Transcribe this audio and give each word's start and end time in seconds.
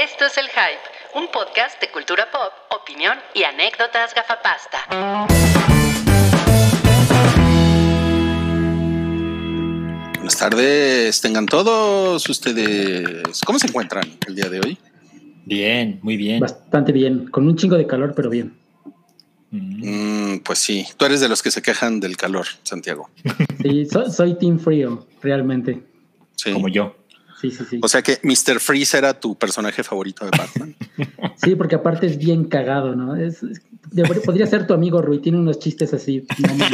Esto 0.00 0.26
es 0.26 0.36
El 0.38 0.46
Hype, 0.48 1.18
un 1.18 1.28
podcast 1.32 1.80
de 1.80 1.90
cultura 1.90 2.28
pop, 2.30 2.52
opinión 2.80 3.18
y 3.34 3.42
anécdotas 3.42 4.14
gafapasta. 4.14 4.78
Buenas 10.14 10.38
tardes, 10.38 11.20
tengan 11.20 11.46
todos 11.46 12.28
ustedes. 12.28 13.40
¿Cómo 13.46 13.58
se 13.58 13.66
encuentran 13.66 14.04
el 14.26 14.34
día 14.34 14.48
de 14.48 14.60
hoy? 14.60 14.78
Bien, 15.46 15.98
muy 16.02 16.16
bien. 16.16 16.40
Bastante 16.40 16.92
bien, 16.92 17.28
con 17.28 17.46
un 17.48 17.56
chingo 17.56 17.76
de 17.76 17.86
calor, 17.86 18.12
pero 18.14 18.28
bien. 18.28 18.56
Mm, 19.50 20.38
pues 20.44 20.58
sí, 20.58 20.86
tú 20.96 21.06
eres 21.06 21.20
de 21.20 21.28
los 21.28 21.42
que 21.42 21.50
se 21.50 21.62
quejan 21.62 22.00
del 22.00 22.16
calor, 22.16 22.46
Santiago. 22.62 23.08
Sí, 23.62 23.86
so- 23.86 24.10
soy 24.10 24.38
Team 24.38 24.58
Frío, 24.58 25.06
realmente. 25.22 25.82
Sí. 26.36 26.52
Como 26.52 26.68
yo. 26.68 26.94
Sí, 27.40 27.50
sí, 27.52 27.64
sí. 27.70 27.80
O 27.82 27.88
sea 27.88 28.02
que 28.02 28.18
Mr. 28.22 28.58
Freeze 28.60 28.98
era 28.98 29.18
tu 29.18 29.36
personaje 29.38 29.82
favorito 29.84 30.24
de 30.24 30.30
Batman. 30.36 30.76
Sí, 31.36 31.54
porque 31.54 31.76
aparte 31.76 32.06
es 32.06 32.18
bien 32.18 32.44
cagado, 32.48 32.96
¿no? 32.96 33.14
Es, 33.14 33.42
es- 33.44 33.62
debería- 33.92 34.22
podría 34.22 34.46
ser 34.48 34.66
tu 34.66 34.74
amigo 34.74 35.00
Rui, 35.00 35.20
tiene 35.20 35.38
unos 35.38 35.60
chistes 35.60 35.94
así. 35.94 36.26
no. 36.38 36.66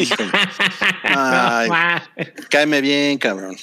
Ay, 1.05 1.69
cáeme 2.51 2.81
bien, 2.81 3.19
cabrón. 3.19 3.57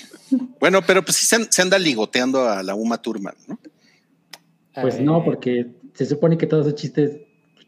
Bueno, 0.59 0.81
pero 0.85 1.03
pues 1.03 1.17
sí 1.17 1.25
se, 1.25 1.35
an- 1.37 1.47
se 1.51 1.61
anda 1.61 1.77
ligoteando 1.79 2.47
a 2.47 2.61
la 2.63 2.75
Uma 2.75 3.01
Thurman, 3.01 3.35
¿no? 3.47 3.59
Pues 4.79 4.95
Ay. 4.95 5.03
no, 5.03 5.23
porque 5.25 5.71
se 5.93 6.05
supone 6.05 6.37
que 6.37 6.47
todos 6.47 6.67
esos 6.67 6.79
chistes 6.79 7.17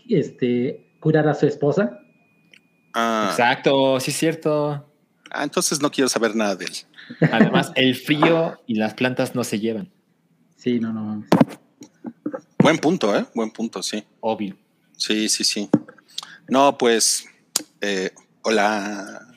este, 0.08 0.96
curar 1.00 1.28
a 1.28 1.34
su 1.34 1.46
esposa. 1.48 2.00
Ah, 2.94 3.28
Exacto, 3.32 4.00
sí 4.00 4.12
es 4.12 4.18
cierto. 4.18 4.86
ah, 5.32 5.44
entonces 5.44 5.82
no 5.82 5.92
quiero 5.92 6.08
saber 6.08 6.36
nada 6.36 6.56
de 6.56 6.66
él. 6.66 6.72
Además, 7.32 7.72
el 7.76 7.96
frío 7.96 8.62
y 8.66 8.76
las 8.76 8.94
plantas 8.94 9.36
no 9.36 9.44
se 9.44 9.60
llevan. 9.60 9.92
Sí, 10.56 10.80
no, 10.80 10.94
no 10.94 11.04
mames. 11.04 11.30
Buen 12.60 12.78
punto, 12.78 13.16
¿eh? 13.16 13.26
Buen 13.36 13.52
punto, 13.52 13.84
sí. 13.84 14.04
Obvio. 14.22 14.58
Sí, 14.96 15.28
sí, 15.28 15.44
sí. 15.44 15.70
No, 16.48 16.78
pues, 16.78 17.26
eh, 17.82 18.12
hola, 18.44 19.33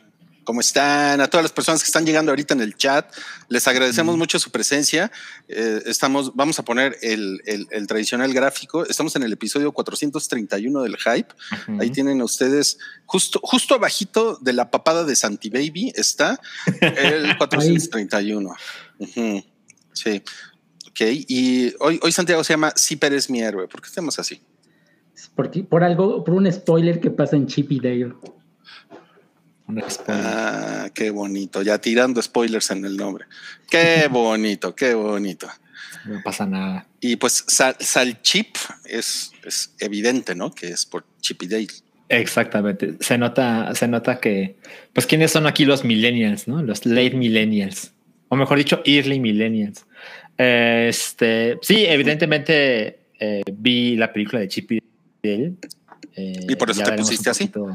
¿cómo 0.46 0.60
están? 0.60 1.20
A 1.20 1.26
todas 1.28 1.44
las 1.44 1.52
personas 1.52 1.82
que 1.82 1.86
están 1.88 2.06
llegando 2.06 2.32
ahorita 2.32 2.54
en 2.54 2.62
el 2.62 2.74
chat, 2.76 3.12
les 3.50 3.66
agradecemos 3.68 4.16
mucho 4.16 4.38
su 4.38 4.50
presencia. 4.50 5.12
Eh, 5.48 5.82
estamos, 5.84 6.34
vamos 6.34 6.58
a 6.58 6.64
poner 6.64 6.96
el, 7.02 7.42
el- 7.44 7.66
el 7.70 7.86
tradicional 7.86 8.32
gráfico. 8.32 8.86
Estamos 8.86 9.14
en 9.16 9.24
el 9.24 9.32
episodio 9.34 9.72
431 9.72 10.82
del 10.82 10.96
Hype. 10.96 11.34
Ahí 11.80 11.90
tienen 11.90 12.22
ustedes, 12.22 12.78
justo, 13.04 13.40
justo 13.42 13.74
abajito 13.74 14.38
de 14.40 14.52
la 14.54 14.70
papada 14.70 15.04
de 15.04 15.14
Santi 15.16 15.50
Baby 15.50 15.92
está 15.94 16.40
el 16.80 17.36
431. 17.38 18.54
Ujú, 18.98 19.44
Sí. 19.92 20.22
Ok, 20.88 21.00
y 21.28 21.74
hoy, 21.80 22.00
hoy 22.02 22.12
Santiago 22.12 22.42
se 22.44 22.52
llama 22.54 22.72
Sí, 22.74 22.96
pero 22.96 23.16
es 23.16 23.28
mi 23.28 23.42
héroe. 23.42 23.68
¿Por 23.68 23.82
qué 23.82 23.88
estamos 23.88 24.18
así? 24.18 24.40
Porque, 25.34 25.62
por 25.64 25.82
algo, 25.84 26.24
por 26.24 26.34
un 26.34 26.50
spoiler 26.50 27.00
que 27.00 27.10
pasa 27.10 27.36
en 27.36 27.46
Chip 27.46 27.72
y 27.72 27.80
Dale. 27.80 28.14
Un 29.68 29.82
spoiler. 29.90 30.24
Ah, 30.26 30.90
qué 30.94 31.10
bonito. 31.10 31.62
Ya 31.62 31.78
tirando 31.78 32.22
spoilers 32.22 32.70
en 32.70 32.84
el 32.84 32.96
nombre. 32.96 33.24
Qué 33.70 34.06
bonito, 34.10 34.74
qué 34.74 34.94
bonito. 34.94 35.48
No 36.04 36.20
pasa 36.22 36.46
nada. 36.46 36.86
Y 37.00 37.16
pues 37.16 37.44
Sal, 37.48 37.76
Salchip 37.80 38.56
es, 38.84 39.32
es 39.44 39.74
evidente, 39.80 40.34
¿no? 40.36 40.52
Que 40.52 40.68
es 40.68 40.86
por 40.86 41.04
Chip 41.20 41.42
y 41.42 41.48
Dale. 41.48 41.66
Exactamente. 42.08 42.94
Se 43.00 43.18
nota, 43.18 43.74
se 43.74 43.88
nota 43.88 44.20
que, 44.20 44.56
pues, 44.92 45.06
¿quiénes 45.06 45.32
son 45.32 45.46
aquí 45.48 45.64
los 45.64 45.84
millennials, 45.84 46.46
no? 46.46 46.62
Los 46.62 46.86
late 46.86 47.16
millennials. 47.16 47.92
O 48.28 48.36
mejor 48.36 48.58
dicho, 48.58 48.80
early 48.84 49.18
millennials. 49.18 49.84
Este, 50.38 51.58
sí, 51.62 51.84
evidentemente 51.86 53.00
eh, 53.18 53.42
vi 53.52 53.96
la 53.96 54.12
película 54.12 54.40
de 54.40 54.48
Chip 54.48 54.72
y 54.72 54.78
Dale. 55.22 55.54
eh, 56.14 56.46
Y 56.48 56.54
por 56.56 56.70
eso 56.70 56.82
te 56.84 56.92
pusiste 56.92 57.30
así. 57.30 57.48
poquito- 57.48 57.74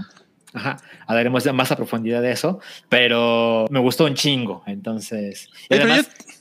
Ajá, 0.54 0.78
hablaremos 1.08 1.44
de 1.44 1.54
más 1.54 1.72
a 1.72 1.76
profundidad 1.78 2.22
de 2.22 2.32
eso, 2.32 2.60
pero 2.90 3.68
me 3.70 3.80
gustó 3.80 4.06
un 4.06 4.16
chingo. 4.16 4.64
Entonces, 4.68 5.50
y 5.70 5.76
además, 5.76 6.08
yo- 6.08 6.34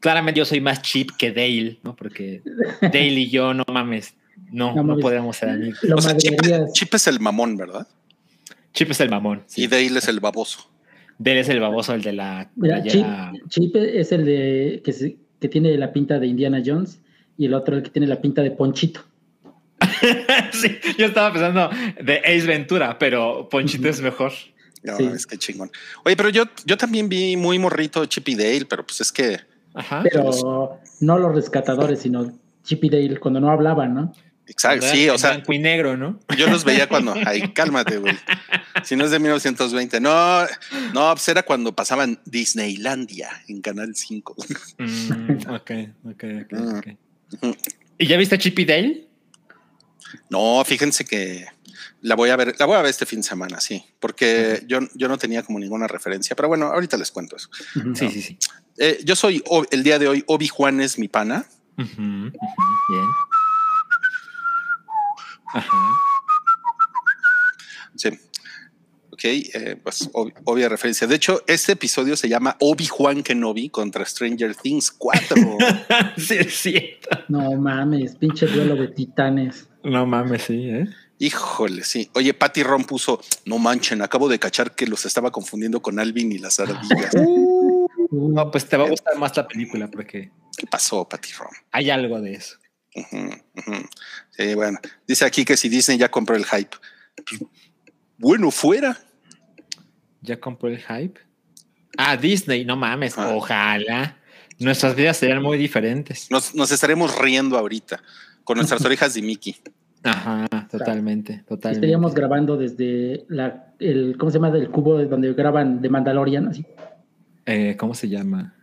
claramente 0.00 0.38
yo 0.38 0.44
soy 0.44 0.60
más 0.60 0.80
Chip 0.82 1.10
que 1.18 1.32
Dale, 1.32 1.78
¿no? 1.82 1.96
Porque 1.96 2.42
Dale 2.80 3.08
y 3.08 3.30
yo, 3.30 3.54
no 3.54 3.64
mames, 3.72 4.14
no, 4.52 4.74
No 4.74 4.82
no, 4.84 4.98
podemos 4.98 5.36
ser 5.36 5.48
amigos. 5.50 5.80
Lo 5.82 5.96
o 5.96 6.00
sea, 6.00 6.16
Chip, 6.16 6.94
es 6.94 7.06
el 7.08 7.18
mamón, 7.20 7.56
¿verdad? 7.56 7.86
Chip 8.72 8.90
es 8.92 9.00
el 9.00 9.10
mamón. 9.10 9.42
sí. 9.46 9.64
Y 9.64 9.66
Dale 9.66 9.98
es 9.98 10.06
el 10.08 10.20
baboso. 10.20 10.70
Dale 11.18 11.40
es 11.40 11.48
el 11.48 11.58
baboso, 11.58 11.94
el 11.94 12.02
de 12.02 12.12
la 12.12 12.48
Mira, 12.54 12.80
Chip, 13.48 13.74
es 13.74 14.12
el 14.12 14.24
de 14.24 14.82
que, 14.84 14.92
se- 14.92 15.16
que 15.40 15.48
tiene 15.48 15.76
la 15.76 15.92
pinta 15.92 16.20
de 16.20 16.28
Indiana 16.28 16.62
Jones 16.64 17.00
y 17.36 17.46
el 17.46 17.54
otro 17.54 17.76
el 17.76 17.82
que 17.82 17.90
tiene 17.90 18.06
la 18.06 18.20
pinta 18.20 18.42
de 18.42 18.52
Ponchito. 18.52 19.00
sí, 20.52 20.78
yo 20.98 21.06
estaba 21.06 21.32
pensando 21.32 21.70
de 22.02 22.18
Ace 22.18 22.46
Ventura, 22.46 22.98
pero 22.98 23.48
Ponchito 23.48 23.88
es 23.88 24.00
mejor. 24.00 24.32
No, 24.82 24.96
Sí. 24.96 25.04
es 25.12 25.26
que 25.26 25.36
chingón. 25.38 25.70
Oye, 26.04 26.16
pero 26.16 26.28
yo, 26.28 26.44
yo 26.64 26.76
también 26.76 27.08
vi 27.08 27.36
muy 27.36 27.58
morrito 27.58 28.04
Chip 28.06 28.28
y 28.28 28.34
Dale, 28.36 28.64
pero 28.64 28.86
pues 28.86 29.00
es 29.00 29.10
que 29.12 29.40
Ajá. 29.74 30.02
Pero 30.02 30.80
no 31.00 31.18
los 31.18 31.34
rescatadores, 31.34 32.00
sino 32.00 32.32
Chip 32.64 32.84
y 32.84 32.90
Dale 32.90 33.18
cuando 33.18 33.40
no 33.40 33.50
hablaban, 33.50 33.94
¿no? 33.94 34.12
Exacto, 34.46 34.80
¿Verdad? 34.86 34.94
sí, 34.96 35.08
o 35.10 35.12
En 35.12 35.18
sea, 35.18 35.30
blanco 35.32 35.52
y 35.52 35.58
negro, 35.58 35.96
¿no? 35.96 36.18
yo 36.36 36.48
los 36.48 36.64
veía 36.64 36.88
cuando, 36.88 37.14
ay, 37.26 37.52
cálmate, 37.52 37.98
güey. 37.98 38.16
Si 38.82 38.96
no 38.96 39.04
es 39.04 39.10
de 39.10 39.18
1920, 39.18 40.00
no, 40.00 40.44
no, 40.94 41.10
pues 41.12 41.28
era 41.28 41.42
cuando 41.42 41.74
pasaban 41.76 42.18
Disneylandia 42.24 43.28
en 43.48 43.60
Canal 43.60 43.94
5. 43.94 44.36
Mm, 44.78 45.50
ok, 45.50 45.70
ok, 46.10 46.24
ok, 46.50 46.86
Mm. 47.42 47.50
¿Y 47.98 48.06
ya 48.06 48.16
viste 48.16 48.38
Chip 48.38 48.58
y 48.60 48.64
Dale? 48.64 49.07
No, 50.30 50.62
fíjense 50.64 51.04
que 51.04 51.46
la 52.00 52.14
voy 52.14 52.30
a 52.30 52.36
ver, 52.36 52.54
la 52.58 52.66
voy 52.66 52.76
a 52.76 52.82
ver 52.82 52.90
este 52.90 53.06
fin 53.06 53.20
de 53.20 53.28
semana, 53.28 53.60
sí, 53.60 53.84
porque 54.00 54.62
yo, 54.66 54.78
yo 54.94 55.08
no 55.08 55.18
tenía 55.18 55.42
como 55.42 55.58
ninguna 55.58 55.86
referencia, 55.86 56.34
pero 56.36 56.48
bueno, 56.48 56.66
ahorita 56.66 56.96
les 56.96 57.10
cuento 57.10 57.36
eso. 57.36 57.48
Sí, 57.94 58.08
sí, 58.10 58.22
sí. 58.22 58.38
Eh, 58.78 59.00
yo 59.04 59.16
soy 59.16 59.42
el 59.70 59.82
día 59.82 59.98
de 59.98 60.08
hoy 60.08 60.24
Obi 60.26 60.48
Juan 60.48 60.80
es 60.80 60.98
mi 60.98 61.08
pana. 61.08 61.44
Bien. 61.76 62.32
Ajá. 65.54 65.76
Sí. 67.96 68.08
Ok, 69.10 69.24
eh, 69.24 69.80
pues 69.82 70.08
ob- 70.12 70.32
obvia 70.44 70.68
referencia. 70.68 71.06
De 71.08 71.16
hecho, 71.16 71.42
este 71.48 71.72
episodio 71.72 72.16
se 72.16 72.28
llama 72.28 72.56
Obi 72.60 72.86
Juan 72.86 73.22
Kenobi 73.24 73.68
contra 73.70 74.04
Stranger 74.04 74.54
Things 74.54 74.92
4. 74.92 75.36
sí, 76.16 76.34
es 76.34 76.54
cierto. 76.54 77.08
No 77.28 77.50
mames, 77.56 78.14
pinche 78.16 78.46
duelo 78.46 78.76
de 78.76 78.88
titanes. 78.88 79.67
No 79.84 80.06
mames, 80.06 80.42
sí, 80.42 80.68
¿eh? 80.70 80.86
Híjole, 81.18 81.82
sí. 81.84 82.10
Oye, 82.14 82.32
Patty 82.34 82.62
Ron 82.62 82.84
puso, 82.84 83.20
no 83.44 83.58
manchen, 83.58 84.02
acabo 84.02 84.28
de 84.28 84.38
cachar 84.38 84.74
que 84.74 84.86
los 84.86 85.04
estaba 85.04 85.30
confundiendo 85.32 85.82
con 85.82 85.98
Alvin 85.98 86.30
y 86.32 86.38
las 86.38 86.58
ardillas. 86.60 87.12
Uh, 88.10 88.32
No, 88.32 88.50
pues 88.50 88.66
te 88.66 88.76
va 88.78 88.86
a 88.86 88.88
gustar 88.88 89.18
más 89.18 89.36
la 89.36 89.46
película 89.46 89.86
porque 89.88 90.30
¿Qué 90.56 90.66
pasó, 90.66 91.06
Patty 91.06 91.28
Ron? 91.38 91.50
hay 91.72 91.90
algo 91.90 92.18
de 92.22 92.32
eso. 92.34 92.56
Sí, 94.30 94.54
bueno, 94.54 94.78
dice 95.06 95.24
aquí 95.26 95.44
que 95.44 95.56
si 95.58 95.68
Disney 95.68 95.98
ya 95.98 96.10
compró 96.10 96.34
el 96.34 96.44
hype. 96.46 96.74
Bueno, 98.16 98.50
fuera. 98.50 98.98
¿Ya 100.22 100.40
compró 100.40 100.68
el 100.70 100.78
hype? 100.78 101.20
Ah, 101.96 102.16
Disney, 102.16 102.64
no 102.64 102.76
mames, 102.76 103.18
Ah. 103.18 103.30
ojalá. 103.34 104.16
Nuestras 104.58 104.94
vidas 104.96 105.18
serían 105.18 105.42
muy 105.42 105.58
diferentes. 105.58 106.30
Nos, 106.30 106.54
nos 106.54 106.70
estaremos 106.72 107.16
riendo 107.18 107.58
ahorita 107.58 108.02
con 108.48 108.56
nuestras 108.56 108.82
orejas 108.82 109.12
de 109.12 109.20
Mickey. 109.20 109.56
Ajá, 110.02 110.48
totalmente, 110.70 111.44
totalmente. 111.46 111.72
estaríamos 111.72 112.14
grabando 112.14 112.56
desde 112.56 113.26
la, 113.28 113.74
el, 113.78 114.16
¿cómo 114.16 114.30
se 114.30 114.38
llama? 114.38 114.50
Del 114.50 114.70
cubo 114.70 114.96
de 114.96 115.04
donde 115.04 115.34
graban 115.34 115.82
de 115.82 115.90
Mandalorian, 115.90 116.48
así. 116.48 116.64
Eh, 117.44 117.76
¿Cómo 117.78 117.94
se 117.94 118.08
llama? 118.08 118.54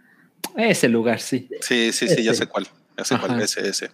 Ese 0.57 0.90
lugar, 0.90 1.19
sí. 1.19 1.47
Sí, 1.62 1.91
sí, 1.91 2.07
sí, 2.07 2.23
ya 2.23 2.34
sé 2.34 2.47
cuál. 2.47 2.66
Ya 2.97 3.03
sé 3.03 3.16
cuál, 3.19 3.40
ese, 3.40 3.68
ese. 3.68 3.91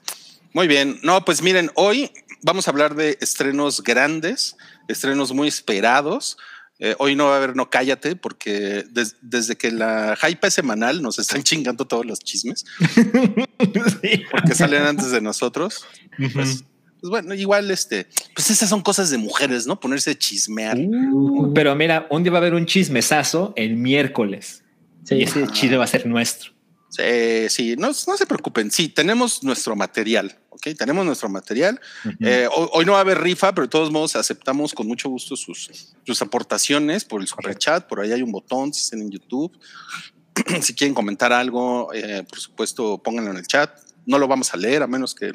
Muy 0.53 0.69
bien. 0.69 0.97
No, 1.03 1.25
pues 1.25 1.41
miren, 1.41 1.69
hoy 1.75 2.09
vamos 2.41 2.69
a 2.69 2.71
hablar 2.71 2.95
de 2.95 3.17
estrenos 3.19 3.83
grandes, 3.83 4.55
estrenos 4.87 5.33
muy 5.33 5.49
esperados. 5.49 6.37
Eh, 6.83 6.95
hoy 6.97 7.15
no 7.15 7.25
va 7.27 7.35
a 7.35 7.37
haber 7.37 7.55
No 7.55 7.69
Cállate, 7.69 8.15
porque 8.15 8.83
des- 8.89 9.15
desde 9.21 9.55
que 9.55 9.69
la 9.71 10.17
hype 10.19 10.47
es 10.47 10.53
semanal 10.55 11.03
nos 11.03 11.19
están 11.19 11.43
chingando 11.43 11.85
todos 11.85 12.05
los 12.07 12.17
chismes, 12.19 12.65
sí. 14.01 14.23
que 14.47 14.55
salen 14.55 14.81
antes 14.83 15.11
de 15.11 15.21
nosotros. 15.21 15.85
Pues, 16.17 16.63
pues 16.99 17.09
bueno, 17.09 17.33
igual 17.35 17.69
este, 17.71 18.07
pues 18.35 18.49
esas 18.49 18.67
son 18.69 18.81
cosas 18.81 19.09
de 19.11 19.17
mujeres, 19.19 19.67
¿no? 19.67 19.79
Ponerse 19.79 20.11
a 20.11 20.15
chismear. 20.17 20.77
Uh, 20.79 21.53
pero 21.53 21.75
mira, 21.75 22.07
un 22.09 22.23
día 22.23 22.31
va 22.31 22.39
a 22.39 22.41
haber 22.41 22.55
un 22.55 22.65
chismesazo 22.65 23.53
el 23.55 23.75
miércoles. 23.77 24.63
Sí. 25.03 25.15
Y 25.15 25.23
ese 25.23 25.47
chisme 25.49 25.77
va 25.77 25.83
a 25.83 25.87
ser 25.87 26.05
nuestro. 26.07 26.51
Sí, 26.91 27.47
sí, 27.47 27.75
no, 27.77 27.87
no 27.87 28.17
se 28.17 28.25
preocupen. 28.25 28.69
Sí, 28.69 28.89
tenemos 28.89 29.43
nuestro 29.43 29.77
material, 29.77 30.37
¿ok? 30.49 30.67
Tenemos 30.77 31.05
nuestro 31.05 31.29
material. 31.29 31.79
Eh, 32.19 32.49
hoy, 32.53 32.67
hoy 32.73 32.85
no 32.85 32.91
va 32.91 32.97
a 32.97 33.01
haber 33.01 33.21
rifa, 33.21 33.55
pero 33.55 33.65
de 33.65 33.71
todos 33.71 33.91
modos 33.91 34.17
aceptamos 34.17 34.73
con 34.73 34.87
mucho 34.87 35.07
gusto 35.07 35.37
sus, 35.37 35.93
sus 36.05 36.21
aportaciones 36.21 37.05
por 37.05 37.21
el 37.21 37.27
super 37.27 37.57
chat. 37.57 37.87
Por 37.87 38.01
ahí 38.01 38.11
hay 38.11 38.21
un 38.21 38.33
botón 38.33 38.73
si 38.73 38.81
están 38.81 38.99
en 38.99 39.09
YouTube. 39.09 39.57
si 40.61 40.75
quieren 40.75 40.93
comentar 40.93 41.31
algo, 41.31 41.93
eh, 41.93 42.25
por 42.27 42.39
supuesto, 42.39 42.97
pónganlo 42.97 43.31
en 43.31 43.37
el 43.37 43.47
chat. 43.47 43.71
no 44.05 44.19
lo 44.19 44.27
vamos 44.27 44.53
a 44.53 44.57
leer 44.57 44.83
a 44.83 44.87
menos 44.87 45.15
que, 45.15 45.33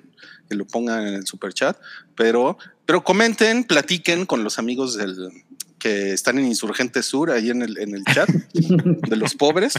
que 0.50 0.54
lo 0.54 0.66
pongan 0.66 1.06
en 1.06 1.14
el 1.14 1.26
super 1.26 1.54
chat, 1.54 1.78
pero, 2.14 2.58
pero 2.84 3.02
comenten, 3.02 3.64
platiquen 3.64 4.26
con 4.26 4.44
los 4.44 4.58
amigos 4.58 4.94
del, 4.94 5.30
que 5.78 6.12
están 6.12 6.38
en 6.38 6.46
Insurgente 6.46 7.02
Sur, 7.02 7.30
ahí 7.30 7.50
en 7.50 7.62
el, 7.62 7.78
en 7.78 7.94
el 7.94 8.04
chat 8.04 8.28
de 8.52 9.16
los 9.16 9.34
pobres. 9.34 9.74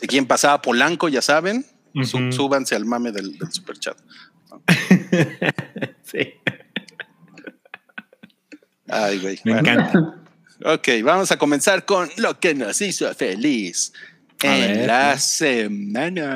Si 0.00 0.06
quieren 0.06 0.26
pasar 0.26 0.52
a 0.52 0.62
Polanco, 0.62 1.08
ya 1.08 1.20
saben, 1.22 1.66
Ujú. 1.94 2.30
súbanse 2.32 2.74
al 2.76 2.84
mame 2.84 3.10
del, 3.12 3.36
del 3.38 3.50
super 3.52 3.76
chat. 3.78 3.96
sí, 6.04 6.34
Ay, 8.88 9.18
güey. 9.18 9.38
me 9.44 9.52
Bueno, 9.54 9.70
encanta. 9.70 10.14
ok, 10.64 10.88
vamos 11.04 11.30
a 11.32 11.36
comenzar 11.38 11.84
con 11.84 12.08
lo 12.16 12.38
que 12.40 12.54
nos 12.54 12.80
hizo 12.80 13.12
feliz 13.14 13.92
A 14.42 14.56
en 14.56 14.60
ver, 14.78 14.86
la 14.86 15.12
¿no? 15.14 15.18
semana. 15.20 16.26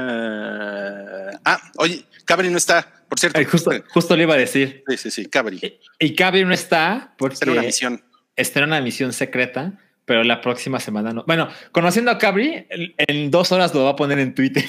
Ah, 1.45 1.61
oye, 1.79 2.05
Cabri 2.25 2.51
no 2.51 2.59
está, 2.59 3.05
por 3.09 3.19
cierto. 3.19 3.39
Ay, 3.39 3.45
justo, 3.47 3.71
justo 3.91 4.15
le 4.17 4.25
iba 4.25 4.35
a 4.35 4.39
decir. 4.39 4.83
Sí, 4.89 4.97
sí, 4.99 5.11
sí, 5.11 5.27
Cabri. 5.27 5.59
Y- 5.63 5.79
Y 6.07 6.15
Cabri 6.15 6.45
no 6.45 6.53
está 6.53 7.15
porque 7.17 7.39
Era 7.43 7.53
una 7.53 7.63
misión. 7.63 8.03
está 8.37 8.59
en 8.61 8.67
una 8.67 8.81
misión 8.83 9.13
secreta, 9.13 9.79
pero 10.13 10.25
la 10.25 10.43
próxima 10.43 10.79
semana 10.79 11.15
no. 11.15 11.25
Bueno, 11.27 11.49
conociendo 11.71 12.11
a 12.11 12.19
Cabri, 12.19 12.67
en- 12.69 13.31
dos 13.31 13.51
horas 13.51 13.75
lo 13.75 13.85
va 13.85 13.93
a 13.93 13.97
poner 13.97 14.19
en 14.19 14.35
Twitter. 14.35 14.63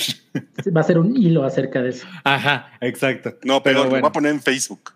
Va 0.73 0.79
a 0.79 0.83
ser 0.85 0.97
un 0.97 1.17
hilo 1.17 1.43
acerca 1.43 1.81
de 1.81 1.89
eso. 1.89 2.07
Ajá, 2.23 2.71
exacto. 2.79 3.37
No, 3.43 3.61
pero, 3.61 3.79
lo 3.83 3.89
bueno. 3.89 4.03
voy 4.03 4.09
a 4.09 4.13
poner 4.13 4.31
en 4.31 4.41
Facebook. 4.41 4.93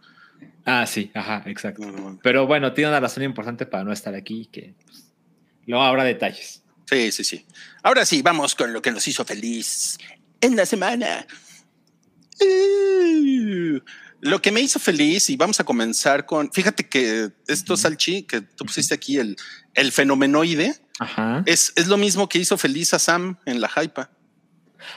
Ah, 0.64 0.86
sí, 0.88 1.12
ajá, 1.14 1.44
exacto. 1.48 1.82
No, 1.86 1.92
no, 1.92 2.12
no. 2.12 2.20
Pero 2.24 2.48
bueno, 2.48 2.72
tiene 2.72 2.92
una 2.92 3.02
razón 3.02 3.24
importante 3.24 3.66
para 3.66 3.84
no 3.84 3.92
estar 3.92 4.16
aquí, 4.16 4.46
que 4.50 4.74
pues, 4.86 5.12
luego 5.66 5.84
habrá 5.84 6.06
detalles. 6.06 6.64
Sí, 6.86 7.12
sí, 7.12 7.26
sí. 7.26 7.46
Ahora 7.84 8.06
sí, 8.06 8.22
vamos 8.22 8.56
con 8.56 8.72
lo 8.72 8.82
que 8.82 8.92
nos 8.92 9.06
hizo 9.06 9.26
feliz 9.26 9.98
en 10.40 10.56
la 10.56 10.66
semana. 10.66 11.28
Uh, 12.40 13.80
lo 14.22 14.42
que 14.42 14.52
me 14.52 14.62
hizo 14.62 14.80
feliz, 14.80 15.30
y 15.30 15.36
vamos 15.36 15.60
a 15.60 15.64
comenzar 15.64 16.26
con, 16.26 16.52
fíjate 16.52 16.88
que 16.88 17.32
esto, 17.48 17.78
Salchi, 17.78 18.24
que 18.24 18.42
tú 18.42 18.66
pusiste 18.66 18.94
aquí, 18.96 19.18
el, 19.18 19.36
el 19.78 19.92
fenomenoide, 19.94 20.74
Ajá. 21.00 21.44
es, 21.46 21.72
es 21.78 21.88
lo 21.88 21.96
mismo 21.98 22.28
que 22.28 22.40
hizo 22.40 22.58
feliz 22.58 22.94
a 22.94 23.00
Sam 23.00 23.38
en 23.46 23.62
la 23.62 23.70
hypa. 23.70 24.10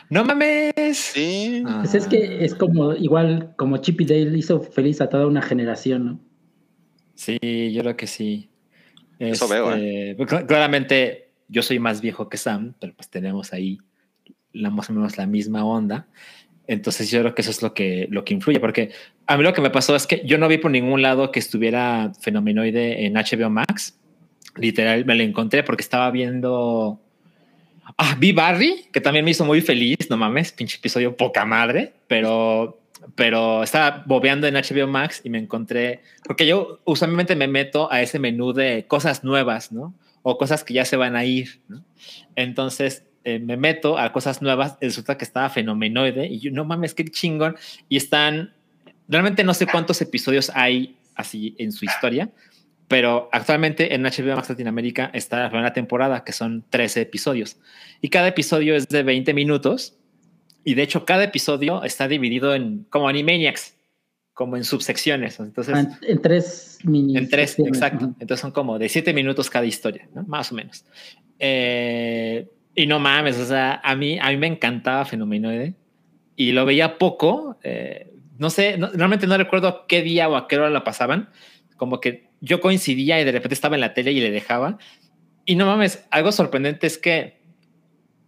No 0.09 0.25
mames. 0.25 0.97
Sí. 0.99 1.63
Ah. 1.67 1.79
Pues 1.83 1.95
es 1.95 2.07
que 2.07 2.45
es 2.45 2.55
como, 2.55 2.95
igual 2.95 3.55
como 3.57 3.77
Chippy 3.79 4.05
Dale 4.05 4.37
hizo 4.37 4.61
feliz 4.61 5.01
a 5.01 5.09
toda 5.09 5.27
una 5.27 5.43
generación, 5.43 6.05
¿no? 6.07 6.21
Sí, 7.15 7.39
yo 7.73 7.83
creo 7.83 7.97
que 7.97 8.07
sí. 8.07 8.51
Eso 9.19 9.49
veo, 9.49 9.73
Este, 9.75 10.15
pues, 10.17 10.31
cl- 10.31 10.47
Claramente, 10.47 11.33
yo 11.49 11.63
soy 11.63 11.79
más 11.79 12.01
viejo 12.01 12.29
que 12.29 12.37
Sam, 12.39 12.75
pero 12.81 12.95
pues 12.95 13.09
tenemos 13.11 13.53
ahí 13.53 13.79
la, 14.53 14.71
más 14.71 14.89
o 14.91 14.93
menos 14.95 15.19
la 15.19 15.27
misma 15.27 15.65
onda. 15.65 16.07
Entonces 16.67 17.11
yo 17.11 17.21
creo 17.21 17.35
que 17.35 17.43
eso 17.43 17.51
es 17.51 17.63
lo 17.63 17.75
que, 17.75 18.07
lo 18.11 18.25
que 18.25 18.33
influye, 18.33 18.61
porque 18.61 18.93
a 19.27 19.37
mí 19.37 19.43
lo 19.43 19.53
que 19.53 19.61
me 19.61 19.71
pasó 19.71 19.97
es 19.97 20.07
que 20.07 20.23
yo 20.25 20.39
no 20.39 20.47
vi 20.49 20.57
por 20.59 20.71
ningún 20.71 21.03
lado 21.03 21.33
que 21.33 21.41
estuviera 21.41 22.13
fenomenoide 22.21 23.05
en 23.07 23.15
HBO 23.15 23.51
Max. 23.51 23.99
Literal, 24.57 25.05
me 25.05 25.15
lo 25.15 25.23
encontré 25.23 25.63
porque 25.63 25.83
estaba 25.83 26.11
viendo... 26.11 27.01
Ah, 27.97 28.17
vi 28.19 28.33
Barry, 28.33 28.87
que 28.93 29.01
también 29.01 29.25
me 29.25 29.33
hizo 29.33 29.45
muy 29.45 29.61
feliz, 29.61 29.99
no 30.09 30.17
mames, 30.17 30.53
pinche 30.53 30.79
episodio 30.79 31.17
poca 31.17 31.45
madre, 31.45 31.93
pero, 32.07 32.81
pero 33.15 33.63
estaba 33.63 34.05
bobeando 34.07 34.47
en 34.47 34.55
HBO 34.55 34.87
Max 34.87 35.21
y 35.25 35.31
me 35.31 35.39
encontré, 35.39 36.01
porque 36.25 36.47
yo 36.47 36.79
usualmente 36.85 37.35
me 37.35 37.49
meto 37.49 37.93
a 37.93 38.01
ese 38.01 38.19
menú 38.19 38.53
de 38.53 38.85
cosas 38.87 39.25
nuevas, 39.25 39.73
¿no? 39.73 39.93
O 40.23 40.39
cosas 40.39 40.63
que 40.63 40.75
ya 40.75 40.85
se 40.85 40.97
van 40.97 41.17
a 41.17 41.25
ir, 41.25 41.61
¿no? 41.69 41.83
Entonces 42.37 43.05
eh, 43.23 43.39
me 43.39 43.57
meto 43.57 43.99
a 43.99 44.13
cosas 44.13 44.41
nuevas, 44.41 44.79
resulta 44.81 45.19
que 45.19 45.25
estaba 45.25 45.51
fenomenoide 45.51 46.27
y 46.27 46.39
yo, 46.39 46.51
no 46.53 46.65
mames, 46.65 46.95
qué 46.95 47.05
chingón. 47.05 47.57
Y 47.89 47.97
están, 47.97 48.55
realmente 49.09 49.45
no 49.45 49.53
sé 49.53 49.67
cuántos 49.67 50.01
episodios 50.01 50.51
hay 50.55 50.97
así 51.15 51.55
en 51.59 51.73
su 51.73 51.85
historia, 51.85 52.31
pero 52.91 53.29
actualmente 53.33 53.95
en 53.95 54.03
HBO 54.03 54.35
Max 54.35 54.51
Latinoamérica 54.51 55.11
está 55.15 55.39
la 55.45 55.49
primera 55.49 55.73
temporada, 55.73 56.25
que 56.25 56.33
son 56.33 56.65
13 56.71 57.03
episodios. 57.03 57.57
Y 58.03 58.09
cada 58.09 58.27
episodio 58.29 58.75
es 58.75 58.89
de 58.89 59.05
20 59.05 59.33
minutos. 59.33 59.97
Y 60.65 60.75
de 60.75 60.83
hecho, 60.83 61.05
cada 61.07 61.23
episodio 61.23 61.85
está 61.85 62.09
dividido 62.09 62.53
en 62.53 62.85
como 62.91 63.09
Animaniacs, 63.09 63.77
como 64.35 64.57
en 64.57 64.65
subsecciones. 64.65 65.39
Entonces, 65.39 65.75
Ah, 65.77 65.81
En, 66.03 66.11
en 66.17 66.21
tres 66.21 66.79
mini. 66.83 67.17
en 67.17 67.29
tres, 67.31 67.57
exacto. 67.61 68.07
ajá. 68.07 68.15
Entonces 68.19 68.41
son 68.41 68.51
como 68.51 68.77
de 68.79 68.89
7 68.89 69.15
minutos 69.15 69.49
cada 69.51 69.67
historia, 69.67 70.09
¿no? 70.13 70.25
Más 70.25 70.51
o 70.51 70.57
menos. 70.57 70.85
Eh, 71.39 72.49
y 72.75 72.87
no 72.87 72.99
mames, 72.99 73.39
o 73.39 73.47
sea, 73.47 73.81
a 73.85 73.95
mí, 73.97 74.19
a 74.21 74.31
mí 74.31 74.37
me 74.37 74.47
encantaba 74.49 75.05
Fenomenoide 75.05 75.75
y 76.37 76.53
lo 76.53 76.65
veía 76.67 76.99
poco. 76.99 77.59
eh, 77.63 78.09
no 78.39 78.49
sé, 78.51 78.79
no- 78.79 78.89
realmente 78.93 79.27
no 79.27 79.37
recuerdo 79.37 79.69
a 79.69 79.87
qué 79.87 80.01
día 80.03 80.29
o 80.29 80.35
a 80.37 80.49
qué 80.49 80.57
hora 80.57 80.71
la 80.71 80.83
pasaban. 80.83 81.29
Como 81.77 82.01
que 82.01 82.30
yo 82.41 82.61
coincidía 82.61 83.21
y 83.21 83.25
de 83.25 83.33
repente 83.33 83.55
estaba 83.55 83.75
en 83.77 83.81
la 83.83 83.95
tele 83.95 84.13
y 84.13 84.21
le 84.21 84.31
dejaba. 84.31 84.79
Y 85.45 85.57
no 85.57 85.67
mames, 85.67 86.07
algo 86.11 86.33
sorprendente 86.33 86.87
es 86.87 86.99
que 86.99 87.41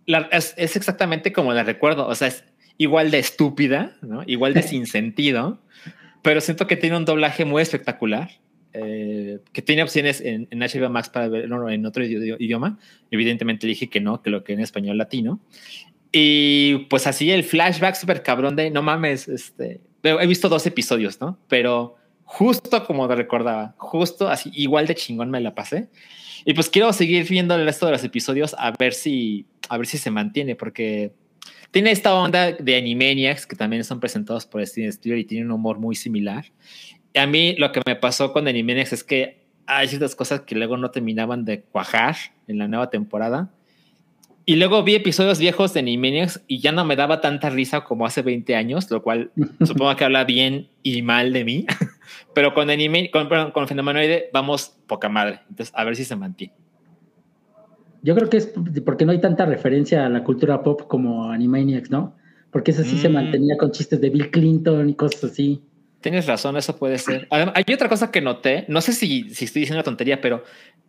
la- 0.06 0.28
es, 0.32 0.54
es 0.56 0.76
exactamente 0.76 1.32
como 1.32 1.52
la 1.52 1.62
recuerdo. 1.64 2.06
O 2.06 2.14
sea, 2.14 2.28
es 2.28 2.44
igual 2.78 3.10
de 3.10 3.18
estúpida, 3.18 3.96
¿no? 4.02 4.22
igual 4.26 4.54
de 4.54 4.62
sin 4.62 4.86
sentido, 4.86 5.62
pero 6.22 6.40
siento 6.40 6.66
que 6.66 6.76
tiene 6.76 6.96
un 6.96 7.04
doblaje 7.04 7.44
muy 7.44 7.62
espectacular. 7.62 8.30
eh, 8.74 9.40
que 9.52 9.60
tiene 9.60 9.82
opciones 9.82 10.22
en, 10.22 10.48
en 10.50 10.60
HBO 10.60 10.88
Max 10.88 11.10
para 11.10 11.28
verlo 11.28 11.68
en 11.68 11.84
otro 11.84 12.02
idi- 12.04 12.36
idioma. 12.40 12.78
Evidentemente 13.10 13.66
dije 13.66 13.90
que 13.90 14.00
no, 14.00 14.22
que 14.22 14.30
lo 14.30 14.44
que 14.44 14.54
en 14.54 14.60
español 14.60 14.96
latino. 14.96 15.40
Y 16.10 16.86
pues 16.90 17.06
así 17.06 17.30
el 17.30 17.44
flashback 17.44 17.94
súper 17.96 18.22
cabrón 18.22 18.56
de 18.56 18.70
no 18.70 18.82
mames, 18.82 19.28
este, 19.28 19.80
he 20.02 20.26
visto 20.26 20.48
dos 20.48 20.66
episodios, 20.66 21.20
¿no? 21.20 21.38
Pero 21.48 21.96
justo 22.24 22.84
como 22.84 23.06
lo 23.06 23.14
recordaba, 23.14 23.74
justo 23.78 24.28
así, 24.28 24.50
igual 24.54 24.86
de 24.86 24.94
chingón 24.94 25.30
me 25.30 25.40
la 25.40 25.54
pasé. 25.54 25.88
Y 26.44 26.54
pues 26.54 26.69
quiero 26.70 26.92
seguir 26.92 27.28
viendo 27.28 27.54
el 27.54 27.64
resto 27.64 27.86
de 27.86 27.92
los 27.92 28.04
episodios 28.04 28.54
a 28.58 28.72
ver 28.78 28.94
si, 28.94 29.46
a 29.69 29.76
ver 29.76 29.86
si 29.86 29.98
se 29.98 30.10
mantiene, 30.10 30.56
porque 30.56 31.12
tiene 31.70 31.90
esta 31.90 32.14
onda 32.14 32.52
de 32.52 32.76
Animaniacs 32.76 33.46
que 33.46 33.56
también 33.56 33.84
son 33.84 34.00
presentados 34.00 34.46
por 34.46 34.64
Steven 34.66 34.90
Spielberg 34.90 35.20
y 35.20 35.24
tiene 35.24 35.46
un 35.46 35.52
humor 35.52 35.78
muy 35.78 35.94
similar. 35.94 36.46
Y 37.14 37.19
a 37.19 37.26
mí 37.26 37.54
lo 37.58 37.72
que 37.72 37.80
me 37.86 37.96
pasó 37.96 38.32
con 38.32 38.48
Animaniacs 38.48 38.92
es 38.92 39.04
que 39.04 39.42
hay 39.66 39.88
ciertas 39.88 40.14
cosas 40.14 40.40
que 40.40 40.54
luego 40.54 40.76
no 40.76 40.90
terminaban 40.90 41.44
de 41.44 41.62
cuajar 41.62 42.16
en 42.48 42.58
la 42.58 42.69
nueva 42.69 42.90
temporada. 42.90 43.50
Y 44.44 44.56
luego 44.56 44.82
vi 44.82 44.96
episodios 44.96 45.38
viejos 45.38 45.72
de 45.72 45.80
Animaniacs 45.80 46.42
y 46.48 46.58
ya 46.58 46.72
no 46.72 46.84
me 46.84 46.96
daba 46.96 47.20
tanta 47.20 47.48
risa 47.48 47.84
como 47.84 48.04
hace 48.06 48.22
20 48.22 48.56
años, 48.56 48.90
lo 48.90 49.02
cual 49.02 49.30
supongo 49.64 49.94
que 49.96 50.04
habla 50.04 50.24
bien 50.24 50.69
y 50.82 51.02
mal 51.02 51.32
de 51.32 51.44
mí. 51.44 51.67
Pero 52.34 52.54
con 52.54 52.70
anime, 52.70 53.10
con, 53.10 53.28
con 53.52 53.68
Fenomenoide 53.68 54.30
vamos 54.32 54.76
poca 54.86 55.08
madre. 55.08 55.40
Entonces, 55.48 55.72
a 55.76 55.84
ver 55.84 55.96
si 55.96 56.04
se 56.04 56.16
mantiene. 56.16 56.54
Yo 58.02 58.14
creo 58.16 58.28
que 58.28 58.38
es 58.38 58.52
porque 58.84 59.04
no 59.04 59.12
hay 59.12 59.20
tanta 59.20 59.46
referencia 59.46 60.06
a 60.06 60.08
la 60.08 60.24
cultura 60.24 60.62
pop 60.62 60.82
como 60.88 61.30
Animaniacs, 61.30 61.90
¿no? 61.90 62.16
Porque 62.50 62.72
ese 62.72 62.84
sí 62.84 62.98
se 62.98 63.08
Mm. 63.08 63.12
mantenía 63.12 63.56
con 63.56 63.70
chistes 63.70 64.00
de 64.00 64.10
Bill 64.10 64.30
Clinton 64.30 64.88
y 64.88 64.94
cosas 64.94 65.24
así. 65.30 65.62
Tienes 66.00 66.26
razón, 66.26 66.56
eso 66.56 66.76
puede 66.76 66.98
ser. 66.98 67.28
Además, 67.30 67.54
hay 67.56 67.72
otra 67.72 67.88
cosa 67.88 68.10
que 68.10 68.20
noté, 68.20 68.64
no 68.66 68.80
sé 68.80 68.92
si, 68.92 69.30
si 69.30 69.44
estoy 69.44 69.60
diciendo 69.60 69.78
una 69.78 69.84
tontería, 69.84 70.20
pero 70.20 70.42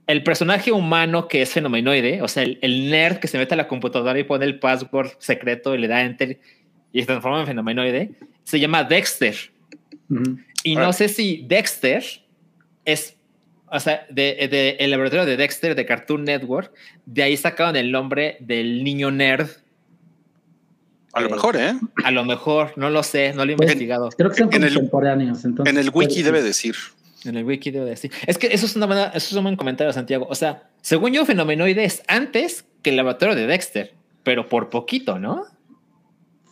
el 0.08 0.24
personaje 0.24 0.72
humano 0.72 1.28
que 1.28 1.44
es 1.44 1.52
fenomenoide, 1.54 2.24
o 2.24 2.28
sea, 2.28 2.42
el, 2.42 2.58
el 2.64 2.90
nerd 2.90 3.18
que 3.18 3.28
se 3.28 3.38
mete 3.38 3.54
a 3.54 3.58
la 3.58 3.68
computadora 3.68 4.18
y 4.18 4.24
pone 4.24 4.46
el 4.46 4.58
password 4.58 5.12
secreto 5.20 5.76
y 5.76 5.78
le 5.78 5.88
da 5.88 6.02
enter 6.02 6.40
y 6.92 7.02
se 7.02 7.06
transforma 7.06 7.42
en 7.42 7.46
fenomenoide, 7.48 8.12
se 8.44 8.60
llama 8.60 8.84
Dexter. 8.84 9.36
Ujú. 10.10 10.38
Y 10.64 10.76
no 10.76 10.94
sé 10.94 11.10
si 11.10 11.44
Dexter 11.48 12.04
es, 12.86 13.16
o 13.70 13.80
sea, 13.80 14.06
de, 14.10 14.48
de- 14.50 14.78
el 14.80 14.92
laboratorio 14.92 15.26
de 15.26 15.36
Dexter 15.38 15.76
de 15.76 15.86
Cartoon 15.86 16.24
Network, 16.24 16.72
de 17.06 17.24
ahí 17.24 17.36
sacaron 17.38 17.76
el 17.76 17.92
nombre 17.92 18.38
del 18.40 18.84
niño 18.84 19.12
nerd. 19.12 19.48
A 21.14 21.22
lo 21.22 21.28
Eh, 21.28 21.32
mejor, 21.32 21.56
¿eh? 21.58 21.74
A 22.04 22.12
lo 22.12 22.26
mejor, 22.26 22.74
no 22.78 22.90
lo 22.90 23.04
sé, 23.04 23.34
no 23.34 23.46
lo 23.46 23.52
he 23.52 23.56
Pues, 23.56 23.68
investigado. 23.70 24.10
Creo 24.18 24.30
que 24.32 24.38
son 24.38 24.54
En 24.54 24.64
el- 24.64 24.74
contemporáneos. 24.74 25.46
Entonces, 25.46 25.74
En 25.76 25.80
el 25.80 25.92
wiki 25.94 26.24
debe 26.24 26.42
decir. 26.42 26.76
En 27.26 27.38
el 27.38 27.46
wiki 27.46 27.72
debo 27.72 27.86
decir. 27.86 28.12
Es 28.26 28.38
que 28.38 28.48
eso 28.48 28.66
es 28.66 28.76
una 28.76 28.86
buena, 28.86 29.06
eso 29.08 29.28
es 29.30 29.34
un 29.34 29.44
buen 29.44 29.56
comentario, 29.56 29.94
Santiago. 29.94 30.28
O 30.30 30.36
sea, 30.36 30.64
según 30.82 31.14
yo, 31.14 31.26
Fenomenoide 31.26 31.84
es 31.86 32.04
antes 32.08 32.66
que 32.82 32.90
el 32.90 32.98
laboratorio 32.98 33.36
de 33.36 33.48
Dexter, 33.48 33.94
pero 34.24 34.50
por 34.50 34.70
poquito, 34.70 35.20
¿no? 35.20 35.46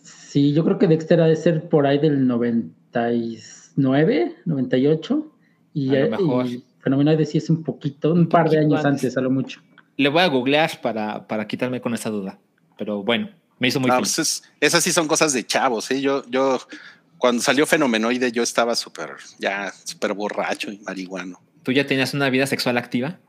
Sí, 0.04 0.54
yo 0.54 0.64
creo 0.64 0.78
que 0.78 0.88
Dexter 0.88 1.20
ha 1.22 1.26
de 1.28 1.36
ser 1.36 1.68
por 1.68 1.86
ahí 1.88 1.98
del 1.98 2.26
99, 3.76 4.36
98. 4.46 5.28
Y, 5.74 5.96
A 5.96 6.00
lo 6.06 6.10
mejor. 6.12 6.46
y 6.48 6.64
Fenomenoide 6.80 7.26
sí 7.26 7.38
es 7.38 7.50
un 7.50 7.64
poquito, 7.64 8.14
un, 8.14 8.28
par 8.28 8.50
de 8.50 8.60
años 8.60 8.84
antes. 8.86 9.04
antes, 9.04 9.18
a 9.18 9.22
lo 9.22 9.30
mucho. 9.30 9.62
Le 9.98 10.10
voy 10.10 10.22
a 10.24 10.28
googlear 10.28 10.82
para, 10.82 11.28
para 11.28 11.48
quitarme 11.48 11.80
con 11.82 11.94
esa 11.94 12.10
duda. 12.10 12.40
Pero 12.78 13.04
bueno, 13.04 13.30
me 13.60 13.68
hizo 13.68 13.80
muy 13.80 13.90
feliz. 13.92 14.16
pues 14.16 14.20
es- 14.20 14.44
esas 14.60 14.84
sí 14.84 14.92
son 14.92 15.08
cosas 15.08 15.34
de 15.34 15.46
chavos, 15.46 15.90
¿eh? 15.92 16.02
Yo, 16.02 16.24
yo, 16.30 16.60
cuando 17.18 17.42
salió 17.42 17.66
Fenomenoide, 17.68 18.32
yo 18.32 18.42
estaba 18.42 18.76
súper, 18.76 19.12
ya, 19.40 19.72
súper 19.84 20.14
borracho 20.14 20.72
y 20.72 20.80
marihuano. 20.80 21.40
¿Tú 21.64 21.72
ya 21.72 21.86
tenías 21.86 22.14
una 22.16 22.30
vida 22.32 22.48
sexual 22.48 22.78
activa? 22.78 23.20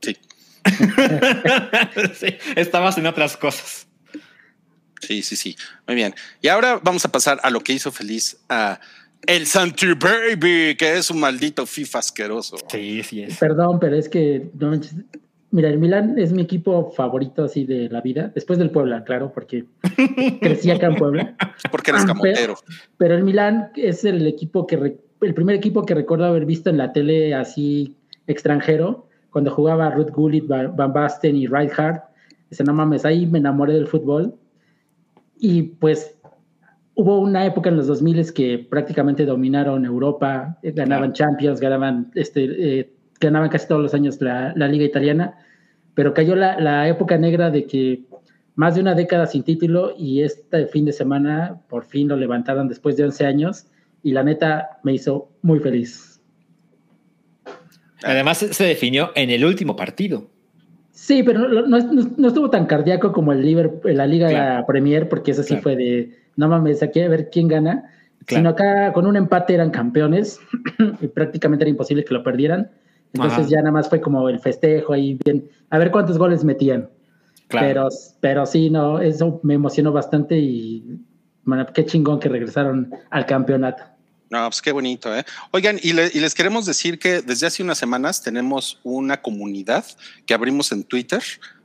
Sí. 0.00 0.16
sí, 2.14 2.26
estabas 2.56 2.96
en 2.98 3.06
otras 3.06 3.36
cosas. 3.36 3.85
Sí, 5.00 5.22
sí, 5.22 5.36
sí. 5.36 5.56
Muy 5.86 5.94
bien. 5.96 6.14
Y 6.42 6.48
ahora 6.48 6.80
vamos 6.82 7.04
a 7.04 7.12
pasar 7.12 7.38
a 7.42 7.50
lo 7.50 7.60
que 7.60 7.72
hizo 7.72 7.90
feliz 7.92 8.38
a 8.48 8.80
el 9.26 9.46
Santi 9.46 9.86
Baby, 9.94 10.76
que 10.78 10.96
es 10.98 11.10
un 11.10 11.20
maldito 11.20 11.66
FIFA 11.66 11.98
asqueroso. 11.98 12.56
Sí, 12.70 13.02
sí 13.02 13.22
es. 13.22 13.36
Perdón, 13.38 13.78
pero 13.80 13.96
es 13.96 14.08
que 14.08 14.50
no 14.58 14.70
manches. 14.70 14.94
Mira, 15.52 15.68
el 15.70 15.78
Milan 15.78 16.18
es 16.18 16.32
mi 16.32 16.42
equipo 16.42 16.90
favorito 16.92 17.44
así 17.44 17.64
de 17.64 17.88
la 17.88 18.00
vida, 18.00 18.30
después 18.34 18.58
del 18.58 18.70
Puebla, 18.70 19.04
claro, 19.04 19.32
porque 19.32 19.64
crecí 20.40 20.70
acá 20.70 20.88
en 20.88 20.96
Puebla. 20.96 21.36
Porque 21.70 21.92
eres 21.92 22.02
Ah, 22.02 22.06
camotero. 22.08 22.56
Pero 22.98 23.14
el 23.14 23.22
Milan 23.22 23.70
es 23.76 24.04
el 24.04 24.26
equipo 24.26 24.66
que 24.66 24.76
re- 24.76 24.96
el 25.22 25.34
primer 25.34 25.56
equipo 25.56 25.84
que 25.86 25.94
recuerdo 25.94 26.26
haber 26.26 26.44
visto 26.44 26.68
en 26.68 26.76
la 26.76 26.92
tele 26.92 27.34
así 27.34 27.96
extranjero, 28.26 29.08
cuando 29.30 29.50
jugaba 29.50 29.90
Ruth 29.90 30.10
Gullit, 30.10 30.46
Van 30.46 30.76
Van 30.76 30.92
Basten 30.92 31.36
y 31.36 31.46
Rijkaard. 31.46 32.00
Dice, 32.50 32.64
no 32.64 32.72
mames, 32.74 33.04
ahí 33.04 33.24
me 33.26 33.38
enamoré 33.38 33.72
del 33.74 33.86
fútbol. 33.86 34.34
Y 35.38 35.62
pues 35.62 36.16
hubo 36.94 37.20
una 37.20 37.44
época 37.44 37.68
en 37.68 37.76
los 37.76 37.86
2000 37.86 38.32
que 38.32 38.58
prácticamente 38.58 39.24
dominaron 39.24 39.84
Europa, 39.84 40.58
eh, 40.62 40.72
ganaban 40.72 41.12
Champions, 41.12 41.60
ganaban, 41.60 42.10
este, 42.14 42.80
eh, 42.80 42.92
ganaban 43.20 43.48
casi 43.50 43.68
todos 43.68 43.82
los 43.82 43.94
años 43.94 44.20
la, 44.20 44.52
la 44.56 44.66
liga 44.66 44.84
italiana, 44.84 45.36
pero 45.94 46.14
cayó 46.14 46.34
la, 46.34 46.58
la 46.58 46.88
época 46.88 47.18
negra 47.18 47.50
de 47.50 47.66
que 47.66 48.04
más 48.54 48.74
de 48.74 48.80
una 48.80 48.94
década 48.94 49.26
sin 49.26 49.42
título 49.42 49.94
y 49.96 50.22
este 50.22 50.66
fin 50.66 50.86
de 50.86 50.92
semana 50.92 51.60
por 51.68 51.84
fin 51.84 52.08
lo 52.08 52.16
levantaron 52.16 52.68
después 52.68 52.96
de 52.96 53.04
11 53.04 53.26
años 53.26 53.66
y 54.02 54.12
la 54.12 54.22
neta 54.22 54.78
me 54.82 54.94
hizo 54.94 55.30
muy 55.42 55.60
feliz. 55.60 56.20
Además, 58.02 58.38
se 58.38 58.64
definió 58.64 59.10
en 59.14 59.30
el 59.30 59.44
último 59.44 59.76
partido. 59.76 60.30
Sí, 60.96 61.22
pero 61.22 61.46
no, 61.46 61.66
no- 61.66 61.92
no- 62.16 62.28
estuvo 62.28 62.48
tan 62.48 62.64
cardíaco 62.64 63.12
como 63.12 63.30
el 63.32 63.42
Liverpool, 63.42 63.94
la 63.94 64.06
Liga 64.06 64.28
Claro. 64.30 64.66
Premier, 64.66 65.10
porque 65.10 65.32
eso 65.32 65.42
sí 65.42 65.48
Claro. 65.50 65.62
fue 65.62 65.76
de, 65.76 66.10
no 66.36 66.48
mames, 66.48 66.82
aquí 66.82 67.00
a 67.02 67.08
ver 67.10 67.28
quién 67.28 67.48
gana, 67.48 67.90
Claro. 68.24 68.40
sino 68.40 68.48
acá 68.48 68.94
con 68.94 69.06
un 69.06 69.14
empate 69.14 69.52
eran 69.52 69.68
campeones 69.70 70.40
y 71.02 71.06
prácticamente 71.08 71.64
era 71.64 71.70
imposible 71.70 72.02
que 72.02 72.14
lo 72.14 72.22
perdieran. 72.22 72.70
Entonces 73.12 73.40
Ajá. 73.40 73.48
ya 73.48 73.58
nada 73.58 73.72
más 73.72 73.90
fue 73.90 74.00
como 74.00 74.26
el 74.30 74.40
festejo 74.40 74.94
ahí 74.94 75.18
bien, 75.22 75.44
a 75.68 75.76
ver 75.78 75.90
cuántos 75.90 76.16
goles 76.16 76.44
metían. 76.44 76.88
Claro. 77.48 77.66
Pero, 77.66 77.88
pero 78.20 78.46
sí, 78.46 78.70
no, 78.70 78.98
eso 78.98 79.38
me 79.42 79.52
emocionó 79.52 79.92
bastante 79.92 80.38
y 80.38 80.98
bueno, 81.44 81.66
qué 81.74 81.84
chingón 81.84 82.18
que 82.20 82.30
regresaron 82.30 82.90
al 83.10 83.26
campeonato. 83.26 83.82
No, 84.30 84.48
pues 84.50 84.60
qué 84.60 84.72
bonito, 84.72 85.14
¿eh? 85.16 85.24
Oigan, 85.52 85.78
y, 85.82 85.92
le- 85.92 86.10
y 86.12 86.18
les 86.20 86.34
queremos 86.34 86.66
decir 86.66 86.98
que 86.98 87.22
desde 87.22 87.46
hace 87.46 87.62
unas 87.62 87.78
semanas 87.78 88.22
tenemos 88.22 88.80
una 88.82 89.22
comunidad 89.22 89.84
que 90.26 90.34
abrimos 90.34 90.72
en 90.72 90.82
Twitter, 90.84 91.22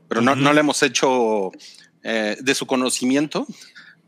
pero 0.08 0.22
no, 0.22 0.36
no 0.36 0.54
le 0.54 0.60
hemos 0.60 0.84
hecho 0.84 1.52
eh, 2.04 2.38
de 2.40 2.54
su 2.54 2.68
conocimiento, 2.68 3.48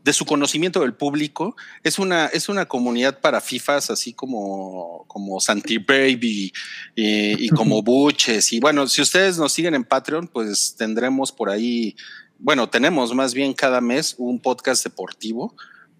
de 0.04 0.12
su 0.12 0.24
conocimiento 0.24 0.80
del 0.82 0.94
público. 0.94 1.56
Es 1.82 1.98
una, 1.98 2.26
es 2.26 2.48
una 2.48 2.66
comunidad 2.66 3.20
para 3.20 3.40
FIFAs 3.40 3.90
así 3.90 4.12
como, 4.12 5.04
como 5.08 5.40
Santi 5.40 5.78
Baby 5.78 6.52
y, 6.94 7.46
y 7.46 7.48
como 7.56 7.82
Buches. 7.82 8.52
Y 8.52 8.60
bueno, 8.60 8.86
si 8.86 9.02
ustedes 9.02 9.36
nos 9.38 9.52
siguen 9.52 9.74
en 9.74 9.82
Patreon, 9.84 10.28
pues 10.28 10.76
tendremos 10.76 11.32
por 11.32 11.50
ahí, 11.50 11.96
bueno, 12.38 12.68
tenemos 12.68 13.14
más 13.14 13.34
bien 13.34 13.52
cada 13.52 13.80
mes 13.80 14.14
un 14.18 14.38
podcast 14.40 14.84
deportivo 14.84 15.56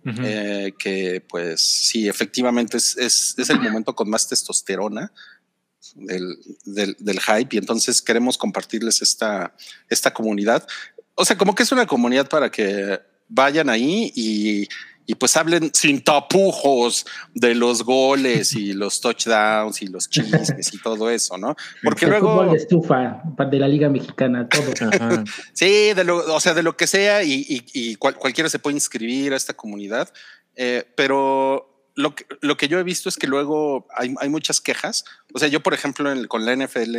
Eh, 0.06 0.75
que 0.78 1.23
pues 1.26 1.62
sí, 1.62 2.08
efectivamente 2.08 2.76
es, 2.76 2.96
es, 2.99 3.49
el 3.49 3.58
momento 3.61 3.94
con 3.94 4.11
más 4.11 4.28
testosterona 4.28 5.11
del, 5.94 6.37
del, 6.66 6.94
del 6.99 7.20
hype 7.20 7.56
y 7.56 7.58
entonces 7.58 8.02
queremos 8.02 8.37
compartirles 8.37 9.00
esta, 9.00 9.56
esta 9.88 10.12
comunidad. 10.12 10.66
O 11.14 11.25
sea, 11.25 11.38
como 11.38 11.54
que 11.54 11.62
es 11.62 11.73
una 11.73 11.87
comunidad 11.87 12.28
para 12.28 12.50
que 12.50 13.00
vayan 13.28 13.70
ahí 13.70 14.12
y, 14.14 14.68
y 15.06 15.14
pues 15.16 15.37
hablen 15.37 15.70
sin 15.75 16.02
tapujos 16.02 17.04
de 17.34 17.54
los 17.54 17.82
goles 17.82 18.54
y 18.54 18.73
los 18.73 19.00
touchdowns 19.00 19.82
y 19.82 19.88
los 19.88 20.08
chismes 20.08 20.73
y 20.73 20.78
todo 20.80 21.11
eso, 21.11 21.37
¿no? 21.37 21.54
Porque 21.82 22.06
el 22.06 22.12
luego... 22.12 22.32
fútbol 22.32 22.50
de 22.52 22.56
estufa 22.56 23.23
de 23.50 23.58
la 23.58 23.68
Liga 23.68 23.88
Mexicana, 23.90 24.49
todo. 24.49 24.73
Ajá. 24.90 25.25
Sí, 25.52 25.92
de 25.94 26.04
lo, 26.04 26.34
o 26.34 26.40
sea, 26.40 26.54
de 26.54 26.62
lo 26.62 26.76
que 26.76 26.87
sea 26.87 27.23
y, 27.23 27.32
y- 27.49 27.64
y 27.75 27.96
cual- 27.96 28.16
cualquiera 28.16 28.49
se 28.49 28.58
puede 28.58 28.76
inscribir 28.76 29.32
a 29.32 29.37
esta 29.37 29.52
comunidad, 29.54 30.12
eh, 30.56 30.84
pero 30.96 31.90
lo 31.96 32.14
que, 32.14 32.26
lo 32.40 32.56
que 32.56 32.68
yo 32.68 32.78
he 32.78 32.82
visto 32.82 33.08
es 33.08 33.16
que 33.16 33.26
luego 33.26 33.87
hay, 33.96 34.14
hay 34.20 34.28
muchas 34.28 34.61
quejas. 34.61 35.04
O 35.34 35.38
sea, 35.38 35.49
yo, 35.49 35.62
por 35.62 35.75
ejemplo, 35.75 36.11
en 36.11 36.26
con 36.26 36.44
la 36.46 36.56
NFL, 36.56 36.96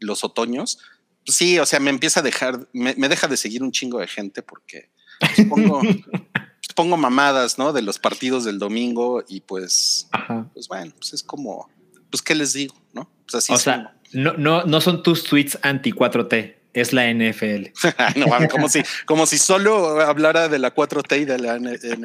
los 0.00 0.22
otoños, 0.22 0.78
pues 1.24 1.36
sí, 1.36 1.58
o 1.58 1.66
sea, 1.66 1.80
me 1.80 1.90
empieza 1.90 2.20
a 2.20 2.22
dejar, 2.22 2.68
me, 2.72 2.94
me 2.96 3.08
deja 3.08 3.26
de 3.26 3.36
seguir 3.36 3.62
un 3.62 3.72
chingo 3.72 3.98
de 4.00 4.06
gente 4.06 4.42
porque 4.42 4.90
pues, 5.18 5.48
pongo, 6.74 6.96
mamadas, 6.96 7.58
¿no? 7.58 7.72
De 7.72 7.82
los 7.82 7.98
partidos 7.98 8.44
del 8.44 8.58
domingo 8.58 9.24
y 9.28 9.40
pues, 9.40 10.08
Ajá. 10.12 10.48
pues 10.54 10.68
bueno, 10.68 10.92
pues 10.98 11.12
es 11.12 11.22
como, 11.22 11.68
pues, 12.10 12.22
¿qué 12.22 12.34
les 12.34 12.52
digo? 12.52 12.74
¿No? 12.92 13.10
Pues 13.26 13.34
así 13.36 13.52
O 13.52 13.58
sea, 13.58 13.96
no, 14.12 14.34
no, 14.34 14.64
no 14.64 14.80
son 14.80 15.02
tus 15.02 15.24
tweets 15.24 15.58
anti 15.62 15.92
4T, 15.92 16.54
es 16.72 16.92
la 16.92 17.12
NFL. 17.12 17.72
No 18.16 18.26
como 18.48 18.68
si, 18.68 18.82
como 19.06 19.26
si 19.26 19.38
solo 19.38 20.00
hablara 20.00 20.48
de 20.48 20.58
la 20.58 20.74
4T 20.74 21.22
y 21.22 21.24
de 21.24 21.38
la 21.38 21.58
NFL. 21.58 22.04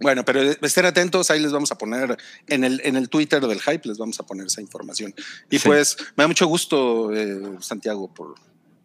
Bueno, 0.00 0.24
pero 0.24 0.40
estén 0.42 0.84
atentos, 0.86 1.28
ahí 1.30 1.40
les 1.40 1.50
vamos 1.50 1.72
a 1.72 1.78
poner 1.78 2.16
en 2.46 2.62
el, 2.62 2.80
en 2.84 2.94
el 2.94 3.08
Twitter 3.08 3.44
del 3.44 3.60
Hype, 3.60 3.88
les 3.88 3.98
vamos 3.98 4.20
a 4.20 4.22
poner 4.24 4.46
esa 4.46 4.60
información. 4.60 5.12
Y 5.50 5.58
Sí. 5.58 5.66
pues 5.68 5.96
me 6.16 6.22
da 6.22 6.28
mucho 6.28 6.46
gusto, 6.46 7.12
eh, 7.12 7.56
Santiago, 7.60 8.12
por, 8.14 8.36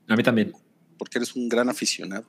A 0.08 0.16
mí 0.16 0.24
también. 0.24 0.54
Porque 1.04 1.18
eres 1.20 1.36
un 1.36 1.50
gran 1.50 1.68
aficionado. 1.70 2.24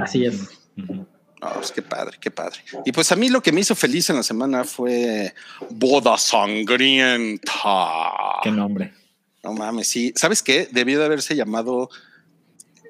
Así 0.00 0.24
es. 0.24 0.48
Ujú. 0.78 1.06
Ah, 1.42 1.52
pues 1.56 1.72
qué 1.72 1.82
padre, 1.82 2.16
qué 2.18 2.30
padre. 2.30 2.60
Y 2.86 2.92
pues 2.92 3.12
a 3.12 3.16
mí 3.16 3.28
lo 3.28 3.42
que 3.42 3.52
me 3.52 3.60
hizo 3.60 3.74
feliz 3.74 4.08
en 4.08 4.16
la 4.16 4.22
semana 4.22 4.64
fue 4.64 5.34
Boda 5.70 6.16
Sangrienta. 6.16 7.50
Qué 8.42 8.50
nombre. 8.50 8.94
No 9.42 9.52
mames, 9.52 9.88
sí. 9.88 10.12
¿Sabes 10.16 10.42
qué? 10.42 10.68
Debió 10.70 10.98
de 11.00 11.04
haberse 11.04 11.34
llamado 11.36 11.90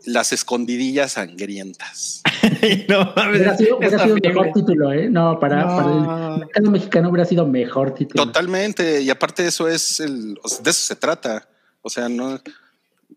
Las 0.05 0.33
Escondidillas 0.33 1.13
Sangrientas. 1.13 2.23
no 2.89 3.13
mames. 3.17 3.41
Hubiera 3.41 3.57
sido, 3.57 3.79
hubiera 3.79 3.99
sido 4.05 4.17
mejor 4.23 4.51
título, 4.55 4.93
¿eh? 4.93 5.09
No, 5.09 5.41
para, 5.41 5.63
No. 5.65 5.77
para 5.77 6.35
el 6.35 6.41
mercado 6.41 6.71
mexicano 6.71 7.09
hubiera 7.09 7.25
sido 7.25 7.47
mejor 7.47 7.95
título. 7.95 8.25
Totalmente. 8.27 9.01
Y 9.01 9.11
aparte 9.11 9.47
eso 9.47 9.67
es 9.67 9.99
el, 9.99 10.39
o 10.43 10.49
sea, 10.49 10.61
de 10.63 10.71
eso 10.71 10.85
se 10.87 10.97
trata. 10.97 11.49
O 11.81 11.89
sea, 11.89 12.09
no, 12.09 12.39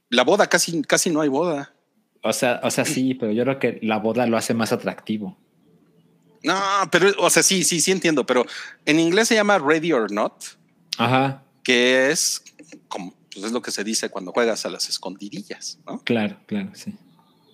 la 0.10 0.24
boda 0.24 0.48
casi, 0.48 0.82
casi 0.84 1.10
no 1.10 1.20
hay 1.22 1.28
boda. 1.30 1.75
O 2.28 2.34
sea, 2.34 2.60
o 2.64 2.72
sea, 2.72 2.86
sí, 2.86 3.14
pero 3.14 3.32
yo 3.32 3.44
creo 3.44 3.60
que 3.60 3.80
la 3.84 4.00
boda 4.00 4.26
lo 4.26 4.36
hace 4.36 4.56
más 4.56 4.72
atractivo. 4.72 5.38
No, 6.42 6.60
pero, 6.92 7.12
o 7.20 7.30
sea, 7.30 7.44
sí, 7.44 7.64
sí, 7.64 7.80
sí 7.80 7.92
entiendo, 7.92 8.26
pero 8.26 8.48
en 8.84 9.00
inglés 9.00 9.28
se 9.28 9.36
llama 9.36 9.60
Ready 9.60 9.94
or 9.94 10.12
Not, 10.12 10.34
Ajá, 10.98 11.44
que 11.64 12.10
es 12.10 12.44
como, 12.88 13.14
pues 13.32 13.46
es 13.46 13.52
lo 13.52 13.62
que 13.62 13.70
se 13.70 13.84
dice 13.84 14.10
cuando 14.10 14.32
juegas 14.32 14.66
a 14.66 14.70
las 14.70 14.90
escondidillas, 14.90 15.78
¿no? 15.86 16.00
claro, 16.04 16.38
claro, 16.48 16.72
sí. 16.74 16.96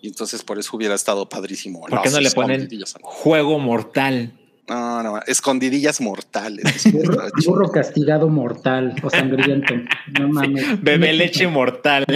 Y 0.01 0.08
entonces 0.08 0.42
por 0.42 0.58
eso 0.58 0.78
hubiera 0.78 0.96
estado 0.96 1.28
padrísimo. 1.28 1.82
¿Por 1.82 2.01
qué 2.01 2.10
no 2.10 2.22
le 2.22 2.32
ponen 2.32 2.70
juego 3.01 3.60
mortal? 3.60 4.32
No, 4.68 5.03
no, 5.03 5.20
escondidillas 5.27 6.00
mortales. 6.01 6.84
Burro, 6.94 7.24
burro 7.46 7.72
castigado 7.72 8.30
mortal 8.30 8.96
o 9.03 9.10
sangriento. 9.10 9.74
No 10.20 10.30
mames. 10.30 10.82
Bebé 10.82 11.13
leche 11.13 11.48
mortal. 11.48 12.06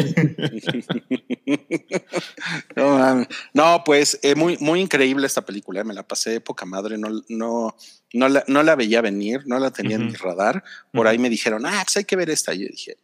No, 2.76 2.98
mames. 2.98 3.28
No, 3.54 3.84
pues 3.86 4.20
eh, 4.24 4.36
muy, 4.36 4.58
muy 4.60 4.82
increíble 4.82 5.28
esta 5.28 5.46
película. 5.46 5.82
eh, 5.82 5.84
Me 5.84 5.94
la 5.94 6.04
pasé 6.08 6.32
de 6.32 6.42
poca 6.42 6.66
madre. 6.66 6.98
No, 6.98 7.10
no, 7.30 7.76
no, 8.14 8.30
la, 8.30 8.44
no 8.48 8.64
la 8.64 8.76
veía 8.76 9.02
venir, 9.02 9.42
no 9.46 9.60
la 9.60 9.72
tenía 9.72 9.96
en 9.96 10.08
mi 10.08 10.14
radar. 10.14 10.64
Por 10.92 11.08
ahí 11.08 11.18
me 11.18 11.30
dijeron, 11.30 11.66
ah, 11.66 11.82
pues 11.84 11.98
hay 11.98 12.06
que 12.06 12.16
ver 12.16 12.30
esta. 12.30 12.54
Y 12.54 12.60
yo 12.62 12.68
dije, 12.70 12.98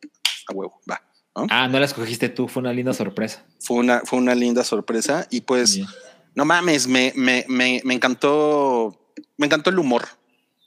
a 0.47 0.53
huevo, 0.53 0.81
va. 0.89 1.01
¿no? 1.35 1.47
Ah, 1.49 1.67
no 1.67 1.79
la 1.79 1.85
escogiste 1.85 2.29
tú, 2.29 2.47
fue 2.47 2.61
una 2.61 2.73
linda 2.73 2.93
sorpresa. 2.93 3.45
Fue, 3.59 3.77
una, 3.77 4.01
fue 4.01 4.19
una 4.19 4.35
linda 4.35 4.63
sorpresa. 4.63 5.27
Y 5.29 5.41
pues, 5.41 5.75
Bien. 5.75 5.87
no 6.35 6.45
mames, 6.45 6.87
me, 6.87 7.13
me, 7.15 7.45
me, 7.47 7.81
me 7.83 7.93
encantó. 7.93 8.97
Me 9.41 9.47
encantó 9.47 9.71
el 9.71 9.79
humor, 9.79 10.07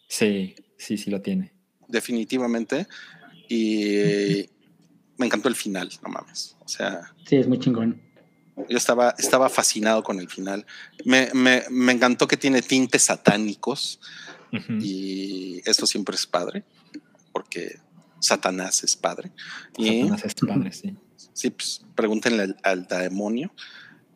Sí, 0.09 0.57
sí, 0.77 0.99
sí 0.99 1.09
lo 1.11 1.23
tiene. 1.23 1.55
definitivamente. 1.89 2.89
Y 3.49 4.49
me 5.17 5.27
encantó 5.27 5.49
el 5.49 5.55
final, 5.55 5.89
no 6.03 6.09
mames. 6.09 6.57
O 6.61 6.67
sea, 6.69 7.13
Sí, 7.25 7.37
es 7.37 7.47
muy 7.47 7.61
chingón. 7.61 8.03
Yo 8.69 8.77
estaba, 8.77 9.15
estaba 9.17 9.49
fascinado 9.49 10.03
con 10.03 10.19
el 10.19 10.29
final. 10.29 10.67
Me, 11.05 11.31
me, 11.35 11.63
me 11.71 11.93
encantó 11.93 12.27
que 12.27 12.37
tiene 12.37 12.63
tintes 12.63 13.03
satánicos 13.05 14.01
y 14.81 15.61
eso 15.69 15.87
siempre 15.87 16.17
es 16.17 16.27
padre, 16.27 16.65
porque 17.33 17.79
Satanás 18.21 18.83
es 18.85 18.97
padre. 18.97 19.31
Y 19.77 20.03
Satanás 20.03 20.25
es 20.25 20.35
padre, 20.35 20.73
sí. 20.73 20.97
sí, 21.33 21.51
pues 21.51 21.85
pregúntenle 21.95 22.43
al, 22.43 22.57
al 22.63 22.87
demonio. 22.87 23.53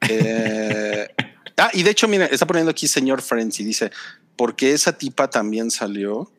Eh, 0.09 1.09
ah, 1.57 1.71
y 1.75 1.83
de 1.83 1.91
hecho, 1.91 2.07
mira, 2.07 2.27
está 2.27 2.47
poniendo 2.47 2.71
aquí 2.71 2.87
señor 2.87 3.21
Friends 3.21 3.59
y 3.59 3.65
dice, 3.65 3.91
porque 4.39 4.73
esa 4.73 4.97
tipa 4.97 5.29
también 5.29 5.71
salió 5.71 6.33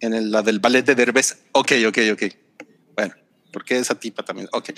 en 0.00 0.12
el- 0.14 0.30
la 0.30 0.42
del 0.42 0.60
ballet 0.60 0.84
de 0.84 0.94
Derbez. 0.94 1.38
Ok, 1.52 1.72
ok, 1.88 1.98
ok. 2.12 2.22
Bueno, 2.94 3.14
porque 3.52 3.76
esa 3.78 3.94
tipa 3.98 4.22
también. 4.22 4.48
Ok. 4.52 4.70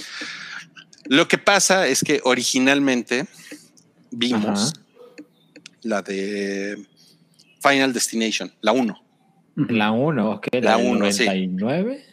Lo 1.06 1.26
que 1.28 1.36
pasa 1.36 1.86
es 1.88 2.00
que 2.02 2.20
originalmente 2.24 3.26
vimos 4.12 4.72
Ajá. 4.72 4.84
la 5.82 6.00
de 6.02 6.86
Final 7.60 7.92
Destination, 7.92 8.52
la 8.60 8.72
1, 8.72 8.98
La 9.56 9.90
1, 9.90 10.30
ok. 10.30 10.46
La 10.62 10.76
del 10.78 10.86
uno, 10.86 11.12
sí. 11.12 11.24
99. 11.26 12.04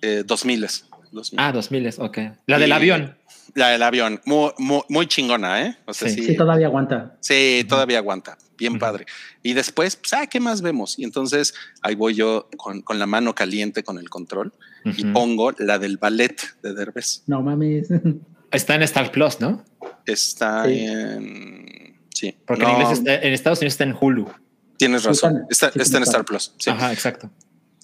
eh, 0.00 0.22
2000, 0.24 0.66
2000. 1.12 1.40
Ah, 1.40 1.52
2000, 1.52 1.90
ok. 1.98 2.18
La 2.46 2.58
del 2.58 2.70
Y- 2.70 2.72
avión. 2.72 3.16
La 3.54 3.68
del 3.68 3.82
avión, 3.84 4.20
muy, 4.24 4.50
muy, 4.58 4.80
muy 4.88 5.06
chingona, 5.06 5.62
¿eh? 5.62 5.76
O 5.86 5.94
sea, 5.94 6.08
Sí. 6.08 6.16
sí, 6.16 6.26
Sí, 6.26 6.36
todavía 6.36 6.66
aguanta. 6.66 7.16
sí, 7.20 7.64
todavía 7.68 7.98
aguanta, 7.98 8.36
bien 8.58 8.78
padre. 8.80 9.06
Y 9.44 9.52
después, 9.52 9.94
pues, 9.96 10.12
ah, 10.12 10.26
¿qué 10.26 10.40
más 10.40 10.60
vemos? 10.60 10.98
Y 10.98 11.04
entonces 11.04 11.54
ahí 11.80 11.94
voy 11.94 12.14
yo 12.14 12.48
con, 12.56 12.82
con 12.82 12.98
la 12.98 13.06
mano 13.06 13.34
caliente 13.34 13.84
con 13.84 13.98
el 13.98 14.10
control 14.10 14.52
y 14.84 15.04
pongo 15.06 15.52
la 15.58 15.78
del 15.78 15.98
ballet 15.98 16.36
de 16.62 16.74
Derbez. 16.74 17.22
No 17.28 17.42
mames. 17.42 17.88
Está 18.50 18.74
en 18.74 18.82
Star 18.82 19.10
Plus, 19.12 19.40
¿no? 19.40 19.64
Está 20.06 20.64
Sí. 20.66 20.78
en. 20.86 22.00
Sí, 22.12 22.36
Porque 22.46 22.62
No, 22.62 22.70
en, 22.70 22.80
inglés 22.82 22.98
está- 22.98 23.14
en 23.16 23.32
Estados 23.32 23.58
Unidos 23.58 23.74
está 23.74 23.84
en 23.84 23.96
Hulu. 24.00 24.30
tienes 24.76 25.02
razón. 25.04 25.42
Está- 25.50 25.68
Está, 25.74 25.96
en. 25.98 26.02
Star 26.04 26.24
Plus. 26.24 26.52
sí. 26.58 26.70
Ajá, 26.70 26.92
exacto. 26.92 27.30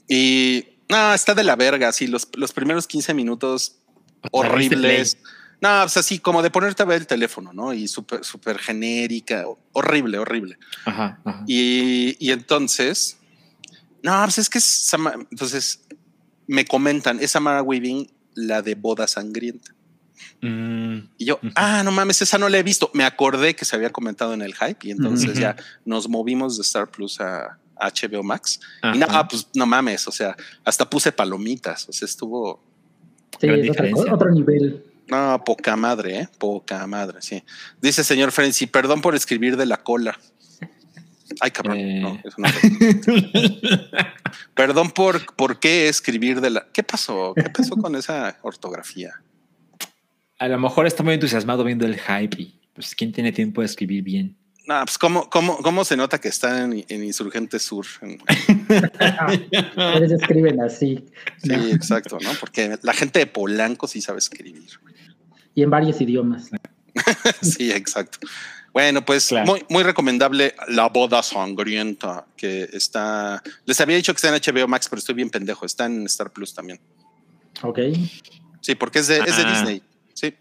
Y 0.08 0.64
no, 0.88 1.14
está 1.14 1.34
de 1.34 1.42
la 1.44 1.54
verga. 1.56 1.90
Sí, 1.92 2.06
los, 2.08 2.28
los 2.36 2.52
primeros 2.52 2.86
15 2.86 3.14
minutos 3.14 3.80
horribles. 4.32 5.18
No, 5.60 5.80
pues 5.82 5.96
así 5.98 6.18
como 6.18 6.42
de 6.42 6.50
ponerte 6.50 6.82
a 6.82 6.86
ver 6.86 7.00
el 7.02 7.06
teléfono, 7.06 7.52
¿no? 7.52 7.72
Y 7.74 7.86
súper, 7.88 8.24
súper 8.24 8.58
genérica. 8.58 9.44
Horrible, 9.72 10.18
horrible. 10.18 10.58
Ajá, 10.86 11.20
ajá. 11.24 11.44
Y, 11.46 12.16
y 12.18 12.30
entonces, 12.32 13.18
no, 14.02 14.18
pues 14.24 14.38
es 14.38 14.48
que 14.48 14.58
es 14.58 14.94
entonces 15.30 15.82
me 16.46 16.64
comentan, 16.64 17.20
es 17.20 17.32
Samara 17.32 17.62
Weaving 17.62 18.10
la 18.34 18.62
de 18.62 18.74
Boda 18.74 19.06
Sangrienta. 19.06 19.74
Mm, 20.42 20.98
Y 21.18 21.26
yo, 21.26 21.38
ah, 21.54 21.82
no 21.84 21.90
mames, 21.92 22.22
esa 22.22 22.38
no 22.38 22.48
la 22.48 22.58
he 22.58 22.62
visto. 22.62 22.90
Me 22.94 23.04
acordé 23.04 23.54
que 23.54 23.64
se 23.64 23.76
había 23.76 23.90
comentado 23.90 24.32
en 24.34 24.42
el 24.42 24.54
hype 24.54 24.78
y 24.88 24.90
entonces 24.92 25.38
ya 25.38 25.56
nos 25.84 26.08
movimos 26.08 26.56
de 26.56 26.62
Star 26.62 26.90
Plus 26.90 27.20
a 27.20 27.58
HBO 27.78 28.22
Max. 28.22 28.60
ajá. 28.82 28.96
Y 28.96 28.98
no, 28.98 29.06
pues 29.28 29.48
no 29.54 29.66
mames, 29.66 30.06
o 30.08 30.12
sea, 30.12 30.34
hasta 30.64 30.88
puse 30.88 31.12
palomitas, 31.12 31.88
o 31.88 31.92
sea, 31.92 32.06
estuvo, 32.06 32.62
Sí, 33.40 33.46
Gran 33.46 33.60
es 33.60 33.70
otra 33.70 33.82
diferencia. 33.84 34.02
cosa, 34.04 34.14
otro 34.14 34.30
nivel. 34.32 34.84
No, 35.10 35.42
poca 35.44 35.76
madre, 35.76 36.20
¿eh? 36.20 36.28
Poca 36.38 36.86
madre, 36.86 37.18
sí. 37.20 37.42
Dice 37.80 38.04
señor 38.04 38.32
Frenzy, 38.32 38.66
perdón 38.66 39.00
por 39.00 39.14
escribir 39.14 39.56
de 39.56 39.66
la 39.66 39.78
cola. 39.78 40.18
Ay, 41.40 41.50
cabrón, 41.52 41.78
Eh. 41.78 42.00
no, 42.00 42.20
eso 42.24 42.36
no. 42.38 42.48
Perdón 44.54 44.90
por, 44.90 45.34
por 45.36 45.60
qué 45.60 45.88
escribir 45.88 46.40
de 46.40 46.50
la... 46.50 46.66
¿Qué 46.72 46.82
pasó? 46.82 47.34
¿Qué 47.34 47.48
pasó 47.50 47.76
con 47.76 47.94
esa 47.94 48.36
ortografía? 48.42 49.22
A 50.38 50.48
lo 50.48 50.58
mejor 50.58 50.86
está 50.86 51.02
muy 51.02 51.14
entusiasmado 51.14 51.62
viendo 51.64 51.86
el 51.86 51.98
hype 51.98 52.36
y 52.42 52.60
pues 52.74 52.94
quién 52.94 53.12
tiene 53.12 53.30
tiempo 53.32 53.60
de 53.60 53.66
escribir 53.66 54.02
bien. 54.02 54.36
No, 54.66 54.84
pues 54.84 54.98
cómo, 54.98 55.30
cómo, 55.30 55.58
cómo 55.58 55.84
se 55.84 55.96
nota 55.96 56.20
que 56.20 56.28
está 56.28 56.64
en, 56.64 56.84
en 56.88 57.04
Insurgente 57.04 57.58
Sur. 57.58 57.86
Ustedes 58.68 60.12
escriben 60.12 60.60
así. 60.60 61.04
Sí, 61.42 61.50
¿no? 61.50 61.66
exacto, 61.68 62.18
¿no? 62.22 62.30
Porque 62.38 62.78
la 62.82 62.92
gente 62.92 63.18
de 63.18 63.26
Polanco 63.26 63.86
sí 63.88 64.00
sabe 64.00 64.18
escribir. 64.18 64.68
Y 65.54 65.62
en 65.62 65.70
varios 65.70 66.00
idiomas. 66.00 66.50
Sí, 67.42 67.70
exacto. 67.70 68.18
Bueno, 68.72 69.04
pues 69.04 69.28
Claro. 69.28 69.46
muy, 69.46 69.64
muy 69.68 69.82
recomendable 69.82 70.54
La 70.68 70.88
Boda 70.88 71.22
Sangrienta, 71.22 72.26
que 72.36 72.68
está. 72.72 73.42
Les 73.64 73.80
había 73.80 73.96
dicho 73.96 74.12
que 74.12 74.16
está 74.16 74.28
en 74.34 74.40
HBO 74.42 74.68
Max, 74.68 74.88
pero 74.88 74.98
estoy 74.98 75.14
bien 75.14 75.30
pendejo. 75.30 75.64
Está 75.66 75.86
en 75.86 76.04
Star 76.06 76.30
Plus 76.32 76.52
también. 76.54 76.78
Ok. 77.62 77.78
Sí, 78.60 78.74
porque 78.74 78.98
es 79.00 79.06
de, 79.08 79.18
es 79.18 79.36
de 79.36 79.42
Ah. 79.44 79.52
Disney. 79.52 79.82
Sí, 80.14 80.34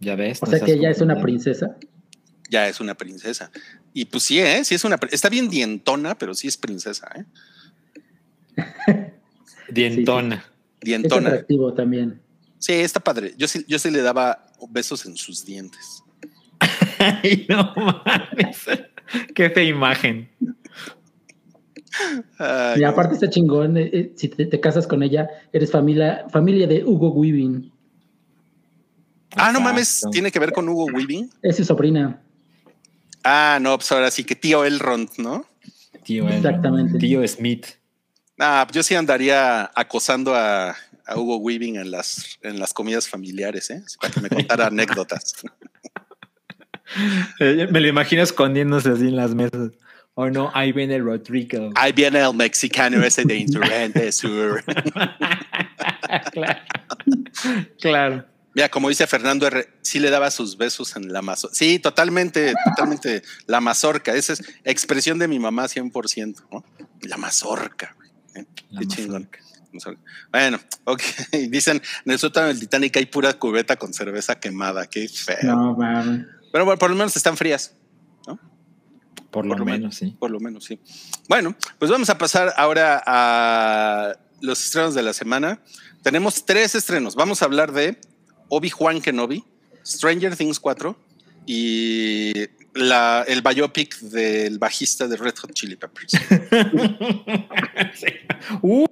Ya 0.00 0.14
ves. 0.16 0.38
O 0.42 0.46
sea 0.46 0.60
que 0.60 0.78
ya 0.78 0.90
es 0.90 1.00
una 1.00 1.20
princesa. 1.20 1.76
ya 2.50 2.68
es 2.68 2.80
una 2.80 2.94
princesa. 2.94 3.50
Y 3.92 4.04
pues 4.06 4.22
sí, 4.24 4.38
¿eh? 4.40 4.64
Sí 4.64 4.74
es 4.76 4.84
una. 4.84 4.96
Está 5.10 5.28
bien 5.28 5.48
dientona, 5.48 6.16
pero 6.16 6.34
sí 6.34 6.46
es 6.48 6.56
princesa, 6.56 7.08
¿eh? 7.16 7.24
Dientona. 9.70 10.36
Es 10.36 10.80
Dientona. 10.86 11.28
atractivo 11.28 11.72
también. 11.74 12.20
Sí, 12.58 12.72
está 12.72 13.00
padre. 13.00 13.34
Yo 13.36 13.46
sí, 13.48 13.64
yo 13.68 13.78
sí 13.78 13.90
le 13.90 14.02
daba 14.02 14.46
besos 14.70 15.04
en 15.06 15.16
sus 15.16 15.44
dientes. 15.44 16.02
Ay, 16.98 17.46
no 17.48 17.72
mames. 17.76 18.64
Qué 19.34 19.50
fea 19.50 19.62
imagen. 19.64 20.28
Ay, 22.38 22.80
Y 22.80 22.84
aparte 22.84 23.14
está 23.14 23.30
chingón. 23.30 23.76
eh, 23.76 23.90
eh, 23.92 24.12
si 24.16 24.28
te, 24.28 24.46
te 24.46 24.60
casas 24.60 24.86
con 24.86 25.02
ella, 25.02 25.28
eres 25.52 25.70
familia, 25.70 26.26
familia 26.30 26.66
de 26.66 26.84
Hugo 26.84 27.10
Weaving. 27.12 27.72
ah, 29.36 29.52
no 29.52 29.60
mames, 29.60 30.02
tiene 30.12 30.30
que 30.30 30.38
ver 30.38 30.52
con 30.52 30.68
Hugo 30.68 30.86
Weaving. 30.86 31.30
Es 31.42 31.56
su 31.56 31.64
sobrina. 31.64 32.20
Ah, 33.24 33.58
no, 33.60 33.76
pues 33.76 33.90
ahora 33.92 34.10
sí 34.10 34.24
que 34.24 34.34
tío 34.36 34.64
Elrond, 34.64 35.10
¿no? 35.18 35.46
Tío, 36.04 36.28
el- 36.28 36.34
Exactamente. 36.36 36.98
tío 36.98 37.26
Smith. 37.26 37.66
Ah, 38.38 38.66
yo 38.70 38.82
sí 38.82 38.94
andaría 38.94 39.70
acosando 39.74 40.34
a, 40.34 40.76
a 41.06 41.16
Hugo 41.16 41.36
Weaving 41.38 41.76
en 41.76 41.90
las, 41.90 42.38
en 42.42 42.58
las 42.58 42.74
comidas 42.74 43.08
familiares, 43.08 43.70
¿eh? 43.70 43.82
Para 44.00 44.12
que 44.12 44.20
me 44.20 44.28
contara 44.28 44.66
anécdotas. 44.68 45.34
Eh, 47.40 47.66
Me 47.72 47.80
lo 47.80 47.88
imagino 47.88 48.22
escondiéndose 48.22 48.90
así 48.90 49.08
en 49.08 49.16
las 49.16 49.34
mesas. 49.34 49.72
Oh 50.14 50.30
no, 50.30 50.52
ahí 50.54 50.70
viene 50.70 50.98
Rodrigo. 50.98 51.70
Ahí 51.74 51.92
viene 51.92 52.20
el 52.20 52.32
mexicano 52.32 53.04
ese 53.04 53.24
de 53.24 53.34
Insurgente 53.34 54.12
Sur. 54.12 54.64
claro. 56.32 56.60
claro. 57.80 58.24
Mira, 58.54 58.70
como 58.70 58.88
dice 58.88 59.06
Fernando 59.06 59.46
R, 59.48 59.68
sí 59.82 59.98
le 59.98 60.08
daba 60.08 60.30
sus 60.30 60.56
besos 60.56 60.96
en 60.96 61.12
la 61.12 61.20
mazorca. 61.20 61.54
Sí, 61.54 61.80
totalmente, 61.80 62.54
totalmente. 62.64 63.22
La 63.46 63.60
mazorca, 63.60 64.14
esa 64.14 64.32
es 64.32 64.42
expresión 64.64 65.18
de 65.18 65.28
mi 65.28 65.38
mamá 65.38 65.64
100%, 65.64 66.44
¿no? 66.50 66.64
La 67.02 67.18
mazorca. 67.18 67.96
¿Eh? 68.36 68.46
Qué 68.78 68.86
chingón. 68.86 69.28
Bueno, 70.32 70.58
ok. 70.84 71.02
Dicen, 71.50 71.82
en 72.04 72.12
el 72.12 72.18
sótano 72.18 72.48
del 72.48 72.60
Titanic 72.60 72.96
hay 72.96 73.06
pura 73.06 73.32
cubeta 73.34 73.76
con 73.76 73.92
cerveza 73.92 74.38
quemada. 74.38 74.86
Qué 74.86 75.08
feo. 75.08 75.38
No. 75.42 75.76
Pero 76.52 76.64
bueno, 76.64 76.78
por 76.78 76.90
lo 76.90 76.96
menos 76.96 77.16
están 77.16 77.36
frías. 77.36 77.74
Por 79.30 79.44
lo 79.44 79.50
Por 79.50 79.58
lo 79.58 79.64
menos, 79.66 79.96
sí. 79.96 80.16
Por 80.18 80.30
lo 80.30 80.40
menos, 80.40 80.64
sí. 80.64 80.80
Bueno, 81.28 81.54
pues 81.78 81.90
vamos 81.90 82.08
a 82.08 82.16
pasar 82.16 82.54
ahora 82.56 83.02
a 83.04 84.16
los 84.40 84.64
estrenos 84.64 84.94
de 84.94 85.02
la 85.02 85.12
semana. 85.12 85.60
Tenemos 86.02 86.46
tres 86.46 86.74
estrenos. 86.74 87.16
Vamos 87.16 87.42
a 87.42 87.44
hablar 87.44 87.72
de 87.72 87.98
Obi-Wan 88.48 89.02
Kenobi, 89.02 89.44
Stranger 89.84 90.36
Things 90.36 90.58
4 90.58 90.96
y 91.44 92.32
la, 92.76 93.24
el 93.26 93.42
biopic 93.42 93.98
del 94.00 94.58
bajista 94.58 95.08
de 95.08 95.16
Red 95.16 95.34
Hot 95.36 95.52
Chili 95.52 95.76
Peppers. 95.76 96.12
Sí. 97.94 98.06
Uh, 98.62 98.86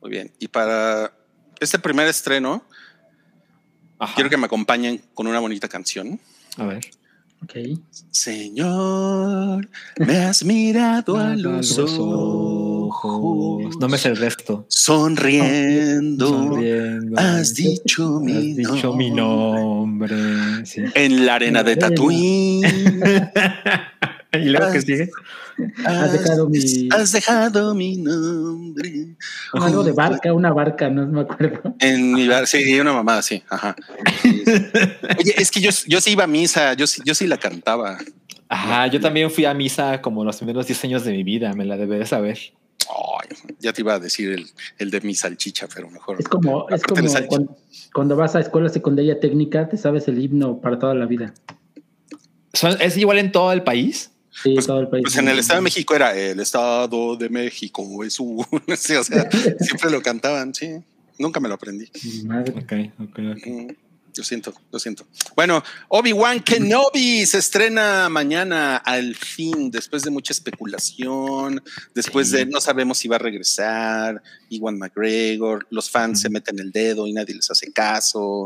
Muy 0.00 0.10
bien. 0.10 0.32
Y 0.38 0.48
para 0.48 1.12
este 1.60 1.78
primer 1.78 2.08
estreno, 2.08 2.64
ajá. 3.98 4.14
quiero 4.14 4.28
que 4.28 4.36
me 4.36 4.46
acompañen 4.46 5.02
con 5.14 5.26
una 5.26 5.40
bonita 5.40 5.68
canción. 5.68 6.20
A 6.56 6.66
ver. 6.66 6.90
Ok. 7.42 7.54
Señor, 8.10 9.68
me 9.98 10.18
has 10.18 10.44
mirado 10.44 11.16
a 11.16 11.34
los 11.34 11.78
ojos. 11.78 12.71
No 13.80 13.88
me 13.88 13.98
sé 13.98 14.08
el 14.08 14.16
resto. 14.16 14.64
Sonriendo. 14.68 16.28
Sonriendo. 16.28 17.18
Has 17.20 17.54
dicho 17.54 18.16
Has 18.16 18.22
mi 18.22 18.54
dicho 18.54 18.92
mi 18.94 19.10
nombre. 19.10 19.62
nombre. 20.16 20.66
Sí. 20.66 20.82
En 20.94 21.24
la 21.26 21.34
arena 21.36 21.62
de 21.62 21.76
Tatooine. 21.76 22.66
¿Y 24.34 24.44
luego 24.48 24.72
qué 24.72 24.80
sigue? 24.80 25.10
Has 25.84 26.12
dejado 26.12 26.48
mi- 26.48 26.88
has 26.90 27.12
dejado 27.12 27.74
mi 27.74 27.96
nombre. 27.98 29.08
Algo 29.52 29.84
de 29.84 29.92
barca, 29.92 30.32
una 30.32 30.50
barca, 30.52 30.88
no 30.88 31.06
me 31.06 31.20
acuerdo. 31.20 31.74
En 31.78 32.12
mi 32.14 32.26
bar, 32.26 32.46
sí, 32.46 32.80
una 32.80 32.94
mamá, 32.94 33.20
sí, 33.20 33.42
ajá. 33.50 33.76
Oye, 35.18 35.34
es 35.36 35.50
que 35.50 35.60
yo, 35.60 35.70
yo 35.86 36.00
sí 36.00 36.12
iba 36.12 36.24
a 36.24 36.26
misa, 36.26 36.72
yo, 36.74 36.86
sí- 36.86 37.02
yo 37.04 37.14
sí 37.14 37.26
la 37.26 37.36
cantaba. 37.36 37.98
Ajá, 38.48 38.86
yo 38.86 39.00
también 39.00 39.30
fui 39.30 39.44
a 39.44 39.52
misa 39.54 40.00
como 40.00 40.24
los 40.24 40.36
primeros 40.36 40.66
10 40.66 40.84
años 40.84 41.04
de 41.04 41.12
mi 41.12 41.22
vida, 41.24 41.52
me 41.54 41.64
la 41.66 41.76
debé 41.76 41.98
de 41.98 42.06
saber. 42.06 42.38
Ya 43.60 43.72
te 43.72 43.82
iba 43.82 43.94
a 43.94 43.98
decir 43.98 44.32
el, 44.32 44.46
el 44.78 44.90
de 44.90 45.00
mi 45.00 45.14
salchicha, 45.14 45.68
pero 45.72 45.90
mejor. 45.90 46.16
Es 46.20 46.28
como, 46.28 46.68
es 46.68 46.82
como 46.82 47.08
cuando, 47.28 47.56
cuando 47.94 48.16
vas 48.16 48.34
a 48.34 48.40
escuela 48.40 48.68
secundaria 48.68 49.20
técnica, 49.20 49.68
te 49.68 49.76
sabes 49.76 50.08
el 50.08 50.18
himno 50.18 50.60
para 50.60 50.78
toda 50.78 50.94
la 50.94 51.06
vida. 51.06 51.32
¿Es 52.80 52.96
igual 52.96 53.18
en 53.18 53.32
todo 53.32 53.52
el 53.52 53.62
país? 53.62 54.10
Sí, 54.30 54.56
todo 54.66 54.80
el 54.80 54.88
país. 54.88 55.04
Pues 55.04 55.16
en 55.16 55.28
el 55.28 55.38
Estado 55.38 55.60
de 55.60 55.64
México 55.64 55.94
era 55.94 56.16
el 56.16 56.40
Estado 56.40 57.16
de 57.16 57.28
México, 57.28 58.04
es 58.04 58.18
un. 58.18 58.44
Sí, 58.76 58.94
o 58.94 59.04
sea, 59.04 59.28
siempre 59.60 59.90
lo 59.90 60.00
cantaban, 60.02 60.54
sí. 60.54 60.82
Nunca 61.18 61.40
me 61.40 61.48
lo 61.48 61.54
aprendí. 61.54 61.90
Madre. 62.24 62.52
Ok, 62.52 62.72
ok, 62.98 63.18
ok. 63.36 63.46
Mm. 63.46 63.91
Lo 64.16 64.24
siento, 64.24 64.52
lo 64.70 64.78
siento. 64.78 65.06
Bueno, 65.34 65.62
Obi-Wan 65.88 66.40
Kenobi 66.40 67.24
se 67.24 67.38
estrena 67.38 68.08
mañana 68.10 68.76
al 68.76 69.14
fin, 69.14 69.70
después 69.70 70.02
de 70.02 70.10
mucha 70.10 70.32
especulación, 70.32 71.62
después 71.94 72.30
de 72.30 72.44
no 72.44 72.60
sabemos 72.60 72.98
si 72.98 73.08
va 73.08 73.16
a 73.16 73.18
regresar, 73.18 74.22
Iwan 74.50 74.78
McGregor, 74.78 75.66
los 75.70 75.90
fans 75.90 76.20
se 76.20 76.28
meten 76.28 76.58
el 76.58 76.72
dedo 76.72 77.06
y 77.06 77.12
nadie 77.12 77.34
les 77.34 77.50
hace 77.50 77.72
caso, 77.72 78.44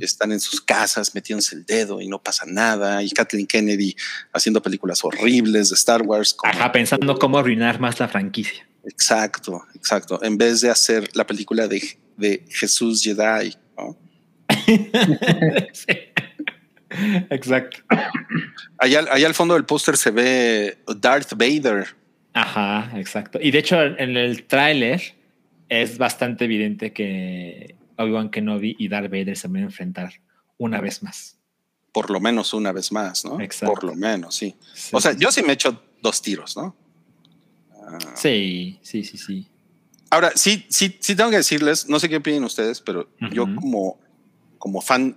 están 0.00 0.32
en 0.32 0.40
sus 0.40 0.60
casas 0.60 1.14
metiéndose 1.14 1.56
el 1.56 1.64
dedo 1.64 2.00
y 2.00 2.08
no 2.08 2.22
pasa 2.22 2.44
nada, 2.46 3.02
y 3.02 3.10
Kathleen 3.10 3.46
Kennedy 3.46 3.96
haciendo 4.32 4.60
películas 4.60 5.02
horribles 5.02 5.70
de 5.70 5.76
Star 5.76 6.02
Wars. 6.02 6.36
Ajá, 6.44 6.70
pensando 6.72 7.18
cómo 7.18 7.38
arruinar 7.38 7.80
más 7.80 7.98
la 8.00 8.08
franquicia. 8.08 8.68
Exacto, 8.84 9.62
exacto. 9.74 10.22
En 10.22 10.36
vez 10.36 10.60
de 10.60 10.70
hacer 10.70 11.08
la 11.14 11.26
película 11.26 11.68
de, 11.68 11.82
de 12.16 12.44
Jesús 12.50 13.02
Jedi, 13.02 13.54
¿no? 13.76 13.96
Exacto. 17.30 17.78
Allá, 18.78 19.04
allá, 19.10 19.26
al 19.26 19.34
fondo 19.34 19.54
del 19.54 19.64
póster 19.64 19.96
se 19.96 20.10
ve 20.10 20.78
Darth 20.96 21.32
Vader. 21.36 21.86
Ajá, 22.34 22.92
exacto. 22.98 23.38
Y 23.40 23.50
de 23.50 23.58
hecho, 23.58 23.80
en 23.82 24.16
el 24.16 24.44
tráiler 24.44 25.14
es 25.68 25.98
bastante 25.98 26.44
evidente 26.44 26.92
que 26.92 27.74
Obi-Wan 27.96 28.30
Kenobi 28.30 28.76
y 28.78 28.88
Darth 28.88 29.10
Vader 29.10 29.36
se 29.36 29.48
van 29.48 29.58
a 29.58 29.62
enfrentar 29.62 30.12
una 30.58 30.80
vez 30.80 31.02
más. 31.02 31.38
Por 31.92 32.10
lo 32.10 32.20
menos 32.20 32.54
una 32.54 32.72
vez 32.72 32.90
más, 32.92 33.24
¿no? 33.24 33.40
Exacto. 33.40 33.74
Por 33.74 33.84
lo 33.84 33.94
menos, 33.94 34.34
sí. 34.34 34.54
sí. 34.74 34.90
O 34.92 35.00
sea, 35.00 35.12
yo 35.12 35.30
sí 35.30 35.42
me 35.42 35.50
he 35.50 35.52
hecho 35.52 35.82
dos 36.00 36.22
tiros, 36.22 36.56
¿no? 36.56 36.74
Uh, 37.70 37.98
sí, 38.14 38.78
sí, 38.82 39.04
sí, 39.04 39.18
sí. 39.18 39.46
Ahora, 40.08 40.32
sí, 40.34 40.64
sí, 40.68 40.96
sí 41.00 41.16
tengo 41.16 41.30
que 41.30 41.36
decirles, 41.36 41.88
no 41.88 41.98
sé 41.98 42.08
qué 42.08 42.16
opinan 42.16 42.44
ustedes, 42.44 42.80
pero 42.80 43.08
uh 43.20 43.24
-huh. 43.24 43.32
yo 43.32 43.44
como 43.54 43.98
como 44.62 44.80
fan, 44.80 45.16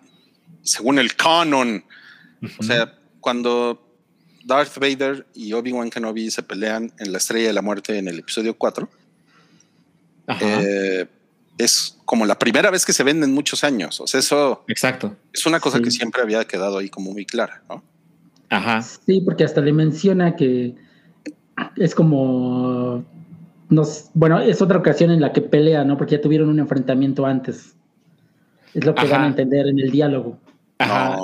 según 0.64 0.98
el 0.98 1.16
canon. 1.16 1.86
Uh 2.42 2.46
-huh. 2.48 2.56
O 2.58 2.64
sea, 2.64 2.98
cuando 3.20 3.80
Darth 4.44 4.80
Vader 4.80 5.28
y 5.36 5.54
Obi-Wan 5.54 5.92
Kenobi 5.92 6.32
se 6.32 6.42
pelean 6.42 6.92
en 6.98 7.12
la 7.12 7.20
Estrella 7.20 7.50
de 7.50 7.54
la 7.54 7.62
Muerte 7.62 7.96
en 8.00 8.08
el 8.08 8.18
episodio 8.18 8.58
4, 8.58 8.90
eh, 10.42 11.06
es 11.60 11.96
como 12.06 12.26
la 12.26 12.40
primera 12.40 12.72
vez 12.72 12.88
que 12.88 12.94
se 12.94 13.04
ven 13.04 13.22
en 13.24 13.36
muchos 13.36 13.64
años. 13.64 14.02
O 14.02 14.08
sea, 14.08 14.20
eso 14.20 14.64
Exacto. 14.68 15.16
es 15.32 15.46
una 15.46 15.60
cosa 15.60 15.78
sí. 15.78 15.84
que 15.84 15.92
siempre 15.92 16.24
había 16.24 16.44
quedado 16.46 16.80
ahí 16.80 16.90
como 16.90 17.12
muy 17.12 17.28
clara, 17.28 17.62
¿no? 17.70 17.84
Ajá. 18.50 18.82
Sí, 18.82 19.22
porque 19.22 19.44
hasta 19.44 19.62
le 19.62 19.74
menciona 19.74 20.36
que 20.36 20.74
es 21.76 21.94
como. 21.94 23.06
Nos, 23.70 24.10
bueno, 24.16 24.40
es 24.40 24.60
otra 24.60 24.80
ocasión 24.80 25.12
en 25.12 25.22
la 25.22 25.34
que 25.34 25.42
pelea, 25.42 25.84
¿no? 25.84 25.98
Porque 25.98 26.16
ya 26.16 26.22
tuvieron 26.22 26.50
un 26.50 26.58
enfrentamiento 26.60 27.28
antes. 27.28 27.76
Es 28.76 28.86
lo 28.86 28.94
que 28.94 29.02
Ajá. 29.02 29.10
van 29.12 29.24
a 29.24 29.28
entender 29.28 29.68
en 29.68 29.80
el 29.80 29.90
diálogo. 29.90 30.38
Ajá. 30.78 31.18
No, 31.18 31.24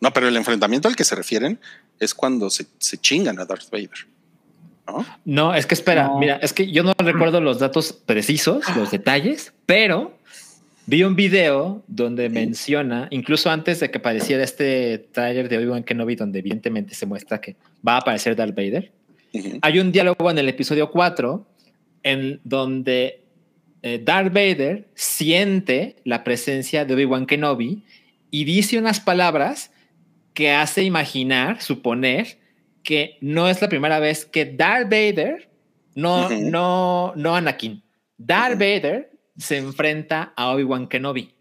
no, 0.00 0.12
pero 0.12 0.28
el 0.28 0.36
enfrentamiento 0.36 0.88
al 0.88 0.96
que 0.96 1.04
se 1.04 1.14
refieren 1.14 1.60
es 2.00 2.12
cuando 2.12 2.50
se, 2.50 2.66
se 2.78 2.98
chingan 2.98 3.38
a 3.38 3.44
Darth 3.44 3.70
Vader. 3.70 3.90
¿no? 4.88 5.06
No, 5.24 5.54
es 5.54 5.64
que 5.64 5.74
espera, 5.74 6.08
no. 6.08 6.18
mira, 6.18 6.36
es 6.42 6.52
que 6.52 6.70
yo 6.70 6.82
no 6.82 6.92
recuerdo 6.98 7.40
los 7.40 7.60
datos 7.60 7.92
precisos, 7.92 8.64
los 8.76 8.90
detalles, 8.90 9.52
pero 9.64 10.18
vi 10.86 11.04
un 11.04 11.14
video 11.14 11.84
donde 11.86 12.26
sí. 12.26 12.34
menciona, 12.34 13.06
incluso 13.10 13.48
antes 13.48 13.78
de 13.78 13.92
que 13.92 13.98
apareciera 13.98 14.42
este 14.42 15.06
trailer 15.12 15.48
de 15.48 15.58
Obi-Wan 15.58 15.84
Kenobi, 15.84 16.16
donde 16.16 16.40
evidentemente 16.40 16.96
se 16.96 17.06
muestra 17.06 17.40
que 17.40 17.54
va 17.86 17.94
a 17.94 17.98
aparecer 17.98 18.34
Darth 18.34 18.56
Vader, 18.56 18.90
uh 19.32 19.38
-huh. 19.38 19.58
hay 19.62 19.78
un 19.78 19.92
diálogo 19.92 20.28
en 20.30 20.38
el 20.38 20.48
episodio 20.48 20.90
4 20.90 21.46
en 22.02 22.40
donde 22.42 23.21
eh, 23.82 24.00
Darth 24.02 24.32
Vader 24.32 24.88
siente 24.94 25.96
la 26.04 26.22
presencia 26.24 26.84
de 26.84 26.94
Obi-Wan 26.94 27.26
Kenobi 27.26 27.82
y 28.30 28.44
dice 28.44 28.78
unas 28.78 29.00
palabras 29.00 29.72
que 30.34 30.52
hace 30.52 30.84
imaginar, 30.84 31.60
suponer, 31.60 32.38
que 32.82 33.18
no 33.20 33.48
es 33.48 33.60
la 33.60 33.68
primera 33.68 33.98
vez 33.98 34.24
que 34.24 34.46
Darth 34.46 34.84
Vader, 34.84 35.50
no, 35.94 36.26
uh 36.26 36.30
-huh. 36.30 36.50
no, 36.50 37.12
no 37.16 37.36
Anakin, 37.36 37.82
Darth 38.16 38.54
uh 38.54 38.58
-huh. 38.58 38.80
Vader 38.80 39.10
se 39.36 39.58
enfrenta 39.58 40.32
a 40.36 40.52
Obi-Wan 40.52 40.88
Kenobi. 40.88 41.34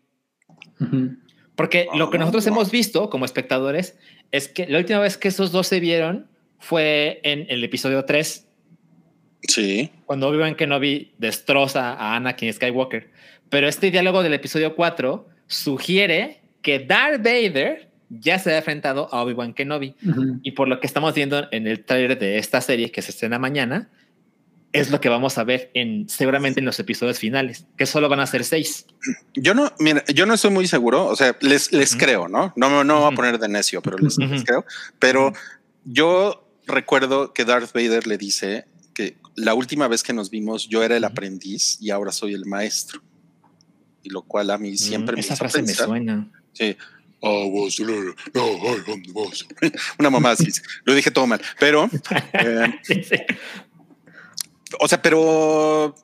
Uh 0.80 0.86
-huh. 0.86 1.17
Porque 1.56 1.88
oh, 1.91 1.97
lo 1.97 2.10
que 2.10 2.17
nosotros 2.17 2.45
no. 2.47 2.54
hemos 2.54 2.71
visto 2.71 3.10
como 3.10 3.25
espectadores 3.25 3.97
es 4.32 4.47
que 4.47 4.65
la 4.67 4.80
última 4.80 4.99
vez 4.99 5.17
que 5.17 5.27
esos 5.27 5.51
dos 5.51 5.67
se 5.67 5.80
vieron 5.80 6.27
fue 6.58 7.19
en 7.23 7.45
el 7.49 7.63
episodio 7.63 8.06
3 8.06 8.47
Sí. 9.47 9.91
Cuando 10.06 10.27
Obi-Wan 10.27 10.56
Kenobi 10.56 11.12
destroza 11.17 11.93
a 11.93 12.15
Anakin 12.15 12.54
Skywalker. 12.54 13.10
Pero 13.49 13.67
este 13.67 13.91
diálogo 13.91 14.23
del 14.23 14.34
episodio 14.34 14.75
4 14.75 15.27
sugiere 15.47 16.41
que 16.62 16.80
Darth 16.80 17.23
Vader 17.23 17.89
ya 18.10 18.39
se 18.39 18.54
ha 18.54 18.58
enfrentado 18.58 19.13
a 19.13 19.23
Obi-Wan 19.23 19.54
Kenobi. 19.54 19.95
Uh 20.06 20.10
-huh. 20.10 20.39
Y 20.43 20.51
por 20.51 20.67
lo 20.67 20.80
que 20.80 20.88
estamos 20.88 21.13
viendo 21.13 21.47
en 21.51 21.67
el 21.67 21.84
trailer 21.84 22.17
de 22.19 22.38
esta 22.38 22.62
serie 22.62 22.91
que 22.91 23.01
se 23.01 23.12
estrena 23.12 23.39
mañana, 23.39 23.89
es 24.73 24.89
lo 24.89 25.01
que 25.01 25.10
vamos 25.10 25.38
a 25.38 25.43
ver 25.43 25.69
en 25.73 26.08
seguramente 26.08 26.60
en 26.60 26.65
los 26.65 26.80
episodios 26.80 27.19
finales, 27.19 27.65
que 27.77 27.86
solo 27.86 28.08
van 28.08 28.19
a 28.21 28.27
ser 28.27 28.43
seis. 28.43 28.86
Yo 29.34 29.54
no, 29.54 29.71
mira, 29.80 30.04
yo 30.13 30.25
no 30.25 30.36
estoy 30.36 30.51
muy 30.51 30.67
seguro, 30.67 31.08
o 31.08 31.15
sea, 31.15 31.36
les, 31.41 31.73
les 31.73 31.93
uh 31.93 31.95
-huh. 31.95 31.99
creo, 31.99 32.27
¿no? 32.27 32.54
No, 32.56 32.84
no 32.84 33.01
voy 33.01 33.12
a 33.12 33.15
poner 33.15 33.38
de 33.38 33.49
necio, 33.49 33.82
pero 33.82 33.97
les, 33.97 34.17
les 34.17 34.43
creo. 34.43 34.65
Pero 34.99 35.34
yo 35.84 36.47
recuerdo 36.67 37.34
que 37.34 37.43
Darth 37.43 37.73
Vader 37.73 38.08
le 38.08 38.17
dice 38.17 38.65
la 39.36 39.54
última 39.54 39.88
vez 39.88 40.04
que 40.04 40.13
nos 40.13 40.30
vimos 40.30 40.67
yo 40.67 40.84
era 40.84 40.98
el 40.98 41.04
aprendiz 41.04 41.78
y 41.80 41.89
ahora 41.89 42.12
soy 42.12 42.34
el 42.34 42.46
maestro. 42.46 43.02
Y 44.04 44.10
lo 44.10 44.24
cual 44.24 44.50
a 44.50 44.58
mí 44.58 44.78
siempre 44.78 45.13
mm, 45.13 45.17
me 45.17 45.22
Esa 45.22 45.36
frase 45.36 45.60
pensar. 45.60 45.88
me 45.88 45.98
suena. 45.98 46.32
Sí. 46.54 46.76
Una 50.00 50.10
mamá 50.10 50.32
así. 50.32 50.48
lo 50.84 50.96
dije 50.96 51.12
todo 51.12 51.28
mal. 51.28 51.41
Pero. 51.60 51.89
Eh, 52.34 52.80
sí, 52.82 53.04
sí. 53.04 53.15
O 54.80 54.88
sea, 54.88 55.02
pero 55.02 55.96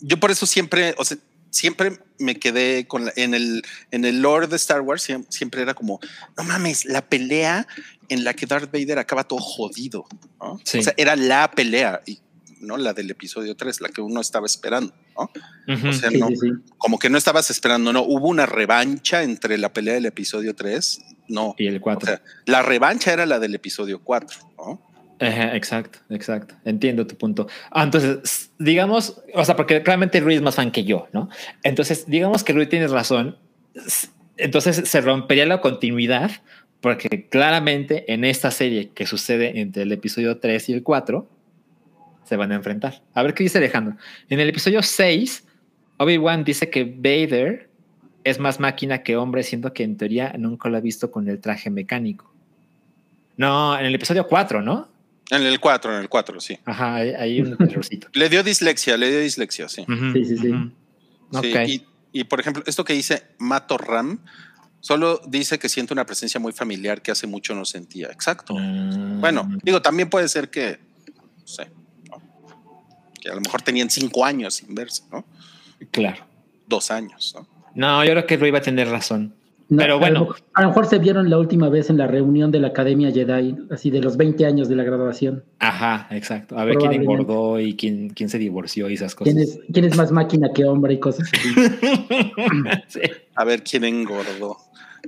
yo 0.00 0.20
por 0.20 0.30
eso 0.30 0.46
siempre, 0.46 0.94
o 0.98 1.04
sea, 1.04 1.16
siempre 1.50 1.98
me 2.18 2.38
quedé 2.38 2.86
con 2.86 3.06
la, 3.06 3.12
en 3.16 3.34
el 3.34 3.62
en 3.90 4.04
el 4.04 4.20
lore 4.20 4.46
de 4.46 4.56
Star 4.56 4.80
Wars 4.82 5.02
siempre, 5.02 5.32
siempre, 5.32 5.62
era 5.62 5.74
como 5.74 6.00
no 6.36 6.44
mames 6.44 6.84
la 6.84 7.08
pelea 7.08 7.66
en 8.08 8.24
la 8.24 8.34
que 8.34 8.46
Darth 8.46 8.70
Vader 8.72 8.98
acaba 8.98 9.24
todo 9.24 9.38
jodido 9.38 10.06
¿no? 10.40 10.60
sí. 10.64 10.78
o 10.78 10.82
sea 10.82 10.94
era 10.96 11.16
la 11.16 11.50
pelea 11.50 12.02
y 12.04 12.18
¿no? 12.60 12.76
La 12.76 12.92
del 12.92 13.10
episodio 13.10 13.56
3, 13.56 13.80
la 13.80 13.88
que 13.88 14.00
uno 14.00 14.20
estaba 14.20 14.46
esperando, 14.46 14.94
¿no? 15.16 15.30
Uh 15.68 15.78
-huh. 15.78 15.88
O 15.90 15.92
sea, 15.92 16.10
sí, 16.10 16.18
no, 16.18 16.28
sí, 16.28 16.50
como 16.78 16.98
que 16.98 17.10
no 17.10 17.18
estabas 17.18 17.50
esperando, 17.50 17.92
no, 17.92 18.02
hubo 18.02 18.28
una 18.28 18.46
revancha 18.46 19.22
entre 19.22 19.58
la 19.58 19.72
pelea 19.72 19.94
del 19.94 20.06
episodio 20.06 20.54
3, 20.54 21.00
no. 21.28 21.54
Y 21.58 21.66
el 21.66 21.80
4. 21.80 22.02
O 22.02 22.06
sea, 22.06 22.22
la 22.46 22.62
revancha 22.62 23.12
era 23.12 23.26
la 23.26 23.38
del 23.38 23.54
episodio 23.54 24.00
4, 24.02 24.38
¿no? 24.58 24.86
Ajá, 25.18 25.56
exacto, 25.56 25.98
exacto. 26.10 26.54
Entiendo 26.64 27.06
tu 27.06 27.16
punto. 27.16 27.48
Ah, 27.70 27.84
entonces, 27.84 28.50
digamos, 28.58 29.22
o 29.34 29.44
sea, 29.44 29.56
porque 29.56 29.82
claramente 29.82 30.20
Rui 30.20 30.34
es 30.34 30.42
más 30.42 30.56
fan 30.56 30.70
que 30.70 30.84
yo, 30.84 31.08
¿no? 31.12 31.30
Entonces, 31.62 32.04
digamos 32.06 32.44
que 32.44 32.52
Rui 32.52 32.66
tiene 32.66 32.86
razón. 32.88 33.38
Entonces 34.36 34.88
se 34.88 35.00
rompería 35.00 35.46
la 35.46 35.62
continuidad, 35.62 36.30
porque 36.82 37.28
claramente 37.30 38.12
en 38.12 38.24
esta 38.24 38.50
serie 38.50 38.90
que 38.90 39.06
sucede 39.06 39.60
entre 39.60 39.84
el 39.84 39.92
episodio 39.92 40.38
3 40.38 40.68
y 40.68 40.72
el 40.74 40.82
4, 40.82 41.26
se 42.26 42.36
van 42.36 42.52
a 42.52 42.56
enfrentar. 42.56 43.02
A 43.14 43.22
ver 43.22 43.34
qué 43.34 43.44
dice 43.44 43.58
Alejandro. 43.58 43.96
En 44.28 44.40
el 44.40 44.48
episodio 44.48 44.82
6, 44.82 45.44
Obi-Wan 45.98 46.44
dice 46.44 46.68
que 46.70 46.84
Vader 46.84 47.70
es 48.24 48.40
más 48.40 48.58
máquina 48.58 49.02
que 49.02 49.16
hombre, 49.16 49.44
siendo 49.44 49.72
que 49.72 49.84
en 49.84 49.96
teoría 49.96 50.34
nunca 50.36 50.68
lo 50.68 50.76
ha 50.76 50.80
visto 50.80 51.10
con 51.10 51.28
el 51.28 51.40
traje 51.40 51.70
mecánico. 51.70 52.32
No, 53.36 53.78
en 53.78 53.86
el 53.86 53.94
episodio 53.94 54.26
4, 54.26 54.62
¿no? 54.62 54.88
En 55.30 55.42
el 55.42 55.60
4, 55.60 55.94
en 55.94 56.00
el 56.00 56.08
4, 56.08 56.40
sí. 56.40 56.58
Ajá, 56.64 56.96
hay, 56.96 57.10
hay 57.10 57.40
un 57.40 57.56
errorcito. 57.60 58.08
le 58.14 58.28
dio 58.28 58.42
dislexia, 58.42 58.96
le 58.96 59.10
dio 59.10 59.20
dislexia, 59.20 59.68
sí. 59.68 59.82
Uh 59.82 59.92
-huh. 59.92 60.12
Sí, 60.12 60.24
sí, 60.24 60.38
sí. 60.38 60.48
Uh 60.48 60.54
-huh. 60.54 60.70
sí 61.30 61.38
okay. 61.38 61.72
y, 62.12 62.20
y, 62.20 62.24
por 62.24 62.40
ejemplo, 62.40 62.62
esto 62.66 62.84
que 62.84 62.92
dice 62.92 63.24
Mato 63.38 63.78
Ram, 63.78 64.20
solo 64.80 65.20
dice 65.28 65.58
que 65.58 65.68
siente 65.68 65.92
una 65.92 66.06
presencia 66.06 66.40
muy 66.40 66.52
familiar 66.52 67.02
que 67.02 67.10
hace 67.10 67.26
mucho 67.26 67.54
no 67.54 67.64
sentía. 67.64 68.06
Exacto. 68.06 68.54
Uh... 68.54 69.20
Bueno, 69.20 69.48
digo, 69.62 69.82
también 69.82 70.08
puede 70.08 70.28
ser 70.28 70.48
que, 70.50 70.78
no 71.40 71.46
sé, 71.46 71.70
que 73.26 73.32
a 73.32 73.34
lo 73.34 73.40
mejor 73.40 73.62
tenían 73.62 73.90
cinco 73.90 74.24
años 74.24 74.54
sin 74.54 74.74
verse, 74.74 75.02
¿no? 75.10 75.24
Claro. 75.90 76.24
Dos 76.66 76.90
años, 76.90 77.34
¿no? 77.36 77.46
No, 77.74 78.04
yo 78.04 78.12
creo 78.12 78.26
que 78.26 78.36
Rui 78.36 78.50
va 78.50 78.58
a 78.58 78.62
tener 78.62 78.88
razón. 78.88 79.34
No, 79.68 79.78
Pero 79.78 79.98
bueno. 79.98 80.20
A 80.20 80.22
lo, 80.22 80.36
a 80.54 80.62
lo, 80.62 80.68
mejor 80.68 80.86
se 80.86 80.98
vieron 80.98 81.28
la 81.28 81.38
última 81.38 81.68
vez 81.68 81.90
en 81.90 81.98
la 81.98 82.06
reunión 82.06 82.52
de 82.52 82.60
la 82.60 82.68
Academia 82.68 83.10
Jedi, 83.10 83.56
así 83.70 83.90
de 83.90 84.00
los 84.00 84.16
20 84.16 84.46
años 84.46 84.68
de 84.68 84.76
la 84.76 84.84
graduación. 84.84 85.44
Ajá, 85.58 86.06
exacto. 86.12 86.56
A 86.56 86.64
ver 86.64 86.76
quién 86.76 86.92
engordó 86.92 87.58
y 87.58 87.74
quién, 87.74 88.10
quién 88.10 88.28
se 88.28 88.38
divorció 88.38 88.88
y 88.88 88.94
esas 88.94 89.16
cosas. 89.16 89.34
¿Quién 89.34 89.42
es, 89.42 89.58
quién 89.72 89.84
es 89.84 89.96
más 89.96 90.12
máquina 90.12 90.48
que 90.54 90.64
hombre 90.64 90.94
y 90.94 91.00
cosas 91.00 91.28
así? 91.32 91.48
sí. 92.86 93.00
A 93.34 93.44
ver 93.44 93.64
quién 93.64 93.84
engordó. 93.84 94.56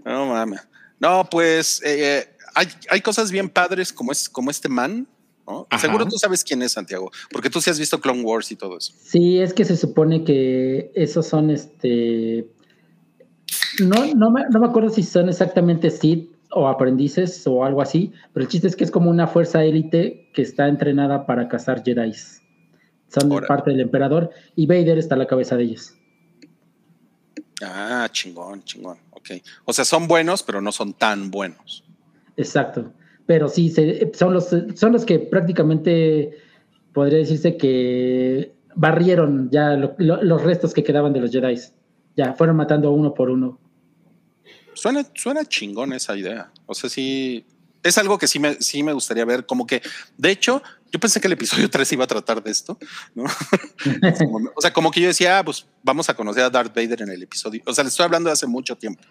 No 0.04 0.26
mames. 0.26 0.66
No, 0.98 1.24
pues 1.30 1.80
eh, 1.84 2.28
hay, 2.56 2.66
hay 2.90 3.00
cosas 3.00 3.30
bien 3.30 3.48
padres 3.48 3.92
como, 3.92 4.10
es, 4.10 4.28
como 4.28 4.50
este 4.50 4.68
man, 4.68 5.06
¿no? 5.48 5.66
Seguro 5.78 6.06
tú 6.06 6.18
sabes 6.18 6.44
quién 6.44 6.62
es 6.62 6.72
Santiago, 6.72 7.10
porque 7.30 7.50
tú 7.50 7.60
sí 7.60 7.70
has 7.70 7.78
visto 7.78 8.00
Clone 8.00 8.22
Wars 8.22 8.52
y 8.52 8.56
todo 8.56 8.78
eso. 8.78 8.92
Sí, 8.98 9.38
es 9.38 9.52
que 9.54 9.64
se 9.64 9.76
supone 9.76 10.24
que 10.24 10.92
esos 10.94 11.26
son 11.26 11.50
este 11.50 12.48
no, 13.80 14.14
no, 14.14 14.30
me, 14.30 14.42
no 14.50 14.60
me 14.60 14.66
acuerdo 14.66 14.90
si 14.90 15.02
son 15.02 15.28
exactamente 15.28 15.90
Sith 15.90 16.30
o 16.50 16.68
aprendices 16.68 17.46
o 17.46 17.64
algo 17.64 17.82
así, 17.82 18.12
pero 18.32 18.44
el 18.44 18.50
chiste 18.50 18.66
es 18.66 18.76
que 18.76 18.84
es 18.84 18.90
como 18.90 19.10
una 19.10 19.26
fuerza 19.26 19.64
élite 19.64 20.30
que 20.34 20.42
está 20.42 20.68
entrenada 20.68 21.26
para 21.26 21.48
cazar 21.48 21.82
Jedi. 21.84 22.12
Son 23.08 23.30
Órale. 23.30 23.46
parte 23.46 23.70
del 23.70 23.80
emperador 23.80 24.30
y 24.54 24.66
Vader 24.66 24.98
está 24.98 25.14
a 25.14 25.18
la 25.18 25.26
cabeza 25.26 25.56
de 25.56 25.64
ellos. 25.64 25.94
Ah, 27.62 28.08
chingón, 28.10 28.62
chingón. 28.62 28.98
Ok. 29.10 29.30
O 29.64 29.72
sea, 29.72 29.84
son 29.84 30.06
buenos, 30.06 30.42
pero 30.42 30.60
no 30.60 30.72
son 30.72 30.92
tan 30.92 31.30
buenos. 31.30 31.84
Exacto. 32.36 32.92
Pero 33.28 33.48
sí, 33.50 33.68
se- 33.68 34.10
son, 34.14 34.32
los, 34.32 34.48
son 34.74 34.92
los 34.92 35.04
que 35.04 35.18
prácticamente 35.18 36.30
podría 36.94 37.18
decirse 37.18 37.58
que 37.58 38.54
barrieron 38.74 39.50
ya 39.52 39.74
lo- 39.74 39.94
lo- 39.98 40.22
los 40.22 40.42
restos 40.42 40.72
que 40.72 40.82
quedaban 40.82 41.12
de 41.12 41.20
los 41.20 41.30
Jedi. 41.30 41.60
Ya, 42.16 42.32
fueron 42.32 42.56
matando 42.56 42.90
uno 42.90 43.12
por 43.12 43.28
uno. 43.28 43.60
Suena, 44.72 45.04
suena 45.14 45.44
chingón 45.44 45.92
esa 45.92 46.16
idea. 46.16 46.50
O 46.64 46.74
sea, 46.74 46.88
sí. 46.88 47.44
Es 47.82 47.98
algo 47.98 48.16
que 48.16 48.26
sí 48.26 48.38
me, 48.38 48.54
sí 48.62 48.82
me 48.82 48.94
gustaría 48.94 49.26
ver. 49.26 49.44
Como 49.44 49.66
que, 49.66 49.82
de 50.16 50.30
hecho, 50.30 50.62
yo 50.90 50.98
pensé 50.98 51.20
que 51.20 51.26
el 51.26 51.34
episodio 51.34 51.68
3 51.70 51.92
iba 51.92 52.04
a 52.04 52.06
tratar 52.08 52.42
de 52.42 52.50
esto, 52.50 52.78
¿no? 53.14 53.24
O 54.56 54.60
sea, 54.62 54.72
como 54.72 54.90
que 54.90 55.02
yo 55.02 55.08
decía, 55.08 55.38
ah, 55.40 55.44
pues 55.44 55.66
vamos 55.82 56.08
a 56.08 56.14
conocer 56.14 56.44
a 56.44 56.50
Darth 56.50 56.74
Vader 56.74 57.02
en 57.02 57.10
el 57.10 57.22
episodio. 57.22 57.60
O 57.66 57.74
sea, 57.74 57.84
le 57.84 57.88
estoy 57.88 58.04
hablando 58.04 58.28
de 58.30 58.32
hace 58.32 58.46
mucho 58.46 58.74
tiempo. 58.74 59.02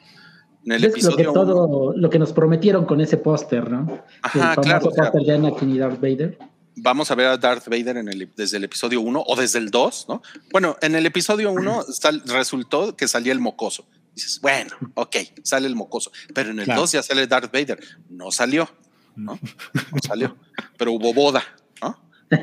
En 0.66 0.72
el 0.74 0.84
Es 0.86 1.04
lo 1.04 1.16
que, 1.16 1.24
todo, 1.24 1.94
lo 1.96 2.10
que 2.10 2.20
nos 2.20 2.34
prometieron 2.34 2.86
con 2.86 3.00
ese 3.02 3.18
póster, 3.18 3.70
¿no? 3.72 4.04
Ajá, 4.22 4.50
el 4.50 4.56
famoso 4.56 4.62
claro, 4.62 4.88
o 4.90 4.92
sea, 4.92 5.04
póster 5.12 5.22
de 5.24 5.34
Anakin 5.36 5.76
y 5.76 5.78
Darth 5.78 6.02
Vader. 6.02 6.38
vamos 6.76 7.10
a 7.10 7.16
ver 7.16 7.28
a 7.28 7.38
Darth 7.38 7.68
Vader 7.70 7.98
en 7.98 8.10
el, 8.10 8.30
desde 8.36 8.58
el 8.58 8.64
episodio 8.66 9.02
1 9.02 9.24
o 9.26 9.36
desde 9.36 9.60
el 9.60 9.72
2, 9.72 10.06
¿no? 10.10 10.22
Bueno, 10.52 10.76
en 10.82 10.96
el 10.96 11.06
episodio 11.06 11.52
1 11.52 11.84
resultó 12.26 12.96
que 12.96 13.08
salía 13.08 13.32
el 13.34 13.40
mocoso. 13.40 13.86
Dices, 14.14 14.42
bueno, 14.42 14.72
ok, 14.96 15.16
sale 15.44 15.68
el 15.68 15.76
mocoso, 15.76 16.12
pero 16.34 16.50
en 16.50 16.60
el 16.60 16.66
Claro. 16.66 16.82
2 16.82 16.92
ya 16.94 17.04
sale 17.04 17.28
Darth 17.28 17.54
Vader. 17.54 17.80
No 18.10 18.32
salió, 18.32 18.68
¿no? 19.16 19.34
No 19.74 20.00
salió, 20.06 20.36
pero 20.78 20.92
hubo 20.92 21.14
boda, 21.14 21.44
¿no? 21.82 21.98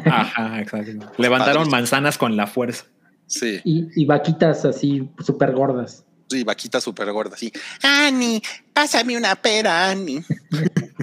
Ajá, 0.07 0.61
exacto. 0.61 1.11
Levantaron 1.19 1.69
manzanas 1.69 2.17
con 2.17 2.37
la 2.37 2.47
fuerza. 2.47 2.87
Sí, 3.27 3.61
Y, 3.65 3.89
y 4.01 4.05
vaquitas 4.07 4.65
así 4.65 5.11
súper 5.25 5.53
gordas. 5.53 6.05
Sí, 6.29 6.45
vaquita 6.45 6.81
súper 6.81 7.11
gorda, 7.13 7.37
sí. 7.37 7.53
Ani, 7.83 8.43
pásame 8.73 9.17
una 9.17 9.35
pera, 9.37 9.89
Ani. 9.91 10.21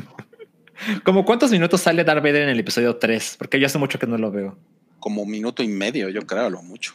¿Cómo 1.04 1.26
cuántos 1.26 1.52
minutos 1.52 1.82
sale 1.82 2.04
Darth 2.04 2.24
Vader 2.24 2.44
en 2.44 2.50
el 2.50 2.60
episodio 2.60 2.96
3? 2.98 3.36
Porque 3.38 3.60
yo 3.60 3.68
hace 3.68 3.78
mucho 3.78 4.00
que 4.00 4.08
no 4.08 4.18
lo 4.18 4.32
veo. 4.32 4.58
Como 5.00 5.26
minuto 5.26 5.62
y 5.64 5.68
medio, 5.68 6.10
yo 6.10 6.22
creo, 6.26 6.50
lo 6.50 6.62
mucho. 6.64 6.94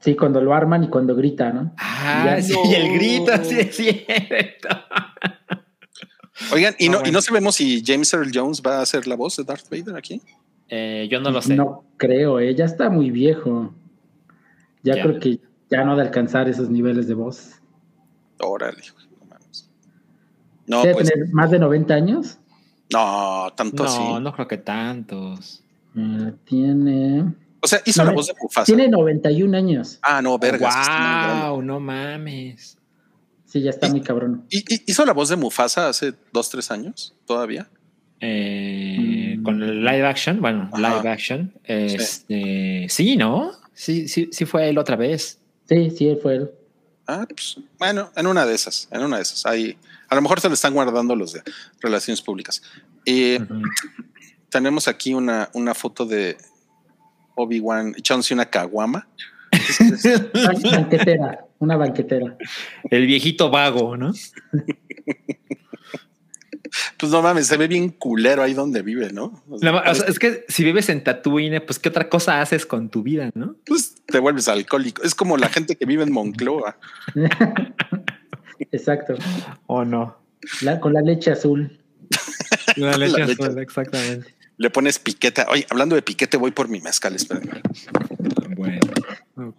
Sí, 0.00 0.14
cuando 0.16 0.40
lo 0.42 0.52
arman 0.52 0.84
y 0.84 0.88
cuando 0.88 1.16
grita, 1.16 1.50
¿no? 1.50 1.72
Ah, 1.78 2.24
Ya 2.36 2.42
sí, 2.42 2.52
no. 2.52 2.70
el 2.74 2.92
grito, 2.92 3.32
sí 3.44 3.58
es 3.60 3.74
cierto. 3.76 4.68
Oigan, 6.52 6.74
¿y 6.78 6.88
no, 6.90 7.00
¿y 7.06 7.10
no 7.10 7.22
sabemos 7.22 7.56
si 7.56 7.82
James 7.84 8.12
Earl 8.12 8.30
Jones 8.34 8.60
va 8.64 8.78
a 8.78 8.82
hacer 8.82 9.06
la 9.06 9.14
voz 9.14 9.36
de 9.36 9.44
Darth 9.44 9.68
Vader 9.70 9.96
aquí? 9.96 10.20
Eh, 10.68 11.08
yo 11.10 11.20
no 11.20 11.30
lo 11.30 11.40
sé. 11.40 11.54
No 11.54 11.84
creo, 11.96 12.38
¿eh? 12.40 12.54
ya 12.54 12.64
está 12.66 12.90
muy 12.90 13.10
viejo. 13.10 13.72
Ya, 14.82 14.96
Ya. 14.96 15.02
creo 15.04 15.20
que 15.20 15.38
ya 15.76 15.84
no 15.84 15.96
de 15.96 16.02
alcanzar 16.02 16.48
esos 16.48 16.68
niveles 16.70 17.08
de 17.08 17.14
voz. 17.14 17.60
Órale, 18.40 18.82
no 19.20 19.26
mames. 19.26 19.70
No, 20.66 20.82
Debe 20.82 20.94
pues, 20.94 21.10
tener 21.10 21.28
más 21.32 21.50
de 21.50 21.58
90 21.58 21.94
años. 21.94 22.38
no, 22.92 23.52
tanto 23.56 23.84
así. 23.84 23.98
No, 23.98 24.20
no 24.20 24.32
creo 24.32 24.48
que 24.48 24.58
tantos. 24.58 25.62
Eh, 25.96 26.32
tiene. 26.44 27.32
O 27.60 27.66
sea, 27.66 27.80
hizo 27.84 28.02
No, 28.02 28.06
la 28.06 28.10
no, 28.12 28.16
voz 28.16 28.26
de 28.26 28.34
Mufasa. 28.40 28.64
Tiene 28.66 28.88
91 28.88 29.54
años. 29.56 29.98
Ah, 30.02 30.20
no, 30.20 30.38
vergas. 30.38 30.74
wow, 31.48 31.62
no 31.62 31.80
mames. 31.80 32.76
Sí, 33.46 33.62
ya 33.62 33.70
está 33.70 33.88
muy 33.88 34.00
cabrón. 34.00 34.44
¿Y- 34.50 34.58
y- 34.74 34.82
¿Hizo 34.86 35.04
la 35.06 35.12
voz 35.12 35.28
de 35.28 35.36
Mufasa 35.36 35.88
hace 35.88 36.12
dos, 36.32 36.50
tres 36.50 36.70
años 36.70 37.14
todavía? 37.24 37.68
Eh, 38.20 39.36
Mm. 39.38 39.42
Con 39.44 39.62
el 39.62 39.84
live 39.84 40.06
action, 40.06 40.40
bueno, 40.40 40.68
Ajá. 40.72 40.78
live 40.98 41.08
action. 41.08 41.52
Este, 41.64 42.86
sí, 42.88 43.16
¿no? 43.16 43.52
Sí, 43.72 44.08
sí, 44.08 44.28
sí 44.32 44.44
fue 44.44 44.68
él 44.68 44.78
otra 44.78 44.96
vez. 44.96 45.40
Sí, 45.68 45.90
sí, 45.90 46.08
él 46.08 46.18
fue 46.22 46.36
él. 46.36 46.50
Ah, 47.06 47.26
pues, 47.28 47.58
bueno, 47.78 48.10
en 48.16 48.26
una 48.26 48.46
de 48.46 48.54
esas, 48.54 48.88
en 48.90 49.02
una 49.02 49.16
de 49.16 49.22
esas. 49.22 49.44
Ahí, 49.46 49.76
a 50.08 50.14
lo 50.14 50.22
mejor 50.22 50.40
se 50.40 50.48
le 50.48 50.54
están 50.54 50.72
guardando 50.74 51.14
los 51.16 51.32
de 51.32 51.42
relaciones 51.80 52.22
públicas. 52.22 52.62
Y 53.04 53.36
Ujú. 53.42 53.62
tenemos 54.48 54.88
aquí 54.88 55.12
una, 55.14 55.50
una 55.52 55.74
foto 55.74 56.06
de 56.06 56.36
Obi-Wan 57.36 57.94
echándose 57.96 58.32
una 58.34 58.46
caguama. 58.46 59.06
Ban- 59.52 60.70
banquetera, 60.70 61.46
una 61.58 61.76
banquetera. 61.76 62.36
El 62.90 63.06
viejito 63.06 63.50
vago, 63.50 63.96
¿no? 63.96 64.12
Pues 66.98 67.12
no 67.12 67.22
mames, 67.22 67.46
se 67.46 67.56
ve 67.56 67.68
bien 67.68 67.88
culero 67.90 68.42
ahí 68.42 68.54
donde 68.54 68.82
vive, 68.82 69.12
¿no? 69.12 69.42
O 69.48 69.58
sea, 69.58 69.72
No, 69.72 69.78
o 69.90 69.94
sea, 69.94 70.06
es 70.06 70.18
que 70.18 70.44
si 70.48 70.64
vives 70.64 70.88
en 70.88 71.04
Tatooine, 71.04 71.60
pues 71.64 71.78
qué 71.78 71.88
otra 71.88 72.08
cosa 72.08 72.40
haces 72.40 72.66
con 72.66 72.88
tu 72.88 73.02
vida, 73.02 73.30
¿no? 73.34 73.56
pues 73.66 73.94
te 74.06 74.18
vuelves 74.18 74.48
alcohólico. 74.48 75.02
Es 75.02 75.14
como 75.14 75.36
la 75.36 75.48
gente 75.48 75.76
que 75.76 75.86
vive 75.86 76.02
en 76.02 76.12
Moncloa. 76.12 76.76
Exacto. 78.72 79.14
¿O 79.66 79.84
no? 79.84 80.16
La- 80.62 80.80
con 80.80 80.92
la 80.92 81.00
leche 81.00 81.30
azul. 81.32 81.80
La 82.76 82.96
leche 82.96 83.18
La 83.18 83.26
leche. 83.26 83.42
azul, 83.44 83.58
exactamente. 83.60 84.34
Le 84.56 84.70
pones 84.70 84.98
piqueta. 84.98 85.46
Oye, 85.50 85.66
hablando 85.70 85.96
de 85.96 86.02
piquete, 86.02 86.36
voy 86.36 86.50
por 86.52 86.68
mi 86.68 86.80
mezcal, 86.80 87.14
espérenme. 87.14 87.60
Bueno. 88.56 88.80
Yo 89.36 89.54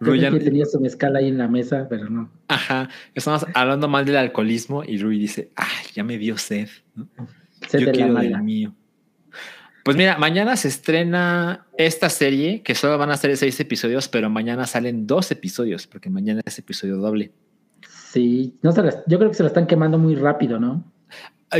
Rui 0.00 0.18
ya- 0.20 0.30
que 0.30 0.40
tenía 0.40 0.64
su 0.64 0.80
mezcal 0.80 1.14
ahí 1.16 1.28
en 1.28 1.38
la 1.38 1.46
mesa, 1.48 1.86
pero 1.88 2.08
no. 2.08 2.30
Ajá, 2.48 2.88
estamos 3.14 3.44
hablando 3.54 3.86
mal 3.88 4.04
del 4.06 4.16
alcoholismo 4.16 4.82
y 4.82 4.96
Rui 4.98 5.18
dice, 5.18 5.50
ay, 5.56 5.86
ya 5.94 6.02
me 6.04 6.16
dio 6.18 6.38
sed. 6.38 6.68
¿no? 6.94 7.06
Sed 7.68 7.80
Yo 7.80 7.86
de 7.86 7.86
la 7.86 7.92
quiero 7.92 8.14
del 8.14 8.30
mala. 8.30 8.42
mío. 8.42 8.74
Pues 9.84 9.96
mira, 9.96 10.18
mañana 10.18 10.56
se 10.56 10.68
estrena 10.68 11.66
esta 11.78 12.08
serie 12.10 12.62
que 12.62 12.74
solo 12.74 12.98
van 12.98 13.10
a 13.10 13.16
ser 13.16 13.36
seis 13.36 13.58
episodios, 13.60 14.08
pero 14.08 14.28
mañana 14.30 14.66
salen 14.66 15.06
dos 15.06 15.30
episodios, 15.30 15.86
porque 15.86 16.10
mañana 16.10 16.42
es 16.44 16.58
episodio 16.58 16.96
doble. 16.98 17.32
Sí, 17.88 18.56
no 18.62 18.72
se 18.72 18.82
las- 18.82 18.98
yo 19.06 19.18
creo 19.18 19.30
que 19.30 19.36
se 19.36 19.42
la 19.42 19.48
están 19.48 19.66
quemando 19.66 19.98
muy 19.98 20.14
rápido, 20.16 20.58
¿no? 20.60 20.84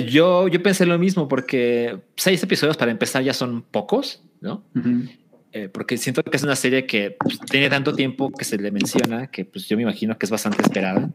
Yo, 0.08 0.48
yo 0.48 0.62
pensé 0.62 0.86
lo 0.86 0.98
mismo, 0.98 1.28
porque 1.28 2.00
seis 2.16 2.42
episodios 2.42 2.76
para 2.76 2.90
empezar 2.92 3.22
ya 3.24 3.32
son 3.34 3.62
pocos, 3.62 4.22
¿no? 4.40 4.64
Ujú. 4.76 5.04
Eh, 5.52 5.68
porque 5.68 5.96
siento 5.96 6.22
que 6.22 6.36
es 6.36 6.42
una 6.42 6.54
serie 6.54 6.86
que 6.86 7.16
pues, 7.18 7.40
tiene 7.40 7.68
tanto 7.68 7.94
tiempo 7.94 8.30
que 8.30 8.44
se 8.44 8.56
le 8.56 8.70
menciona 8.70 9.26
que 9.26 9.44
pues 9.44 9.68
yo 9.68 9.76
me 9.76 9.82
imagino 9.82 10.16
que 10.16 10.26
es 10.26 10.30
bastante 10.30 10.62
esperada. 10.62 11.10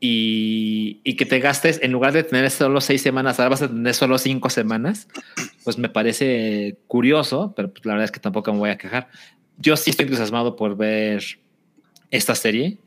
Y, 0.00 1.00
y 1.02 1.16
que 1.16 1.24
te 1.24 1.38
gastes, 1.38 1.80
en 1.82 1.90
lugar 1.90 2.12
de 2.12 2.24
tener 2.24 2.50
solo 2.50 2.82
seis 2.82 3.00
semanas, 3.00 3.40
ahora 3.40 3.50
vas 3.50 3.62
a 3.62 3.68
tener 3.68 3.94
solo 3.94 4.18
cinco 4.18 4.50
semanas, 4.50 5.08
pues 5.62 5.78
me 5.78 5.88
parece 5.88 6.76
curioso, 6.86 7.54
pero 7.56 7.72
pues, 7.72 7.86
la 7.86 7.94
verdad 7.94 8.04
es 8.04 8.10
que 8.10 8.20
tampoco 8.20 8.52
me 8.52 8.58
voy 8.58 8.70
a 8.70 8.76
quejar. 8.76 9.08
Yo 9.56 9.76
sí 9.78 9.90
estoy 9.90 10.04
entusiasmado 10.04 10.56
por 10.56 10.76
ver 10.76 11.24
esta 12.10 12.34
serie. 12.34 12.78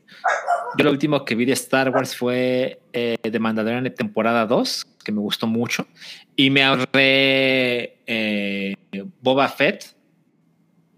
Yo 0.76 0.84
lo 0.84 0.90
último 0.90 1.24
que 1.24 1.34
vi 1.34 1.44
de 1.44 1.52
Star 1.52 1.90
Wars 1.90 2.16
fue 2.16 2.80
eh, 2.92 3.16
de 3.22 3.38
Mandalorian 3.38 3.84
de 3.84 3.90
temporada 3.90 4.46
2, 4.46 4.86
que 5.04 5.12
me 5.12 5.20
gustó 5.20 5.46
mucho. 5.46 5.86
Y 6.36 6.50
me 6.50 6.62
ahorré 6.62 7.98
eh, 8.06 8.74
Boba 9.20 9.48
Fett. 9.48 9.97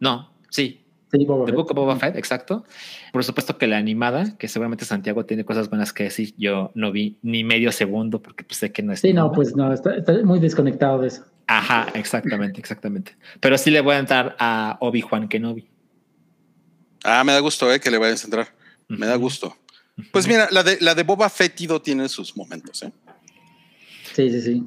No, 0.00 0.32
sí, 0.48 0.78
Sí, 1.12 1.24
Boba 1.24 1.44
The 1.44 1.50
Fett. 1.50 1.56
Book 1.56 1.70
of 1.72 1.76
Boba 1.76 1.96
Fett, 1.96 2.16
exacto. 2.16 2.64
Por 3.12 3.24
supuesto 3.24 3.58
que 3.58 3.66
la 3.66 3.78
animada, 3.78 4.36
que 4.38 4.46
seguramente 4.46 4.84
Santiago 4.84 5.26
tiene 5.26 5.44
cosas 5.44 5.68
buenas 5.68 5.92
que 5.92 6.04
decir, 6.04 6.34
yo 6.38 6.70
no 6.76 6.92
vi 6.92 7.18
ni 7.22 7.42
medio 7.42 7.72
segundo 7.72 8.22
porque 8.22 8.44
pues, 8.44 8.58
sé 8.58 8.70
que 8.70 8.84
no 8.84 8.92
es. 8.92 9.00
Sí, 9.00 9.12
no, 9.12 9.32
pues 9.32 9.56
no, 9.56 9.72
está, 9.72 9.96
está 9.96 10.12
muy 10.22 10.38
desconectado 10.38 11.00
de 11.00 11.08
eso. 11.08 11.24
Ajá, 11.48 11.88
exactamente, 11.94 12.60
exactamente. 12.60 13.16
Pero 13.40 13.58
sí 13.58 13.72
le 13.72 13.80
voy 13.80 13.96
a 13.96 13.98
entrar 13.98 14.36
a 14.38 14.76
Obi-Wan 14.80 15.26
Kenobi. 15.28 15.68
Ah, 17.02 17.24
me 17.24 17.32
da 17.32 17.40
gusto, 17.40 17.72
eh, 17.72 17.80
que 17.80 17.90
le 17.90 17.98
vayas 17.98 18.22
a 18.22 18.26
entrar. 18.28 18.48
Me 18.86 19.06
da 19.06 19.16
gusto. 19.16 19.56
Pues 20.12 20.28
mira, 20.28 20.46
la 20.52 20.62
de, 20.62 20.78
la 20.80 20.94
de 20.94 21.02
Boba 21.02 21.28
Fettido 21.28 21.82
tiene 21.82 22.08
sus 22.08 22.36
momentos, 22.36 22.84
¿eh? 22.84 22.92
Sí, 24.14 24.30
sí, 24.30 24.40
sí. 24.40 24.64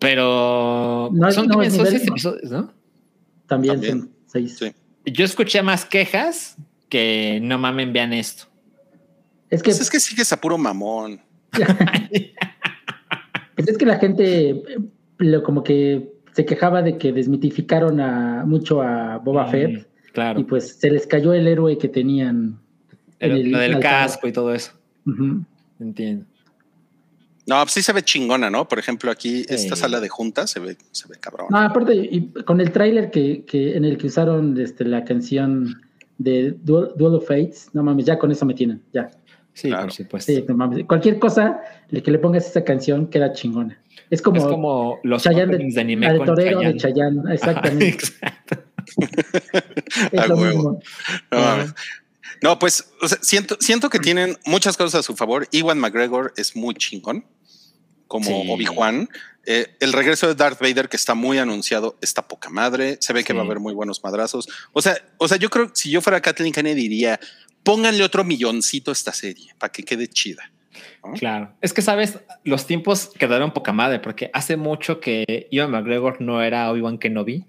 Pero 0.00 1.08
No 1.12 1.30
son, 1.30 1.46
no 1.46 1.52
también 1.52 1.70
es 1.70 1.76
son 1.76 1.86
nivel- 1.86 1.90
seis 1.98 2.08
episodios, 2.08 2.50
¿no? 2.50 2.72
También, 3.46 3.74
También. 3.74 4.00
son 4.00 4.10
seis. 4.32 4.56
Sí. 4.58 4.72
Yo 5.06 5.24
escuché 5.24 5.62
más 5.62 5.84
quejas 5.84 6.56
que 6.88 7.38
no 7.42 7.58
mamen, 7.58 7.92
vean 7.92 8.12
esto. 8.12 8.44
Es 9.50 9.62
que, 9.62 9.70
Pues 9.70 9.80
es 9.80 9.90
que 9.90 10.00
sigues 10.00 10.32
a 10.32 10.40
puro 10.40 10.56
mamón. 10.58 11.20
pues 13.56 13.68
es 13.68 13.78
que 13.78 13.86
la 13.86 13.98
gente 13.98 14.62
lo- 15.18 15.42
como 15.42 15.62
que 15.62 16.12
se 16.32 16.44
quejaba 16.46 16.82
de 16.82 16.96
que 16.98 17.12
desmitificaron 17.12 18.00
a, 18.00 18.44
mucho 18.46 18.80
a 18.82 19.18
Boba 19.18 19.46
Mm, 19.46 19.50
Fett 19.50 19.88
Claro. 20.12 20.40
y 20.40 20.44
pues 20.44 20.76
se 20.78 20.90
les 20.90 21.06
cayó 21.06 21.32
el 21.34 21.46
héroe 21.46 21.76
que 21.78 21.88
tenían. 21.88 22.58
en 23.18 23.30
El- 23.32 23.40
el 23.42 23.50
lo 23.52 23.58
del 23.58 23.74
altar. 23.74 23.90
casco 24.08 24.26
y 24.28 24.32
todo 24.32 24.54
eso. 24.54 24.72
Entiendo. 25.80 26.26
No, 27.46 27.56
pues 27.62 27.72
sí 27.72 27.82
se 27.82 27.92
ve 27.92 28.02
chingona, 28.02 28.50
¿no? 28.50 28.68
Por 28.68 28.78
ejemplo, 28.78 29.10
aquí 29.10 29.44
esta 29.48 29.74
sala 29.76 29.98
de 30.00 30.08
juntas 30.08 30.50
se 30.50 30.60
ve, 30.60 30.76
se 30.92 31.08
ve 31.08 31.16
cabrón. 31.20 31.48
No, 31.50 31.58
aparte, 31.58 31.94
y 31.94 32.28
con 32.44 32.60
el 32.60 32.70
tráiler 32.70 33.10
que, 33.10 33.44
que 33.44 33.76
en 33.76 33.84
el 33.84 33.98
que 33.98 34.06
usaron 34.06 34.56
este, 34.60 34.84
la 34.84 35.04
canción 35.04 35.82
de 36.18 36.52
Duel, 36.62 36.90
Duel 36.96 37.14
of 37.16 37.26
Fates, 37.26 37.68
no 37.72 37.82
mames, 37.82 38.04
ya 38.06 38.16
con 38.18 38.30
eso 38.30 38.46
me 38.46 38.54
tienen, 38.54 38.80
ya. 38.92 39.10
Sí, 39.54 39.68
Claro. 39.68 39.82
por 39.84 39.92
supuesto. 39.92 40.32
Sí, 40.32 40.44
no 40.48 40.56
mames. 40.56 40.84
Cualquier 40.86 41.18
cosa 41.18 41.60
le- 41.90 42.02
que 42.02 42.10
le 42.10 42.18
pongas 42.18 42.46
esa 42.46 42.62
canción 42.64 43.08
queda 43.08 43.32
chingona. 43.32 43.78
Es 44.08 44.22
como, 44.22 44.36
es 44.38 44.44
como 44.44 44.98
los 45.02 45.22
Chayanne 45.24 45.58
de, 45.58 45.64
de, 45.74 45.80
anime 45.80 46.06
la 46.06 46.12
de 46.12 46.18
con 46.18 46.26
Torero 46.28 46.60
de 46.60 46.76
Chayanne. 46.76 47.22
Exactamente. 47.34 47.86
Exacto. 47.88 48.56
es 50.12 50.20
A 50.20 50.26
lo 50.26 50.36
huevo. 50.36 50.54
mismo. 50.56 50.80
No, 51.30 51.38
mames. 51.38 51.74
No, 52.42 52.58
pues 52.58 52.92
o 53.00 53.08
sea, 53.08 53.18
siento, 53.22 53.56
siento 53.60 53.88
que 53.88 53.98
tienen 53.98 54.36
muchas 54.44 54.76
cosas 54.76 55.00
a 55.00 55.02
su 55.02 55.16
favor. 55.16 55.48
Iwan 55.52 55.78
McGregor 55.78 56.32
es 56.36 56.56
muy 56.56 56.74
chingón, 56.74 57.24
como 58.08 58.26
Sí. 58.26 58.48
Obi-Wan. 58.50 59.08
Eh, 59.44 59.76
el 59.80 59.92
regreso 59.92 60.28
de 60.28 60.34
Darth 60.34 60.60
Vader, 60.60 60.88
que 60.88 60.96
está 60.96 61.14
muy 61.14 61.38
anunciado, 61.38 61.98
está 62.00 62.28
poca 62.28 62.48
madre. 62.48 62.98
Se 63.00 63.12
ve 63.12 63.24
que 63.24 63.32
va 63.32 63.42
a 63.42 63.44
haber 63.44 63.58
muy 63.58 63.74
buenos 63.74 64.02
madrazos. 64.04 64.48
O 64.72 64.82
sea, 64.82 64.96
o 65.18 65.26
sea, 65.26 65.36
yo 65.36 65.50
creo 65.50 65.68
que 65.68 65.72
si 65.74 65.90
yo 65.90 66.00
fuera 66.00 66.20
Kathleen 66.20 66.52
Kennedy 66.52 66.82
diría, 66.82 67.18
pónganle 67.64 68.04
otro 68.04 68.22
milloncito 68.24 68.90
a 68.90 68.92
esta 68.92 69.12
serie 69.12 69.54
para 69.58 69.72
que 69.72 69.82
quede 69.82 70.06
chida. 70.08 70.52
¿no? 71.04 71.14
Claro. 71.14 71.52
Es 71.60 71.72
que, 71.72 71.82
sabes, 71.82 72.18
los 72.44 72.66
tiempos 72.66 73.10
quedaron 73.18 73.52
poca 73.52 73.72
madre 73.72 73.98
porque 73.98 74.30
hace 74.32 74.56
mucho 74.56 75.00
que 75.00 75.48
Iwan 75.50 75.70
McGregor 75.70 76.20
no 76.20 76.42
era 76.42 76.70
Obi-Wan 76.70 76.98
Kenobi 76.98 77.44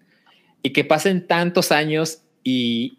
y 0.64 0.74
que 0.74 0.84
pasen 0.84 1.28
tantos 1.28 1.72
años 1.72 2.22
y 2.44 2.98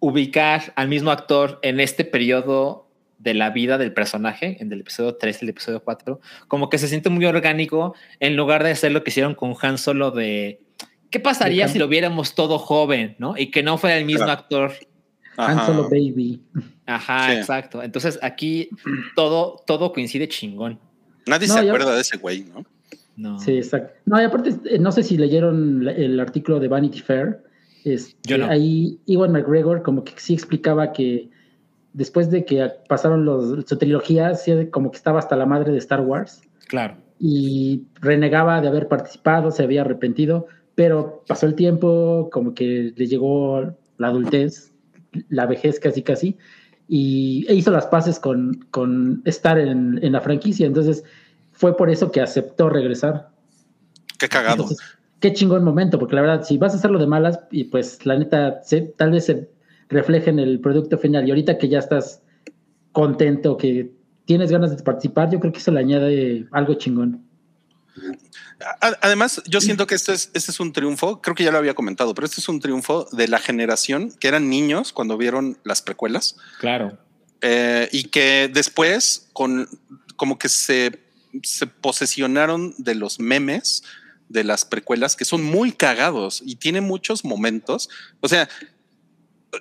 ubicar 0.00 0.72
al 0.76 0.88
mismo 0.88 1.10
actor 1.10 1.58
en 1.62 1.80
este 1.80 2.04
periodo 2.04 2.86
de 3.18 3.34
la 3.34 3.50
vida 3.50 3.78
del 3.78 3.92
personaje, 3.92 4.56
en 4.60 4.72
el 4.72 4.80
episodio 4.80 5.16
3 5.16 5.42
y 5.42 5.44
el 5.46 5.48
episodio 5.50 5.82
4, 5.82 6.20
como 6.46 6.68
que 6.70 6.78
se 6.78 6.86
siente 6.86 7.10
muy 7.10 7.24
orgánico 7.26 7.94
en 8.20 8.36
lugar 8.36 8.62
de 8.62 8.70
hacer 8.70 8.92
lo 8.92 9.02
que 9.02 9.10
hicieron 9.10 9.34
con 9.34 9.54
Han 9.60 9.76
Solo 9.76 10.12
de 10.12 10.60
¿qué 11.10 11.18
pasaría 11.20 11.66
De 11.66 11.72
si 11.72 11.78
lo 11.78 11.88
viéramos 11.88 12.34
todo 12.34 12.58
joven, 12.58 13.16
no? 13.18 13.34
Y 13.36 13.50
que 13.50 13.62
no 13.62 13.76
fuera 13.78 13.96
el 13.98 14.04
mismo 14.04 14.24
Claro. 14.26 14.40
actor. 14.40 14.72
Han. 15.36 15.66
Solo 15.66 15.84
Baby. 15.84 16.42
Ajá, 16.86 17.30
Sí. 17.30 17.36
exacto. 17.38 17.82
Entonces 17.82 18.18
aquí 18.22 18.68
todo, 19.16 19.62
todo 19.66 19.92
coincide 19.92 20.28
chingón. 20.28 20.78
Nadie 21.26 21.48
No, 21.48 21.54
se 21.54 21.60
acuerda 21.60 21.94
de 21.94 22.00
ese 22.00 22.16
güey, 22.18 22.44
¿no? 22.44 22.64
No. 23.16 23.38
Sí, 23.38 23.56
exacto. 23.56 23.94
No, 24.06 24.20
y 24.20 24.24
aparte, 24.24 24.54
eh, 24.70 24.78
no 24.78 24.92
sé 24.92 25.02
si 25.02 25.16
leyeron 25.18 25.88
el 25.88 26.18
artículo 26.20 26.60
de 26.60 26.68
Vanity 26.68 27.00
Fair. 27.00 27.42
Este, 27.84 28.16
Yo 28.24 28.38
no. 28.38 28.46
Ahí 28.46 28.98
Iwan 29.06 29.32
McGregor 29.32 29.82
como 29.82 30.04
que 30.04 30.12
sí 30.16 30.34
explicaba 30.34 30.92
que 30.92 31.30
después 31.92 32.30
de 32.30 32.44
que 32.44 32.70
pasaron 32.88 33.24
los, 33.24 33.64
su 33.66 33.76
trilogía, 33.76 34.34
sí, 34.34 34.52
como 34.70 34.90
que 34.90 34.96
estaba 34.96 35.18
hasta 35.18 35.36
la 35.36 35.46
madre 35.46 35.72
de 35.72 35.78
Star 35.78 36.00
Wars 36.00 36.42
Claro. 36.68 36.96
y 37.18 37.84
renegaba 38.00 38.60
de 38.60 38.68
haber 38.68 38.88
participado, 38.88 39.50
se 39.50 39.62
había 39.62 39.80
arrepentido, 39.80 40.46
pero 40.74 41.24
pasó 41.26 41.46
el 41.46 41.54
tiempo, 41.54 42.28
como 42.30 42.54
que 42.54 42.92
le 42.94 43.06
llegó 43.06 43.74
la 43.96 44.08
adultez, 44.08 44.72
la 45.28 45.46
vejez 45.46 45.80
casi 45.80 46.02
casi, 46.02 46.36
y 46.86 47.44
e 47.48 47.54
hizo 47.54 47.70
las 47.70 47.86
paces 47.86 48.18
con, 48.18 48.66
con 48.70 49.22
estar 49.24 49.58
en, 49.58 49.98
en 50.02 50.12
la 50.12 50.20
franquicia. 50.20 50.66
Entonces 50.66 51.04
fue 51.52 51.76
por 51.76 51.90
eso 51.90 52.12
que 52.12 52.20
aceptó 52.20 52.68
regresar. 52.68 53.30
Qué 54.18 54.28
cagado. 54.28 54.62
Entonces, 54.62 54.97
qué 55.20 55.32
chingón 55.32 55.64
momento, 55.64 55.98
porque 55.98 56.14
la 56.14 56.22
verdad, 56.22 56.44
si 56.44 56.58
vas 56.58 56.74
a 56.74 56.76
hacerlo 56.76 56.98
de 56.98 57.06
malas, 57.06 57.40
y 57.50 57.64
pues 57.64 58.04
la 58.06 58.16
neta, 58.16 58.60
tal 58.96 59.10
vez 59.10 59.26
se 59.26 59.48
refleje 59.88 60.30
en 60.30 60.38
el 60.38 60.60
producto 60.60 60.98
final. 60.98 61.26
Y 61.26 61.30
ahorita 61.30 61.58
que 61.58 61.68
ya 61.68 61.78
estás 61.78 62.22
contento, 62.92 63.56
que 63.56 63.90
tienes 64.26 64.50
ganas 64.50 64.76
de 64.76 64.82
participar, 64.82 65.30
yo 65.30 65.40
creo 65.40 65.52
que 65.52 65.58
eso 65.58 65.70
le 65.70 65.80
añade 65.80 66.46
algo 66.52 66.74
chingón. 66.74 67.24
Además, 68.80 69.42
yo 69.46 69.60
siento 69.60 69.86
que 69.86 69.94
este 69.94 70.12
es, 70.12 70.30
este 70.34 70.50
es 70.50 70.60
un 70.60 70.72
triunfo, 70.72 71.20
creo 71.20 71.34
que 71.34 71.42
ya 71.42 71.50
lo 71.50 71.58
había 71.58 71.74
comentado, 71.74 72.14
pero 72.14 72.26
este 72.26 72.40
es 72.40 72.48
un 72.48 72.60
triunfo 72.60 73.08
de 73.12 73.26
la 73.26 73.38
generación 73.38 74.12
que 74.20 74.28
eran 74.28 74.48
niños 74.48 74.92
cuando 74.92 75.16
vieron 75.16 75.58
las 75.64 75.82
precuelas 75.82 76.36
Claro. 76.60 76.98
eh, 77.40 77.88
y 77.90 78.04
que 78.04 78.50
después 78.52 79.28
con 79.32 79.68
como 80.16 80.38
que 80.38 80.48
se, 80.48 80.98
se 81.42 81.66
posesionaron 81.66 82.74
de 82.78 82.94
los 82.94 83.20
memes 83.20 83.84
de 84.28 84.44
las 84.44 84.64
precuelas 84.64 85.16
que 85.16 85.24
son 85.24 85.42
muy 85.42 85.72
cagados 85.72 86.42
y 86.44 86.56
tiene 86.56 86.80
muchos 86.80 87.24
momentos. 87.24 87.88
O 88.20 88.28
sea, 88.28 88.48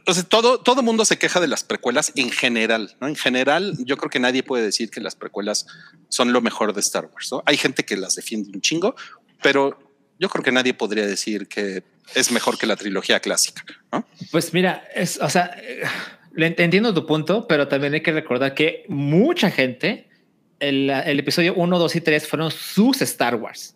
o 0.06 0.14
sea, 0.14 0.24
todo, 0.24 0.60
todo 0.60 0.84
mundo 0.84 1.06
se 1.06 1.18
queja 1.18 1.40
de 1.40 1.48
las 1.48 1.64
precuelas 1.64 2.12
en 2.16 2.30
general, 2.30 2.96
¿no? 3.00 3.08
En 3.08 3.16
general, 3.16 3.76
yo 3.80 3.96
creo 3.98 4.10
que 4.10 4.20
nadie 4.20 4.44
puede 4.44 4.64
decir 4.66 4.90
que 4.90 5.00
las 5.00 5.16
precuelas 5.16 5.66
son 6.10 6.34
lo 6.34 6.42
mejor 6.42 6.74
de 6.74 6.82
Star 6.82 7.10
Wars. 7.14 7.30
Hay 7.46 7.56
gente 7.58 7.86
que 7.86 7.96
las 7.96 8.16
defiende 8.16 8.50
un 8.54 8.60
chingo, 8.62 8.96
pero 9.42 9.80
yo 10.20 10.28
creo 10.30 10.44
que 10.44 10.52
nadie 10.52 10.74
podría 10.74 11.06
decir 11.08 11.48
que 11.48 11.84
es 12.16 12.32
mejor 12.32 12.58
que 12.58 12.66
la 12.68 12.76
trilogía 12.76 13.20
clásica. 13.22 13.64
Pues 14.32 14.54
mira, 14.54 14.84
es, 14.94 15.20
o 15.22 15.30
sea, 15.30 15.56
eh, 15.58 15.84
le 16.34 16.54
ent- 16.54 16.60
entiendo 16.60 16.94
tu 16.94 17.06
punto, 17.06 17.48
pero 17.48 17.70
también 17.70 17.94
hay 17.94 18.02
que 18.02 18.12
recordar 18.12 18.54
que 18.54 18.84
mucha 18.90 19.50
gente, 19.52 20.10
el, 20.60 20.90
el 20.90 21.20
episodio 21.20 21.54
1, 21.56 21.80
2 21.80 21.96
y 21.96 22.02
3 22.02 22.28
fueron 22.28 22.52
sus 22.52 23.02
Star 23.02 23.36
Wars. 23.36 23.76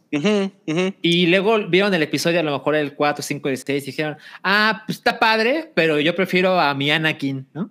Y 1.02 1.28
luego 1.28 1.68
vieron 1.68 1.94
el 1.94 2.04
episodio, 2.04 2.40
a 2.40 2.44
lo 2.44 2.52
mejor 2.52 2.76
el 2.76 2.96
4, 2.96 3.24
5 3.24 3.50
y 3.50 3.58
6, 3.58 3.84
y 3.84 3.86
dijeron, 3.88 4.18
ah, 4.44 4.84
pues 4.86 4.98
está 4.98 5.20
padre, 5.20 5.72
pero 5.74 6.00
yo 6.00 6.16
prefiero 6.16 6.60
a 6.60 6.74
mi 6.74 6.92
Anakin, 6.92 7.48
¿no? 7.54 7.70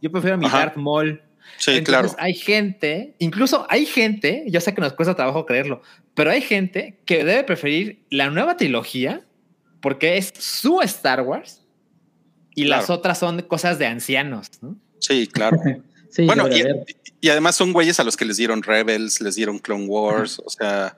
Yo 0.00 0.10
prefiero 0.10 0.34
a 0.34 0.38
mi 0.38 0.46
Ajá. 0.46 0.58
Darth 0.58 0.76
Maul. 0.76 1.22
Sí, 1.58 1.70
Entonces, 1.70 2.12
claro. 2.12 2.16
hay 2.18 2.34
gente, 2.34 3.14
incluso 3.18 3.66
hay 3.70 3.86
gente, 3.86 4.44
yo 4.48 4.60
sé 4.60 4.74
que 4.74 4.80
nos 4.80 4.92
cuesta 4.92 5.14
trabajo 5.14 5.46
creerlo, 5.46 5.80
pero 6.14 6.30
hay 6.30 6.42
gente 6.42 6.98
que 7.04 7.24
debe 7.24 7.44
preferir 7.44 8.04
la 8.10 8.30
nueva 8.30 8.56
trilogía 8.56 9.22
porque 9.80 10.16
es 10.16 10.32
su 10.36 10.82
Star 10.82 11.22
Wars 11.22 11.62
y 12.54 12.64
las 12.64 12.90
otras 12.90 13.18
son 13.18 13.42
cosas 13.42 13.78
de 13.78 13.86
ancianos, 13.86 14.50
¿no? 14.60 14.76
Sí, 14.98 15.28
claro. 15.28 15.58
Sí, 16.16 16.24
Bueno, 16.24 16.48
y, 17.20 17.28
además 17.28 17.56
son 17.56 17.74
güeyes 17.74 18.00
a 18.00 18.04
los 18.04 18.16
que 18.16 18.24
les 18.24 18.38
dieron 18.38 18.62
Rebels, 18.62 19.20
les 19.20 19.34
dieron 19.34 19.58
Clone 19.58 19.84
Wars, 19.84 20.40
o 20.42 20.48
sea, 20.48 20.96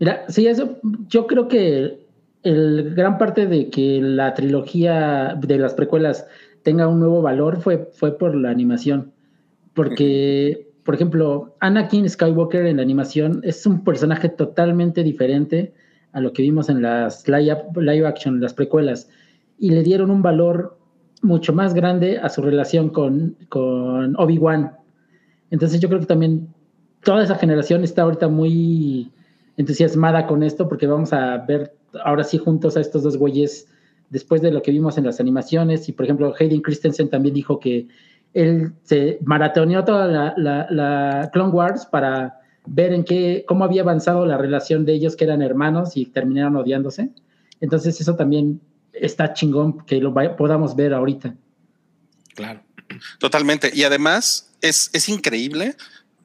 Mira, 0.00 0.24
sí, 0.28 0.48
eso, 0.48 0.76
yo 1.08 1.28
creo 1.28 1.46
que 1.46 2.04
el 2.42 2.94
gran 2.96 3.16
parte 3.16 3.46
de 3.46 3.70
que 3.70 4.00
la 4.02 4.34
trilogía 4.34 5.38
de 5.40 5.58
las 5.58 5.74
precuelas 5.74 6.26
tenga 6.64 6.88
un 6.88 6.98
nuevo 6.98 7.22
valor 7.22 7.60
fue, 7.60 7.88
fue 7.92 8.18
por 8.18 8.34
la 8.34 8.50
animación. 8.50 9.12
Porque, 9.72 10.68
por 10.84 10.96
ejemplo, 10.96 11.54
Anakin 11.60 12.08
Skywalker 12.08 12.66
en 12.66 12.78
la 12.78 12.82
animación 12.82 13.40
es 13.44 13.64
un 13.66 13.84
personaje 13.84 14.28
totalmente 14.28 15.04
diferente 15.04 15.74
a 16.10 16.20
lo 16.20 16.32
que 16.32 16.42
vimos 16.42 16.68
en 16.68 16.82
las 16.82 17.28
live, 17.28 17.62
live 17.76 18.06
action, 18.06 18.40
las 18.40 18.52
precuelas. 18.52 19.08
Y 19.58 19.70
le 19.70 19.84
dieron 19.84 20.10
un 20.10 20.22
valor 20.22 20.75
mucho 21.26 21.52
más 21.52 21.74
grande 21.74 22.18
a 22.18 22.28
su 22.28 22.40
relación 22.40 22.90
con, 22.90 23.36
con 23.48 24.14
Obi-Wan. 24.16 24.72
Entonces 25.50 25.80
yo 25.80 25.88
creo 25.88 26.00
que 26.00 26.06
también 26.06 26.48
toda 27.02 27.22
esa 27.22 27.36
generación 27.36 27.84
está 27.84 28.02
ahorita 28.02 28.28
muy 28.28 29.10
entusiasmada 29.56 30.26
con 30.26 30.42
esto 30.42 30.68
porque 30.68 30.86
vamos 30.86 31.12
a 31.12 31.38
ver 31.38 31.74
ahora 32.04 32.24
sí 32.24 32.38
juntos 32.38 32.76
a 32.76 32.80
estos 32.80 33.02
dos 33.02 33.16
güeyes 33.16 33.68
después 34.10 34.42
de 34.42 34.50
lo 34.50 34.62
que 34.62 34.70
vimos 34.70 34.98
en 34.98 35.04
las 35.04 35.20
animaciones 35.20 35.88
y 35.88 35.92
por 35.92 36.04
ejemplo 36.04 36.34
Hayden 36.38 36.60
Christensen 36.60 37.08
también 37.08 37.34
dijo 37.34 37.58
que 37.58 37.88
él 38.34 38.72
se 38.82 39.18
maratoneó 39.24 39.84
toda 39.84 40.06
la, 40.06 40.34
la, 40.36 40.66
la 40.70 41.30
Clone 41.32 41.52
Wars 41.52 41.86
para 41.86 42.40
ver 42.66 42.92
en 42.92 43.04
qué 43.04 43.44
cómo 43.48 43.64
había 43.64 43.82
avanzado 43.82 44.26
la 44.26 44.36
relación 44.36 44.84
de 44.84 44.92
ellos 44.92 45.16
que 45.16 45.24
eran 45.24 45.42
hermanos 45.42 45.96
y 45.96 46.06
terminaron 46.06 46.56
odiándose 46.56 47.10
entonces 47.60 48.00
eso 48.00 48.14
también 48.14 48.60
está 49.00 49.32
chingón 49.32 49.84
que 49.86 49.96
lo 49.96 50.14
podamos 50.36 50.74
ver 50.76 50.94
ahorita 50.94 51.34
Claro. 52.34 52.62
totalmente. 53.18 53.70
Y 53.74 53.84
además 53.84 54.52
es, 54.60 54.90
es 54.92 55.08
increíble 55.08 55.76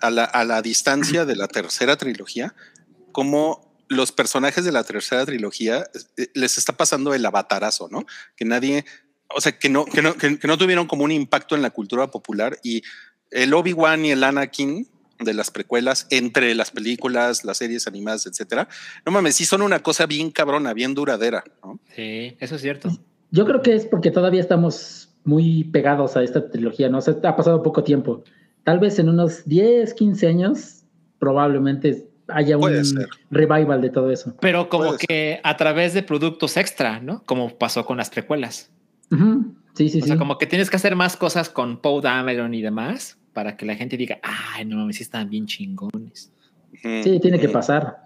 a 0.01 0.09
la, 0.09 0.25
a 0.25 0.43
la 0.43 0.61
distancia 0.61 1.25
de 1.25 1.35
la 1.35 1.47
tercera 1.47 1.95
trilogía, 1.95 2.53
como 3.11 3.71
los 3.87 4.11
personajes 4.11 4.65
de 4.65 4.71
la 4.71 4.83
tercera 4.83 5.25
trilogía 5.25 5.85
eh, 6.17 6.27
les 6.33 6.57
está 6.57 6.73
pasando 6.73 7.13
el 7.13 7.25
avatarazo, 7.25 7.87
¿no? 7.89 8.05
Que 8.35 8.45
nadie, 8.45 8.85
o 9.33 9.41
sea, 9.41 9.57
que 9.57 9.69
no, 9.69 9.85
que 9.85 10.01
no, 10.01 10.15
que 10.15 10.39
no 10.43 10.57
tuvieron 10.57 10.87
como 10.87 11.03
un 11.03 11.11
impacto 11.11 11.55
en 11.55 11.61
la 11.61 11.69
cultura 11.71 12.09
popular 12.09 12.57
y 12.63 12.83
el 13.31 13.53
Obi-Wan 13.53 14.05
y 14.05 14.11
el 14.11 14.23
Anakin 14.23 14.87
de 15.23 15.33
las 15.33 15.51
precuelas 15.51 16.07
entre 16.09 16.53
las 16.55 16.71
películas, 16.71 17.43
las 17.45 17.57
series 17.57 17.87
animadas, 17.87 18.25
etcétera. 18.27 18.67
No 19.05 19.11
mames, 19.11 19.35
sí 19.35 19.45
son 19.45 19.61
una 19.61 19.79
cosa 19.83 20.05
bien 20.05 20.31
cabrona, 20.31 20.73
bien 20.73 20.93
duradera, 20.93 21.43
¿no? 21.63 21.79
Sí, 21.95 22.35
eso 22.39 22.55
es 22.55 22.61
cierto. 22.61 22.89
Yo 23.31 23.45
creo 23.45 23.61
que 23.61 23.73
es 23.75 23.85
porque 23.85 24.11
todavía 24.11 24.41
estamos 24.41 25.09
muy 25.23 25.63
pegados 25.65 26.17
a 26.17 26.23
esta 26.23 26.49
trilogía, 26.49 26.89
¿no? 26.89 26.97
O 26.97 27.01
sea, 27.01 27.15
ha 27.23 27.35
pasado 27.35 27.61
poco 27.63 27.83
tiempo. 27.83 28.23
Tal 28.63 28.79
vez 28.79 28.99
en 28.99 29.09
unos 29.09 29.45
10, 29.45 29.93
15 29.93 30.27
años, 30.27 30.83
probablemente 31.19 32.07
haya 32.27 32.57
Puede 32.57 32.79
un 32.79 32.85
ser. 32.85 33.07
revival 33.29 33.81
de 33.81 33.89
todo 33.89 34.11
eso. 34.11 34.35
Pero 34.41 34.69
como 34.69 34.85
Puede 34.85 34.97
ser. 34.99 35.07
que 35.07 35.39
a 35.43 35.57
través 35.57 35.93
de 35.93 36.03
productos 36.03 36.57
extra, 36.57 36.99
¿no? 36.99 37.23
Como 37.25 37.57
pasó 37.57 37.85
con 37.85 37.97
las 37.97 38.09
precuelas. 38.09 38.71
Ujú. 39.11 39.55
Sí, 39.73 39.89
sí, 39.89 39.99
o 39.99 40.01
sí. 40.01 40.07
sea, 40.09 40.17
como 40.17 40.37
que 40.37 40.47
tienes 40.47 40.69
que 40.69 40.75
hacer 40.75 40.95
más 40.95 41.15
cosas 41.15 41.49
con 41.49 41.81
Poe 41.81 42.01
Dameron 42.01 42.53
y 42.53 42.61
demás 42.61 43.17
para 43.33 43.55
que 43.55 43.65
la 43.65 43.75
gente 43.75 43.97
diga, 43.97 44.19
ay, 44.21 44.65
no 44.65 44.77
mames, 44.77 44.97
sí 44.97 45.03
están 45.03 45.29
bien 45.29 45.45
chingones. 45.45 46.31
Sí, 46.81 47.19
tiene 47.21 47.39
que 47.39 47.47
ujú. 47.47 47.53
pasar. 47.53 47.97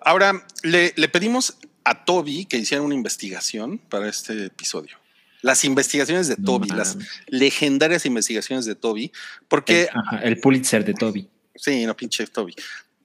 Ahora, 0.00 0.32
le, 0.62 0.92
le 0.96 1.08
pedimos 1.08 1.58
a 1.84 2.04
Toby 2.04 2.44
que 2.44 2.56
hiciera 2.56 2.82
una 2.82 2.94
investigación 2.94 3.78
para 3.78 4.08
este 4.08 4.46
episodio. 4.46 4.96
las 5.42 5.64
investigaciones 5.64 6.28
de 6.28 6.36
No 6.36 6.44
Toby, 6.44 6.68
las 6.68 6.96
legendarias 7.26 8.06
investigaciones 8.06 8.64
de 8.64 8.76
Toby, 8.76 9.10
porque 9.48 9.82
el, 9.82 9.88
ajá, 9.92 10.18
el 10.22 10.38
Pulitzer 10.40 10.84
de 10.84 10.94
Toby. 10.94 11.28
Sí, 11.54 11.84
no 11.84 11.96
pinche 11.96 12.26
Toby. 12.28 12.54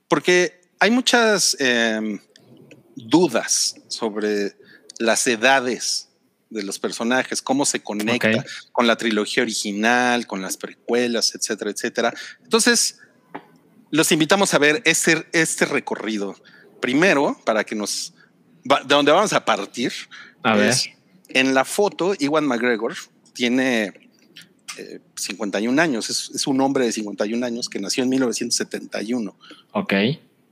Porque 0.07 0.61
hay 0.79 0.91
muchas 0.91 1.57
eh, 1.59 2.19
dudas 2.95 3.75
sobre 3.87 4.55
las 4.99 5.25
edades 5.27 6.06
de 6.49 6.63
los 6.63 6.79
personajes, 6.79 7.41
cómo 7.41 7.65
se 7.65 7.81
conecta 7.81 8.45
con 8.71 8.87
la 8.87 8.95
trilogía 8.95 9.43
original, 9.43 10.27
con 10.27 10.41
las 10.41 10.57
precuelas, 10.57 11.35
etcétera, 11.35 11.71
etcétera. 11.71 12.13
Entonces, 12.43 12.99
los 13.91 14.11
invitamos 14.11 14.53
a 14.53 14.59
ver 14.59 14.81
este, 14.85 15.27
este 15.33 15.65
recorrido. 15.65 16.35
Primero, 16.81 17.39
para 17.45 17.63
que 17.63 17.75
nos... 17.75 18.13
de 18.63 18.75
donde 18.87 19.11
vamos 19.11 19.33
a 19.33 19.43
partir, 19.43 19.91
A 20.43 20.55
ver. 20.55 20.69
es 20.69 20.89
en 21.29 21.53
la 21.53 21.65
foto, 21.65 22.13
Iwan 22.17 22.45
McGregor 22.45 22.95
tiene 23.33 24.09
eh, 24.77 24.99
51 25.15 25.81
años, 25.81 26.09
es, 26.09 26.31
es 26.33 26.47
un 26.47 26.61
hombre 26.61 26.85
de 26.85 26.91
51 26.91 27.45
años 27.45 27.69
que 27.69 27.79
nació 27.79 28.03
en 28.03 28.09
1971. 28.09 29.35
Ok. 29.71 29.93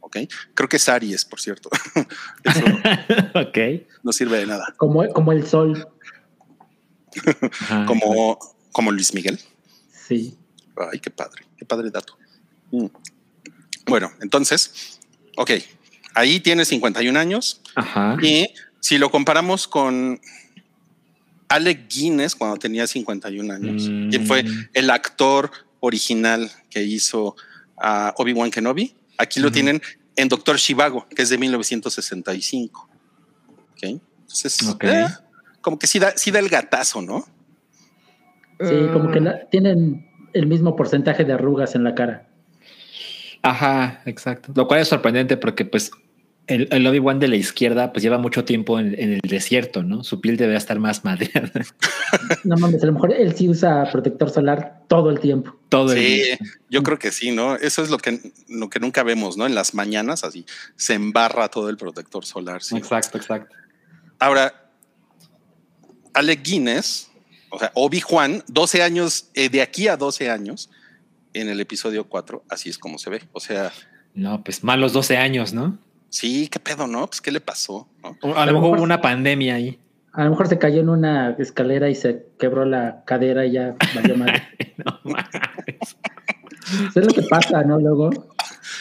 ¿Ok? 0.06 0.18
Creo 0.54 0.70
que 0.70 0.78
es 0.78 0.88
Aries, 0.88 1.26
por 1.26 1.40
cierto. 1.42 1.70
Eso 2.44 2.62
ok. 3.36 3.58
no 4.04 4.12
sirve 4.14 4.38
de 4.40 4.46
nada. 4.46 4.74
Como, 4.78 5.08
como 5.10 5.32
el 5.32 5.46
sol. 5.48 5.88
Como, 7.88 8.38
como 8.72 8.92
Luis 8.92 9.14
Miguel. 9.14 9.40
Sí. 10.08 10.38
Ay, 10.92 11.00
qué 11.00 11.10
padre, 11.10 11.46
qué 11.58 11.66
padre 11.66 11.90
dato. 11.90 12.18
Mm. 12.72 12.88
Bueno, 13.88 14.12
entonces, 14.22 15.00
ok, 15.38 15.52
ahí 16.14 16.40
tiene 16.40 16.66
51 16.66 17.18
años 17.20 17.62
Ajá. 17.76 18.18
y 18.22 18.48
si 18.82 18.98
lo 18.98 19.10
comparamos 19.10 19.68
con 19.68 20.20
Alec 21.48 21.88
Guinness 21.90 22.36
cuando 22.36 22.58
tenía 22.58 22.86
51 22.88 23.54
años, 23.54 23.88
Mm. 23.90 24.10
quien 24.10 24.28
fue 24.28 24.44
el 24.74 24.90
actor 24.90 25.52
original 25.80 26.52
que 26.70 26.84
hizo 26.84 27.36
a 27.78 28.14
Obi-Wan 28.18 28.52
Kenobi, 28.52 28.94
aquí 29.18 29.40
lo 29.40 29.52
tienen 29.52 29.82
en 30.16 30.28
Doctor 30.28 30.58
Shivago, 30.58 31.08
que 31.10 31.22
es 31.22 31.30
de 31.30 31.38
1965. 31.38 32.90
Ok, 33.74 33.84
entonces, 33.84 34.76
eh, 34.82 35.08
como 35.62 35.78
que 35.80 35.88
sí 35.88 36.00
da, 36.00 36.14
sí 36.16 36.32
da 36.32 36.40
el 36.40 36.50
gatazo, 36.50 37.02
¿no? 37.02 37.26
Sí, 38.60 38.88
como 38.94 39.12
que 39.12 39.20
la- 39.20 39.48
tienen 39.50 40.10
el 40.34 40.48
mismo 40.48 40.76
porcentaje 40.76 41.26
de 41.26 41.34
arrugas 41.34 41.76
en 41.76 41.84
la 41.84 41.94
cara. 41.96 42.28
Ajá, 43.42 44.02
exacto. 44.06 44.52
Lo 44.56 44.68
cual 44.68 44.80
es 44.80 44.88
sorprendente 44.88 45.38
porque 45.38 45.66
pues 45.66 45.92
el, 46.48 46.68
el 46.72 46.86
Obi-Wan 46.88 47.20
de 47.20 47.28
la 47.28 47.36
izquierda 47.38 47.92
pues 47.92 48.04
lleva 48.04 48.18
mucho 48.18 48.46
tiempo 48.46 48.80
en, 48.80 48.94
en 49.00 49.14
el 49.14 49.20
desierto, 49.28 49.82
¿no? 49.84 50.04
Su 50.04 50.22
piel 50.22 50.38
debe 50.38 50.56
estar 50.56 50.78
más 50.80 51.04
madreada 51.04 51.52
No 52.44 52.56
mames, 52.58 52.84
a 52.84 52.86
lo 52.86 52.94
mejor 52.94 53.14
él 53.14 53.36
sí 53.36 53.50
usa 53.50 53.90
protector 53.92 54.30
solar 54.30 54.84
todo 54.88 55.10
el 55.10 55.20
tiempo. 55.20 55.56
todo 55.70 55.94
el 55.94 56.00
Sí, 56.00 56.06
día. 56.24 56.38
yo 56.70 56.84
creo 56.84 57.00
que 57.00 57.12
sí, 57.12 57.32
¿no? 57.32 57.56
Eso 57.56 57.82
es 57.84 57.90
lo 57.90 57.98
que, 57.98 58.20
lo 58.48 58.70
que 58.70 58.80
nunca 58.80 59.04
vemos, 59.04 59.38
¿no? 59.38 59.46
En 59.48 59.56
las 59.56 59.74
mañanas, 59.74 60.24
así, 60.24 60.46
se 60.76 60.94
embarra 60.94 61.48
todo 61.50 61.70
el 61.70 61.78
protector 61.78 62.26
solar. 62.26 62.62
sí. 62.62 62.78
Exacto, 62.78 63.18
exacto. 63.18 63.56
Ahora, 64.20 64.70
Alec 66.14 66.44
Guinness, 66.44 67.10
o 67.50 67.60
sea, 67.60 67.72
Obi-Juan, 67.74 68.44
12 68.48 68.82
años, 68.84 69.30
eh, 69.34 69.50
de 69.50 69.62
aquí 69.62 69.88
a 69.88 69.98
12 69.98 70.30
años, 70.30 70.70
en 71.34 71.50
el 71.50 71.60
episodio 71.60 72.06
4, 72.06 72.44
así 72.50 72.70
es 72.70 72.78
como 72.78 72.98
se 72.98 73.10
ve. 73.10 73.24
O 73.34 73.40
sea, 73.40 73.72
No, 74.14 74.42
pues 74.44 74.64
malos 74.64 74.94
12 74.94 75.18
años, 75.18 75.54
¿no? 75.54 75.78
Sí, 76.16 76.48
qué 76.48 76.60
pedo, 76.60 76.88
¿no? 76.88 77.08
Pues, 77.08 77.22
¿qué 77.22 77.32
le 77.32 77.42
pasó? 77.42 77.88
¿no? 78.02 78.18
O 78.22 78.36
A 78.36 78.46
lo 78.46 78.54
mejor 78.54 78.78
hubo 78.78 78.84
una 78.84 79.02
pandemia 79.02 79.56
ahí. 79.56 79.80
A 80.14 80.24
lo 80.24 80.30
mejor 80.30 80.48
se 80.48 80.58
cayó 80.58 80.80
en 80.80 80.90
una 80.90 81.36
escalera 81.38 81.90
y 81.90 81.96
se 81.96 82.26
quebró 82.40 82.64
la 82.64 83.04
cadera 83.06 83.46
y 83.46 83.52
ya 83.52 83.76
valió 83.94 84.16
mal. 84.18 84.32
No 84.78 85.00
mames. 85.04 85.98
Eso 86.90 87.00
es 87.02 87.06
lo 87.06 87.14
que 87.14 87.24
pasa, 87.24 87.64
¿no? 87.64 87.80
Luego, 87.80 88.10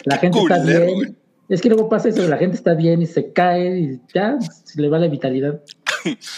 la 0.04 0.18
gente 0.18 0.38
está 0.38 0.62
bien. 0.62 1.16
Es 1.48 1.60
que 1.60 1.68
luego 1.68 1.88
pasa 1.88 2.08
eso, 2.08 2.26
la 2.26 2.38
gente 2.38 2.56
está 2.56 2.74
bien 2.74 3.02
y 3.02 3.06
se 3.06 3.32
cae 3.32 3.78
y 3.78 4.00
ya 4.14 4.38
se 4.40 4.80
le 4.80 4.88
va 4.88 4.98
la 4.98 5.08
vitalidad. 5.08 5.60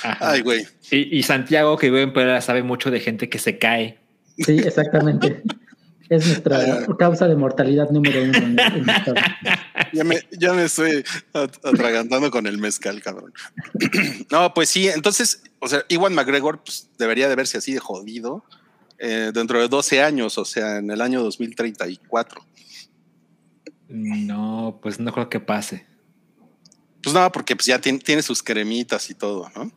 Ajá. 0.02 0.32
Ay, 0.32 0.40
güey. 0.40 0.66
Y, 0.90 1.18
y 1.18 1.22
Santiago, 1.22 1.76
que 1.76 1.90
vive 1.90 2.02
en 2.02 2.12
Puebla, 2.12 2.40
sabe 2.40 2.62
mucho 2.62 2.90
de 2.90 3.00
gente 3.00 3.28
que 3.28 3.38
se 3.38 3.58
cae. 3.58 3.98
Sí, 4.38 4.58
exactamente. 4.58 5.42
Es 6.08 6.26
nuestra 6.26 6.86
causa 6.98 7.26
de 7.28 7.34
mortalidad 7.36 7.90
número 7.90 8.22
uno 8.22 8.38
en, 8.38 8.58
en 8.58 8.58
el 8.76 8.88
estado. 8.88 9.16
Ya 9.92 10.04
me, 10.04 10.16
ya 10.38 10.52
me 10.52 10.64
estoy 10.64 11.04
at- 11.32 11.64
atragantando 11.64 12.30
con 12.30 12.46
el 12.46 12.58
mezcal, 12.58 13.00
cabrón. 13.02 13.32
no, 14.30 14.54
pues 14.54 14.68
sí, 14.70 14.88
entonces, 14.88 15.42
o 15.58 15.68
sea, 15.68 15.84
Iwan 15.88 16.14
McGregor 16.14 16.62
pues, 16.62 16.88
debería 16.98 17.28
de 17.28 17.34
verse 17.36 17.58
así 17.58 17.72
de 17.72 17.80
jodido 17.80 18.44
eh, 18.98 19.30
dentro 19.34 19.60
de 19.60 19.68
12 19.68 20.02
años, 20.02 20.38
o 20.38 20.44
sea, 20.44 20.78
en 20.78 20.90
el 20.90 21.00
año 21.00 21.22
2034. 21.22 22.40
No, 23.88 24.78
pues 24.82 24.98
no 24.98 25.12
creo 25.12 25.28
que 25.28 25.40
pase. 25.40 25.86
Pues 27.02 27.14
nada, 27.14 27.30
porque 27.30 27.54
pues, 27.54 27.66
ya 27.66 27.80
tiene, 27.80 28.00
tiene 28.00 28.20
sus 28.22 28.42
cremitas 28.42 29.10
y 29.10 29.14
todo, 29.14 29.48
¿no? 29.54 29.70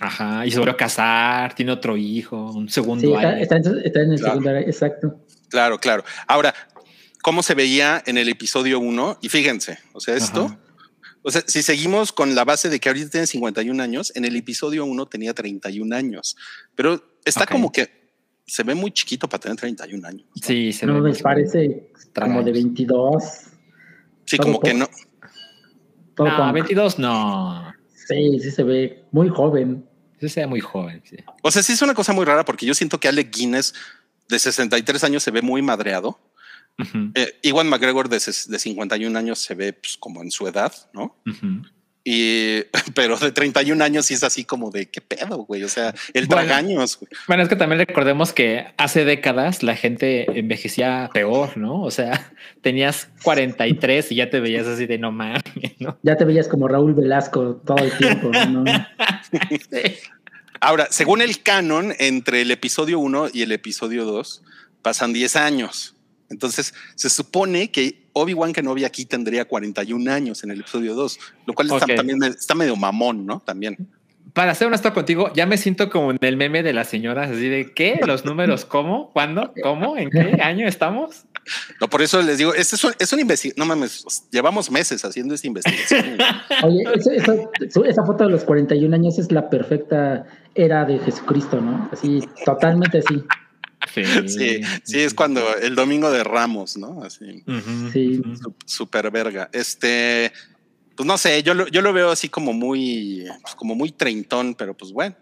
Ajá. 0.00 0.44
Y 0.44 0.50
se 0.50 0.58
volvió 0.58 0.72
a 0.72 0.76
casar, 0.76 1.54
tiene 1.54 1.70
otro 1.70 1.96
hijo, 1.96 2.50
un 2.50 2.68
segundo 2.68 3.00
Sí, 3.06 3.12
está, 3.12 3.28
año. 3.28 3.38
está 3.42 3.56
en, 3.56 3.78
está 3.84 4.00
en 4.02 4.12
el 4.12 4.18
Claro. 4.18 4.32
secundario, 4.34 4.66
exacto. 4.66 5.23
Claro, 5.48 5.78
claro. 5.78 6.04
Ahora, 6.26 6.54
¿cómo 7.22 7.42
se 7.42 7.54
veía 7.54 8.02
en 8.06 8.18
el 8.18 8.28
episodio 8.28 8.78
1? 8.80 9.18
Y 9.22 9.28
fíjense, 9.28 9.78
o 9.92 10.00
sea, 10.00 10.14
esto, 10.16 10.46
Ajá. 10.46 10.58
o 11.22 11.30
sea, 11.30 11.42
si 11.46 11.62
seguimos 11.62 12.12
con 12.12 12.34
la 12.34 12.44
base 12.44 12.68
de 12.68 12.80
que 12.80 12.88
ahorita 12.88 13.10
tiene 13.10 13.26
51 13.26 13.82
años, 13.82 14.12
en 14.16 14.24
el 14.24 14.36
episodio 14.36 14.84
1 14.84 15.06
tenía 15.06 15.32
31 15.34 15.94
años, 15.94 16.36
pero 16.74 17.18
está 17.24 17.44
Ok. 17.44 17.50
como 17.52 17.72
que 17.72 18.04
se 18.46 18.62
ve 18.62 18.74
muy 18.74 18.90
chiquito 18.92 19.28
para 19.28 19.40
tener 19.40 19.56
31 19.56 20.06
años. 20.06 20.26
Sí, 20.42 20.72
se 20.72 20.84
No 20.86 20.94
ve 20.94 21.00
me 21.00 21.08
más 21.10 21.22
parece 21.22 21.88
como 21.92 22.04
de 22.04 22.10
Tragaños. 22.12 22.44
22. 22.52 23.22
Sí, 24.26 24.36
Todo 24.36 24.46
como 24.46 24.60
que 24.60 24.74
no. 24.74 24.88
Todo 26.14 26.28
No, 26.28 26.36
punk. 26.36 26.52
22 26.54 26.98
no. 26.98 27.72
Sí, 28.06 28.38
sí 28.40 28.50
se 28.50 28.62
ve 28.62 29.04
muy 29.12 29.28
joven. 29.30 29.84
Sí, 30.20 30.28
se 30.28 30.40
ve 30.40 30.46
muy 30.46 30.60
joven. 30.60 31.02
Sí. 31.08 31.16
O 31.42 31.50
sea, 31.50 31.62
sí 31.62 31.72
es 31.72 31.82
una 31.82 31.94
cosa 31.94 32.12
muy 32.12 32.24
rara 32.24 32.44
porque 32.44 32.66
yo 32.66 32.74
siento 32.74 33.00
que 33.00 33.08
Alec 33.08 33.34
Guinness 33.34 33.74
de 34.28 34.38
63 34.38 35.04
años 35.04 35.22
se 35.22 35.30
ve 35.30 35.42
muy 35.42 35.62
madreado. 35.62 36.18
Ujú, 36.78 37.12
Eh, 37.14 37.38
Iwan 37.42 37.68
McGregor 37.68 38.08
de, 38.08 38.16
ses- 38.16 38.46
de 38.48 38.58
51 38.58 39.16
años 39.18 39.38
se 39.38 39.54
ve 39.54 39.72
pues, 39.74 39.96
como 39.96 40.22
en 40.22 40.30
su 40.32 40.46
edad, 40.48 40.72
¿no? 40.92 41.16
Y, 42.06 42.62
pero 42.94 43.16
de 43.16 43.30
31 43.32 43.82
años 43.82 44.06
sí 44.06 44.14
es 44.14 44.24
así 44.24 44.44
como 44.44 44.70
de 44.70 44.90
qué 44.90 45.00
pedo, 45.00 45.38
güey. 45.44 45.62
O 45.62 45.68
sea, 45.68 45.94
el 46.12 46.26
Bueno. 46.26 46.42
tragaños. 46.42 46.98
güey. 46.98 47.08
Bueno, 47.28 47.44
es 47.44 47.48
que 47.48 47.56
también 47.56 47.78
recordemos 47.78 48.32
que 48.32 48.66
hace 48.76 49.04
décadas 49.04 49.62
la 49.62 49.76
gente 49.76 50.26
envejecía 50.38 51.08
peor, 51.14 51.56
¿no? 51.56 51.80
O 51.82 51.90
sea, 51.92 52.32
tenías 52.60 53.08
43 53.22 54.10
y 54.12 54.16
ya 54.16 54.28
te 54.28 54.40
veías 54.40 54.66
así 54.66 54.86
de 54.86 54.98
no 54.98 55.12
mames, 55.12 55.42
¿no? 55.78 55.96
Ya 56.02 56.16
te 56.16 56.24
veías 56.24 56.48
como 56.48 56.66
Raúl 56.68 56.92
Velasco 56.94 57.62
todo 57.64 57.78
el 57.78 57.96
tiempo. 57.96 58.30
¿no? 58.48 58.64
Ahora, 60.64 60.88
según 60.88 61.20
el 61.20 61.42
canon, 61.42 61.94
entre 61.98 62.40
el 62.40 62.50
episodio 62.50 62.98
1 62.98 63.28
y 63.34 63.42
el 63.42 63.52
episodio 63.52 64.06
2 64.06 64.42
pasan 64.80 65.12
10 65.12 65.36
años. 65.36 65.94
Entonces, 66.30 66.72
se 66.94 67.10
supone 67.10 67.70
que 67.70 68.08
Obi-Wan 68.14 68.54
Kenobi 68.54 68.86
aquí 68.86 69.04
tendría 69.04 69.44
41 69.44 70.10
años 70.10 70.42
en 70.42 70.52
el 70.52 70.60
episodio 70.60 70.94
2, 70.94 71.18
lo 71.44 71.52
cual 71.52 71.70
está, 71.70 71.94
también 71.94 72.22
está 72.22 72.54
medio 72.54 72.76
mamón, 72.76 73.26
¿no? 73.26 73.40
También. 73.40 73.76
Para 74.32 74.54
ser 74.54 74.68
honesto 74.68 74.94
contigo, 74.94 75.30
ya 75.34 75.44
me 75.44 75.58
siento 75.58 75.90
como 75.90 76.12
en 76.12 76.18
el 76.22 76.38
meme 76.38 76.62
de 76.62 76.72
las 76.72 76.88
señoras, 76.88 77.30
así 77.30 77.46
de 77.46 77.74
¿qué? 77.74 78.00
¿Los 78.06 78.24
números 78.24 78.64
cómo? 78.64 79.12
¿Cuándo? 79.12 79.52
¿Cómo? 79.62 79.98
¿En 79.98 80.08
qué 80.08 80.18
año 80.42 80.66
estamos? 80.66 81.26
No, 81.78 81.88
por 81.90 82.00
eso 82.00 82.22
les 82.22 82.38
digo, 82.38 82.54
este 82.54 82.76
es 82.76 82.84
un, 82.84 82.94
es 82.98 83.12
un 83.12 83.20
investigación. 83.20 83.54
No 83.58 83.66
mames, 83.66 84.26
llevamos 84.30 84.70
meses 84.70 85.04
haciendo 85.04 85.34
esta 85.34 85.46
investigación. 85.46 86.16
Oye, 86.62 86.84
esa 87.86 88.06
foto 88.06 88.24
de 88.24 88.30
los 88.30 88.44
41 88.44 88.94
años 88.94 89.18
es 89.18 89.30
la 89.30 89.50
perfecta 89.50 90.24
era 90.54 90.84
de 90.84 90.98
Jesucristo, 90.98 91.60
¿no? 91.60 91.88
Así, 91.92 92.20
totalmente 92.44 92.98
así. 92.98 93.24
sí, 94.26 94.62
sí, 94.82 95.00
es 95.00 95.14
cuando 95.14 95.56
el 95.56 95.74
domingo 95.74 96.10
de 96.10 96.24
Ramos, 96.24 96.76
¿no? 96.76 97.02
Así. 97.02 97.44
Sí. 97.92 98.22
Super 98.64 99.10
verga. 99.10 99.50
Este, 99.52 100.32
pues 100.96 101.06
no 101.06 101.18
sé, 101.18 101.42
yo 101.42 101.54
lo, 101.54 101.68
yo 101.68 101.82
lo 101.82 101.92
veo 101.92 102.10
así 102.10 102.28
como 102.28 102.52
muy, 102.52 103.26
pues 103.42 103.54
como 103.54 103.74
muy 103.74 103.92
treintón, 103.92 104.54
pero 104.54 104.76
pues 104.76 104.92
bueno, 104.92 105.16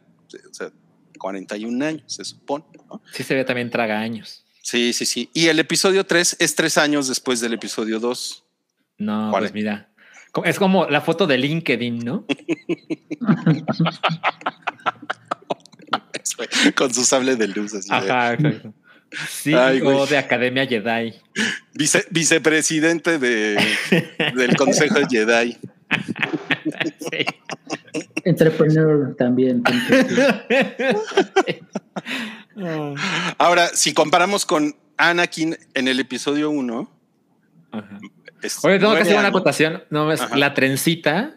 o 0.51 0.55
sea, 0.55 0.71
41 1.19 1.85
años, 1.85 2.03
se 2.07 2.25
supone, 2.25 2.65
¿no? 2.89 3.03
Sí 3.13 3.23
se 3.23 3.35
ve 3.35 3.45
también 3.45 3.71
traga 3.71 4.01
años. 4.01 4.45
Sí, 4.63 4.93
sí, 4.93 5.07
sí. 5.07 5.29
Y 5.35 5.49
el 5.49 5.59
episodio 5.59 6.07
3 6.07 6.37
es 6.39 6.55
tres 6.55 6.79
años 6.79 7.09
después 7.09 7.41
del 7.41 7.55
episodio 7.55 7.99
2. 7.99 8.45
No, 8.99 9.31
¿Cuál 9.31 9.43
pues 9.43 9.51
es? 9.51 9.55
mira. 9.55 9.89
Es 10.45 10.59
como 10.59 10.87
la 10.87 11.01
foto 11.03 11.27
de 11.27 11.37
LinkedIn, 11.37 11.99
¿no? 11.99 12.25
Con 16.75 16.93
su 16.95 17.05
sable 17.05 17.37
de 17.37 17.49
luz. 17.49 17.75
Así 17.75 17.89
de- 17.89 17.95
Ajá, 17.97 18.33
exacto. 18.35 18.75
Sí, 19.29 19.53
Ay, 19.53 19.83
o 19.83 20.07
de 20.07 20.17
Academia 20.17 20.67
Jedi. 20.67 21.15
vice- 21.75 22.07
vicepresidente 22.11 23.19
de, 23.19 23.59
del 24.37 24.57
Consejo 24.57 25.01
Jedi. 25.11 25.59
Sí. 27.11 27.27
Entrepreneur 28.25 29.15
también. 29.17 29.63
Ahora, 33.39 33.69
si 33.69 33.93
comparamos 33.95 34.47
con 34.47 34.75
Anakin 34.97 35.57
en 35.75 35.89
el 35.89 36.01
episodio 36.01 36.51
1. 36.51 36.91
Oye, 38.65 38.79
tengo 38.79 38.95
que 38.95 39.03
hacer 39.03 39.17
una 39.19 39.29
acotación. 39.29 39.85
No, 39.91 40.11
es 40.13 40.23
la 40.35 40.55
trencita. 40.55 41.35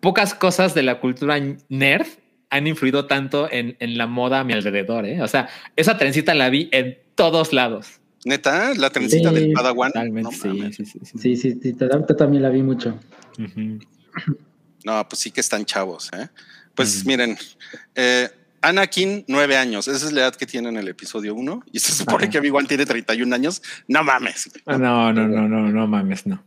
Pocas 0.00 0.34
cosas 0.34 0.74
de 0.74 0.82
la 0.82 0.98
cultura 1.00 1.36
nerd 1.68 2.06
han 2.50 2.66
influido 2.66 3.06
tanto 3.06 3.48
en, 3.50 3.76
la 3.96 4.06
moda 4.06 4.40
a 4.40 4.44
mi 4.44 4.52
alrededor. 4.52 5.06
¿eh? 5.06 5.22
O 5.22 5.28
sea, 5.28 5.48
esa 5.76 5.96
trencita 5.96 6.34
la 6.34 6.50
vi 6.50 6.68
en 6.72 6.98
todos 7.14 7.52
lados. 7.52 8.00
Neta, 8.24 8.74
la 8.74 8.90
trencita 8.90 9.30
del 9.30 9.52
Padawan. 9.52 9.92
sí, 10.32 10.72
sí, 10.72 10.84
sí, 10.84 11.00
sí, 11.04 11.36
sí, 11.36 11.58
sí, 11.62 11.76
también 12.18 12.42
la 12.42 12.50
vi 12.50 12.62
mucho. 12.62 12.98
No, 14.84 15.08
pues 15.08 15.20
sí 15.20 15.30
que 15.30 15.40
están 15.40 15.64
chavos. 15.64 16.10
¿eh? 16.12 16.28
Pues 16.74 17.06
miren, 17.06 17.38
eh, 17.94 18.28
Anakin, 18.60 19.24
nueve 19.28 19.56
años. 19.56 19.88
Esa 19.88 20.06
es 20.06 20.12
la 20.12 20.22
edad 20.22 20.34
que 20.34 20.46
tiene 20.46 20.68
en 20.68 20.76
el 20.76 20.88
episodio 20.88 21.34
uno. 21.34 21.62
Y 21.72 21.80
se 21.80 21.92
supone 21.92 22.28
que 22.28 22.38
Obi-Wan 22.38 22.66
tiene 22.66 22.84
31 22.84 23.34
años. 23.34 23.62
No 23.88 24.02
mames. 24.04 24.50
No, 24.66 24.78
no, 24.78 25.12
no, 25.12 25.28
no, 25.28 25.48
no, 25.48 25.68
no 25.68 25.86
mames, 25.86 26.26
no. 26.26 26.44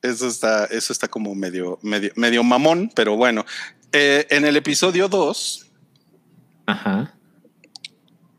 Eso 0.00 0.28
está, 0.28 0.66
eso 0.66 0.92
está 0.92 1.08
como 1.08 1.34
medio, 1.34 1.80
medio, 1.82 2.12
medio 2.14 2.44
mamón, 2.44 2.90
pero 2.94 3.16
bueno. 3.16 3.44
Eh, 3.92 4.26
en 4.30 4.44
el 4.44 4.56
episodio 4.56 5.08
2, 5.08 5.68
Ajá. 6.66 7.14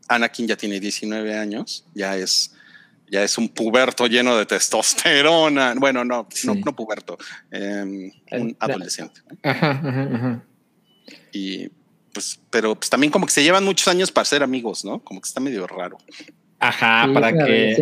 Anakin 0.08 0.46
ya 0.46 0.56
tiene 0.56 0.78
19 0.78 1.36
años, 1.36 1.84
ya 1.94 2.16
es, 2.16 2.54
ya 3.10 3.24
es 3.24 3.38
un 3.38 3.48
puberto 3.48 4.06
lleno 4.06 4.36
de 4.36 4.46
testosterona. 4.46 5.74
Bueno, 5.76 6.04
no, 6.04 6.28
no, 6.44 6.76
puberto, 6.76 7.18
em, 7.50 8.12
un 8.32 8.56
adolescente. 8.60 9.20
Ajá, 9.42 9.70
ajá, 9.70 10.08
ajá. 10.14 10.44
Y 11.32 11.68
pues, 12.12 12.40
pero 12.50 12.74
pues 12.74 12.90
también 12.90 13.10
como 13.10 13.26
que 13.26 13.32
se 13.32 13.42
llevan 13.42 13.64
muchos 13.64 13.88
años 13.88 14.12
para 14.12 14.24
ser 14.24 14.42
amigos, 14.42 14.84
¿no? 14.84 15.00
Como 15.02 15.20
que 15.20 15.28
está 15.28 15.40
medio 15.40 15.66
raro. 15.66 15.98
Ajá, 16.60 17.08
para 17.12 17.32
que. 17.32 17.76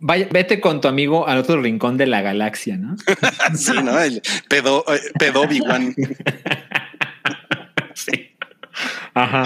Vaya, 0.00 0.28
vete 0.30 0.60
con 0.60 0.80
tu 0.80 0.88
amigo 0.88 1.26
al 1.26 1.38
otro 1.38 1.62
rincón 1.62 1.96
de 1.96 2.06
la 2.06 2.20
galaxia, 2.20 2.76
¿no? 2.76 2.96
sí, 3.56 3.72
¿no? 3.82 3.98
El 3.98 4.20
pedo, 4.48 4.84
eh, 4.92 5.00
pedo. 5.18 5.44
Ajá. 9.14 9.44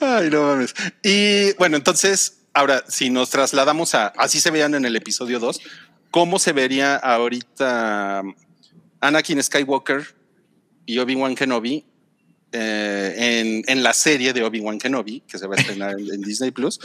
Ay, 0.00 0.30
no 0.30 0.42
mames. 0.42 0.74
Y 1.02 1.52
bueno, 1.54 1.76
entonces, 1.76 2.40
ahora, 2.54 2.82
si 2.88 3.10
nos 3.10 3.30
trasladamos 3.30 3.94
a, 3.94 4.08
así 4.08 4.40
se 4.40 4.50
veían 4.50 4.74
en 4.74 4.84
el 4.84 4.96
episodio 4.96 5.38
2, 5.38 5.60
¿cómo 6.10 6.38
se 6.38 6.52
vería 6.52 6.96
ahorita 6.96 8.22
Anakin 9.00 9.42
Skywalker 9.42 10.06
y 10.86 10.98
Obi-Wan 10.98 11.34
Kenobi 11.34 11.84
eh, 12.52 13.62
en, 13.66 13.82
la 13.82 13.92
serie 13.92 14.32
de 14.32 14.42
Obi-Wan 14.42 14.78
Kenobi, 14.78 15.20
que 15.20 15.36
se 15.36 15.46
va 15.46 15.54
a 15.54 15.58
estrenar 15.58 15.96
en, 15.98 16.22
Disney 16.22 16.50
Plus, 16.50 16.80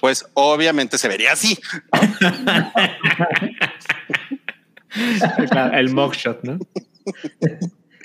pues 0.00 0.24
obviamente 0.34 0.98
se 0.98 1.08
vería 1.08 1.32
así. 1.32 1.58
el 5.72 5.90
mugshot, 5.90 6.44
¿no? 6.44 6.60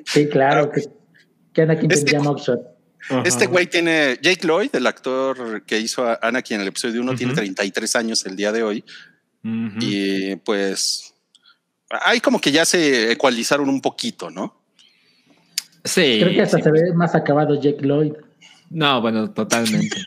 Sí, 0.04 0.28
claro, 0.30 0.72
que, 0.72 0.82
que 1.54 1.62
Anakin 1.62 1.92
este, 1.92 2.06
tendría 2.06 2.30
mugshot. 2.30 2.62
Este 3.26 3.48
güey 3.48 3.68
tiene, 3.68 4.20
Jake 4.22 4.46
Lloyd, 4.46 4.70
el 4.74 4.86
actor 4.86 5.64
que 5.64 5.80
hizo 5.80 6.06
a 6.06 6.20
Anakin 6.22 6.56
en 6.56 6.62
el 6.62 6.68
episodio 6.68 7.02
1, 7.02 7.16
tiene 7.16 7.34
33 7.34 7.96
años 7.96 8.26
el 8.26 8.36
día 8.36 8.52
de 8.52 8.64
hoy. 8.64 8.84
Y 9.44 10.36
pues 10.38 11.14
hay 11.90 12.20
como 12.20 12.40
que 12.40 12.52
ya 12.52 12.66
se 12.66 13.12
ecualizaron 13.12 13.70
un 13.70 13.82
poquito, 13.82 14.30
¿no? 14.30 14.56
Sí. 15.84 16.20
Creo 16.22 16.34
que 16.34 16.42
hasta 16.42 16.62
se 16.62 16.72
ve 16.72 16.94
más 16.94 17.16
acabado 17.16 17.60
Jake 17.60 17.82
Lloyd. 17.82 18.14
No, 18.70 19.02
bueno, 19.02 19.32
totalmente. 19.32 19.98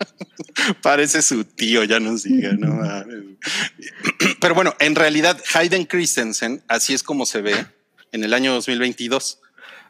Parece 0.82 1.22
su 1.22 1.44
tío, 1.44 1.84
ya 1.84 2.00
nos 2.00 2.22
diga, 2.22 2.52
¿no? 2.52 2.80
Pero 4.40 4.54
bueno, 4.54 4.74
en 4.78 4.94
realidad, 4.94 5.38
Hayden 5.54 5.84
Christensen, 5.84 6.62
así 6.68 6.94
es 6.94 7.02
como 7.02 7.26
se 7.26 7.42
ve 7.42 7.66
en 8.12 8.24
el 8.24 8.32
año 8.32 8.52
2022. 8.54 9.40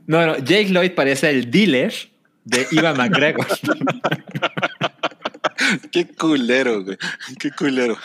No, 0.07 0.27
no, 0.27 0.37
Jake 0.39 0.71
Lloyd 0.71 0.93
parece 0.93 1.31
el 1.31 1.51
dealer 1.51 1.93
de 2.45 2.67
Iva 2.71 2.95
McGregor. 2.95 3.47
Qué 5.93 6.09
culero, 6.09 6.85
güey. 6.85 6.97
Qué 7.39 7.51
culero. 7.51 7.97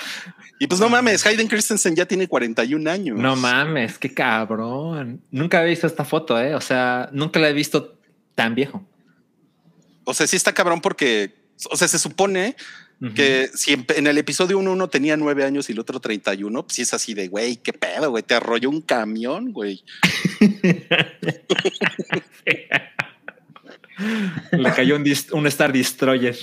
Y 0.59 0.67
pues 0.67 0.79
no 0.79 0.89
mames, 0.89 1.25
Hayden 1.25 1.47
Christensen 1.47 1.95
ya 1.95 2.05
tiene 2.05 2.27
41 2.27 2.89
años. 2.89 3.19
No 3.19 3.35
mames, 3.35 3.97
qué 3.97 4.13
cabrón. 4.13 5.21
Nunca 5.29 5.61
he 5.61 5.67
visto 5.67 5.85
esta 5.85 6.05
foto, 6.05 6.39
¿eh? 6.39 6.55
O 6.55 6.61
sea, 6.61 7.09
nunca 7.11 7.39
la 7.39 7.49
he 7.49 7.53
visto 7.53 7.97
tan 8.35 8.55
viejo. 8.55 8.85
O 10.05 10.13
sea, 10.13 10.27
sí 10.27 10.37
está 10.37 10.53
cabrón 10.53 10.79
porque, 10.79 11.35
o 11.69 11.75
sea, 11.75 11.87
se 11.87 11.99
supone 11.99 12.55
que 13.13 13.49
si 13.53 13.73
en, 13.73 14.07
el 14.07 14.17
episodio 14.17 14.57
1 14.57 14.71
uno 14.71 14.89
tenía 14.89 15.17
9 15.17 15.43
años 15.43 15.69
y 15.69 15.73
el 15.73 15.79
otro 15.79 15.99
31, 15.99 16.63
pues 16.63 16.75
sí 16.75 16.81
es 16.81 16.93
así 16.93 17.13
de, 17.13 17.27
güey, 17.27 17.57
qué 17.57 17.73
pedo, 17.73 18.09
güey, 18.09 18.23
te 18.23 18.35
arrolló 18.35 18.69
un 18.69 18.81
camión, 18.81 19.51
güey. 19.51 19.83
Le 24.51 24.73
cayó 24.73 24.95
un, 24.95 25.05
un 25.33 25.47
Star 25.47 25.71
Destroyer. 25.71 26.35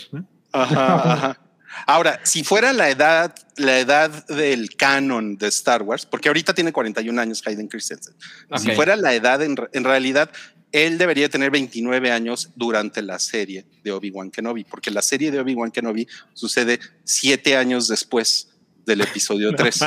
Ajá, 0.53 1.13
ajá. 1.13 1.41
Ahora, 1.87 2.21
si 2.23 2.45
fuera 2.45 2.73
la 2.73 2.91
edad, 2.91 3.35
la 3.57 3.79
edad 3.79 4.27
del 4.27 4.77
canon 4.77 5.37
de 5.37 5.49
Star 5.49 5.83
Wars, 5.83 6.07
porque 6.07 6.29
ahorita 6.29 6.55
tiene 6.55 6.73
41 6.73 7.21
años 7.21 7.43
Hayden 7.47 7.69
Christensen, 7.69 8.15
si 8.57 8.71
fuera 8.73 8.97
la 8.97 9.15
edad, 9.15 9.43
en, 9.43 9.57
realidad, 9.57 10.31
él 10.73 10.99
debería 10.99 11.29
tener 11.29 11.51
29 11.51 12.11
años 12.11 12.51
durante 12.57 13.03
la 13.03 13.19
serie 13.19 13.67
de 13.85 13.93
Obi-Wan 13.93 14.31
Kenobi, 14.31 14.65
porque 14.65 14.91
la 14.91 15.03
serie 15.03 15.31
de 15.31 15.39
Obi-Wan 15.39 15.71
Kenobi 15.71 16.09
sucede 16.33 16.81
siete 17.05 17.57
años 17.57 17.89
después 17.89 18.49
del 18.87 19.03
episodio 19.03 19.53
3. 19.57 19.81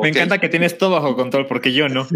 Me 0.00 0.08
encanta 0.08 0.38
que 0.38 0.48
tienes 0.48 0.78
todo 0.78 0.92
bajo 0.92 1.14
control, 1.14 1.46
porque 1.46 1.72
yo 1.72 1.88
no. 1.88 2.08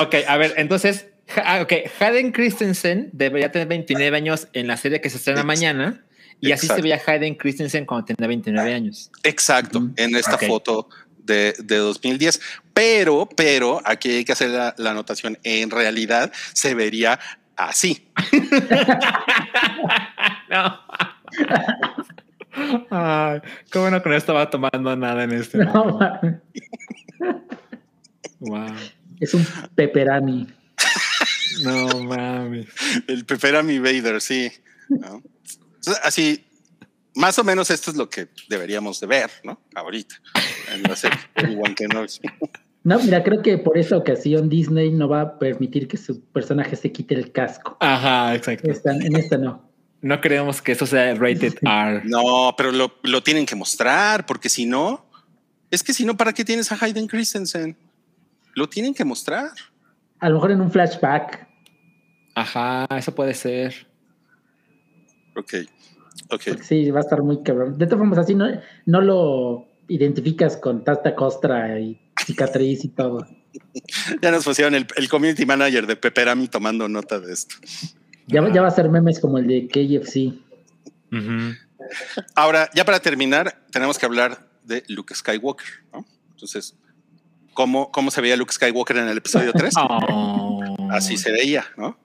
Ok, 0.00 0.14
a 0.26 0.36
ver, 0.38 0.54
entonces, 0.56 1.06
ah, 1.44 1.60
ok, 1.62 1.72
Hayden 2.00 2.32
Christensen 2.32 3.10
debería 3.12 3.52
tener 3.52 3.68
29 3.68 4.16
años 4.16 4.48
en 4.54 4.66
la 4.66 4.76
serie 4.76 5.00
que 5.00 5.10
se 5.10 5.18
estrena 5.18 5.44
mañana. 5.44 6.04
Y 6.40 6.52
así 6.52 6.66
se 6.66 6.82
veía 6.82 7.00
Hayden 7.06 7.36
Christensen 7.36 7.86
cuando 7.86 8.06
tenía 8.06 8.28
29 8.28 8.74
años. 8.74 9.10
Exacto, 9.22 9.88
en 9.96 10.16
esta 10.16 10.36
foto 10.36 10.88
de, 11.24 11.54
2010. 11.58 12.40
Pero, 12.72 13.28
pero 13.36 13.82
aquí 13.84 14.10
hay 14.10 14.24
que 14.24 14.32
hacer 14.32 14.50
la, 14.50 14.90
anotación. 14.90 15.38
En 15.42 15.70
realidad 15.70 16.32
se 16.52 16.74
vería 16.74 17.18
así. 17.56 18.08
no. 20.50 20.80
Ay, 22.90 23.40
qué 23.70 23.78
bueno 23.78 24.02
que 24.02 24.08
no 24.08 24.16
estaba 24.16 24.48
tomando 24.48 24.96
nada 24.96 25.24
en 25.24 25.32
este 25.32 25.58
no, 25.58 25.98
Wow. 28.40 28.68
Es 29.20 29.32
un 29.32 29.46
peperami. 29.74 30.48
No 31.62 32.00
mames. 32.00 32.66
El 33.06 33.24
peperami 33.24 33.78
Vader, 33.78 34.20
sí. 34.20 34.52
¿no? 34.88 35.22
así, 36.02 36.44
más 37.14 37.38
o 37.38 37.44
menos 37.44 37.70
esto 37.70 37.90
es 37.90 37.96
lo 37.96 38.08
que 38.08 38.28
deberíamos 38.48 39.00
de 39.00 39.06
ver, 39.06 39.30
¿no? 39.42 39.60
Ahorita, 39.74 40.16
en 40.72 40.82
la 40.82 40.96
serie 40.96 41.18
No, 42.84 42.98
mira, 42.98 43.22
creo 43.24 43.40
que 43.40 43.56
por 43.56 43.78
esa 43.78 43.96
ocasión 43.96 44.50
Disney 44.50 44.90
no 44.90 45.08
va 45.08 45.22
a 45.22 45.38
permitir 45.38 45.88
que 45.88 45.96
su 45.96 46.22
personaje 46.22 46.76
se 46.76 46.92
quite 46.92 47.14
el 47.14 47.32
casco. 47.32 47.78
Ajá, 47.80 48.34
exacto. 48.34 48.68
en 48.68 49.16
esta 49.16 49.38
no. 49.38 49.70
No 50.02 50.20
creemos 50.20 50.60
que 50.60 50.72
eso 50.72 50.84
sea 50.84 51.14
rated 51.14 51.54
R. 51.62 52.02
No, 52.04 52.54
pero 52.58 52.72
lo, 52.72 52.92
lo, 53.02 53.22
tienen 53.22 53.46
que 53.46 53.56
mostrar, 53.56 54.26
porque 54.26 54.50
si 54.50 54.66
no, 54.66 55.06
es 55.70 55.82
que 55.82 55.94
si 55.94 56.04
no, 56.04 56.14
¿para 56.14 56.34
qué 56.34 56.44
tienes 56.44 56.70
a 56.70 56.78
Hayden 56.78 57.06
Christensen? 57.06 57.74
Lo 58.54 58.68
tienen 58.68 58.92
que 58.92 59.04
mostrar. 59.04 59.50
A 60.18 60.28
lo 60.28 60.34
mejor 60.34 60.50
en 60.50 60.60
un 60.60 60.70
flashback. 60.70 61.48
Ajá, 62.34 62.86
eso 62.98 63.14
puede 63.14 63.32
ser. 63.32 63.86
Ok. 65.36 65.54
Okay. 66.30 66.56
Sí, 66.62 66.90
va 66.90 67.00
a 67.00 67.02
estar 67.02 67.22
muy 67.22 67.42
cabrón. 67.42 67.78
De 67.78 67.86
todas 67.86 68.00
formas, 68.00 68.18
así 68.18 68.34
no, 68.34 68.46
no 68.86 69.00
lo 69.00 69.66
identificas 69.88 70.56
con 70.56 70.84
tasta 70.84 71.14
costra 71.14 71.78
y 71.78 72.00
cicatriz 72.24 72.84
y 72.84 72.88
todo. 72.88 73.26
ya 74.22 74.30
nos 74.30 74.44
pusieron 74.44 74.74
el, 74.74 75.08
community 75.08 75.46
manager 75.46 75.86
de 75.86 75.96
Peperami 75.96 76.48
tomando 76.48 76.88
nota 76.88 77.20
de 77.20 77.32
esto. 77.32 77.56
Ya, 78.26 78.46
ya 78.52 78.62
va 78.62 78.68
a 78.68 78.70
ser 78.70 78.88
memes 78.88 79.20
como 79.20 79.38
el 79.38 79.46
de 79.46 79.68
KFC. 79.68 80.32
Ahora, 82.34 82.70
ya 82.74 82.84
para 82.84 83.00
terminar, 83.00 83.64
tenemos 83.70 83.98
que 83.98 84.06
hablar 84.06 84.48
de 84.64 84.82
Luke 84.88 85.14
Skywalker, 85.14 85.66
¿no? 85.92 86.04
Entonces, 86.30 86.76
¿cómo, 87.52 87.90
cómo 87.92 88.10
se 88.10 88.20
veía 88.20 88.36
Luke 88.36 88.52
Skywalker 88.52 88.96
en 88.96 89.08
el 89.08 89.18
episodio 89.18 89.52
3? 89.54 89.74
Así 90.90 91.16
se 91.16 91.30
veía, 91.30 91.66
¿no? 91.76 91.98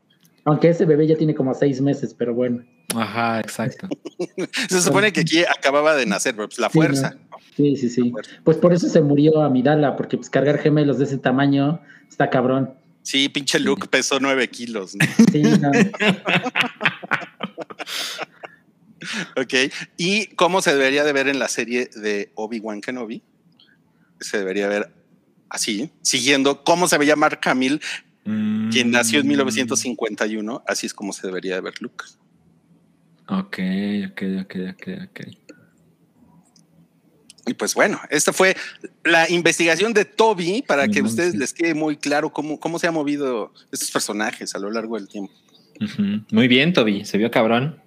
Aunque 0.46 0.70
ese 0.70 0.86
bebé 0.86 1.08
ya 1.08 1.16
tiene 1.16 1.34
como 1.36 1.54
seis 1.54 1.82
meses, 1.82 2.14
pero 2.14 2.34
bueno. 2.34 2.64
Ajá, 2.96 3.40
exacto. 3.40 3.88
se 4.70 4.82
supone 4.82 5.14
que 5.14 5.22
aquí 5.22 5.44
acababa 5.44 5.96
de 5.96 6.06
nacer, 6.06 6.36
pues 6.36 6.58
la 6.58 6.70
fuerza. 6.70 7.16
Sí, 7.56 7.76
sí, 7.76 7.90
sí. 7.90 8.14
Pues 8.44 8.58
por 8.58 8.74
eso 8.74 8.90
se 8.90 9.02
murió 9.02 9.42
Amidala, 9.42 9.96
porque 9.96 10.18
pues 10.18 10.30
cargar 10.30 10.60
gemelos 10.60 10.98
de 10.98 11.06
ese 11.06 11.18
tamaño 11.18 11.82
está 12.10 12.30
cabrón. 12.30 12.74
Sí, 13.04 13.30
pinche 13.30 13.60
Luke 13.60 13.88
pesó 13.88 14.20
nueve 14.20 14.50
kilos. 14.50 14.96
¿no? 14.96 15.06
Sí, 15.32 15.42
no. 15.42 15.72
ok. 19.42 19.54
¿Y 19.98 20.28
cómo 20.36 20.62
se 20.62 20.74
debería 20.76 21.04
de 21.04 21.14
ver 21.14 21.28
en 21.28 21.40
la 21.40 21.48
serie 21.48 21.90
de 21.96 22.32
Obi-Wan 22.36 22.82
Kenobi? 22.82 23.24
Se 24.20 24.38
debería 24.38 24.68
ver 24.68 24.92
así, 25.50 25.92
siguiendo 26.02 26.64
cómo 26.64 26.88
se 26.88 26.98
veía 26.98 27.16
Mark 27.16 27.40
Hamill, 27.46 27.82
quien 28.72 28.92
nació 28.92 29.22
en 29.22 29.26
Mm. 29.26 29.30
1951. 29.30 30.64
Así 30.68 30.86
es 30.86 30.94
como 30.94 31.14
se 31.14 31.26
debería 31.26 31.56
de 31.56 31.62
ver 31.62 31.74
Luke. 31.82 32.06
Ok, 33.30 33.58
ok, 34.12 34.22
ok, 34.42 34.56
ok, 34.74 34.88
ok. 35.10 35.20
Y 37.48 37.54
pues 37.56 37.74
bueno, 37.74 38.00
esta 38.10 38.32
fue 38.34 38.56
la 39.04 39.30
investigación 39.30 39.94
de 39.94 40.06
Toby 40.06 40.62
para 40.62 40.88
que 40.88 41.00
a 41.00 41.04
ustedes 41.04 41.36
les 41.36 41.54
quede 41.54 41.74
muy 41.74 41.98
claro 41.98 42.32
cómo, 42.32 42.60
cómo 42.60 42.78
se 42.78 42.88
han 42.88 42.94
movido 42.94 43.52
estos 43.72 43.90
personajes 43.92 44.54
a 44.54 44.60
lo 44.60 44.70
largo 44.70 44.98
del 44.98 45.08
tiempo. 45.08 45.34
Ujú. 45.82 46.24
Muy 46.32 46.48
bien, 46.48 46.74
Toby. 46.74 47.06
Se 47.06 47.18
vio 47.18 47.32
cabrón. 47.32 47.82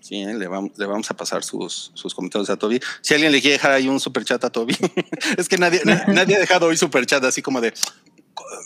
Sí, 0.00 0.16
¿eh? 0.22 0.34
le, 0.34 0.46
vamos, 0.46 0.72
le 0.76 0.86
vamos 0.86 1.10
a 1.10 1.16
pasar 1.16 1.42
sus, 1.42 1.90
sus 1.94 2.14
comentarios 2.14 2.50
a 2.50 2.56
Toby. 2.56 2.80
Si 3.00 3.14
alguien 3.14 3.32
le 3.32 3.40
quiere 3.40 3.54
dejar 3.54 3.72
ahí 3.72 3.88
un 3.88 4.00
super 4.00 4.24
chat 4.24 4.42
a 4.44 4.50
Toby, 4.50 4.76
es 5.38 5.48
que 5.48 5.56
nadie, 5.58 5.80
na- 5.84 6.04
nadie 6.08 6.36
ha 6.36 6.40
dejado 6.40 6.66
hoy 6.66 6.76
super 6.76 7.04
chat 7.06 7.22
así 7.24 7.40
como 7.42 7.60
de 7.60 7.72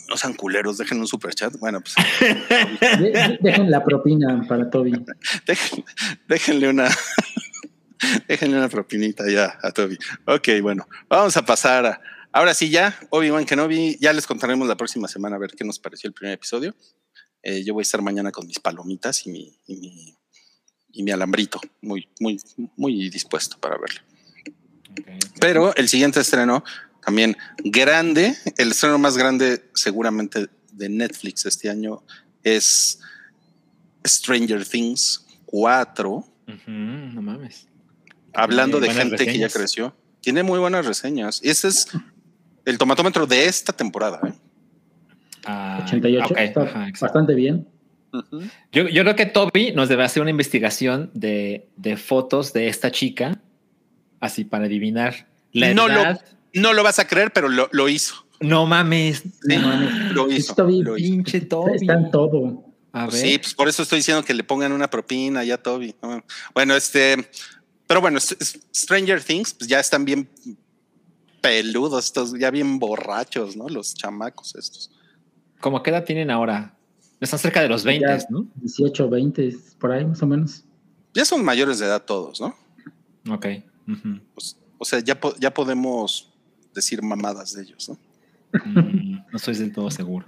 no 0.09 0.17
sean 0.17 0.33
culeros, 0.33 0.77
dejen 0.77 0.99
un 0.99 1.07
super 1.07 1.33
chat. 1.33 1.53
Bueno, 1.59 1.81
pues 1.81 1.95
De- 2.19 2.97
de- 3.11 3.37
dejen 3.41 3.69
la 3.71 3.83
propina 3.83 4.45
para 4.47 4.69
Toby. 4.69 4.91
dejen- 5.47 5.83
déjenle 6.27 6.69
una. 6.69 6.89
Déjenle 8.27 8.57
una 8.57 8.67
propinita 8.67 9.23
ya 9.31 9.57
a 9.61 9.71
Toby. 9.71 9.97
Ok, 10.25 10.49
bueno, 10.61 10.85
vamos 11.07 11.37
a 11.37 11.45
pasar 11.45 11.85
a. 11.85 12.01
Ahora 12.33 12.53
sí, 12.53 12.69
ya, 12.69 12.97
Obi-Wan 13.11 13.45
Kenobi, 13.45 13.97
ya 13.97 14.11
les 14.11 14.27
contaremos 14.27 14.67
la 14.67 14.75
próxima 14.75 15.07
semana 15.07 15.37
a 15.37 15.39
ver 15.39 15.51
qué 15.55 15.63
nos 15.63 15.79
pareció 15.79 16.09
el 16.09 16.13
primer 16.13 16.33
episodio. 16.33 16.75
Eh, 17.43 17.63
yo 17.63 17.73
voy 17.73 17.81
a 17.81 17.83
estar 17.83 18.01
mañana 18.01 18.31
con 18.31 18.45
mis 18.45 18.59
palomitas 18.59 19.25
y 19.25 19.29
mi, 19.31 19.57
y 19.67 19.75
mi, 19.77 20.17
y 20.91 21.03
mi 21.03 21.11
alambrito, 21.11 21.61
muy, 21.81 22.09
muy, 22.19 22.41
muy 22.75 23.09
dispuesto 23.09 23.57
para 23.59 23.77
verlo. 23.77 24.01
Pero 25.39 25.73
el 25.75 25.87
siguiente 25.87 26.19
estreno, 26.19 26.63
también 27.05 27.35
grande, 27.63 28.35
el 28.57 28.71
estreno 28.71 28.97
más 28.97 29.17
grande 29.17 29.63
seguramente 29.73 30.47
de 30.71 30.89
Netflix 30.89 31.45
este 31.45 31.69
año 31.69 32.03
es 32.43 32.99
Stranger 34.05 34.65
Things 34.65 35.25
4. 35.45 36.11
Ujú, 36.11 36.27
no 36.67 37.21
mames. 37.21 37.67
Hablando 38.33 38.79
de 38.79 38.91
gente 38.91 39.25
que 39.25 39.37
ya 39.37 39.49
creció. 39.49 39.95
Tiene 40.21 40.41
muy 40.43 40.59
buenas 40.59 40.85
reseñas. 40.85 41.39
Ese 41.43 41.67
es 41.67 41.87
el 42.65 42.77
tomatómetro 42.77 43.27
de 43.27 43.45
esta 43.45 43.73
temporada. 43.73 44.19
¿eh? 44.27 44.33
Ah, 45.45 45.81
88. 45.85 46.27
ok, 46.33 46.37
está 46.39 46.61
ajá, 46.63 46.87
exacto. 46.87 47.05
bastante 47.05 47.35
bien. 47.35 47.67
Yo, 48.71 48.87
yo 48.87 49.01
creo 49.03 49.15
que 49.15 49.25
Toby 49.25 49.71
nos 49.73 49.89
debe 49.89 50.03
hacer 50.03 50.21
una 50.21 50.29
investigación 50.31 51.09
de, 51.13 51.67
de 51.77 51.97
fotos 51.97 52.53
de 52.53 52.67
esta 52.67 52.91
chica, 52.91 53.39
así 54.19 54.45
para 54.45 54.65
adivinar 54.65 55.27
la 55.51 55.73
No 55.73 55.87
lo- 55.87 56.01
edad. 56.01 56.21
No 56.53 56.73
lo 56.73 56.83
vas 56.83 56.99
a 56.99 57.07
creer, 57.07 57.31
pero 57.33 57.49
lo, 57.49 57.69
lo 57.71 57.89
hizo. 57.89 58.25
No 58.39 58.65
mames. 58.65 59.21
Sí, 59.23 59.57
No 59.57 59.67
mames. 59.67 60.11
lo 60.13 60.31
hizo. 60.31 60.53
Toby, 60.55 60.81
lo 60.83 60.97
hizo. 60.97 61.11
Pinche 61.11 61.41
Toby. 61.41 61.71
Está 61.75 61.93
en 61.93 62.11
todo. 62.11 62.65
A 62.91 63.05
ver. 63.07 63.13
sí, 63.15 63.37
pues 63.39 63.53
por 63.55 63.67
eso 63.67 63.81
estoy 63.83 63.99
diciendo 63.99 64.23
que 64.23 64.33
le 64.35 64.43
pongan 64.43 64.71
una 64.71 64.87
propina 64.89 65.43
ya 65.43 65.55
a 65.55 65.57
Toby. 65.63 65.95
¿no? 66.03 66.23
Bueno, 66.53 66.75
este, 66.75 67.27
pero 67.87 68.01
bueno, 68.01 68.19
Stranger 68.19 69.23
Things, 69.23 69.53
pues 69.55 69.67
ya 69.67 69.79
están 69.79 70.05
bien 70.05 70.29
peludos, 71.41 72.05
estos, 72.05 72.33
ya 72.39 72.51
bien 72.51 72.79
borrachos, 72.79 73.55
¿no? 73.57 73.67
Los 73.67 73.95
chamacos 73.95 74.55
estos. 74.55 74.91
¿Cómo 75.59 75.81
qué 75.83 75.89
edad 75.89 76.03
tienen 76.03 76.29
ahora? 76.31 76.77
Están 77.19 77.39
cerca 77.39 77.61
de 77.61 77.69
los 77.69 77.83
20, 77.83 78.05
Ya. 78.05 78.25
¿no? 78.29 78.45
18, 78.55 79.09
20, 79.09 79.57
por 79.79 79.91
ahí 79.91 80.05
más 80.05 80.21
o 80.21 80.27
menos. 80.27 80.63
Ya 81.13 81.25
son 81.25 81.43
mayores 81.43 81.79
de 81.79 81.85
edad 81.87 82.03
todos, 82.03 82.39
¿no? 82.41 82.55
Ok. 83.33 83.47
Pues, 84.33 84.57
o 84.77 84.85
sea, 84.85 84.99
ya, 84.99 85.19
po- 85.19 85.35
ya 85.39 85.53
podemos 85.53 86.32
decir 86.73 87.01
mamadas 87.01 87.53
de 87.53 87.63
ellos, 87.63 87.89
¿no? 87.89 87.97
Mm, 88.65 89.13
no 89.31 89.37
estoy 89.37 89.55
del 89.55 89.71
todo 89.71 89.89
seguro. 89.91 90.27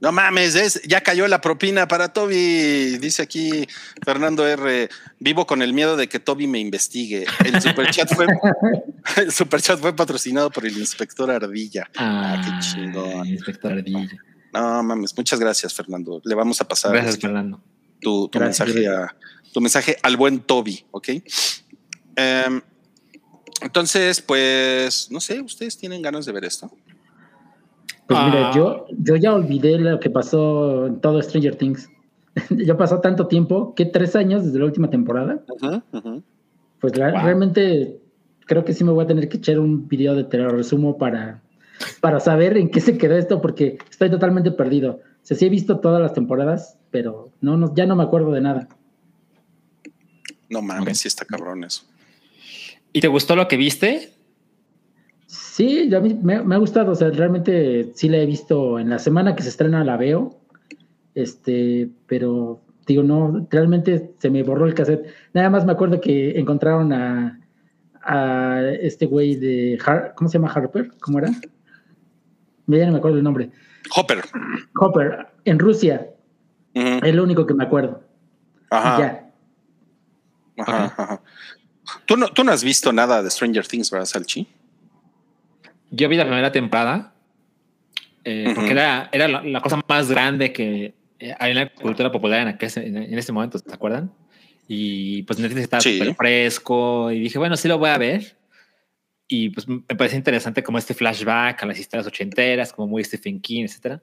No 0.00 0.12
mames, 0.12 0.54
es- 0.54 0.80
ya 0.88 1.02
cayó 1.02 1.28
la 1.28 1.42
propina 1.42 1.86
para 1.86 2.10
Toby. 2.10 2.96
Dice 2.98 3.20
aquí 3.20 3.66
Fernando 4.02 4.46
R. 4.46 4.88
Vivo 5.18 5.46
con 5.46 5.60
el 5.60 5.74
miedo 5.74 5.94
de 5.98 6.08
que 6.08 6.18
Toby 6.18 6.46
me 6.46 6.58
investigue. 6.58 7.26
El 7.44 7.60
superchat 7.60 8.14
fue, 8.14 8.26
el 9.18 9.30
superchat 9.30 9.78
fue 9.78 9.94
patrocinado 9.94 10.50
por 10.50 10.64
el 10.64 10.78
inspector 10.78 11.30
Ardilla. 11.30 11.90
Ah, 11.98 12.40
qué 12.42 12.66
chingón. 12.66 13.26
Inspector 13.26 13.72
Ardilla. 13.72 14.08
No 14.54 14.82
mames, 14.82 15.14
muchas 15.16 15.38
gracias, 15.38 15.74
Fernando. 15.74 16.22
Le 16.24 16.34
vamos 16.34 16.58
a 16.62 16.64
pasar 16.66 16.92
Gracias, 16.92 17.14
este, 17.16 17.26
Fernando. 17.26 17.62
tu, 18.00 18.26
tu 18.28 18.38
Gracias. 18.38 18.68
mensaje 18.68 18.88
a, 18.88 19.14
tu 19.52 19.60
mensaje 19.60 19.96
al 20.02 20.16
buen 20.16 20.40
Toby, 20.40 20.82
¿ok? 20.92 21.08
Em, 22.16 22.60
entonces, 23.62 24.20
pues, 24.22 25.10
no 25.10 25.20
sé, 25.20 25.40
¿ustedes 25.40 25.76
tienen 25.76 26.02
ganas 26.02 26.26
de 26.26 26.32
ver 26.32 26.44
esto? 26.44 26.70
Pues 28.06 28.18
Ah. 28.20 28.26
mira, 28.26 28.50
yo, 28.54 28.86
yo 28.98 29.16
ya 29.16 29.32
olvidé 29.34 29.78
lo 29.78 30.00
que 30.00 30.10
pasó 30.10 30.86
en 30.86 31.00
todo 31.00 31.20
Stranger 31.22 31.56
Things. 31.56 31.88
ya 32.50 32.76
pasó 32.76 33.00
tanto 33.00 33.26
tiempo, 33.26 33.74
que 33.74 33.84
tres 33.86 34.16
años 34.16 34.44
desde 34.44 34.58
la 34.58 34.64
última 34.64 34.90
temporada. 34.90 35.42
Pues 36.80 36.96
la- 36.96 37.12
Wow. 37.12 37.20
realmente 37.22 38.00
creo 38.46 38.64
que 38.64 38.72
sí 38.72 38.82
me 38.84 38.90
voy 38.92 39.04
a 39.04 39.06
tener 39.06 39.28
que 39.28 39.36
echar 39.36 39.58
un 39.58 39.86
video 39.88 40.14
de 40.14 40.24
te 40.24 40.38
lo 40.38 40.48
resumo 40.48 40.98
para, 40.98 41.40
para 42.00 42.18
saber 42.18 42.56
en 42.56 42.70
qué 42.70 42.80
se 42.80 42.98
quedó 42.98 43.16
esto, 43.16 43.40
porque 43.40 43.78
estoy 43.90 44.10
totalmente 44.10 44.50
perdido. 44.50 44.94
O 44.94 45.00
sea, 45.22 45.36
sí 45.36 45.46
he 45.46 45.50
visto 45.50 45.78
todas 45.80 46.00
las 46.00 46.14
temporadas, 46.14 46.76
pero 46.90 47.30
no, 47.40 47.56
no, 47.56 47.72
ya 47.74 47.86
no 47.86 47.94
me 47.94 48.02
acuerdo 48.02 48.32
de 48.32 48.40
nada. 48.40 48.68
No 50.48 50.62
mames, 50.62 50.82
Ok. 50.88 50.94
sí 50.94 51.08
está 51.08 51.24
cabrón 51.24 51.62
eso. 51.64 51.84
¿Y 52.92 53.00
te 53.00 53.08
gustó 53.08 53.36
lo 53.36 53.46
que 53.48 53.56
viste? 53.56 54.10
Sí, 55.26 55.88
ya 55.88 56.00
me, 56.00 56.14
me- 56.14 56.42
me 56.42 56.54
ha 56.54 56.58
gustado, 56.58 56.92
o 56.92 56.94
sea, 56.94 57.10
realmente 57.10 57.92
sí 57.94 58.08
la 58.08 58.18
he 58.18 58.26
visto 58.26 58.78
en 58.78 58.90
la 58.90 58.98
semana 58.98 59.36
que 59.36 59.42
se 59.42 59.50
estrena, 59.50 59.84
la 59.84 59.96
veo, 59.96 60.40
este, 61.14 61.88
pero 62.06 62.60
digo, 62.86 63.02
no, 63.02 63.46
realmente 63.50 64.12
se 64.18 64.30
me 64.30 64.42
borró 64.42 64.66
el 64.66 64.74
cassette. 64.74 65.06
Nada 65.32 65.50
más 65.50 65.64
me 65.64 65.72
acuerdo 65.72 66.00
que 66.00 66.38
encontraron 66.38 66.92
a, 66.92 67.38
a 68.02 68.62
este 68.80 69.06
güey 69.06 69.36
de, 69.36 69.78
Har- 69.84 70.14
¿cómo 70.16 70.28
se 70.28 70.38
llama 70.38 70.52
Harper? 70.52 70.90
¿Cómo 71.00 71.18
era? 71.18 71.28
Ya 72.66 72.86
no 72.86 72.92
me 72.92 72.98
acuerdo 72.98 73.18
el 73.18 73.24
nombre. 73.24 73.50
Hopper. 73.96 74.22
Hopper, 74.80 75.26
en 75.44 75.58
Rusia, 75.58 76.08
es 76.74 77.14
lo 77.14 77.22
único 77.24 77.46
que 77.46 77.54
me 77.54 77.64
acuerdo. 77.64 78.02
Ajá. 78.70 78.98
Ya. 78.98 80.62
Ajá, 80.64 80.84
ajá. 80.96 81.19
¿Tú 82.10 82.16
no, 82.16 82.26
tú 82.28 82.42
no 82.42 82.50
has 82.50 82.64
visto 82.64 82.92
nada 82.92 83.22
de 83.22 83.30
Stranger 83.30 83.64
Things, 83.68 83.88
¿verdad, 83.88 84.04
Salchi? 84.06 84.48
Yo 85.92 86.08
vi 86.08 86.16
la 86.16 86.24
primera 86.24 86.50
temporada 86.50 87.14
eh, 88.24 88.50
porque 88.52 88.72
era, 88.72 89.08
era 89.12 89.28
la, 89.28 89.42
la 89.44 89.60
cosa 89.60 89.80
más 89.88 90.10
grande 90.10 90.52
que 90.52 90.94
eh, 91.20 91.34
hay 91.38 91.52
en 91.52 91.56
la 91.58 91.72
cultura 91.72 92.10
popular 92.10 92.40
en, 92.48 92.58
aquel- 92.58 92.82
en, 92.84 92.96
en 92.96 93.16
ese 93.16 93.30
momento, 93.30 93.58
¿se 93.58 93.72
acuerdan? 93.72 94.12
Y 94.66 95.22
pues 95.22 95.38
Netflix 95.38 95.62
estaba 95.62 95.80
Sí. 95.80 95.98
súper 95.98 96.16
fresco 96.16 97.12
y 97.12 97.20
dije, 97.20 97.38
bueno, 97.38 97.56
sí 97.56 97.68
lo 97.68 97.78
voy 97.78 97.90
a 97.90 97.98
ver. 97.98 98.36
Y 99.28 99.50
pues 99.50 99.68
me 99.68 99.78
parece 99.82 100.16
interesante 100.16 100.64
como 100.64 100.78
este 100.78 100.94
flashback 100.94 101.62
a 101.62 101.66
las 101.66 101.78
historias 101.78 102.08
ochenteras, 102.08 102.72
como 102.72 102.88
muy 102.88 103.04
Stephen 103.04 103.40
King, 103.40 103.66
etcétera. 103.66 104.02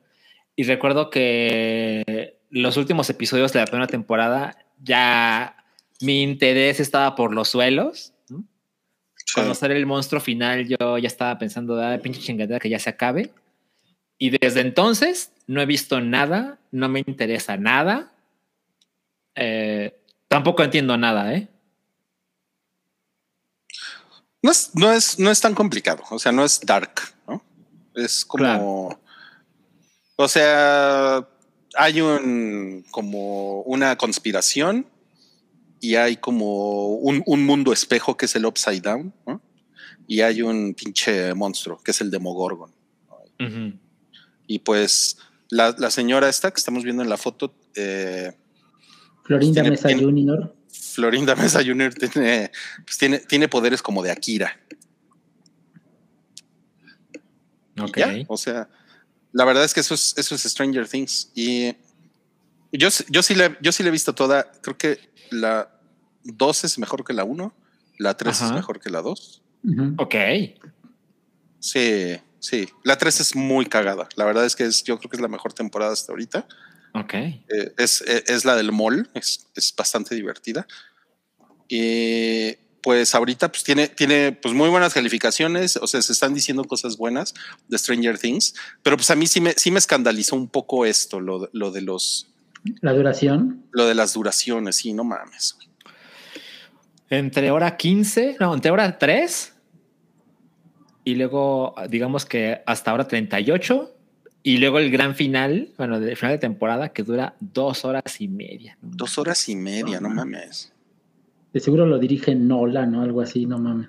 Y 0.55 0.63
recuerdo 0.63 1.09
que 1.09 2.37
los 2.51 2.77
últimos 2.77 3.09
episodios 3.09 3.51
de 3.51 3.59
la 3.59 3.65
primera 3.65 3.87
temporada 3.87 4.57
ya 4.81 5.56
mi 6.01 6.23
interés 6.23 6.79
estaba 6.79 7.15
por 7.15 7.33
los 7.33 7.49
suelos. 7.49 8.13
¿no? 8.29 8.43
Cuando 9.33 9.55
sale 9.55 9.77
el 9.77 9.85
monstruo 9.85 10.21
final, 10.21 10.67
yo 10.67 10.97
ya 10.97 11.07
estaba 11.07 11.37
pensando, 11.37 11.81
ah, 11.81 11.97
pinche 12.01 12.21
chingadera 12.21 12.59
que 12.59 12.69
ya 12.69 12.79
se 12.79 12.89
acabe. 12.89 13.31
Y 14.17 14.31
desde 14.31 14.61
entonces 14.61 15.31
no 15.45 15.61
he 15.61 15.65
visto 15.65 16.01
nada, 16.01 16.59
no 16.71 16.89
me 16.89 17.03
interesa 17.05 17.57
nada. 17.57 18.11
Eh, 19.35 19.99
tampoco 20.27 20.63
entiendo 20.63 20.97
nada, 20.97 21.33
¿eh? 21.33 21.47
No 24.41 24.51
es, 24.51 24.71
no, 24.75 24.91
es, 24.91 25.19
no 25.19 25.31
es 25.31 25.41
tan 25.41 25.53
complicado, 25.53 26.03
o 26.09 26.19
sea, 26.19 26.31
no 26.31 26.45
es 26.45 26.61
dark, 26.61 27.01
¿no? 27.27 27.43
Es 27.95 28.23
como. 28.23 28.43
Claro. 28.43 29.01
O 30.15 30.27
sea, 30.27 31.27
hay 31.75 32.01
un 32.01 32.85
como 32.89 33.61
una 33.61 33.95
conspiración 33.97 34.87
y 35.79 35.95
hay 35.95 36.17
como 36.17 36.87
un, 36.95 37.23
un 37.25 37.45
mundo 37.45 37.71
espejo 37.73 38.17
que 38.17 38.25
es 38.25 38.35
el 38.35 38.45
Upside 38.45 38.81
Down, 38.81 39.13
¿no? 39.25 39.41
Y 40.07 40.21
hay 40.21 40.41
un 40.41 40.73
pinche 40.73 41.33
monstruo 41.33 41.77
que 41.83 41.91
es 41.91 42.01
el 42.01 42.09
Demogorgon. 42.11 42.71
Y 44.47 44.59
pues 44.59 45.17
la, 45.49 45.75
la 45.77 45.91
señora 45.91 46.29
esta 46.29 46.49
que 46.51 46.57
estamos 46.59 46.83
viendo 46.83 47.03
en 47.03 47.09
la 47.09 47.17
foto, 47.17 47.53
eh, 47.75 48.31
Florinda 49.23 49.61
Tiene- 49.61 49.69
Mesa 49.71 49.87
tiene- 49.89 50.03
Junior. 50.03 50.55
Florinda 50.69 51.35
Mesa 51.35 51.59
Jr. 51.63 51.93
tiene, 51.93 52.51
pues 52.85 52.97
tiene, 52.97 53.19
tiene 53.19 53.47
poderes 53.47 53.81
como 53.81 54.01
de 54.01 54.11
Akira. 54.11 54.59
Ok. 57.79 57.97
ya, 57.97 58.15
o 58.27 58.37
sea, 58.37 58.69
La 59.33 59.45
verdad 59.45 59.63
es 59.63 59.73
que 59.73 59.81
eso 59.81 59.93
es, 59.93 60.15
eso 60.17 60.33
es 60.35 60.41
Stranger 60.43 60.87
Things. 60.87 61.31
Y 61.35 61.73
yo, 62.71 62.87
yo, 63.09 63.21
sí 63.21 63.35
le, 63.35 63.55
yo 63.61 63.71
sí 63.71 63.83
le 63.83 63.89
he 63.89 63.91
visto 63.91 64.15
toda. 64.15 64.51
Creo 64.61 64.77
que 64.77 64.99
la 65.31 65.69
2 66.23 66.63
es 66.63 66.79
mejor 66.79 67.03
que 67.03 67.13
la 67.13 67.23
1. 67.23 67.53
La 67.97 68.15
3 68.15 68.41
es 68.41 68.51
mejor 68.51 68.79
que 68.79 68.89
la 68.89 69.01
2. 69.01 69.41
Ok. 69.97 70.15
Sí, 71.59 72.17
sí. 72.39 72.69
La 72.83 72.97
3 72.97 73.19
es 73.19 73.35
muy 73.35 73.65
cagada. 73.65 74.07
La 74.15 74.25
verdad 74.25 74.45
es 74.45 74.55
que 74.55 74.65
es, 74.65 74.83
yo 74.83 74.97
creo 74.99 75.09
que 75.09 75.17
es 75.17 75.21
la 75.21 75.27
mejor 75.27 75.53
temporada 75.53 75.93
hasta 75.93 76.11
ahorita. 76.11 76.47
Ok. 76.93 77.13
Eh, 77.13 77.73
es, 77.77 78.01
es, 78.01 78.45
la 78.45 78.55
del 78.55 78.71
mall. 78.71 79.09
Es, 79.13 79.47
es 79.55 79.73
bastante 79.75 80.15
divertida. 80.15 80.67
Y 81.67 82.55
pues 82.87 83.13
ahorita 83.15 83.51
pues 83.51 83.65
tiene, 83.65 83.89
tiene 83.89 84.31
pues 84.31 84.53
muy 84.53 84.69
buenas 84.69 84.93
calificaciones, 84.93 85.75
o 85.75 85.87
sea, 85.87 86.01
se 86.01 86.13
están 86.13 86.33
diciendo 86.33 86.63
cosas 86.63 86.95
buenas 86.95 87.33
de 87.67 87.77
Stranger 87.77 88.17
Things, 88.17 88.53
pero 88.81 88.95
pues 88.95 89.09
a 89.09 89.15
mí 89.15 89.27
sí 89.27 89.41
me, 89.41 89.51
sí 89.57 89.71
me 89.71 89.79
escandalizó 89.79 90.37
un 90.37 90.47
poco 90.47 90.85
esto, 90.85 91.19
lo, 91.19 91.49
lo 91.51 91.71
de 91.71 91.81
los... 91.81 92.27
La 92.81 92.93
duración. 92.93 93.63
Lo 93.71 93.85
de 93.87 93.95
las 93.95 94.13
duraciones, 94.13 94.75
sí, 94.75 94.93
no 94.93 95.03
mames. 95.03 95.57
Entre 97.09 97.51
hora 97.51 97.77
15, 97.77 98.37
no, 98.39 98.53
entre 98.53 98.71
hora 98.71 98.97
3 98.97 99.53
y 101.05 101.15
luego 101.15 101.73
digamos 101.89 102.25
que 102.25 102.61
hasta 102.65 102.93
hora 102.93 103.07
38 103.07 103.93
y 104.43 104.57
luego 104.57 104.79
el 104.79 104.91
gran 104.91 105.15
final, 105.15 105.69
bueno, 105.77 105.97
el 105.97 106.17
final 106.17 106.35
de 106.35 106.39
temporada 106.39 106.89
que 106.89 107.03
dura 107.03 107.35
dos 107.39 107.85
horas 107.85 108.19
y 108.19 108.27
media. 108.27 108.77
Dos 108.81 109.17
horas 109.17 109.47
y 109.47 109.55
media, 109.55 110.01
no 110.01 110.09
mames. 110.09 110.73
De 111.53 111.59
seguro 111.61 111.85
lo 111.85 111.97
dirige 111.97 112.35
Nolan 112.35 112.93
o 112.95 113.01
algo 113.01 113.21
así, 113.21 113.45
no 113.45 113.57
mames. 113.57 113.87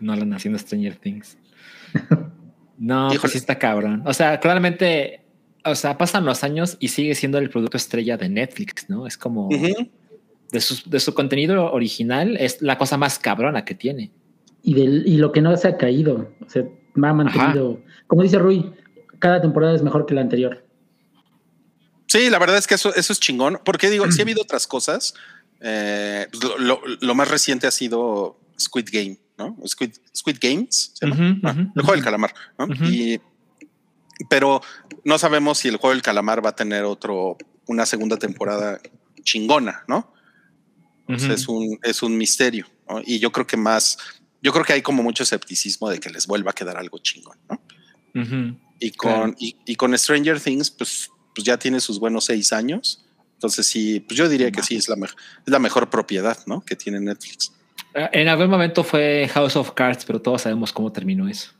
Nolan 0.00 0.32
haciendo 0.32 0.58
Stranger 0.58 0.96
Things. 0.96 1.38
no, 2.78 3.10
pues 3.20 3.32
sí 3.32 3.38
está 3.38 3.58
cabrón. 3.58 4.02
O 4.06 4.14
sea, 4.14 4.38
claramente, 4.38 5.23
o 5.64 5.74
sea, 5.74 5.96
pasan 5.98 6.24
los 6.24 6.44
años 6.44 6.76
y 6.80 6.88
sigue 6.88 7.14
siendo 7.14 7.38
el 7.38 7.50
producto 7.50 7.76
estrella 7.76 8.16
de 8.16 8.28
Netflix, 8.28 8.88
¿no? 8.88 9.06
Es 9.06 9.16
como 9.16 9.48
de, 9.48 10.60
su, 10.60 10.88
de, 10.88 11.00
su, 11.00 11.14
contenido 11.14 11.72
original, 11.72 12.36
es 12.38 12.60
la 12.60 12.78
cosa 12.78 12.96
más 12.96 13.18
cabrona 13.18 13.64
que 13.64 13.74
tiene. 13.74 14.12
Y, 14.62 14.74
del, 14.74 15.06
y 15.06 15.16
lo 15.16 15.32
que 15.32 15.40
no 15.40 15.56
se 15.56 15.68
ha 15.68 15.76
caído, 15.76 16.32
o 16.44 16.50
sea, 16.50 16.64
me 16.94 17.08
ha 17.08 17.12
mantenido. 17.12 17.80
Como 18.06 18.22
dice 18.22 18.38
Rui, 18.38 18.72
cada 19.18 19.40
temporada 19.40 19.74
es 19.74 19.82
mejor 19.82 20.06
que 20.06 20.14
la 20.14 20.20
anterior. 20.20 20.64
Sí, 22.06 22.30
la 22.30 22.38
verdad 22.38 22.58
es 22.58 22.66
que 22.66 22.74
eso, 22.74 22.94
eso 22.94 23.12
es 23.12 23.20
chingón. 23.20 23.58
Porque 23.64 23.90
digo, 23.90 24.10
sí 24.10 24.20
ha 24.20 24.22
habido 24.24 24.42
otras 24.42 24.66
cosas. 24.66 25.14
Eh, 25.60 26.28
pues 26.30 26.42
lo, 26.60 26.80
lo, 27.00 27.14
más 27.14 27.30
reciente 27.30 27.66
ha 27.66 27.70
sido 27.70 28.38
Squid 28.58 28.88
Game, 28.92 29.18
¿no? 29.38 29.56
Squid, 29.66 29.92
Squid 30.14 30.36
Games, 30.40 30.92
¿se 30.94 31.06
llama? 31.06 31.40
Ah, 31.42 31.56
el 31.74 31.82
juego 31.82 31.92
del 31.92 32.04
calamar, 32.04 32.34
¿no? 32.58 32.66
y, 32.86 33.18
pero 34.28 34.60
no 35.04 35.18
sabemos 35.18 35.58
si 35.58 35.68
el 35.68 35.76
juego 35.76 35.94
del 35.94 36.02
calamar 36.02 36.44
va 36.44 36.50
a 36.50 36.56
tener 36.56 36.84
otro, 36.84 37.36
una 37.66 37.86
segunda 37.86 38.16
temporada 38.16 38.80
chingona, 39.22 39.84
¿no? 39.88 40.12
es, 41.08 41.48
un, 41.48 41.78
es 41.82 42.02
un 42.02 42.16
misterio. 42.16 42.66
¿no? 42.88 43.00
Y 43.04 43.18
yo 43.18 43.32
creo 43.32 43.46
que 43.46 43.56
más, 43.56 43.98
yo 44.42 44.52
creo 44.52 44.64
que 44.64 44.72
hay 44.72 44.82
como 44.82 45.02
mucho 45.02 45.22
escepticismo 45.22 45.90
de 45.90 46.00
que 46.00 46.10
les 46.10 46.26
vuelva 46.26 46.50
a 46.52 46.54
quedar 46.54 46.76
algo 46.76 46.98
chingón, 46.98 47.38
¿no? 47.48 47.60
Y 48.78 48.92
con, 48.92 49.34
y, 49.38 49.56
y, 49.66 49.74
con 49.74 49.96
Stranger 49.96 50.40
Things, 50.40 50.70
pues 50.70 51.10
pues 51.34 51.44
ya 51.44 51.58
tiene 51.58 51.80
sus 51.80 51.98
buenos 51.98 52.24
seis 52.24 52.52
años. 52.52 53.04
Entonces 53.34 53.66
sí, 53.66 54.00
pues 54.00 54.16
yo 54.16 54.28
diría 54.28 54.50
que 54.50 54.62
sí, 54.62 54.76
es 54.76 54.88
la, 54.88 54.96
es 55.04 55.12
la 55.46 55.58
mejor 55.58 55.90
propiedad, 55.90 56.38
¿no? 56.46 56.64
Que 56.64 56.76
tiene 56.76 57.00
Netflix. 57.00 57.52
Eh, 57.94 58.08
en 58.12 58.28
algún 58.28 58.48
momento 58.48 58.84
fue 58.84 59.28
House 59.34 59.56
of 59.56 59.72
Cards, 59.72 60.04
pero 60.04 60.20
todos 60.22 60.42
sabemos 60.42 60.72
cómo 60.72 60.92
terminó 60.92 61.28
eso. 61.28 61.50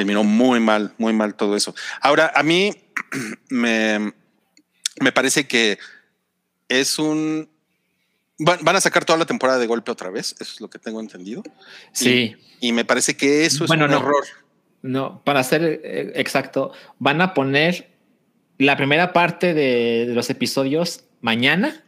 Terminó 0.00 0.24
muy 0.24 0.60
mal, 0.60 0.94
muy 0.96 1.12
mal 1.12 1.34
todo 1.34 1.54
eso. 1.56 1.74
Ahora, 2.00 2.32
a 2.34 2.42
mí 2.42 2.72
me, 3.50 4.14
me 4.98 5.12
parece 5.12 5.46
que 5.46 5.78
es 6.70 6.98
un... 6.98 7.50
Van, 8.38 8.74
a 8.74 8.80
sacar 8.80 9.04
toda 9.04 9.18
la 9.18 9.26
temporada 9.26 9.58
de 9.58 9.66
golpe 9.66 9.90
otra 9.90 10.08
vez, 10.08 10.34
eso 10.40 10.54
es 10.54 10.60
lo 10.62 10.70
que 10.70 10.78
tengo 10.78 11.00
entendido. 11.00 11.42
Sí. 11.92 12.34
Y, 12.60 12.72
me 12.72 12.86
parece 12.86 13.14
que 13.14 13.44
eso 13.44 13.66
es 13.66 13.70
un 13.70 13.82
error. 13.82 14.24
No, 14.80 15.20
para 15.22 15.44
ser 15.44 15.82
eh, 15.84 16.12
exacto, 16.14 16.72
van 16.98 17.20
a 17.20 17.34
poner 17.34 17.90
la 18.56 18.78
primera 18.78 19.12
parte 19.12 19.52
de, 19.52 20.06
los 20.14 20.30
episodios 20.30 21.04
mañana. 21.20 21.84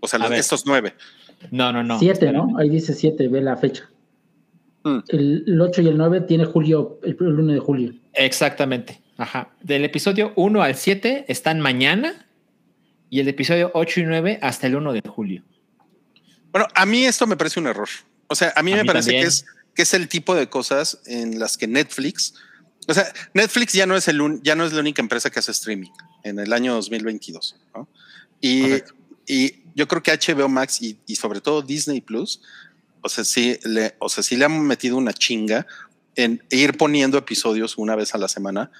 O 0.00 0.08
sea, 0.08 0.18
estos 0.36 0.66
nueve. 0.66 0.94
No, 1.52 1.72
no, 1.72 1.84
no. 1.84 2.00
Siete, 2.00 2.32
¿no? 2.32 2.58
Ahí 2.58 2.70
dice 2.70 2.92
siete, 2.92 3.28
ve 3.28 3.40
la 3.40 3.56
fecha. 3.56 3.88
Hmm. 4.86 4.98
El, 5.08 5.44
el, 5.46 5.60
8 5.60 5.82
y 5.82 5.88
el 5.88 5.96
9 5.96 6.20
tiene 6.22 6.44
julio, 6.44 7.00
el 7.02 7.16
1 7.20 7.52
de 7.52 7.58
julio. 7.58 7.94
Exactamente. 8.14 9.00
Ajá. 9.16 9.50
Del 9.62 9.84
episodio 9.84 10.32
1 10.36 10.62
al 10.62 10.74
7 10.76 11.24
están 11.28 11.60
mañana 11.60 12.26
y 13.10 13.20
el 13.20 13.28
episodio 13.28 13.70
8 13.74 14.00
y 14.00 14.02
9 14.04 14.38
hasta 14.42 14.66
el 14.66 14.76
1 14.76 14.92
de 14.92 15.02
julio. 15.08 15.42
Bueno, 16.52 16.68
a 16.74 16.86
mí 16.86 17.04
esto 17.04 17.26
me 17.26 17.36
parece 17.36 17.58
un 17.58 17.66
error. 17.66 17.88
O 18.28 18.34
sea, 18.34 18.52
a 18.54 18.62
mí 18.62 18.72
me 18.72 18.84
parece 18.84 19.10
que 19.10 19.22
es, 19.22 19.44
que 19.74 19.82
es 19.82 19.94
el 19.94 20.08
tipo 20.08 20.34
de 20.34 20.48
cosas 20.48 21.00
en 21.06 21.38
las 21.38 21.56
que 21.56 21.66
Netflix 21.66 22.34
o 22.88 22.94
sea, 22.94 23.12
Netflix 23.34 23.72
ya 23.72 23.86
no 23.86 23.96
es 23.96 24.08
el 24.08 24.40
ya 24.42 24.54
no 24.54 24.64
es 24.64 24.72
la 24.72 24.80
única 24.80 25.02
empresa 25.02 25.30
que 25.30 25.38
hace 25.38 25.50
streaming 25.50 25.90
en 26.22 26.38
el 26.38 26.52
año 26.52 26.74
2022. 26.74 27.56
¿no? 27.74 27.88
Y, 28.40 28.74
y, 29.26 29.62
yo 29.74 29.86
creo 29.88 30.02
que 30.02 30.12
HBO 30.12 30.48
Max 30.48 30.80
y, 30.80 30.98
y, 31.06 31.16
sobre 31.16 31.40
todo 31.40 31.60
Disney 31.60 32.00
Plus, 32.00 32.40
o 33.06 33.08
sea, 33.08 33.24
sí 33.24 33.58
le, 33.64 33.94
o 33.98 34.08
sea, 34.08 34.22
sí 34.22 34.36
le 34.36 34.44
han 34.44 34.60
metido 34.66 34.96
una 34.96 35.12
chinga 35.12 35.66
en 36.16 36.42
ir 36.50 36.76
poniendo 36.76 37.18
episodios 37.18 37.78
una 37.78 37.94
vez 37.94 38.14
a 38.14 38.18
la 38.18 38.28
semana 38.28 38.70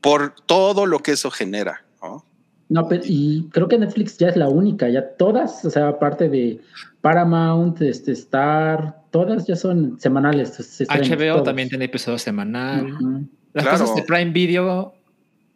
por 0.00 0.34
todo 0.34 0.86
lo 0.86 1.00
que 1.00 1.12
eso 1.12 1.30
genera. 1.30 1.84
¿no? 2.02 2.24
No, 2.68 2.88
pero, 2.88 3.02
y 3.06 3.48
creo 3.52 3.68
que 3.68 3.78
Netflix 3.78 4.18
ya 4.18 4.28
es 4.28 4.36
la 4.36 4.48
única, 4.48 4.88
ya 4.88 5.16
todas, 5.16 5.64
o 5.64 5.70
sea, 5.70 5.88
aparte 5.88 6.28
de 6.28 6.60
Paramount, 7.00 7.80
este, 7.82 8.12
Star, 8.12 9.02
todas 9.10 9.46
ya 9.46 9.56
son 9.56 9.98
semanales. 9.98 10.58
HBO 10.88 11.42
también 11.42 11.68
tiene 11.68 11.86
episodios 11.86 12.22
semanal. 12.22 13.26
Las 13.52 13.66
cosas 13.66 13.96
de 13.96 14.02
Prime 14.02 14.30
Video, 14.30 14.94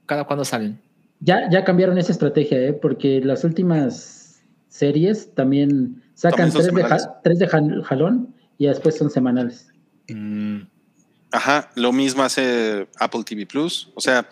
¿cada 0.07 0.25
cuándo 0.25 0.45
salen? 0.45 0.81
Ya, 1.21 1.49
ya 1.51 1.65
cambiaron 1.65 1.99
esa 1.99 2.13
estrategia, 2.13 2.59
¿eh? 2.59 2.73
porque 2.73 3.21
las 3.21 3.45
últimas 3.45 4.43
series 4.69 5.33
también 5.35 6.03
sacan 6.15 6.53
tres 7.23 7.39
de, 7.39 7.49
jalón 7.49 8.35
y 8.59 8.67
después 8.67 8.97
son 8.97 9.11
semanales. 9.11 9.69
Mm. 10.09 10.63
Ajá, 11.33 11.71
lo 11.75 11.93
mismo 11.93 12.23
hace 12.23 12.89
Apple 12.99 13.25
TV 13.25 13.47
Plus. 13.47 13.91
O 13.95 14.01
sea, 14.01 14.29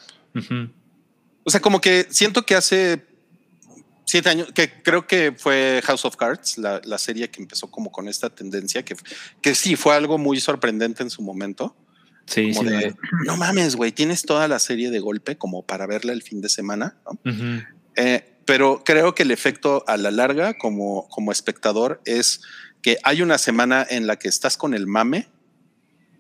o 1.45 1.51
sea, 1.51 1.61
como 1.61 1.81
que 1.81 2.07
siento 2.11 2.47
que 2.47 2.55
hace 2.55 3.05
siete 4.05 4.29
años, 4.29 4.49
que 4.55 4.83
creo 4.83 5.07
que 5.07 5.35
fue 5.37 5.81
House 5.85 6.05
of 6.05 6.17
Cards, 6.17 6.59
la, 6.59 6.81
la, 6.85 6.99
serie 6.99 7.31
que 7.31 7.43
empezó 7.43 7.71
como 7.71 7.91
con 7.91 8.09
esta 8.09 8.31
tendencia, 8.31 8.85
que, 8.85 8.95
que 9.41 9.55
sí 9.55 9.75
fue 9.75 9.95
algo 9.95 10.19
muy 10.19 10.39
sorprendente 10.41 11.03
en 11.03 11.11
su 11.11 11.23
momento. 11.23 11.75
Sí, 12.27 12.55
sí. 12.55 12.65
no 13.25 13.37
mames, 13.37 13.75
güey, 13.75 13.91
tienes 13.91 14.23
toda 14.23 14.47
la 14.47 14.59
serie 14.59 14.91
de 14.91 15.01
golpe 15.01 15.37
como 15.37 15.63
para 15.63 15.87
verla 15.87 16.13
el 16.13 16.23
fin 16.23 16.41
de 16.41 16.49
semana. 16.49 16.97
Eh, 17.97 18.32
pero 18.45 18.83
creo 18.85 19.15
que 19.15 19.23
el 19.23 19.31
efecto 19.31 19.85
a 19.87 19.97
la 19.97 20.11
larga, 20.11 20.55
como, 20.55 21.09
como 21.09 21.33
espectador, 21.33 22.01
es 22.05 22.43
que 22.83 22.99
hay 23.05 23.23
una 23.23 23.39
semana 23.39 23.87
en 23.89 24.07
la 24.07 24.17
que 24.17 24.29
estás 24.29 24.57
con 24.57 24.75
el 24.75 24.87
mame 24.87 25.29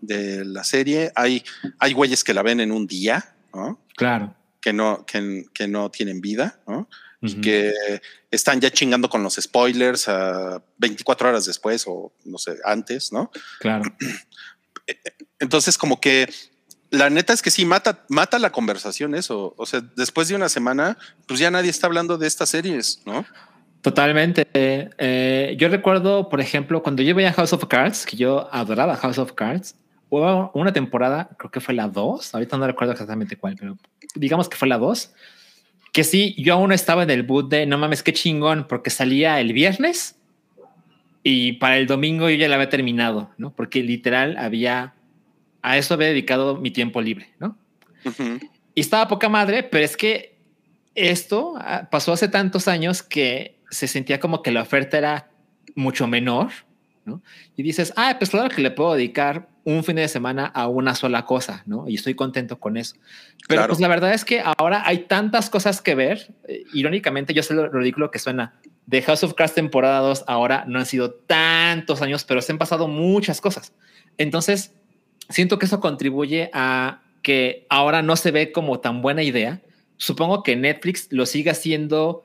de 0.00 0.44
la 0.44 0.64
serie. 0.64 1.12
Hay, 1.14 1.44
hay 1.78 1.92
güeyes 1.92 2.24
que 2.24 2.34
la 2.34 2.42
ven 2.42 2.60
en 2.60 2.72
un 2.72 2.86
día, 2.86 3.34
¿no? 3.54 3.80
Claro. 3.96 4.36
Que 4.60 4.72
no, 4.72 5.04
que, 5.06 5.44
que 5.52 5.66
no 5.66 5.90
tienen 5.90 6.20
vida, 6.20 6.60
¿no? 6.66 6.88
Y 7.24 7.40
que 7.40 7.72
están 8.32 8.60
ya 8.60 8.72
chingando 8.72 9.08
con 9.08 9.22
los 9.22 9.36
spoilers 9.36 10.08
a 10.08 10.60
24 10.78 11.28
horas 11.28 11.46
después 11.46 11.84
o 11.86 12.12
no 12.24 12.36
sé, 12.36 12.56
antes, 12.64 13.12
¿no? 13.12 13.30
Claro. 13.60 13.84
Entonces, 15.38 15.78
como 15.78 16.00
que 16.00 16.28
la 16.92 17.08
neta 17.08 17.32
es 17.32 17.40
que 17.40 17.50
sí 17.50 17.64
mata, 17.64 18.04
mata 18.08 18.38
la 18.38 18.52
conversación 18.52 19.14
eso. 19.14 19.54
O 19.56 19.64
sea, 19.64 19.82
después 19.96 20.28
de 20.28 20.36
una 20.36 20.50
semana, 20.50 20.98
pues 21.26 21.40
ya 21.40 21.50
nadie 21.50 21.70
está 21.70 21.86
hablando 21.86 22.18
de 22.18 22.26
estas 22.26 22.50
series, 22.50 23.02
¿no? 23.06 23.24
Totalmente. 23.80 24.46
Eh, 24.52 25.56
yo 25.58 25.68
recuerdo, 25.70 26.28
por 26.28 26.40
ejemplo, 26.40 26.82
cuando 26.82 27.02
yo 27.02 27.14
veía 27.14 27.32
House 27.32 27.54
of 27.54 27.64
Cards, 27.66 28.04
que 28.04 28.16
yo 28.16 28.46
adoraba 28.52 28.94
House 28.96 29.18
of 29.18 29.32
Cards, 29.32 29.74
hubo 30.10 30.50
una 30.54 30.74
temporada, 30.74 31.30
creo 31.38 31.50
que 31.50 31.60
fue 31.60 31.72
la 31.72 31.88
2, 31.88 32.34
ahorita 32.34 32.58
no 32.58 32.66
recuerdo 32.66 32.92
exactamente 32.92 33.36
cuál, 33.36 33.56
pero 33.58 33.78
digamos 34.14 34.50
que 34.50 34.58
fue 34.58 34.68
la 34.68 34.76
2, 34.76 35.14
que 35.92 36.04
sí, 36.04 36.34
yo 36.38 36.54
aún 36.54 36.72
estaba 36.72 37.02
en 37.02 37.10
el 37.10 37.22
boot 37.22 37.48
de, 37.48 37.64
no 37.64 37.78
mames, 37.78 38.02
qué 38.02 38.12
chingón, 38.12 38.66
porque 38.68 38.90
salía 38.90 39.40
el 39.40 39.54
viernes 39.54 40.16
y 41.22 41.54
para 41.54 41.78
el 41.78 41.86
domingo 41.86 42.28
yo 42.28 42.36
ya 42.36 42.48
la 42.48 42.56
había 42.56 42.68
terminado, 42.68 43.30
¿no? 43.38 43.54
Porque 43.54 43.82
literal 43.82 44.36
había 44.36 44.92
a 45.62 45.78
eso 45.78 45.94
había 45.94 46.08
dedicado 46.08 46.56
mi 46.56 46.70
tiempo 46.70 47.00
libre, 47.00 47.32
¿no? 47.38 47.56
Y 48.74 48.80
estaba 48.80 49.08
poca 49.08 49.28
madre, 49.28 49.62
pero 49.62 49.84
es 49.84 49.96
que 49.96 50.36
esto 50.94 51.54
ah, 51.58 51.88
pasó 51.90 52.12
hace 52.12 52.28
tantos 52.28 52.68
años 52.68 53.02
que 53.02 53.58
se 53.70 53.86
sentía 53.88 54.20
como 54.20 54.42
que 54.42 54.50
la 54.50 54.62
oferta 54.62 54.98
era 54.98 55.30
mucho 55.74 56.06
menor, 56.06 56.50
¿no? 57.04 57.22
Y 57.56 57.62
dices, 57.62 57.92
ah, 57.96 58.16
pues 58.18 58.30
claro 58.30 58.48
que 58.54 58.60
le 58.60 58.70
puedo 58.70 58.94
dedicar 58.94 59.48
un 59.64 59.84
fin 59.84 59.96
de 59.96 60.08
semana 60.08 60.46
a 60.46 60.66
una 60.66 60.94
sola 60.96 61.24
cosa, 61.24 61.62
¿no? 61.66 61.88
Y 61.88 61.94
estoy 61.94 62.14
contento 62.14 62.58
con 62.58 62.76
eso. 62.76 62.96
Pero 63.46 63.60
Claro. 63.60 63.68
pues 63.68 63.80
la 63.80 63.88
verdad 63.88 64.12
es 64.12 64.24
que 64.24 64.42
ahora 64.58 64.82
hay 64.84 65.06
tantas 65.06 65.48
cosas 65.48 65.80
que 65.80 65.94
ver. 65.94 66.34
Eh, 66.48 66.64
irónicamente, 66.74 67.32
yo 67.32 67.42
sé 67.44 67.54
lo 67.54 67.68
ridículo 67.68 68.10
que 68.10 68.18
suena. 68.18 68.54
De 68.86 69.00
House 69.02 69.22
of 69.22 69.34
Cards 69.34 69.54
temporada 69.54 70.00
2 70.00 70.24
ahora 70.26 70.64
no 70.66 70.80
han 70.80 70.86
sido 70.86 71.12
tantos 71.12 72.02
años, 72.02 72.24
pero 72.24 72.42
se 72.42 72.50
han 72.50 72.58
pasado 72.58 72.88
muchas 72.88 73.40
cosas. 73.40 73.72
Entonces, 74.18 74.74
siento 75.28 75.58
que 75.58 75.66
eso 75.66 75.80
contribuye 75.80 76.50
a 76.52 77.02
que 77.22 77.66
ahora 77.68 78.02
no 78.02 78.16
se 78.16 78.30
ve 78.30 78.52
como 78.52 78.80
tan 78.80 79.02
buena 79.02 79.22
idea. 79.22 79.62
Supongo 79.96 80.42
que 80.42 80.56
Netflix 80.56 81.06
lo 81.10 81.26
sigue 81.26 81.50
haciendo 81.50 82.24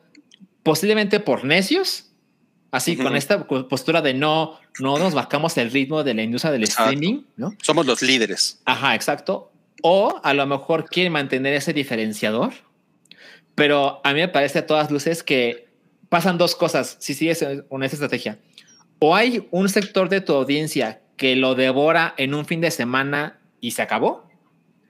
posiblemente 0.63 1.19
por 1.19 1.43
necios, 1.45 2.11
así 2.71 2.93
Ujú. 2.93 3.03
con 3.03 3.15
esta 3.15 3.47
postura 3.47 4.01
de 4.01 4.13
no, 4.13 4.59
no 4.79 4.97
nos 4.97 5.13
bajamos 5.13 5.55
el 5.57 5.71
ritmo 5.71 6.03
de 6.03 6.13
la 6.13 6.23
industria 6.23 6.51
del 6.51 6.63
Exacto. 6.63 6.91
streaming, 6.91 7.23
¿no? 7.37 7.53
Somos 7.61 7.85
los 7.85 8.01
líderes. 8.01 8.61
Ajá, 8.65 8.95
exacto. 8.95 9.51
O 9.83 10.19
a 10.23 10.33
lo 10.33 10.45
mejor 10.47 10.85
quieren 10.89 11.13
mantener 11.13 11.53
ese 11.53 11.71
diferenciador, 11.71 12.51
pero 13.53 14.01
a 14.03 14.13
mí 14.13 14.19
me 14.19 14.27
parece 14.27 14.59
a 14.59 14.65
todas 14.65 14.91
luces 14.91 15.23
que 15.23 15.67
pasan 16.09 16.37
dos 16.37 16.55
cosas 16.55 16.97
si 16.99 17.13
sigues 17.13 17.45
con 17.69 17.83
esa 17.83 17.95
estrategia. 17.95 18.39
O 18.99 19.15
hay 19.15 19.47
un 19.51 19.69
sector 19.69 20.09
de 20.09 20.21
tu 20.21 20.33
audiencia 20.33 21.01
que 21.17 21.35
lo 21.35 21.55
devora 21.55 22.13
en 22.17 22.33
un 22.33 22.45
fin 22.45 22.61
de 22.61 22.71
semana 22.71 23.39
y 23.59 23.71
se 23.71 23.81
acabó, 23.81 24.27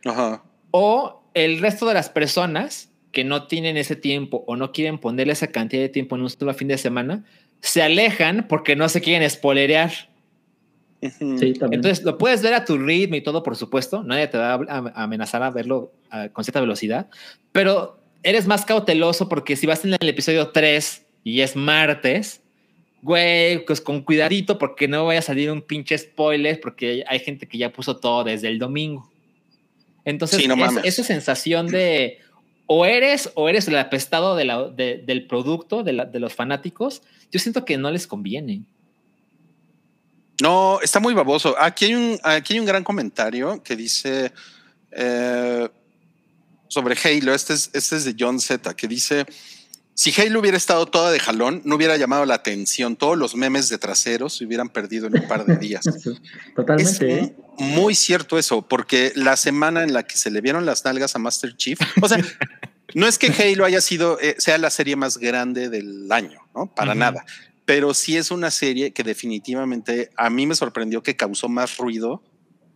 Ajá. 0.05 0.43
o 0.71 1.23
el 1.33 1.59
resto 1.59 1.87
de 1.87 1.93
las 1.93 2.09
personas 2.09 2.91
que 3.11 3.23
no 3.23 3.47
tienen 3.47 3.77
ese 3.77 3.95
tiempo 3.95 4.43
o 4.47 4.55
no 4.55 4.71
quieren 4.71 4.99
ponerle 4.99 5.33
esa 5.33 5.47
cantidad 5.47 5.81
de 5.81 5.89
tiempo 5.89 6.15
en 6.15 6.21
un 6.21 6.29
solo 6.29 6.53
fin 6.53 6.67
de 6.67 6.77
semana, 6.77 7.23
se 7.61 7.81
alejan 7.81 8.45
porque 8.47 8.75
no 8.75 8.89
se 8.89 9.01
quieren 9.01 9.27
spoilerear. 9.27 9.91
Sí. 11.01 11.53
Entonces 11.71 12.03
lo 12.03 12.17
puedes 12.17 12.41
ver 12.41 12.53
a 12.53 12.65
tu 12.65 12.77
ritmo 12.77 13.15
y 13.15 13.21
todo, 13.21 13.43
por 13.43 13.55
supuesto. 13.55 14.03
Nadie 14.03 14.27
te 14.27 14.37
va 14.37 14.53
a 14.53 15.03
amenazar 15.03 15.43
a 15.43 15.51
verlo 15.51 15.91
con 16.33 16.43
cierta 16.43 16.59
velocidad, 16.59 17.07
pero 17.51 17.99
eres 18.23 18.47
más 18.47 18.65
cauteloso 18.65 19.29
porque 19.29 19.55
si 19.55 19.67
vas 19.67 19.85
en 19.85 19.95
el 19.99 20.09
episodio 20.09 20.49
3 20.49 21.05
y 21.23 21.41
es 21.41 21.55
martes, 21.55 22.41
güey, 23.07 23.63
pues 23.65 23.79
con 23.79 24.01
cuidadito 24.01 24.57
porque 24.59 24.89
no 24.89 25.05
vaya 25.05 25.19
a 25.19 25.23
salir 25.23 25.49
un 25.49 25.61
pinche 25.61 25.97
spoiler 25.97 26.59
porque 26.59 27.05
hay 27.07 27.19
gente 27.19 27.47
que 27.47 27.57
ya 27.57 27.71
puso 27.71 27.95
todo 27.95 28.25
desde 28.25 28.49
el 28.49 28.59
domingo. 28.59 29.09
Entonces, 30.03 30.41
Sí, 30.41 30.47
no 30.49 30.55
es- 30.55 30.59
mames. 30.59 30.83
esa 30.83 31.03
sensación 31.05 31.67
de 31.67 32.19
o 32.65 32.85
eres 32.85 33.31
o 33.35 33.47
eres 33.47 33.65
el 33.69 33.77
apestado 33.77 34.35
de 34.35 34.43
la- 34.43 34.67
de- 34.67 34.97
del 34.97 35.25
producto, 35.25 35.83
de, 35.83 35.93
la- 35.93 36.03
de 36.05 36.19
los 36.19 36.33
fanáticos, 36.33 37.01
yo 37.31 37.39
siento 37.39 37.63
que 37.63 37.77
no 37.77 37.89
les 37.91 38.07
conviene. 38.07 38.63
No, 40.41 40.79
está 40.81 40.99
muy 40.99 41.13
baboso. 41.13 41.55
Aquí 41.57 41.85
hay 41.85 41.95
un, 41.95 42.19
aquí 42.23 42.53
hay 42.55 42.59
un 42.59 42.65
gran 42.65 42.83
comentario 42.83 43.63
que 43.63 43.75
dice 43.77 44.33
eh, 44.91 45.67
sobre 46.67 46.95
Halo. 47.01 47.33
Este 47.33 47.53
es, 47.53 47.69
este 47.73 47.95
es 47.95 48.03
de 48.05 48.15
John 48.19 48.39
Z, 48.39 48.75
que 48.75 48.87
dice: 48.87 49.25
Si 49.97 50.13
Halo 50.21 50.41
hubiera 50.41 50.57
estado 50.57 50.85
toda 50.85 51.11
de 51.11 51.19
jalón, 51.19 51.63
no 51.65 51.75
hubiera 51.75 51.97
llamado 51.97 52.23
la 52.25 52.35
atención. 52.35 52.97
Todos 52.97 53.17
los 53.17 53.35
memes 53.35 53.67
de 53.69 53.79
traseros 53.79 54.37
se 54.37 54.45
hubieran 54.45 54.69
perdido 54.69 55.07
en 55.07 55.17
un 55.19 55.27
par 55.27 55.43
de 55.45 55.57
días. 55.57 55.83
Sí, 55.97 56.11
Es 56.11 56.53
Totalmente. 56.55 57.19
¿eh? 57.19 57.35
muy 57.57 57.95
cierto 57.95 58.37
eso, 58.37 58.61
porque 58.61 59.11
la 59.15 59.35
semana 59.37 59.81
en 59.81 59.93
la 59.93 60.03
que 60.03 60.15
se 60.15 60.29
le 60.29 60.39
vieron 60.39 60.67
las 60.67 60.85
nalgas 60.85 61.15
a 61.15 61.19
Master 61.19 61.57
Chief, 61.57 61.79
o 61.99 62.07
sea, 62.07 62.23
no 62.93 63.07
es 63.07 63.17
que 63.17 63.31
Halo 63.31 63.65
haya 63.65 63.81
sido, 63.81 64.19
eh, 64.19 64.35
sea 64.37 64.59
la 64.59 64.69
serie 64.69 64.95
más 64.95 65.17
grande 65.17 65.67
del 65.69 66.11
año, 66.11 66.41
¿no? 66.53 66.67
Para 66.67 66.93
nada. 66.93 67.25
Pero 67.65 67.95
sí 67.95 68.17
es 68.17 68.29
una 68.29 68.51
serie 68.51 68.93
que 68.93 69.03
definitivamente 69.03 70.11
a 70.15 70.29
mí 70.29 70.45
me 70.45 70.53
sorprendió 70.53 71.01
que 71.01 71.15
causó 71.15 71.49
más 71.49 71.77
ruido 71.77 72.21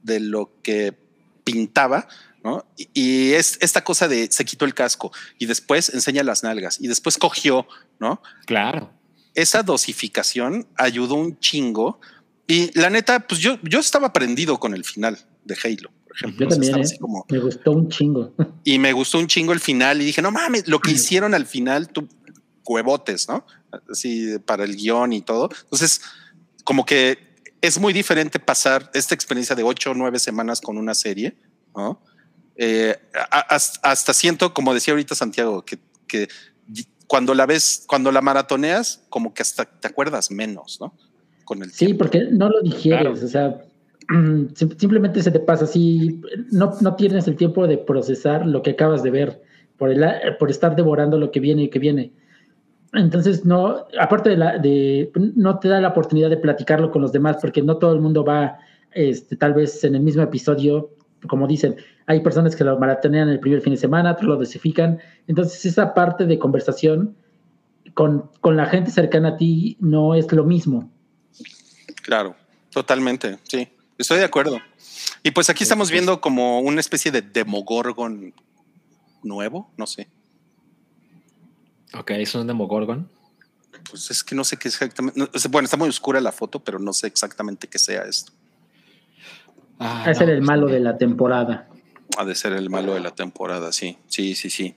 de 0.01 0.19
lo 0.19 0.51
que 0.63 0.97
pintaba, 1.43 2.07
¿no? 2.43 2.65
Y, 2.77 2.89
y 2.93 3.33
es 3.33 3.57
esta 3.61 3.83
cosa 3.83 4.07
de 4.07 4.29
se 4.31 4.45
quitó 4.45 4.65
el 4.65 4.73
casco 4.73 5.11
y 5.37 5.45
después 5.45 5.89
enseña 5.93 6.23
las 6.23 6.43
nalgas 6.43 6.79
y 6.81 6.87
después 6.87 7.17
cogió, 7.17 7.67
¿no? 7.99 8.21
Claro. 8.45 8.91
esa 9.33 9.63
dosificación 9.63 10.67
ayudó 10.77 11.15
un 11.15 11.39
chingo. 11.39 11.99
Y 12.47 12.77
la 12.77 12.89
neta, 12.89 13.19
pues 13.27 13.39
yo, 13.39 13.57
yo 13.63 13.79
estaba 13.79 14.11
prendido 14.11 14.59
con 14.59 14.73
el 14.73 14.83
final 14.83 15.17
de 15.45 15.55
Halo, 15.63 15.89
por 16.05 16.15
ejemplo. 16.15 16.45
Yo 16.45 16.49
también, 16.49 16.75
¿eh? 16.77 16.81
así 16.81 16.97
como- 16.97 17.25
Me 17.29 17.39
gustó 17.39 17.71
un 17.71 17.87
chingo. 17.89 18.33
y 18.65 18.77
me 18.79 18.91
gustó 18.91 19.19
un 19.19 19.27
chingo 19.27 19.53
el 19.53 19.59
final 19.61 20.01
y 20.01 20.05
dije, 20.05 20.21
no 20.21 20.31
mames, 20.31 20.67
lo 20.67 20.79
que 20.79 20.91
hicieron 20.91 21.33
al 21.33 21.45
final, 21.45 21.87
tú, 21.89 22.09
huevotes, 22.65 23.27
¿no? 23.29 23.45
Así 23.89 24.37
para 24.39 24.63
el 24.65 24.75
guion 24.75 25.13
y 25.13 25.21
todo. 25.21 25.49
Entonces, 25.63 26.01
como 26.63 26.85
que 26.85 27.17
es 27.61 27.79
muy 27.79 27.93
diferente 27.93 28.39
pasar 28.39 28.89
esta 28.93 29.13
experiencia 29.15 29.55
de 29.55 29.63
ocho 29.63 29.91
o 29.91 29.93
nueve 29.93 30.19
semanas 30.19 30.59
con 30.61 30.77
una 30.77 30.93
serie, 30.93 31.37
¿no? 31.75 32.01
Eh, 32.63 32.95
hasta, 33.49 33.89
hasta 33.89 34.13
siento, 34.13 34.53
como 34.53 34.71
decía 34.75 34.93
ahorita 34.93 35.15
Santiago, 35.15 35.65
que, 35.65 35.79
cuando 37.07 37.33
la 37.33 37.47
ves, 37.47 37.83
cuando 37.87 38.11
la 38.11 38.21
maratoneas, 38.21 39.03
como 39.09 39.33
que 39.33 39.41
hasta 39.41 39.65
te 39.65 39.87
acuerdas 39.87 40.29
menos, 40.29 40.77
¿no? 40.79 40.93
Con 41.43 41.63
el 41.63 41.71
Sí, 41.71 41.85
tiempo. 41.87 42.03
porque 42.03 42.27
no 42.31 42.49
lo 42.49 42.61
digieres, 42.61 43.01
Claro. 43.01 43.25
o 43.25 43.27
sea, 43.27 43.61
sim- 44.55 44.77
simplemente 44.77 45.23
se 45.23 45.31
te 45.31 45.39
pasa 45.39 45.65
así, 45.65 46.21
no, 46.51 46.71
no 46.81 46.95
tienes 46.95 47.27
el 47.27 47.35
tiempo 47.35 47.65
de 47.65 47.79
procesar 47.79 48.45
lo 48.45 48.61
que 48.61 48.69
acabas 48.71 49.01
de 49.01 49.09
ver 49.09 49.41
por, 49.77 49.89
el, 49.89 50.05
por 50.37 50.51
estar 50.51 50.75
devorando 50.75 51.17
lo 51.17 51.31
que 51.31 51.39
viene 51.39 51.63
y 51.63 51.69
que 51.71 51.79
viene. 51.79 52.13
Entonces, 52.93 53.43
no, 53.43 53.87
aparte 53.99 54.29
de, 54.29 54.37
la, 54.37 54.57
de, 54.59 55.11
no 55.35 55.57
te 55.57 55.67
da 55.69 55.81
la 55.81 55.87
oportunidad 55.89 56.29
de 56.29 56.37
platicarlo 56.37 56.91
con 56.91 57.01
los 57.01 57.11
demás, 57.11 57.37
porque 57.41 57.63
no 57.63 57.77
todo 57.77 57.93
el 57.93 58.01
mundo 58.01 58.23
va, 58.23 58.59
este, 58.91 59.35
tal 59.35 59.53
vez 59.55 59.83
en 59.83 59.95
el 59.95 60.01
mismo 60.01 60.21
episodio, 60.21 60.91
como 61.27 61.47
dicen, 61.47 61.75
hay 62.07 62.21
personas 62.21 62.55
que 62.55 62.63
lo 62.63 62.77
maratonean 62.79 63.29
el 63.29 63.39
primer 63.39 63.61
fin 63.61 63.73
de 63.73 63.79
semana, 63.79 64.11
otros 64.11 64.27
lo 64.27 64.37
dosifican. 64.37 64.99
Entonces, 65.27 65.65
esa 65.65 65.93
parte 65.93 66.25
de 66.25 66.39
conversación 66.39 67.15
con, 67.93 68.29
con 68.41 68.57
la 68.57 68.65
gente 68.65 68.91
cercana 68.91 69.29
a 69.29 69.37
ti 69.37 69.77
no 69.79 70.15
es 70.15 70.31
lo 70.31 70.43
mismo. 70.43 70.91
Claro, 72.01 72.35
totalmente, 72.71 73.37
sí, 73.43 73.67
estoy 73.97 74.19
de 74.19 74.25
acuerdo. 74.25 74.59
Y 75.23 75.31
pues 75.31 75.49
aquí 75.49 75.63
estamos 75.63 75.91
viendo 75.91 76.19
como 76.19 76.59
una 76.61 76.79
especie 76.79 77.11
de 77.11 77.21
Demogorgon 77.21 78.33
nuevo, 79.23 79.71
no 79.77 79.85
sé. 79.85 80.09
Ok, 81.93 82.11
es 82.11 82.33
un 82.33 82.47
Demogorgon. 82.47 83.09
Pues 83.89 84.09
es 84.11 84.23
que 84.23 84.35
no 84.35 84.43
sé 84.43 84.57
qué 84.57 84.67
exactamente. 84.67 85.19
no, 85.19 85.29
o 85.31 85.39
sea, 85.39 85.51
bueno, 85.51 85.65
está 85.65 85.77
muy 85.77 85.89
oscura 85.89 86.19
la 86.19 86.31
foto, 86.31 86.63
pero 86.63 86.79
no 86.79 86.93
sé 86.93 87.07
exactamente 87.07 87.67
qué 87.67 87.77
sea 87.77 88.03
esto. 88.03 88.31
Ah, 89.83 90.03
era 90.05 90.25
no, 90.27 90.31
el 90.31 90.41
malo 90.43 90.67
sí. 90.67 90.73
de 90.73 90.79
la 90.79 90.97
temporada. 90.97 91.67
Ha 92.17 92.25
de 92.25 92.35
ser 92.35 92.53
el 92.53 92.69
malo 92.69 92.93
de 92.93 92.99
la 92.99 93.11
temporada, 93.11 93.71
sí, 93.71 93.97
sí, 94.07 94.35
sí, 94.35 94.49
sí. 94.49 94.75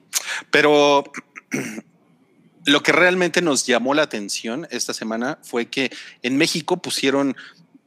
Pero 0.50 1.04
lo 2.66 2.82
que 2.82 2.92
realmente 2.92 3.42
nos 3.42 3.66
llamó 3.66 3.92
la 3.92 4.02
atención 4.02 4.66
esta 4.70 4.94
semana 4.94 5.38
fue 5.42 5.66
que 5.66 5.90
en 6.22 6.36
México 6.38 6.78
pusieron 6.78 7.36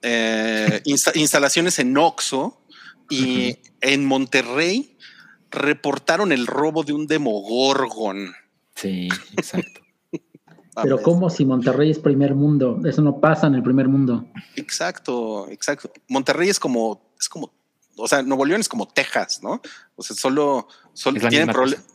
eh, 0.04 0.82
insta- 0.86 1.16
instalaciones 1.16 1.80
en 1.80 1.98
Oxo 1.98 2.62
y 3.10 3.58
en 3.82 4.06
Monterrey 4.06 4.96
reportaron 5.50 6.32
el 6.32 6.46
robo 6.46 6.84
de 6.84 6.94
un 6.94 7.08
Demogorgon. 7.08 8.36
Sí, 8.76 9.10
exacto. 9.36 9.82
Pero 10.84 11.02
como 11.02 11.32
si 11.32 11.44
Monterrey 11.46 11.90
es 11.90 11.98
primer 11.98 12.36
mundo, 12.36 12.80
eso 12.86 13.02
no 13.02 13.20
pasa 13.20 13.48
en 13.48 13.56
el 13.56 13.64
primer 13.64 13.88
mundo. 13.88 14.28
Exacto, 14.56 15.50
exacto. 15.50 15.92
Monterrey 16.08 16.50
es 16.50 16.60
como, 16.60 17.02
es 17.20 17.30
como, 17.30 17.54
o 17.98 18.08
sea, 18.08 18.22
Nuevo 18.22 18.46
León 18.46 18.62
es 18.62 18.70
como 18.70 18.88
Texas, 18.88 19.42
¿no? 19.42 19.62
O 19.96 20.04
sea, 20.04 20.16
solo, 20.16 20.68
tienen, 21.30 21.50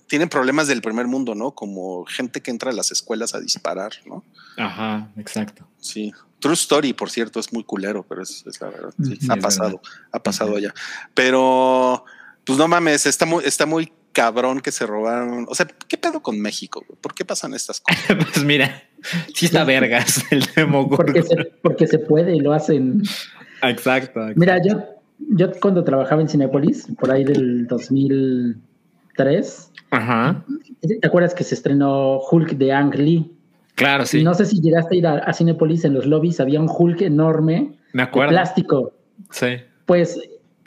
tienen 0.09 0.29
problemas 0.29 0.67
del 0.67 0.83
primer 0.83 1.07
mundo, 1.07 1.35
¿no? 1.35 1.53
Como 1.53 2.05
gente 2.05 2.41
que 2.41 2.51
entra 2.51 2.71
a 2.71 2.75
las 2.75 2.91
escuelas 2.91 3.35
a 3.35 3.41
disparar, 3.41 3.93
¿no? 4.05 4.25
Ajá, 4.57 5.11
exacto. 5.17 5.67
Sí. 5.79 6.13
True 6.41 6.55
Story, 6.55 6.93
por 6.93 7.09
cierto, 7.11 7.39
es 7.39 7.53
muy 7.53 7.63
culero, 7.63 8.05
pero 8.09 8.23
es, 8.23 8.45
es 8.47 8.61
la 8.61 8.69
verdad. 8.69 8.93
Sí, 9.03 9.17
ha 9.29 9.37
pasado, 9.37 9.81
verdad. 9.83 10.09
ha 10.11 10.23
pasado 10.23 10.57
allá. 10.57 10.75
Pero, 11.15 12.05
pues 12.45 12.59
no 12.59 12.67
mames, 12.67 13.07
está 13.07 13.25
muy, 13.25 13.45
está 13.45 13.65
muy 13.65 13.93
cabrón 14.13 14.61
que 14.61 14.73
se 14.73 14.87
robaron. 14.87 15.47
O 15.49 15.55
sea, 15.55 15.67
¿qué 15.67 15.97
pedo 15.97 16.21
con 16.21 16.41
México? 16.41 16.85
güey? 16.87 16.99
¿Por 17.01 17.15
qué 17.15 17.25
pasan 17.25 17.55
estas 17.55 17.81
cosas? 17.81 18.05
pues 18.33 18.45
mira, 18.45 18.83
sí 19.35 19.47
está 19.47 19.65
vergas 19.65 20.25
el 20.31 20.45
Demogorgon. 20.55 20.97
Porque 20.97 21.23
se, 21.23 21.37
porque 21.63 21.87
se 21.87 21.99
puede 21.99 22.35
y 22.35 22.41
lo 22.41 22.53
hacen. 22.53 23.03
Exacto. 23.63 24.21
Mira, 24.35 24.61
yo, 24.63 24.83
yo 25.31 25.51
cuando 25.61 25.85
trabajaba 25.85 26.23
en 26.23 26.29
Cinepolis, 26.29 26.87
por 26.99 27.11
ahí 27.11 27.25
del 27.25 27.67
2003, 27.67 29.73
Ajá. 29.91 30.45
¿te 30.81 31.07
acuerdas 31.07 31.35
que 31.35 31.45
se 31.45 31.55
estrenó 31.55 32.19
Hulk 32.31 32.53
de 32.53 32.73
Ang 32.73 32.95
Lee? 32.95 33.33
Claro, 33.75 34.07
sí. 34.07 34.23
No 34.23 34.35
sé 34.35 34.45
si 34.47 34.61
llegaste 34.61 34.95
a 34.95 34.99
ir 34.99 35.07
a, 35.07 35.19
a 35.19 35.33
Cinepolis 35.33 35.85
en 35.85 35.95
los 35.95 36.07
lobbies, 36.07 36.41
había 36.41 36.61
un 36.61 36.69
Hulk 36.71 37.01
enorme 37.03 37.73
me 37.93 38.03
de 38.03 38.09
acuerdo. 38.09 38.31
plástico. 38.31 38.93
Sí. 39.31 39.47
Pues 39.87 40.21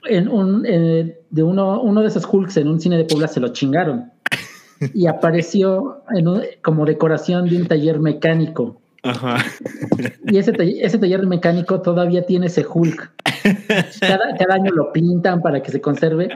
en 0.08 0.28
un, 0.28 0.66
eh, 0.68 1.20
de 1.30 1.44
uno, 1.44 1.82
uno 1.82 2.02
de 2.02 2.08
esos 2.08 2.28
Hulks 2.32 2.58
en 2.58 2.68
un 2.68 2.80
cine 2.80 2.98
de 2.98 3.06
Puebla 3.06 3.28
se 3.28 3.40
lo 3.40 3.50
chingaron. 3.50 4.12
Y 4.94 5.08
apareció 5.08 6.02
en 6.14 6.28
un- 6.28 6.42
como 6.62 6.86
decoración 6.86 7.48
de 7.48 7.56
un 7.56 7.66
taller 7.66 7.98
mecánico. 8.00 8.82
Ajá. 9.06 9.38
Y 10.28 10.38
ese, 10.38 10.52
taller, 10.54 10.84
ese 10.84 10.98
taller 10.98 11.26
mecánico 11.28 11.82
todavía 11.82 12.26
tiene 12.26 12.48
ese 12.48 12.66
Hulk. 12.68 13.12
Cada, 14.00 14.36
cada, 14.38 14.56
año 14.56 14.72
lo 14.72 14.92
pintan 14.92 15.40
para 15.42 15.62
que 15.62 15.72
se 15.72 15.80
conserve 15.80 16.30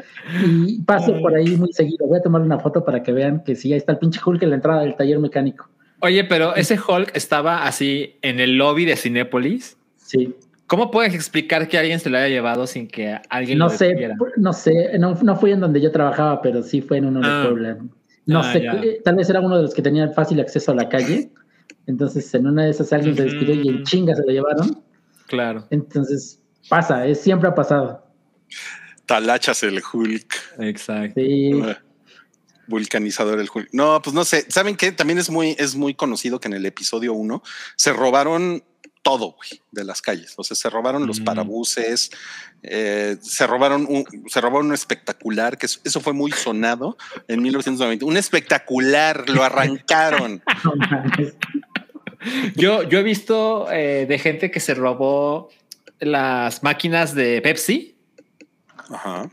y 0.46 0.80
paso 0.84 1.20
por 1.22 1.36
ahí 1.36 1.58
muy 1.58 1.74
seguido. 1.74 2.06
Voy 2.08 2.20
a 2.20 2.22
tomar 2.22 2.42
una 2.42 2.60
foto 2.60 2.86
para 2.86 3.02
que 3.02 3.12
vean 3.12 3.44
que 3.44 3.56
sí, 3.56 3.74
ahí 3.74 3.78
está 3.80 3.94
el 3.94 3.98
pinche 3.98 4.20
Hulk 4.24 4.44
en 4.44 4.50
la 4.52 4.56
entrada 4.58 4.82
del 4.82 4.96
taller 4.96 5.18
mecánico. 5.20 5.68
Oye, 6.02 6.24
pero 6.24 6.56
ese 6.56 6.78
Hulk 6.80 7.12
estaba 7.16 7.66
así 7.66 8.16
en 8.22 8.40
el 8.40 8.58
lobby 8.58 8.86
de 8.86 8.96
Cinépolis. 8.96 9.76
Sí. 9.98 10.36
¿Cómo 10.68 10.92
puedes 10.92 11.16
explicar 11.16 11.68
que 11.68 11.80
alguien 11.80 12.00
se 12.00 12.12
lo 12.12 12.18
haya 12.20 12.28
llevado 12.28 12.68
sin 12.68 12.88
que 12.88 13.18
alguien 13.30 13.58
no 13.58 13.66
lo 13.66 13.72
sé, 13.72 13.88
detuviera? 13.88 14.16
no 14.38 14.54
sé, 14.54 14.98
no, 15.00 15.16
no 15.24 15.36
fui 15.36 15.52
en 15.52 15.60
donde 15.62 15.82
yo 15.82 15.92
trabajaba, 15.92 16.42
pero 16.44 16.62
sí 16.62 16.80
fue 16.82 16.98
en 16.98 17.06
uno 17.06 17.22
de 17.22 17.28
Ah. 17.28 17.44
Puebla. 17.48 17.78
No 18.28 18.42
Ah, 18.42 18.54
sé, 18.54 18.62
ya. 18.62 18.74
eh, 18.84 19.02
tal 19.04 19.16
vez 19.16 19.28
era 19.32 19.40
uno 19.42 19.56
de 19.58 19.64
los 19.64 19.74
que 19.74 19.82
tenía 19.82 20.08
fácil 20.10 20.40
acceso 20.40 20.72
a 20.72 20.76
la 20.76 20.88
calle. 20.88 21.32
Entonces, 21.88 22.34
en 22.34 22.48
una 22.48 22.66
de 22.66 22.72
esas 22.72 22.92
alguien 22.94 23.16
se 23.16 23.24
despidió 23.24 23.56
y 23.56 23.68
en 23.70 23.84
chinga 23.84 24.16
se 24.16 24.22
lo 24.22 24.32
llevaron. 24.32 24.84
Claro, 25.28 25.68
Entonces, 25.72 26.40
pasa, 26.70 27.06
es, 27.06 27.22
siempre 27.22 27.50
ha 27.50 27.56
pasado. 27.56 28.06
Talachas 29.06 29.64
el 29.64 29.82
Hulk. 29.92 30.34
exacto. 30.60 31.20
Sí. 31.20 31.52
Vulcanizador 32.68 33.40
el 33.40 33.50
Hulk. 33.54 33.70
No, 33.72 34.00
pues 34.02 34.14
no 34.14 34.24
sé. 34.26 34.46
¿Saben 34.50 34.76
qué? 34.76 34.92
También 34.92 35.18
es 35.18 35.30
muy, 35.32 35.56
es 35.58 35.76
muy 35.76 35.96
conocido 35.96 36.40
que 36.40 36.48
en 36.48 36.54
el 36.54 36.66
episodio 36.68 37.14
1 37.14 37.42
se 37.76 37.94
robaron 37.94 38.64
todo, 39.02 39.32
güey, 39.38 39.62
de 39.72 39.84
las 39.86 40.02
calles. 40.02 40.34
O 40.38 40.44
sea, 40.44 40.56
se 40.56 40.70
robaron 40.70 41.08
los 41.08 41.22
Mm. 41.22 41.24
parabuses, 41.24 42.12
eh, 42.62 43.18
se 43.22 43.48
robaron 43.48 43.88
un, 43.90 44.06
se 44.28 44.42
robaron 44.42 44.68
un 44.68 44.74
espectacular, 44.74 45.58
que 45.58 45.66
eso, 45.66 45.80
eso 45.84 46.00
fue 46.02 46.14
muy 46.14 46.32
sonado 46.32 46.98
en 47.28 47.42
1990. 47.42 48.06
Un 48.06 48.18
espectacular, 48.18 49.28
lo 49.30 49.44
arrancaron. 49.44 50.44
Yo, 52.56 52.84
yo 52.84 53.00
he 53.00 53.04
visto 53.04 53.72
eh, 53.72 54.06
de 54.08 54.20
gente 54.20 54.52
que 54.52 54.60
se 54.60 54.74
robó 54.74 55.50
las 56.00 56.64
máquinas 56.64 57.16
de 57.16 57.42
Pepsi. 57.42 57.96
Ajá. 58.90 59.30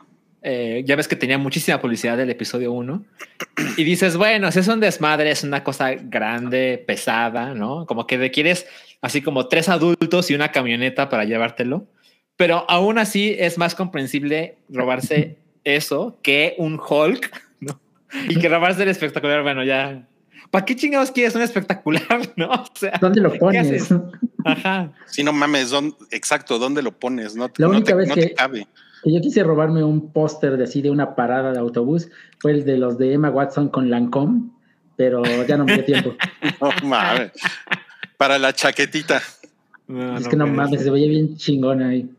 Eh, 0.49 0.85
ya 0.87 0.95
ves 0.95 1.09
que 1.09 1.17
tenía 1.17 1.39
muchísima 1.39 1.81
publicidad 1.81 2.17
del 2.17 2.31
episodio 2.31 2.71
1. 2.71 3.05
Y 3.77 3.83
dices, 3.83 4.17
bueno, 4.17 4.53
si 4.53 4.61
es 4.61 4.69
un 4.69 4.79
desmadre, 4.79 5.31
es 5.31 5.43
una 5.43 5.65
cosa 5.65 5.95
grande, 5.95 6.83
pesada, 6.87 7.53
¿no? 7.53 7.85
Como 7.85 8.07
que 8.07 8.17
requieres 8.17 8.67
así 9.01 9.23
como 9.23 9.49
tres 9.49 9.69
adultos 9.69 10.31
y 10.31 10.35
una 10.35 10.53
camioneta 10.53 11.09
para 11.09 11.25
llevártelo. 11.25 11.87
Pero 12.37 12.65
aún 12.69 12.99
así 12.99 13.35
es 13.37 13.59
más 13.59 13.75
comprensible 13.75 14.59
robarse 14.69 15.37
eso 15.65 16.19
que 16.23 16.55
un 16.59 16.79
Hulk, 16.79 17.43
¿no? 17.61 17.81
Y 18.29 18.39
que 18.39 18.49
robarse 18.49 18.85
el 18.85 18.89
espectacular, 18.91 19.43
bueno, 19.43 19.65
ya. 19.65 20.07
¿Para 20.51 20.65
qué 20.65 20.77
chingados 20.77 21.11
quieres 21.11 21.35
un 21.35 21.43
espectacular, 21.43 22.33
no? 22.37 22.49
O 22.51 22.65
sea, 22.75 22.99
¿Dónde 23.01 23.21
lo 23.21 23.33
¿qué 23.33 23.39
pones? 23.39 23.67
haces? 23.83 23.99
Ajá. 24.45 24.93
Sí, 25.07 25.23
no 25.23 25.33
mames, 25.33 25.71
¿dónde- 25.71 25.97
exacto, 26.11 26.59
¿dónde 26.59 26.83
lo 26.83 26.93
pones? 26.99 27.35
No, 27.37 27.51
La 27.57 27.67
no 27.67 27.71
única 27.71 27.87
te, 27.93 27.95
vez 27.95 28.09
no 28.09 28.15
que- 28.15 28.27
te 28.27 28.35
cabe. 28.35 28.67
Que 29.03 29.13
yo 29.15 29.21
quise 29.21 29.43
robarme 29.45 29.85
un 29.85 30.13
póster 30.13 30.57
de 30.57 30.65
así 30.65 30.83
de 30.83 30.91
una 30.91 31.15
parada 31.15 31.53
de 31.53 31.59
autobús. 31.59 32.09
Fue 32.41 32.53
el 32.53 32.65
de 32.65 32.77
los 32.79 32.99
de 32.99 33.13
Emma 33.13 33.31
Watson 33.31 33.69
con 33.69 33.89
Lancome, 33.91 34.51
pero 34.97 35.23
ya 35.47 35.57
no 35.57 35.65
me 35.65 35.75
dio 35.75 35.85
tiempo. 35.85 36.15
No 36.61 36.71
mames. 36.89 37.33
Para 38.17 38.39
la 38.39 38.53
chaquetita. 38.55 39.23
No, 39.89 40.17
es 40.17 40.25
no 40.25 40.31
que 40.31 40.37
no 40.37 40.47
mames, 40.47 40.83
se 40.83 40.91
veía 40.91 41.09
bien 41.09 41.37
chingón 41.37 41.83
ahí. 41.83 42.11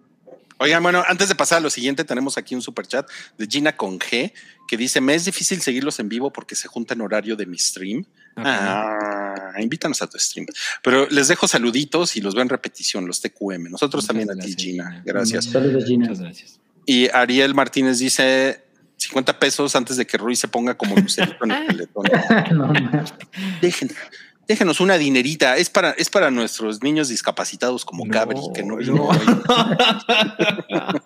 Oigan, 0.60 0.82
bueno, 0.82 1.04
antes 1.08 1.28
de 1.30 1.36
pasar 1.36 1.58
a 1.60 1.62
lo 1.62 1.70
siguiente, 1.70 2.04
tenemos 2.04 2.38
aquí 2.38 2.56
un 2.56 2.62
super 2.62 2.88
chat 2.88 3.08
de 3.38 3.46
Gina 3.48 3.76
con 3.76 4.00
G 4.00 4.32
que 4.68 4.78
dice: 4.78 5.02
Me 5.02 5.14
es 5.16 5.26
difícil 5.26 5.62
seguirlos 5.62 6.00
en 6.00 6.08
vivo 6.10 6.32
porque 6.32 6.56
se 6.56 6.68
junta 6.68 6.94
en 6.94 7.02
horario 7.02 7.36
de 7.36 7.46
mi 7.46 7.58
stream. 7.58 8.06
Ah, 8.38 9.54
invítanos 9.60 10.02
a 10.02 10.08
tu 10.08 10.18
stream. 10.20 10.48
Pero 10.84 11.08
les 11.10 11.28
dejo 11.28 11.48
saluditos 11.48 12.16
y 12.16 12.22
los 12.22 12.36
veo 12.36 12.44
en 12.44 12.50
repetición, 12.50 13.08
los 13.08 13.22
TQM. 13.22 13.72
Nosotros 13.72 14.04
Muchas 14.04 14.08
también 14.08 14.32
a 14.32 14.36
ti, 14.36 14.56
Gina. 14.56 15.02
Gracias. 15.06 15.46
Saludos, 15.46 15.86
Gina. 15.86 16.08
Muchas 16.08 16.22
gracias. 16.22 16.60
Y 16.86 17.10
Ariel 17.10 17.54
Martínez 17.56 18.00
dice: 18.00 18.64
50 18.98 19.40
pesos 19.40 19.76
antes 19.76 19.98
de 19.98 20.06
que 20.06 20.18
Ruiz 20.18 20.40
se 20.40 20.48
ponga 20.48 20.76
como 20.76 20.96
lucerito 20.96 21.44
en 21.46 21.52
el 21.52 21.68
teletón. 21.68 22.06
no. 22.54 22.74
Dejen, 23.62 23.92
déjenos 24.48 24.80
una 24.80 24.98
dinerita. 24.98 25.58
Es 25.58 25.70
para, 25.70 25.92
es 25.92 26.10
para 26.10 26.32
nuestros 26.32 26.82
niños 26.84 27.10
discapacitados 27.10 27.86
como 27.86 28.06
No, 28.06 28.12
Cabri, 28.12 28.40
que 28.54 28.64
no 28.64 28.78
no. 28.78 29.10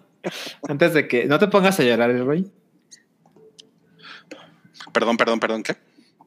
Antes 0.68 0.94
de 0.94 1.08
que 1.08 1.26
no 1.26 1.40
te 1.40 1.48
pongas 1.48 1.80
a 1.80 1.84
llorar, 1.84 2.12
el 2.12 2.26
Roy. 2.26 2.52
Perdón, 4.94 5.18
perdón, 5.18 5.40
perdón, 5.40 5.64
¿qué? 5.64 5.78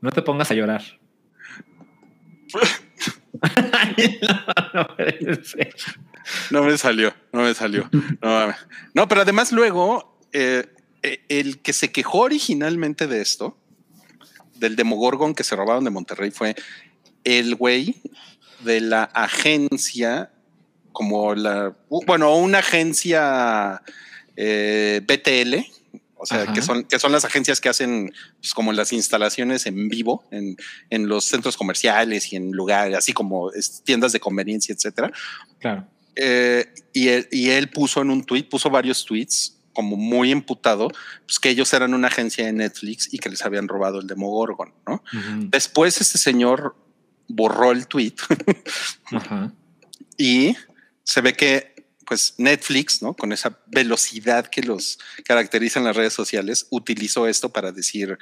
No 0.05 0.11
te 0.11 0.21
pongas 0.21 0.51
a 0.51 0.55
llorar. 0.55 0.83
no, 6.51 6.63
me 6.63 6.77
salió, 6.77 7.15
no 7.33 7.41
me 7.41 7.55
salió. 7.55 7.89
No, 8.93 9.09
pero 9.09 9.23
además 9.23 9.51
luego, 9.51 10.21
eh, 10.35 10.67
eh, 11.03 11.25
el 11.31 11.63
que 11.63 11.73
se 11.73 11.91
quejó 11.91 12.19
originalmente 12.19 13.07
de 13.07 13.23
esto, 13.23 13.57
del 14.57 14.77
Demogorgon 14.77 15.35
que 15.35 15.43
se 15.43 15.57
robaron 15.57 15.85
de 15.85 15.91
Monterrey, 15.91 16.31
fue 16.31 16.55
el 17.25 17.55
güey 17.55 18.03
de 18.61 18.83
la 18.83 19.05
agencia, 19.05 20.33
como 20.93 21.35
la, 21.35 21.75
bueno, 21.89 22.37
una 22.37 22.59
agencia 22.59 23.81
eh, 24.37 25.01
BTL, 25.03 25.65
o 26.25 26.27
sea, 26.27 26.43
Ajá. 26.43 26.53
que 26.55 26.63
son, 26.63 26.85
que 26.85 26.99
son 26.99 27.13
las 27.13 27.27
agencias 27.27 27.61
que 27.61 27.69
hacen 27.69 28.13
pues, 28.41 28.55
como 28.55 28.73
las 28.73 28.93
instalaciones 28.93 29.67
en 29.67 29.89
vivo 29.89 30.25
en, 30.31 30.57
en 30.89 31.07
los 31.07 31.27
centros 31.27 31.57
comerciales 31.57 32.33
y 32.33 32.37
en 32.37 32.51
lugares, 32.53 32.97
así 32.97 33.13
como 33.13 33.51
tiendas 33.85 34.13
de 34.13 34.21
conveniencia, 34.21 34.75
etcétera. 34.75 35.13
Claro. 35.61 35.87
Eh, 36.17 36.73
y, 36.95 37.09
él, 37.09 37.29
y 37.31 37.51
él 37.51 37.69
puso 37.69 38.01
en 38.01 38.11
un 38.11 38.25
tweet, 38.25 38.45
puso 38.45 38.71
varios 38.71 39.05
tweets 39.05 39.61
como 39.75 39.97
muy 39.97 40.33
emputado, 40.33 40.89
pues 41.27 41.39
que 41.39 41.51
ellos 41.51 41.73
eran 41.75 41.93
una 41.93 42.09
agencia 42.09 42.47
de 42.47 42.53
Netflix 42.53 43.13
y 43.13 43.19
que 43.19 43.29
les 43.29 43.45
habían 43.45 43.69
robado 43.69 44.01
el 44.01 44.07
Demogorgon, 44.07 44.73
¿no? 44.87 44.95
Ujú. 44.95 45.49
Después 45.51 46.01
este 46.01 46.17
señor 46.17 46.77
borró 47.29 47.73
el 47.73 47.87
tweet 47.87 48.15
Ajá. 49.13 49.53
y 50.17 50.57
se 51.03 51.21
ve 51.21 51.35
que 51.35 51.74
pues 52.05 52.35
Netflix, 52.39 53.03
¿no? 53.03 53.15
Con 53.15 53.33
esa 53.33 53.59
velocidad 53.67 54.47
que 54.47 54.63
los 54.63 54.99
caracteriza 55.25 55.79
en 55.79 55.87
las 55.87 55.97
redes 55.97 56.13
sociales, 56.13 56.67
utilizó 56.71 57.27
esto 57.27 57.51
para 57.51 57.73
decir, 57.73 58.19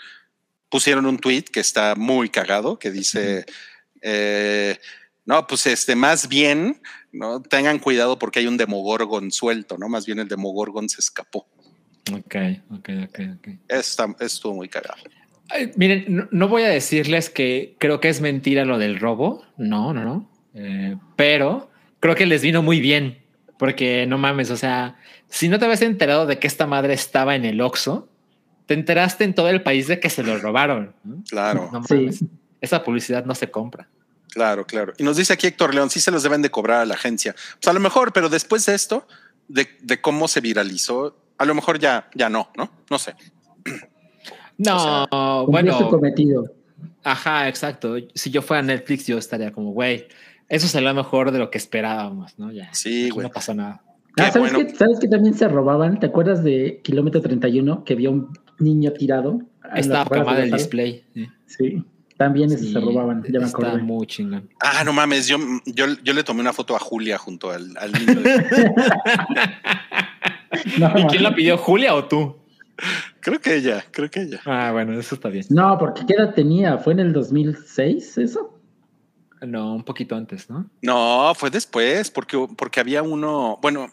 pusieron 0.68 1.07
un 1.07 1.18
tweet 1.18 1.45
que 1.45 1.61
está 1.61 1.95
muy 1.95 2.28
cagado, 2.30 2.78
que 2.78 2.91
dice, 2.91 3.45
eh, 4.01 4.78
no, 5.24 5.47
pues 5.47 5.66
este, 5.66 5.95
más 5.95 6.28
bien, 6.28 6.80
no 7.12 7.43
tengan 7.43 7.78
cuidado 7.78 8.18
porque 8.18 8.41
hay 8.41 8.47
un 8.47 8.57
Demogorgon 8.57 9.30
suelto, 9.30 9.78
¿no? 9.78 9.89
Más 9.89 10.07
bien 10.07 10.18
el 10.18 10.28
Demogorgon 10.28 10.89
se 10.89 11.01
escapó. 11.01 11.47
Ok, 12.12 12.37
ok, 12.70 12.89
ok, 13.09 13.20
ok. 13.39 13.49
Está, 13.68 14.14
estuvo 14.20 14.55
muy 14.55 14.68
cagado. 14.68 15.03
Ay, 15.49 15.70
miren, 15.76 16.05
no, 16.09 16.28
no 16.30 16.49
voy 16.49 16.62
a 16.62 16.68
decirles 16.68 17.30
que 17.30 17.76
creo 17.78 18.01
que 18.01 18.09
es 18.09 18.20
mentira 18.20 18.64
lo 18.64 18.78
del 18.78 18.99
robo. 18.99 19.45
No, 19.57 19.93
no, 19.93 20.05
no. 20.05 20.30
Eh, 20.55 20.97
pero 21.16 21.70
creo 22.01 22.14
que 22.14 22.26
les 22.26 22.43
vino 22.43 22.62
muy 22.62 22.80
bien. 22.80 23.22
Porque 23.62 24.06
no 24.08 24.18
mames, 24.18 24.50
o 24.50 24.56
sea, 24.56 24.96
si 25.28 25.48
no 25.48 25.56
te 25.60 25.66
habías 25.66 25.82
enterado 25.82 26.26
de 26.26 26.40
que 26.40 26.48
esta 26.48 26.66
madre 26.66 26.94
estaba 26.94 27.36
en 27.36 27.44
el 27.44 27.60
Oxxo, 27.60 28.08
te 28.66 28.74
enteraste 28.74 29.22
en 29.22 29.36
todo 29.36 29.48
el 29.50 29.62
país 29.62 29.86
de 29.86 30.00
que 30.00 30.10
se 30.10 30.24
lo 30.24 30.36
robaron. 30.38 30.96
¿no? 31.04 31.22
Claro, 31.30 31.70
No 31.72 31.84
Sí. 31.84 31.94
mames. 31.94 32.24
Esa 32.60 32.82
publicidad 32.82 33.24
no 33.24 33.36
se 33.36 33.52
compra. 33.52 33.88
claro, 34.30 34.66
claro. 34.66 34.94
Y 34.98 35.04
nos 35.04 35.16
dice 35.16 35.32
aquí 35.34 35.46
Héctor 35.46 35.76
León, 35.76 35.90
sí 35.90 36.00
se 36.00 36.10
los 36.10 36.24
deben 36.24 36.42
de 36.42 36.50
cobrar 36.50 36.80
a 36.80 36.84
la 36.86 36.94
agencia. 36.94 37.36
Pues 37.60 37.68
a 37.68 37.72
lo 37.72 37.78
mejor, 37.78 38.12
pero 38.12 38.28
después 38.28 38.66
de 38.66 38.74
esto, 38.74 39.06
de, 39.46 39.68
de 39.80 40.00
cómo 40.00 40.26
se 40.26 40.40
viralizó, 40.40 41.16
a 41.38 41.44
lo 41.44 41.54
mejor 41.54 41.78
ya, 41.78 42.08
ya 42.16 42.28
no, 42.28 42.50
¿no? 42.56 42.68
No 42.90 42.98
sé. 42.98 43.14
No, 44.58 45.06
Cumplió 45.46 45.72
su 45.72 45.78
bueno, 45.78 45.88
cometido. 45.88 46.52
ajá, 47.04 47.48
exacto. 47.48 47.94
Si 48.14 48.30
yo 48.30 48.42
fuera 48.42 48.60
Netflix, 48.62 49.06
yo 49.06 49.18
estaría 49.18 49.52
como, 49.52 49.70
güey, 49.70 50.08
eso 50.53 50.68
salió 50.68 50.92
mejor 50.94 51.30
de 51.32 51.38
lo 51.38 51.50
que 51.50 51.59
esperábamos, 51.59 52.38
¿no? 52.38 52.53
Ya. 52.53 52.68
Sí, 52.72 53.11
güey. 53.11 53.26
No 53.26 53.32
pasó 53.32 53.55
nada. 53.55 53.82
Ah, 54.18 54.30
¿sabes, 54.30 54.53
bueno. 54.53 54.68
qué, 54.68 54.74
¿Sabes 54.76 55.00
que 55.00 55.09
también 55.09 55.34
se 55.34 55.48
robaban? 55.48 55.98
¿Te 55.98 56.07
acuerdas 56.07 56.44
de 56.44 56.80
Kilómetro 56.84 57.20
31 57.22 57.82
que 57.84 57.94
vio 57.94 58.11
un 58.12 58.28
niño 58.59 58.92
tirado? 58.92 59.40
Estaba 59.74 60.09
quemada 60.09 60.38
de 60.38 60.44
el 60.44 60.50
la 60.50 60.57
display. 60.59 61.05
sí. 61.14 61.28
Sí, 61.46 61.84
también 62.18 62.50
Sí, 62.50 62.72
se 62.72 62.78
robaban, 62.80 63.22
ya 63.28 63.40
me 63.40 63.46
está 63.46 63.59
acordé. 63.68 63.82
muy 63.82 64.07
chingón. 64.07 64.48
Ah, 64.61 64.84
no 64.84 64.92
mames, 64.92 65.26
yo, 65.26 65.38
yo, 65.66 65.86
yo 66.05 66.12
le 66.12 66.22
tomé 66.22 66.40
una 66.40 66.53
foto 66.53 66.76
a 66.76 66.78
Julia 66.78 67.18
junto 67.18 67.50
al, 67.50 67.74
al 67.78 67.90
niño. 67.92 68.20
de- 68.20 68.72
No, 70.78 70.92
¿Y 70.98 71.07
quién 71.07 71.22
la 71.22 71.34
pidió, 71.34 71.57
Julia 71.59 71.94
o 71.94 72.05
tú? 72.07 72.36
creo 73.20 73.40
que 73.40 73.55
ella, 73.57 73.84
creo 73.90 74.11
que 74.11 74.22
ella. 74.22 74.40
Ah, 74.44 74.70
bueno, 74.72 74.98
eso 74.98 75.14
está 75.14 75.28
bien. 75.28 75.44
no, 75.50 75.76
porque 75.78 76.05
¿qué 76.07 76.14
edad 76.14 76.34
tenía? 76.34 76.78
¿Fue 76.78 76.92
en 76.92 77.00
el 77.00 77.12
2006 77.12 78.18
eso? 78.18 78.59
No, 79.47 79.74
un 79.74 79.82
poquito 79.84 80.14
antes, 80.16 80.49
¿no? 80.49 80.70
No, 80.82 81.32
fue 81.34 81.51
después, 81.51 82.11
porque, 82.11 82.47
porque 82.57 82.80
había 82.80 83.03
uno, 83.03 83.59
bueno, 83.62 83.90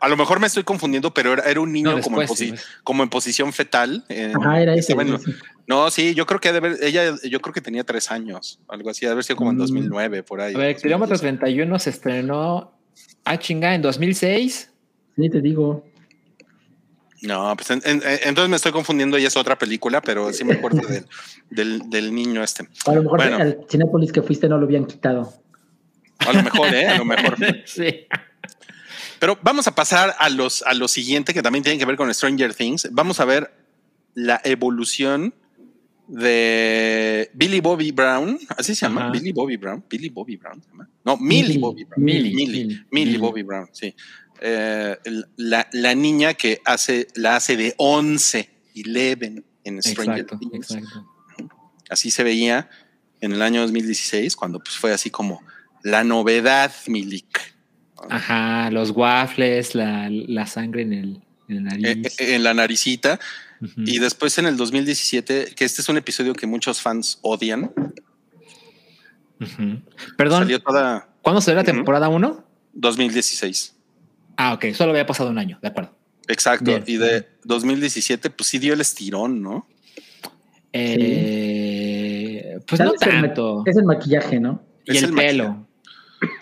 A 0.00 0.08
lo 0.08 0.16
mejor 0.16 0.40
me 0.40 0.48
estoy 0.48 0.64
confundiendo, 0.64 1.14
pero 1.14 1.32
era, 1.32 1.44
era 1.44 1.60
un 1.60 1.70
niño 1.72 1.92
No, 1.92 2.00
como, 2.00 2.20
en 2.20 2.26
posi- 2.26 2.60
como 2.82 3.04
en 3.04 3.08
posición 3.08 3.52
fetal. 3.52 4.04
en- 4.08 4.36
Ajá, 4.36 4.60
era 4.60 4.74
ese. 4.74 4.94
bueno, 4.94 5.14
ese. 5.14 5.32
No, 5.68 5.88
sí, 5.92 6.12
yo 6.12 6.26
creo 6.26 6.40
que 6.40 6.48
ha 6.48 6.52
de 6.52 6.58
haber, 6.58 6.76
ella, 6.82 7.14
yo 7.22 7.40
creo 7.40 7.52
que 7.54 7.60
tenía 7.60 7.84
tres 7.84 8.10
años, 8.10 8.58
algo 8.66 8.90
así, 8.90 9.04
ha 9.04 9.10
de 9.10 9.12
haber 9.12 9.22
sido 9.24 9.36
como 9.36 9.50
en 9.50 9.56
Mm. 9.56 9.60
2009, 9.60 10.22
por 10.24 10.40
ahí. 10.40 10.54
A 10.56 10.58
ver, 10.58 10.74
2010. 10.74 10.82
Kilómetro 10.82 11.18
31 11.18 11.78
se 11.78 11.90
estrenó. 11.90 12.72
Ah, 13.24 13.38
chinga, 13.38 13.76
en 13.76 13.82
2006. 13.82 14.70
Sí, 15.16 15.30
te 15.30 15.40
digo. 15.40 15.84
No, 17.26 17.54
pues 17.56 17.70
en- 17.70 17.82
en- 17.84 18.02
en- 18.02 18.18
entonces 18.24 18.48
me 18.48 18.56
estoy 18.56 18.72
confundiendo 18.72 19.18
y 19.18 19.24
es 19.24 19.36
otra 19.36 19.58
película, 19.58 20.00
pero 20.00 20.32
sí 20.32 20.44
me 20.44 20.54
acuerdo 20.54 20.80
del, 20.88 21.06
del, 21.50 21.90
del 21.90 22.14
niño 22.14 22.42
este. 22.42 22.68
A 22.86 22.92
lo 22.92 23.02
mejor 23.02 23.18
Bueno. 23.18 23.36
al 23.36 23.58
Cinépolis 23.68 24.12
que 24.12 24.22
fuiste 24.22 24.48
no 24.48 24.58
lo 24.58 24.64
habían 24.66 24.84
quitado. 24.86 25.32
A 26.18 26.32
lo 26.32 26.42
mejor, 26.42 26.74
¿eh? 26.74 26.88
A 26.88 26.98
lo 26.98 27.04
mejor. 27.04 27.36
sí. 27.66 28.06
Pero 29.18 29.38
vamos 29.42 29.66
a 29.66 29.74
pasar 29.74 30.14
a 30.18 30.28
los 30.28 30.62
a 30.62 30.74
lo 30.74 30.88
siguiente 30.88 31.32
que 31.34 31.42
también 31.42 31.62
tiene 31.64 31.78
que 31.78 31.84
ver 31.86 31.96
con 31.96 32.12
Stranger 32.12 32.54
Things. 32.54 32.88
Vamos 32.92 33.18
a 33.20 33.24
ver 33.24 33.50
la 34.14 34.40
evolución 34.44 35.34
de 36.08 37.30
Billy 37.34 37.60
Bobby 37.60 37.90
Brown, 37.90 38.38
así 38.56 38.74
se 38.74 38.86
llama, 38.86 39.02
Ajá. 39.04 39.10
Billy 39.10 39.32
Bobby 39.32 39.56
Brown, 39.56 39.84
Billy 39.90 40.08
Bobby 40.08 40.36
Brown, 40.36 40.62
¿se 40.62 40.68
llama? 40.70 40.88
no, 41.04 41.16
Millie 41.16 41.42
Millie. 41.48 41.58
Bobby 41.58 41.84
Brown, 41.84 42.04
Millie, 42.04 42.22
Millie, 42.34 42.46
Millie, 42.46 42.64
Millie 42.66 42.86
Millie. 42.90 43.18
Bobby 43.18 43.42
Brown, 43.42 43.68
sí. 43.72 43.94
Eh, 44.40 44.96
el- 45.04 45.26
la, 45.36 45.68
la 45.72 45.94
niña 45.94 46.34
que 46.34 46.60
hace 46.64 47.08
la 47.14 47.36
hace 47.36 47.56
de 47.56 47.74
11, 47.78 48.50
11 48.74 49.42
en 49.64 49.82
Stranger 49.82 50.20
Exacto, 50.20 50.38
Things. 50.38 50.70
exacto. 50.70 51.06
Así 51.90 52.10
se 52.10 52.22
veía 52.24 52.68
en 53.20 53.32
el 53.32 53.42
año 53.42 53.62
2016 53.62 54.36
cuando 54.36 54.58
pues 54.60 54.76
fue 54.76 54.92
así 54.92 55.10
como 55.10 55.42
la 55.82 56.04
novedad 56.04 56.72
Milik. 56.86 57.40
Ajá, 58.10 58.70
los 58.70 58.90
waffles, 58.90 59.74
la, 59.74 60.08
la 60.10 60.46
sangre 60.46 60.82
en 60.82 60.92
el, 60.92 61.22
en 61.48 61.64
la 61.64 61.74
Eh, 61.76 61.96
nariz. 61.96 62.20
eh, 62.20 62.34
en 62.34 62.42
la 62.44 62.54
naricita 62.54 63.18
Ujú. 63.58 63.72
Y 63.86 63.98
después 64.00 64.36
en 64.36 64.44
el 64.44 64.58
2017, 64.58 65.54
que 65.56 65.64
este 65.64 65.80
es 65.80 65.88
un 65.88 65.96
episodio 65.96 66.34
que 66.34 66.46
muchos 66.46 66.82
fans 66.82 67.18
odian, 67.22 67.72
Ujú. 69.40 69.82
Perdón, 70.16 70.40
salió 70.42 70.60
toda 70.62 71.08
¿cuándo 71.22 71.40
salió 71.40 71.56
la 71.56 71.64
temporada 71.64 72.08
1? 72.08 72.44
2016. 72.74 73.75
Ah, 74.36 74.54
ok, 74.54 74.66
solo 74.74 74.90
había 74.90 75.06
pasado 75.06 75.30
un 75.30 75.38
año, 75.38 75.58
de 75.62 75.68
acuerdo. 75.68 75.96
Exacto. 76.28 76.64
Bien. 76.64 76.82
Y 76.86 76.96
de 76.96 77.26
2017, 77.44 78.30
pues 78.30 78.48
sí 78.48 78.58
dio 78.58 78.74
el 78.74 78.80
estirón, 78.80 79.42
¿no? 79.42 79.66
Eh, 80.72 82.58
pues 82.66 82.80
no 82.80 82.92
vez 82.92 83.02
el 83.02 83.08
tanto. 83.22 83.62
Es 83.66 83.76
el 83.76 83.84
maquillaje, 83.84 84.40
¿no? 84.40 84.62
Y 84.84 84.96
es 84.96 85.02
el 85.02 85.10
el 85.10 85.14
pelo. 85.14 85.66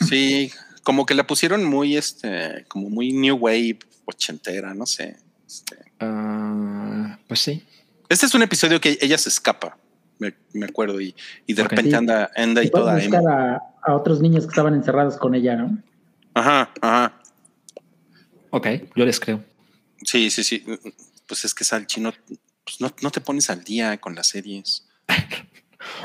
Sí, 0.08 0.50
como 0.82 1.06
que 1.06 1.14
la 1.14 1.26
pusieron 1.26 1.64
muy, 1.64 1.96
este, 1.96 2.64
como 2.68 2.88
muy 2.90 3.12
new 3.12 3.36
wave, 3.36 3.78
ochentera, 4.06 4.74
no 4.74 4.86
sé. 4.86 5.16
Este, 5.46 5.76
Ah, 6.00 7.18
pues 7.28 7.40
sí. 7.40 7.62
Este 8.08 8.26
es 8.26 8.34
un 8.34 8.42
episodio 8.42 8.80
que 8.80 8.98
ella 9.00 9.16
se 9.16 9.28
escapa, 9.28 9.78
me, 10.18 10.34
me 10.52 10.66
acuerdo, 10.66 11.00
y, 11.00 11.14
y 11.46 11.54
de 11.54 11.62
repente 11.62 11.90
Sí. 11.90 11.96
anda, 11.96 12.30
anda 12.36 12.62
y 12.62 12.66
Y 12.66 12.70
toda 12.70 12.94
buscar 12.96 13.22
a, 13.28 13.62
a 13.82 13.94
otros 13.94 14.20
niños 14.20 14.44
que 14.44 14.50
estaban 14.50 14.74
encerrados 14.74 15.16
con 15.16 15.34
ella, 15.34 15.56
¿no? 15.56 15.78
Ajá, 16.34 16.70
ajá. 16.80 17.20
Ok, 18.56 18.68
yo 18.94 19.04
les 19.04 19.18
creo. 19.18 19.42
Sí, 20.04 20.30
sí, 20.30 20.44
sí. 20.44 20.64
Pues 21.26 21.44
es 21.44 21.52
que 21.54 21.64
Salchi, 21.64 22.00
no, 22.00 22.12
pues 22.64 22.80
no, 22.80 22.94
no 23.02 23.10
te 23.10 23.20
pones 23.20 23.50
al 23.50 23.64
día 23.64 23.98
con 23.98 24.14
las 24.14 24.28
series. 24.28 24.86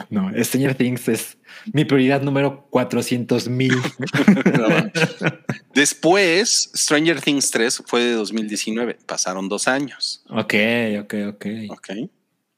No, 0.09 0.29
Stranger 0.43 0.75
Things 0.75 1.07
es 1.07 1.37
mi 1.71 1.85
prioridad 1.85 2.21
número 2.21 2.67
400 2.69 3.47
mil. 3.47 3.73
Después, 5.73 6.69
Stranger 6.75 7.21
Things 7.21 7.49
3 7.51 7.83
fue 7.85 8.01
de 8.03 8.11
2019. 8.13 8.95
Pasaron 9.05 9.47
dos 9.47 9.67
años. 9.69 10.21
ok, 10.29 10.53
ok, 11.01 11.13
ok. 11.29 11.45
Ok. 11.69 11.89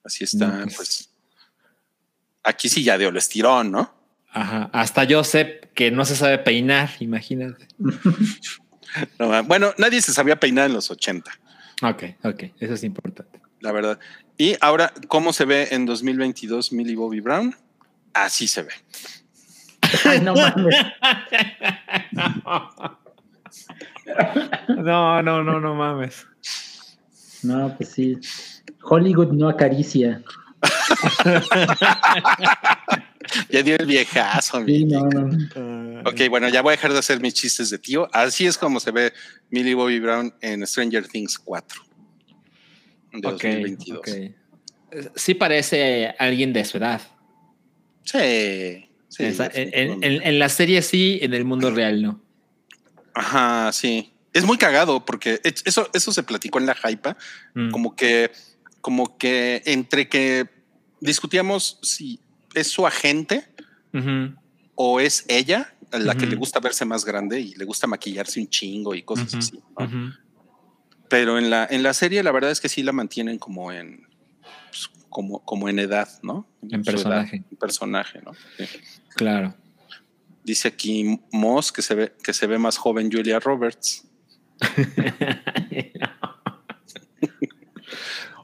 Así 0.04 0.24
está, 0.24 0.48
No, 0.48 0.64
pues- 0.64 0.76
pues. 0.76 1.10
Aquí 2.44 2.70
sí 2.70 2.84
ya 2.84 2.98
dio 2.98 3.10
el 3.10 3.18
estirón, 3.18 3.72
¿no? 3.72 3.94
Ajá. 4.32 4.72
Hasta 4.74 5.04
yo 5.04 5.24
sé 5.24 5.70
que 5.76 5.92
no 5.92 6.06
se 6.06 6.16
sabe 6.16 6.40
peinar, 6.40 6.90
imagínate. 7.00 7.68
No, 9.20 9.44
Bueno, 9.44 9.74
nadie 9.78 10.02
se 10.02 10.14
sabía 10.14 10.40
peinar 10.40 10.68
en 10.68 10.74
los 10.74 10.90
80, 10.92 11.32
Ok, 11.84 12.04
ok, 12.24 12.44
eso 12.60 12.74
es 12.76 12.84
importante. 12.84 13.40
la 13.60 13.72
verdad. 13.72 14.00
Y 14.38 14.56
ahora, 14.62 14.94
¿cómo 15.08 15.34
se 15.34 15.46
ve 15.46 15.68
en 15.72 15.86
2022 15.86 16.72
Millie 16.74 16.96
Bobby 16.96 17.20
Brown? 17.22 17.56
Así 18.14 18.48
se 18.48 18.64
ve. 18.64 18.74
Ay, 20.06 20.20
no 20.22 20.34
mames. 20.36 20.76
No, 24.68 25.22
no, 25.22 25.44
no, 25.44 25.60
no 25.60 25.76
mames. 25.76 26.26
No, 27.44 27.76
pues 27.78 27.90
sí. 27.90 28.18
Hollywood 28.84 29.32
no 29.32 29.50
acaricia. 29.50 30.22
Ya 33.50 33.64
dio 33.64 33.76
el 33.78 33.86
viejazo. 33.86 34.64
Sí, 34.66 34.86
no, 34.86 35.08
no. 35.10 36.02
Ok, 36.10 36.22
bueno, 36.30 36.50
ya 36.50 36.62
voy 36.62 36.72
a 36.74 36.76
dejar 36.78 36.94
de 36.94 37.00
hacer 37.00 37.20
mis 37.20 37.34
chistes 37.34 37.70
de 37.70 37.78
tío. 37.80 38.08
Así 38.14 38.46
es 38.48 38.58
como 38.58 38.80
se 38.80 38.92
ve 38.92 39.14
Millie 39.50 39.74
Bobby 39.76 40.00
Brown 40.00 40.34
en 40.42 40.66
Stranger 40.66 41.08
Things 41.08 41.38
4 41.40 41.82
de 43.14 43.28
Ok, 43.28 43.32
2022. 43.44 44.00
ok. 44.00 44.10
Sí 45.16 45.34
parece 45.36 46.14
alguien 46.20 46.52
de 46.54 46.66
su 46.66 46.78
edad. 46.78 47.02
Sí. 48.04 48.90
sí, 49.10 49.24
Esa- 49.26 49.46
en, 49.46 49.52
definitivamente. 49.52 50.08
en- 50.08 50.24
en 50.24 50.40
la 50.40 50.50
serie 50.50 50.82
sí, 50.82 51.20
en 51.22 51.34
el 51.34 51.46
mundo 51.46 51.70
real 51.72 52.02
no. 52.02 52.22
Ajá, 53.14 53.72
sí. 53.74 54.14
Es 54.34 54.46
muy 54.46 54.58
cagado 54.58 55.06
porque 55.06 55.40
es- 55.44 55.62
eso, 55.66 55.90
eso 55.94 56.12
se 56.12 56.24
platicó 56.24 56.60
en 56.60 56.66
la 56.66 56.76
hypa, 56.90 57.18
Mm. 57.54 57.70
como 57.72 57.96
que, 57.96 58.32
como 58.80 59.18
que 59.18 59.62
entre 59.66 60.08
que 60.10 60.46
discutíamos 61.02 61.78
si 61.84 62.20
es 62.54 62.68
su 62.68 62.86
agente 62.86 63.48
o 64.76 65.00
es 65.00 65.26
ella 65.28 65.74
la 65.92 66.16
que 66.16 66.26
le 66.26 66.36
gusta 66.36 66.60
verse 66.60 66.86
más 66.86 67.04
grande 67.04 67.40
y 67.40 67.54
le 67.56 67.66
gusta 67.66 67.88
maquillarse 67.88 68.40
un 68.40 68.48
chingo 68.48 68.96
y 68.96 69.04
cosas 69.04 69.34
así. 69.36 69.62
Pero 71.10 71.38
en 71.38 71.50
la, 71.50 71.68
en 71.70 71.84
la 71.84 71.94
serie 71.94 72.24
la 72.24 72.32
verdad 72.32 72.52
es 72.52 72.62
que 72.62 72.70
sí 72.70 72.84
la 72.84 72.94
mantienen 72.94 73.38
como 73.38 73.72
en 73.72 74.08
pues, 74.70 74.90
como, 75.10 75.44
como 75.44 75.68
en 75.68 75.80
edad, 75.80 76.08
¿no? 76.24 76.48
En 76.62 76.70
su 76.70 76.76
edad, 76.76 76.84
personaje. 76.86 77.36
en 77.38 77.58
personaje, 77.58 78.22
¿no? 78.22 78.32
Sí. 78.58 78.66
Claro. 79.16 79.54
Dice 80.44 80.70
aquí 80.70 81.20
Moss 81.32 81.72
que 81.72 81.82
se 81.82 81.96
ve 81.96 82.14
que 82.24 82.34
se 82.34 82.48
ve 82.48 82.58
más 82.58 82.78
joven 82.78 83.12
Julia 83.12 83.40
Roberts. 83.40 84.08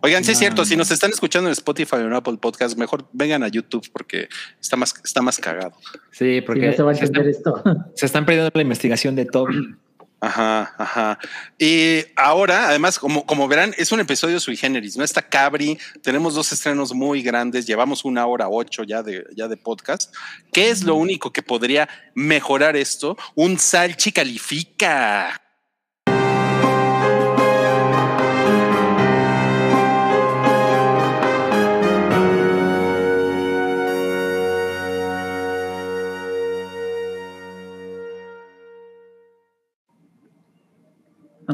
Oigan, 0.01 0.23
sí 0.23 0.31
es 0.31 0.39
cierto, 0.39 0.65
si 0.65 0.75
no. 0.75 0.79
nos 0.79 0.91
están 0.91 1.11
escuchando 1.11 1.49
en 1.49 1.53
Spotify 1.53 1.95
o 1.95 2.01
en 2.01 2.13
Apple 2.13 2.37
Podcast, 2.37 2.77
mejor 2.77 3.07
vengan 3.13 3.43
a 3.43 3.47
YouTube 3.47 3.89
porque 3.91 4.29
está 4.61 4.75
más, 4.75 4.93
está 5.03 5.21
más 5.21 5.37
cagado. 5.39 5.73
Sí, 6.11 6.41
porque 6.41 6.67
no 6.67 6.73
se 6.73 6.83
va 6.83 6.91
a 6.91 6.95
se, 6.95 7.05
están, 7.05 7.27
esto. 7.27 7.63
se 7.95 8.05
están 8.05 8.25
perdiendo 8.25 8.51
la 8.53 8.61
investigación 8.61 9.15
de 9.15 9.25
Toby. 9.25 9.75
Ajá, 10.19 10.73
ajá. 10.77 11.19
Y 11.59 11.99
ahora, 12.15 12.69
además, 12.69 12.97
como, 12.97 13.25
como 13.25 13.47
verán, 13.47 13.73
es 13.77 13.91
un 13.91 13.99
episodio 13.99 14.39
sui 14.39 14.57
generis, 14.57 14.97
no 14.97 15.03
está 15.03 15.21
Cabri. 15.21 15.77
Tenemos 16.01 16.33
dos 16.33 16.51
estrenos 16.51 16.93
muy 16.93 17.21
grandes, 17.21 17.67
llevamos 17.67 18.03
una 18.03 18.25
hora 18.25 18.49
ocho 18.49 18.83
ya 18.83 19.03
de, 19.03 19.25
ya 19.35 19.47
de 19.47 19.57
podcast. 19.57 20.13
¿Qué 20.51 20.69
es 20.69 20.83
lo 20.83 20.95
único 20.95 21.31
que 21.31 21.43
podría 21.43 21.87
mejorar 22.15 22.75
esto? 22.75 23.15
Un 23.35 23.59
Salchi 23.59 24.11
califica. 24.11 25.46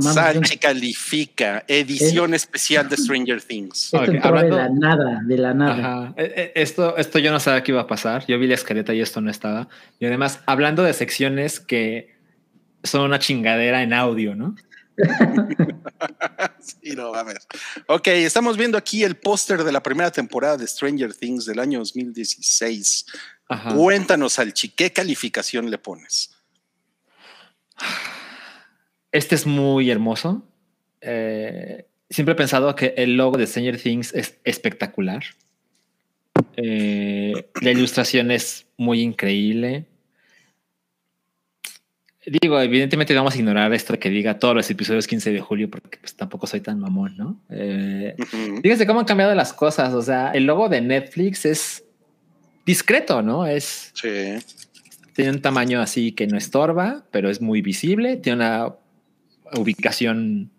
Salchi 0.01 0.57
califica, 0.57 1.63
edición 1.67 2.33
especial 2.33 2.89
de 2.89 2.97
Stranger 2.97 3.41
Things. 3.41 3.93
Esto 3.93 3.97
hablando- 4.27 4.55
de 4.55 4.61
la 4.63 4.69
nada, 4.69 5.21
de 5.25 5.37
la 5.37 5.53
nada. 5.53 5.73
Ajá. 6.05 6.13
Eh, 6.17 6.33
eh, 6.35 6.51
Esto, 6.55 6.97
esto 6.97 7.19
yo 7.19 7.31
no 7.31 7.39
sabía 7.39 7.63
que 7.63 7.71
iba 7.71 7.81
a 7.81 7.87
pasar. 7.87 8.25
Yo 8.27 8.39
vi 8.39 8.47
la 8.47 8.55
escaleta 8.55 8.93
y 8.93 9.01
esto 9.01 9.21
no 9.21 9.29
estaba. 9.29 9.67
Y 9.99 10.05
además, 10.05 10.39
hablando 10.45 10.83
de 10.83 10.93
secciones 10.93 11.59
que 11.59 12.15
son 12.83 13.01
una 13.01 13.19
chingadera 13.19 13.83
en 13.83 13.93
audio, 13.93 14.35
¿no? 14.35 14.55
Sí, 16.59 16.91
no 16.95 17.11
mames. 17.11 17.45
Ok, 17.87 18.07
estamos 18.07 18.55
viendo 18.57 18.77
aquí 18.77 19.03
el 19.03 19.15
póster 19.15 19.63
de 19.63 19.71
la 19.71 19.83
primera 19.83 20.11
temporada 20.11 20.55
de 20.57 20.65
Stranger 20.67 21.13
Things 21.13 21.45
del 21.45 21.59
año 21.59 21.79
2016. 21.79 23.05
Ajá. 23.49 23.73
Cuéntanos, 23.75 24.33
Salchi, 24.33 24.69
¿qué 24.69 24.91
calificación 24.93 25.69
le 25.69 25.77
pones? 25.77 26.31
Este 29.13 29.35
es 29.35 29.45
muy 29.45 29.91
hermoso. 29.91 30.43
Eh, 30.99 31.85
siempre 32.09 32.33
he 32.33 32.35
pensado 32.35 32.75
que 32.75 32.95
el 32.97 33.15
logo 33.15 33.37
de 33.37 33.45
Stranger 33.45 33.79
Things 33.79 34.11
es 34.15 34.39
espectacular. 34.43 35.23
Eh, 36.57 37.47
la 37.61 37.71
ilustración 37.71 38.31
es 38.31 38.65
muy 38.75 39.01
increíble. 39.01 39.85
digo, 42.25 42.59
evidentemente 42.59 43.13
vamos 43.13 43.35
a 43.35 43.37
ignorar 43.37 43.71
esto 43.73 43.93
de 43.93 43.99
que 43.99 44.09
diga 44.09 44.39
todos 44.39 44.55
los 44.55 44.69
episodios 44.71 45.05
15 45.05 45.31
de 45.31 45.41
julio, 45.41 45.69
porque 45.69 45.99
pues 45.99 46.15
tampoco 46.15 46.47
soy 46.47 46.61
tan 46.61 46.79
mamón, 46.79 47.15
¿no? 47.15 47.39
Eh, 47.51 48.15
fíjense 48.63 48.87
cómo 48.87 49.01
han 49.01 49.05
cambiado 49.05 49.35
las 49.35 49.53
cosas. 49.53 49.93
O 49.93 50.01
sea, 50.01 50.31
el 50.31 50.45
logo 50.45 50.69
de 50.69 50.81
Netflix 50.81 51.45
es 51.45 51.83
discreto, 52.65 53.21
¿no? 53.21 53.45
Es. 53.45 53.91
Sí. 53.93 54.43
Tiene 55.13 55.29
un 55.29 55.41
tamaño 55.41 55.81
así 55.81 56.13
que 56.13 56.25
no 56.25 56.35
estorba, 56.35 57.05
pero 57.11 57.29
es 57.29 57.41
muy 57.41 57.61
visible. 57.61 58.17
Tiene 58.17 58.37
una 58.37 58.73
ubicación 59.55 60.51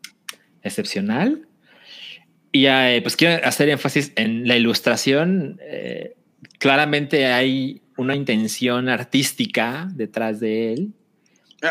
excepcional. 0.62 1.46
Y 2.52 2.66
eh, 2.66 3.00
pues 3.02 3.16
quiero 3.16 3.46
hacer 3.46 3.68
énfasis 3.68 4.12
en 4.16 4.46
la 4.46 4.56
ilustración. 4.56 5.60
Eh, 5.62 6.16
claramente 6.58 7.26
hay 7.26 7.82
una 7.96 8.14
intención 8.14 8.88
artística 8.88 9.88
detrás 9.92 10.40
de 10.40 10.72
él. 10.72 10.92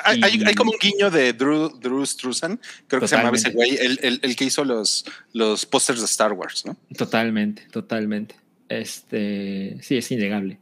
Hay, 0.03 0.21
hay, 0.23 0.55
como 0.55 0.71
un 0.71 0.77
guiño 0.81 1.11
de 1.11 1.33
Drew, 1.33 1.69
Drew 1.79 2.03
Struzan, 2.03 2.59
creo 2.87 2.99
que 2.99 3.07
se 3.07 3.15
llamaba 3.15 3.35
ese 3.35 3.51
güey, 3.51 3.75
el, 3.75 3.99
el, 4.01 4.19
el, 4.23 4.35
que 4.35 4.45
hizo 4.45 4.65
los, 4.65 5.05
los 5.33 5.67
pósters 5.67 5.99
de 5.99 6.05
Star 6.05 6.33
Wars, 6.33 6.65
¿no? 6.65 6.75
Totalmente, 6.97 7.67
totalmente. 7.71 8.35
Este, 8.69 9.77
sí, 9.81 9.97
es 9.97 10.11
innegable. 10.11 10.57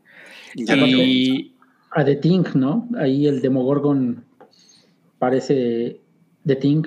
Y, 0.53 1.53
a 1.91 2.03
The 2.03 2.15
Thing, 2.17 2.43
¿no? 2.55 2.89
Ahí 2.97 3.27
el 3.27 3.41
Demogorgon 3.41 4.25
parece 5.17 6.00
The 6.45 6.55
Thing. 6.55 6.83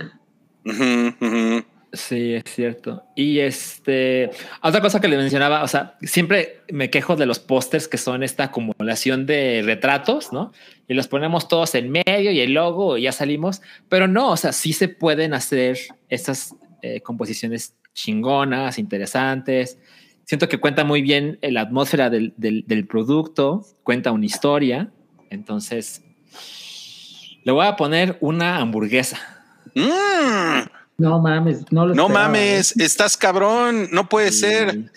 Sí, 1.94 2.34
es 2.34 2.42
cierto. 2.46 3.04
Y 3.14 3.38
este, 3.38 4.30
otra 4.62 4.80
cosa 4.80 5.00
que 5.00 5.06
le 5.06 5.16
mencionaba, 5.16 5.62
o 5.62 5.68
sea, 5.68 5.96
siempre 6.02 6.62
me 6.72 6.90
quejo 6.90 7.14
de 7.14 7.24
los 7.24 7.38
pósters 7.38 7.86
que 7.86 7.98
son 7.98 8.24
esta 8.24 8.44
acumulación 8.44 9.26
de 9.26 9.62
retratos, 9.64 10.32
¿no? 10.32 10.52
Y 10.88 10.94
los 10.94 11.06
ponemos 11.06 11.46
todos 11.46 11.76
en 11.76 11.90
medio 11.90 12.32
y 12.32 12.40
el 12.40 12.52
logo 12.52 12.98
y 12.98 13.02
ya 13.02 13.12
salimos, 13.12 13.62
pero 13.88 14.08
no, 14.08 14.32
o 14.32 14.36
sea, 14.36 14.52
sí 14.52 14.72
se 14.72 14.88
pueden 14.88 15.34
hacer 15.34 15.78
estas 16.08 16.56
eh, 16.82 17.00
composiciones 17.00 17.76
chingonas, 17.94 18.78
interesantes. 18.78 19.78
Siento 20.24 20.48
que 20.48 20.58
cuenta 20.58 20.82
muy 20.82 21.00
bien 21.00 21.38
la 21.42 21.60
atmósfera 21.60 22.10
del, 22.10 22.34
del, 22.36 22.86
producto, 22.88 23.64
cuenta 23.84 24.10
una 24.10 24.26
historia. 24.26 24.90
Entonces, 25.30 26.02
le 27.44 27.52
voy 27.52 27.66
a 27.66 27.76
poner 27.76 28.18
una 28.20 28.56
hamburguesa. 28.56 29.33
Mm. 29.74 30.68
No 30.96 31.20
mames, 31.20 31.64
no 31.72 31.86
lo 31.86 31.94
No 31.94 32.08
mames, 32.08 32.76
¿eh? 32.76 32.84
estás 32.84 33.16
cabrón, 33.16 33.88
no 33.90 34.08
puede 34.08 34.30
ser. 34.30 34.90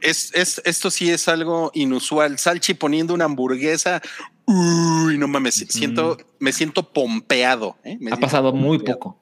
Es, 0.00 0.34
es, 0.34 0.60
esto 0.64 0.90
sí 0.90 1.10
es 1.10 1.28
algo 1.28 1.70
inusual. 1.74 2.38
Salchi 2.38 2.74
poniendo 2.74 3.12
una 3.12 3.26
hamburguesa. 3.26 4.00
Uy, 4.46 5.18
no 5.18 5.28
mames, 5.28 5.66
siento, 5.68 6.16
me 6.38 6.52
siento 6.52 6.92
pompeado. 6.92 7.76
¿eh? 7.84 7.98
ha 8.10 8.16
pasado 8.16 8.52
muy 8.52 8.78
poco. 8.78 9.20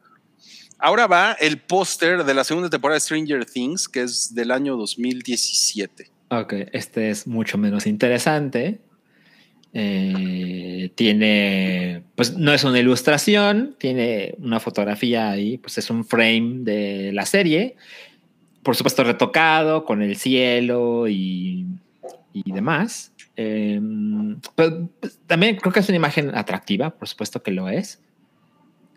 Ahora 0.78 1.06
va 1.06 1.32
el 1.32 1.58
póster 1.58 2.24
de 2.24 2.34
la 2.34 2.44
segunda 2.44 2.68
temporada 2.68 2.96
de 2.96 3.00
Stranger 3.00 3.44
Things, 3.46 3.88
que 3.88 4.02
es 4.02 4.34
del 4.34 4.50
año 4.50 4.76
2017. 4.76 6.10
Ok, 6.28 6.54
este 6.72 7.10
es 7.10 7.26
mucho 7.26 7.58
menos 7.58 7.86
interesante. 7.86 8.80
Eh, 9.76 10.92
tiene, 10.94 12.04
pues 12.14 12.36
no 12.36 12.52
es 12.52 12.62
una 12.62 12.78
ilustración, 12.78 13.74
tiene 13.76 14.36
una 14.38 14.60
fotografía 14.60 15.30
ahí, 15.30 15.58
pues 15.58 15.78
es 15.78 15.90
un 15.90 16.04
frame 16.04 16.60
de 16.60 17.10
la 17.12 17.26
serie, 17.26 17.74
por 18.62 18.76
supuesto 18.76 19.02
retocado 19.02 19.84
con 19.84 20.00
el 20.00 20.14
cielo 20.16 21.08
y, 21.08 21.66
y 22.32 22.52
demás. 22.52 23.12
Em, 23.36 24.40
pero 24.54 24.88
pues, 25.00 25.18
también 25.26 25.56
creo 25.56 25.72
que 25.72 25.80
es 25.80 25.88
una 25.88 25.96
imagen 25.96 26.30
atractiva, 26.36 26.90
por 26.90 27.08
supuesto 27.08 27.42
que 27.42 27.50
lo 27.50 27.68
es. 27.68 28.00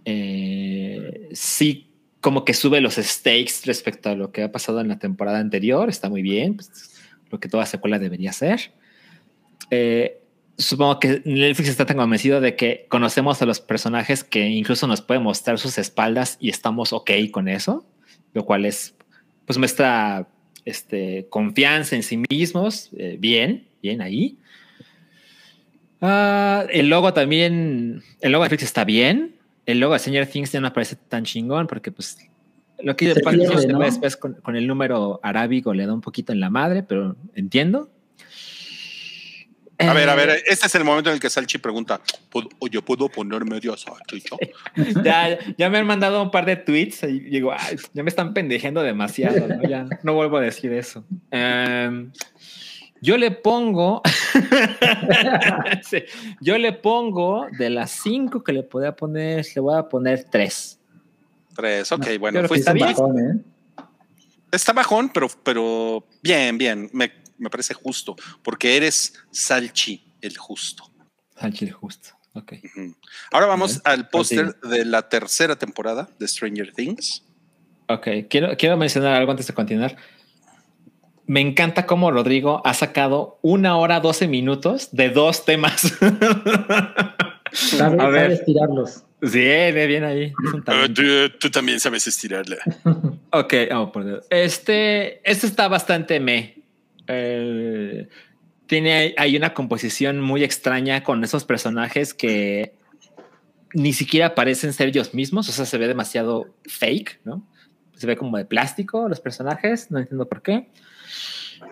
Eh, 0.05 1.29
sí, 1.31 1.89
como 2.21 2.45
que 2.45 2.53
sube 2.53 2.81
los 2.81 2.95
stakes 2.95 3.65
respecto 3.65 4.09
a 4.09 4.15
lo 4.15 4.31
que 4.31 4.43
ha 4.43 4.51
pasado 4.51 4.79
en 4.79 4.89
la 4.89 4.99
temporada 4.99 5.39
anterior, 5.39 5.89
está 5.89 6.07
muy 6.09 6.21
bien, 6.21 6.55
pues, 6.55 6.71
lo 7.31 7.39
que 7.39 7.49
toda 7.49 7.65
secuela 7.65 7.97
debería 7.97 8.31
ser. 8.31 8.71
Eh, 9.71 10.21
supongo 10.57 10.99
que 10.99 11.21
Netflix 11.25 11.69
está 11.69 11.85
tan 11.85 11.97
convencido 11.97 12.41
de 12.41 12.55
que 12.55 12.85
conocemos 12.89 13.41
a 13.41 13.45
los 13.45 13.59
personajes 13.59 14.23
que 14.23 14.47
incluso 14.47 14.87
nos 14.87 15.01
puede 15.01 15.19
mostrar 15.19 15.59
sus 15.59 15.77
espaldas 15.77 16.37
y 16.39 16.49
estamos 16.49 16.93
ok 16.93 17.11
con 17.31 17.47
eso, 17.47 17.85
lo 18.33 18.45
cual 18.45 18.65
es, 18.65 18.95
pues 19.45 19.57
muestra 19.57 20.27
este, 20.65 21.27
confianza 21.29 21.95
en 21.95 22.03
sí 22.03 22.21
mismos, 22.29 22.89
eh, 22.97 23.17
bien, 23.19 23.67
bien 23.81 24.01
ahí. 24.01 24.37
Ah, 26.01 26.65
el 26.71 26.89
logo 26.89 27.13
también, 27.13 28.03
el 28.21 28.31
logo 28.31 28.43
de 28.43 28.49
Netflix 28.49 28.63
está 28.63 28.83
bien, 28.83 29.35
el 29.65 29.79
logo 29.79 29.93
de 29.93 29.99
Señor 29.99 30.25
Things 30.25 30.51
ya 30.51 30.61
no 30.61 30.73
parece 30.73 30.95
tan 30.95 31.23
chingón 31.23 31.67
porque 31.67 31.91
pues 31.91 32.17
lo 32.79 32.95
que 32.95 33.07
después 33.07 34.17
con, 34.17 34.35
con, 34.35 34.55
el 34.55 34.67
número 34.67 35.19
arábigo 35.23 35.73
le 35.73 35.85
da 35.85 35.93
un 35.93 36.01
poquito 36.01 36.31
en 36.31 36.39
la 36.39 36.49
madre, 36.49 36.83
pero 36.83 37.15
entiendo. 37.35 37.89
A 39.79 39.93
ver, 39.93 40.09
a 40.09 40.15
ver, 40.15 40.29
eh, 40.29 40.43
este 40.47 40.67
es 40.67 40.75
el 40.75 40.83
momento 40.83 41.09
en 41.09 41.15
el 41.15 41.19
que 41.19 41.29
Salchi 41.29 41.59
pregunta, 41.59 42.01
¿yo 42.71 42.81
puedo 42.81 43.09
poner 43.09 43.45
medio 43.45 43.77
salchicho? 43.77 44.37
ya, 45.03 45.37
ya 45.55 45.69
me 45.69 45.77
han 45.77 45.85
mandado 45.85 46.21
un 46.21 46.31
par 46.31 46.45
de 46.45 46.55
tweets 46.55 47.03
y 47.03 47.19
digo, 47.19 47.53
ya 47.93 48.03
me 48.03 48.09
están 48.09 48.33
pendejando 48.33 48.81
demasiado, 48.81 49.47
¿no? 49.47 49.61
Ya 49.67 49.85
no 50.01 50.15
vuelvo 50.15 50.37
a 50.37 50.41
decir 50.41 50.73
eso. 50.73 51.03
Em, 51.29 52.11
yo 53.01 53.17
le 53.17 53.29
pongo, 53.29 54.01
yo 56.41 56.57
le 56.57 56.73
pongo 56.73 57.45
de 57.57 57.69
las 57.69 57.91
cinco 57.91 58.43
que 58.43 58.53
le 58.53 58.63
podía 58.63 58.95
poner, 58.95 59.45
le 59.53 59.61
voy 59.61 59.77
a 59.77 59.83
poner 59.83 60.23
tres. 60.23 60.79
Tres, 61.55 61.91
ok, 61.91 62.07
bueno. 62.19 62.39
está 62.39 62.73
bajón, 62.73 63.19
¿eh? 63.19 63.83
Está 64.51 64.73
bajón, 64.73 65.11
pero, 65.13 65.27
pero 65.43 66.03
bien, 66.23 66.57
bien. 66.57 66.89
Me, 66.93 67.11
me 67.37 67.49
parece 67.49 67.73
justo, 67.73 68.15
porque 68.43 68.77
eres 68.77 69.13
Salchi 69.31 70.05
el 70.21 70.37
justo. 70.37 70.91
Salchi 71.39 71.65
el 71.65 71.71
justo, 71.71 72.09
ok. 72.33 72.53
Ahora 73.31 73.47
vamos 73.47 73.81
al 73.83 74.09
póster 74.09 74.59
de 74.61 74.85
la 74.85 75.07
tercera 75.09 75.55
temporada 75.55 76.09
de 76.19 76.27
Stranger 76.27 76.73
Things. 76.73 77.23
Ok, 77.87 78.07
quiero, 78.29 78.57
quiero 78.57 78.77
mencionar 78.77 79.13
algo 79.13 79.31
antes 79.31 79.47
de 79.47 79.53
continuar. 79.53 79.95
Me 81.25 81.41
encanta 81.41 81.85
cómo 81.85 82.09
Rodrigo 82.09 82.61
ha 82.65 82.73
sacado 82.73 83.37
una 83.41 83.77
hora, 83.77 83.99
doce 83.99 84.27
minutos 84.27 84.89
de 84.93 85.09
dos 85.09 85.43
temas. 85.43 85.93
Sabe, 87.51 88.33
estirarlos. 88.33 89.03
Sí, 89.21 89.39
bien 89.39 90.03
ahí. 90.03 90.31
Ah, 90.67 90.87
tú, 91.39 91.49
también 91.49 91.79
sabes 91.79 92.07
estirarla. 92.07 92.57
ok, 93.31 93.53
oh, 93.73 93.91
por 93.91 94.05
Dios. 94.05 94.25
Este, 94.29 95.29
este 95.29 95.47
está 95.47 95.67
bastante 95.67 96.19
me. 96.19 96.56
Eh, 97.07 98.07
tiene 98.67 99.15
hay 99.17 99.37
una 99.37 99.53
composición 99.53 100.19
muy 100.19 100.43
extraña 100.43 101.03
con 101.03 101.23
esos 101.23 101.45
personajes 101.45 102.13
que 102.13 102.73
ni 103.73 103.93
siquiera 103.93 104.35
parecen 104.35 104.73
ser 104.73 104.89
ellos 104.89 105.13
mismos, 105.13 105.49
o 105.49 105.51
sea, 105.51 105.65
se 105.65 105.77
ve 105.77 105.87
demasiado 105.87 106.53
fake, 106.65 107.21
¿no? 107.25 107.47
Se 107.95 108.07
ve 108.07 108.15
como 108.15 108.37
de 108.37 108.45
plástico 108.45 109.07
los 109.09 109.19
personajes, 109.19 109.91
no 109.91 109.99
entiendo 109.99 110.27
por 110.27 110.41
qué. 110.41 110.69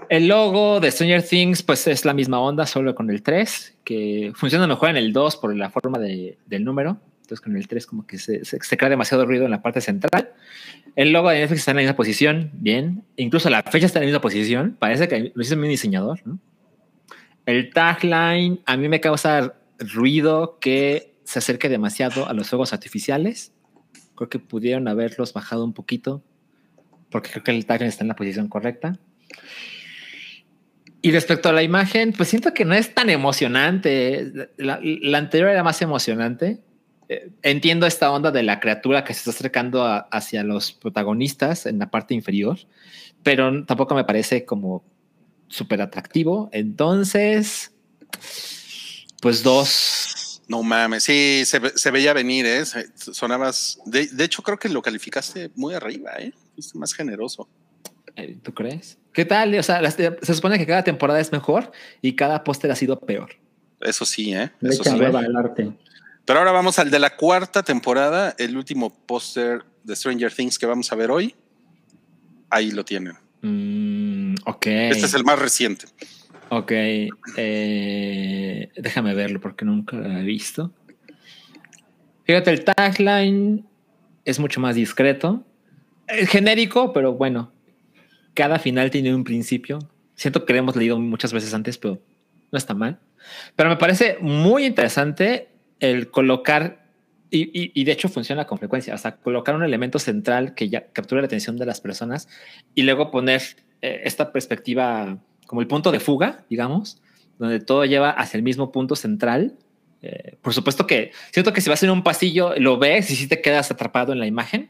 El 0.10 0.28
logo 0.28 0.80
de 0.80 0.92
Stranger 0.92 1.24
Things, 1.24 1.64
pues 1.64 1.88
es 1.88 2.06
la 2.06 2.14
misma 2.14 2.40
onda, 2.40 2.66
solo 2.66 2.96
con 2.96 3.10
el 3.10 3.22
3, 3.22 3.78
que 3.84 4.32
funciona 4.36 4.68
mejor 4.68 4.90
en 4.90 4.98
el 4.98 5.14
2 5.14 5.38
por 5.38 5.56
la 5.56 5.70
forma 5.70 6.00
de, 6.00 6.38
del 6.46 6.64
número. 6.64 7.00
Entonces 7.22 7.42
con 7.42 7.56
el 7.56 7.68
3 7.68 7.86
como 7.88 8.06
que 8.06 8.18
se, 8.20 8.46
se, 8.46 8.78
crea 8.78 8.90
demasiado 8.90 9.26
ruido 9.26 9.46
en 9.46 9.52
la 9.52 9.62
parte 9.62 9.82
central. 9.82 10.32
El 10.96 11.12
logo 11.12 11.30
de 11.30 11.40
Netflix 11.40 11.60
está 11.60 11.72
en 11.72 11.78
la 11.78 11.82
misma 11.84 11.96
posición, 11.96 12.52
bien. 12.54 13.04
Incluso 13.18 13.50
la 13.50 13.64
fecha 13.64 13.86
está 13.86 14.00
en 14.00 14.04
la 14.04 14.08
misma 14.08 14.22
posición. 14.22 14.78
Parece 14.80 15.08
que 15.08 15.32
lo 15.36 15.42
hizo 15.42 15.58
mi 15.58 15.68
diseñador. 15.68 16.22
¿no? 16.26 16.40
El 17.46 17.72
tagline 17.72 18.62
a 18.66 18.78
mí 18.78 18.88
me 18.88 19.02
causa 19.02 19.56
ruido 19.80 20.58
que 20.60 21.16
se 21.26 21.40
acerque 21.40 21.68
demasiado 21.68 22.30
a 22.30 22.34
los 22.34 22.50
fuegos 22.50 22.72
artificiales. 22.72 23.52
Creo 24.16 24.30
que 24.30 24.40
pudieron 24.40 24.88
haberlos 24.88 25.34
bajado 25.34 25.66
un 25.66 25.74
poquito 25.74 26.24
porque 27.12 27.30
creo 27.30 27.44
que 27.44 27.52
el 27.52 27.66
tagline 27.66 27.90
está 27.90 28.04
en 28.04 28.08
la 28.08 28.16
posición 28.16 28.48
correcta. 28.48 28.98
Y 31.02 31.12
respecto 31.12 31.50
a 31.50 31.54
la 31.54 31.62
imagen, 31.62 32.14
pues 32.14 32.30
siento 32.30 32.54
que 32.54 32.66
no 32.66 32.74
es 32.74 32.96
tan 32.96 33.10
emocionante. 33.10 34.50
La, 34.58 34.80
la 34.82 35.18
anterior 35.18 35.50
era 35.50 35.62
más 35.62 35.82
emocionante. 35.82 36.64
Eh, 37.08 37.30
entiendo 37.44 37.86
esta 37.86 38.12
onda 38.12 38.32
de 38.32 38.44
la 38.44 38.60
criatura 38.60 39.04
que 39.04 39.14
se 39.14 39.20
está 39.20 39.32
acercando 39.32 39.86
hacia 40.12 40.44
los 40.44 40.72
protagonistas 40.72 41.66
en 41.66 41.80
la 41.80 41.92
parte 41.92 42.14
inferior, 42.14 42.58
pero 43.24 43.66
tampoco 43.66 43.96
me 43.96 44.04
parece 44.04 44.46
como 44.46 44.84
súper 45.48 45.82
atractivo. 45.82 46.50
Entonces, 46.52 47.72
pues 49.22 49.44
dos. 49.44 50.42
No 50.48 50.62
mames, 50.62 51.04
sí, 51.04 51.42
se, 51.44 51.92
veía 51.92 52.14
venir, 52.14 52.46
¿eh? 52.46 52.64
Sonabas. 52.94 53.80
De, 53.86 54.08
hecho, 54.24 54.44
creo 54.44 54.60
que 54.60 54.70
lo 54.70 54.84
calificaste 54.84 55.50
muy 55.56 55.74
arriba, 55.74 56.12
¿eh? 56.20 56.34
Fuiste 56.54 56.78
más 56.78 56.94
generoso. 56.94 57.50
Eh, 58.16 58.38
¿Tú 58.44 58.54
crees? 58.54 59.00
¿Qué 59.12 59.26
tal? 59.26 59.58
O 59.58 59.64
sea, 59.64 59.90
se 59.90 60.36
supone 60.36 60.60
que 60.60 60.68
cada 60.68 60.84
temporada 60.84 61.20
es 61.20 61.32
mejor 61.32 61.72
y 62.00 62.14
cada 62.14 62.44
póster 62.44 62.70
ha 62.70 62.76
sido 62.76 63.00
peor. 63.00 63.32
Eso 63.82 64.06
sí, 64.06 64.36
¿eh? 64.36 64.52
Le 64.60 64.70
Eso 64.70 64.84
sí. 64.84 64.92
el 64.92 65.36
arte. 65.36 65.74
Pero 66.26 66.40
ahora 66.40 66.52
vamos 66.52 66.80
al 66.80 66.90
de 66.90 67.00
la 67.00 67.16
cuarta 67.16 67.62
temporada, 67.62 68.36
el 68.40 68.58
último 68.58 68.90
póster 69.06 69.64
de 69.84 69.96
Stranger 69.96 70.34
Things 70.34 70.58
que 70.58 70.66
vamos 70.66 70.92
a 70.92 70.96
ver 70.96 71.12
hoy. 71.12 71.36
Ahí 72.50 72.72
lo 72.72 72.84
tienen. 72.84 73.14
Mm, 73.42 74.36
ok. 74.46 74.66
Este 74.66 75.06
es 75.06 75.14
el 75.14 75.24
más 75.24 75.38
reciente. 75.38 75.86
Ok. 76.50 76.72
Eh, 77.38 78.70
déjame 78.76 79.14
verlo 79.14 79.40
porque 79.40 79.66
nunca 79.66 79.98
lo 79.98 80.18
he 80.18 80.24
visto. 80.24 80.74
Fíjate, 82.24 82.50
el 82.50 82.64
tagline 82.64 83.64
es 84.26 84.40
mucho 84.40 84.60
más 84.60 84.76
discreto. 84.76 85.44
Es 86.08 86.30
genérico, 86.30 86.92
pero 86.92 87.14
bueno. 87.14 87.52
Cada 88.34 88.58
final 88.58 88.90
tiene 88.90 89.14
un 89.14 89.24
principio. 89.24 89.80
Siento 90.16 90.46
que 90.46 90.54
lo 90.54 90.60
hemos 90.60 90.76
leído 90.76 91.00
muchas 91.00 91.34
veces 91.34 91.54
antes, 91.54 91.78
pero 91.78 92.02
no 92.52 92.58
está 92.58 92.74
mal. 92.74 93.00
Pero 93.56 93.70
me 93.70 93.78
parece 93.78 94.18
muy 94.22 94.66
interesante 94.66 95.55
el 95.80 96.10
colocar, 96.10 96.86
y, 97.30 97.84
de 97.84 97.92
hecho 97.92 98.08
funciona 98.08 98.46
con 98.46 98.58
frecuencia, 98.58 98.94
hasta 98.94 99.18
colocar 99.18 99.56
un 99.56 99.64
elemento 99.64 100.00
central 100.00 100.56
que 100.56 100.70
ya 100.70 100.88
capture 100.94 101.22
la 101.22 101.26
atención 101.26 101.58
de 101.58 101.66
las 101.66 101.82
personas 101.82 102.30
y 102.76 102.84
luego 102.84 103.12
poner 103.12 103.42
eh, 103.82 104.02
esta 104.06 104.32
perspectiva 104.32 105.18
como 105.48 105.62
el 105.62 105.68
punto 105.68 105.92
de 105.92 106.00
fuga, 106.00 106.46
digamos, 106.50 107.02
donde 107.38 107.60
todo 107.60 107.84
lleva 107.86 108.12
hacia 108.12 108.38
el 108.38 108.44
mismo 108.44 108.72
punto 108.72 108.96
central. 108.96 109.58
Eh, 110.02 110.38
por 110.42 110.54
supuesto 110.54 110.88
que 110.88 111.12
siento 111.32 111.52
que 111.52 111.62
si 111.62 111.70
vas 111.70 111.84
en 111.84 111.90
un 111.90 112.04
pasillo, 112.04 112.54
lo 112.58 112.78
ves 112.78 113.12
y 113.12 113.16
si 113.16 113.28
te 113.28 113.42
quedas 113.42 113.70
atrapado 113.72 114.14
en 114.14 114.20
la 114.20 114.28
imagen. 114.28 114.70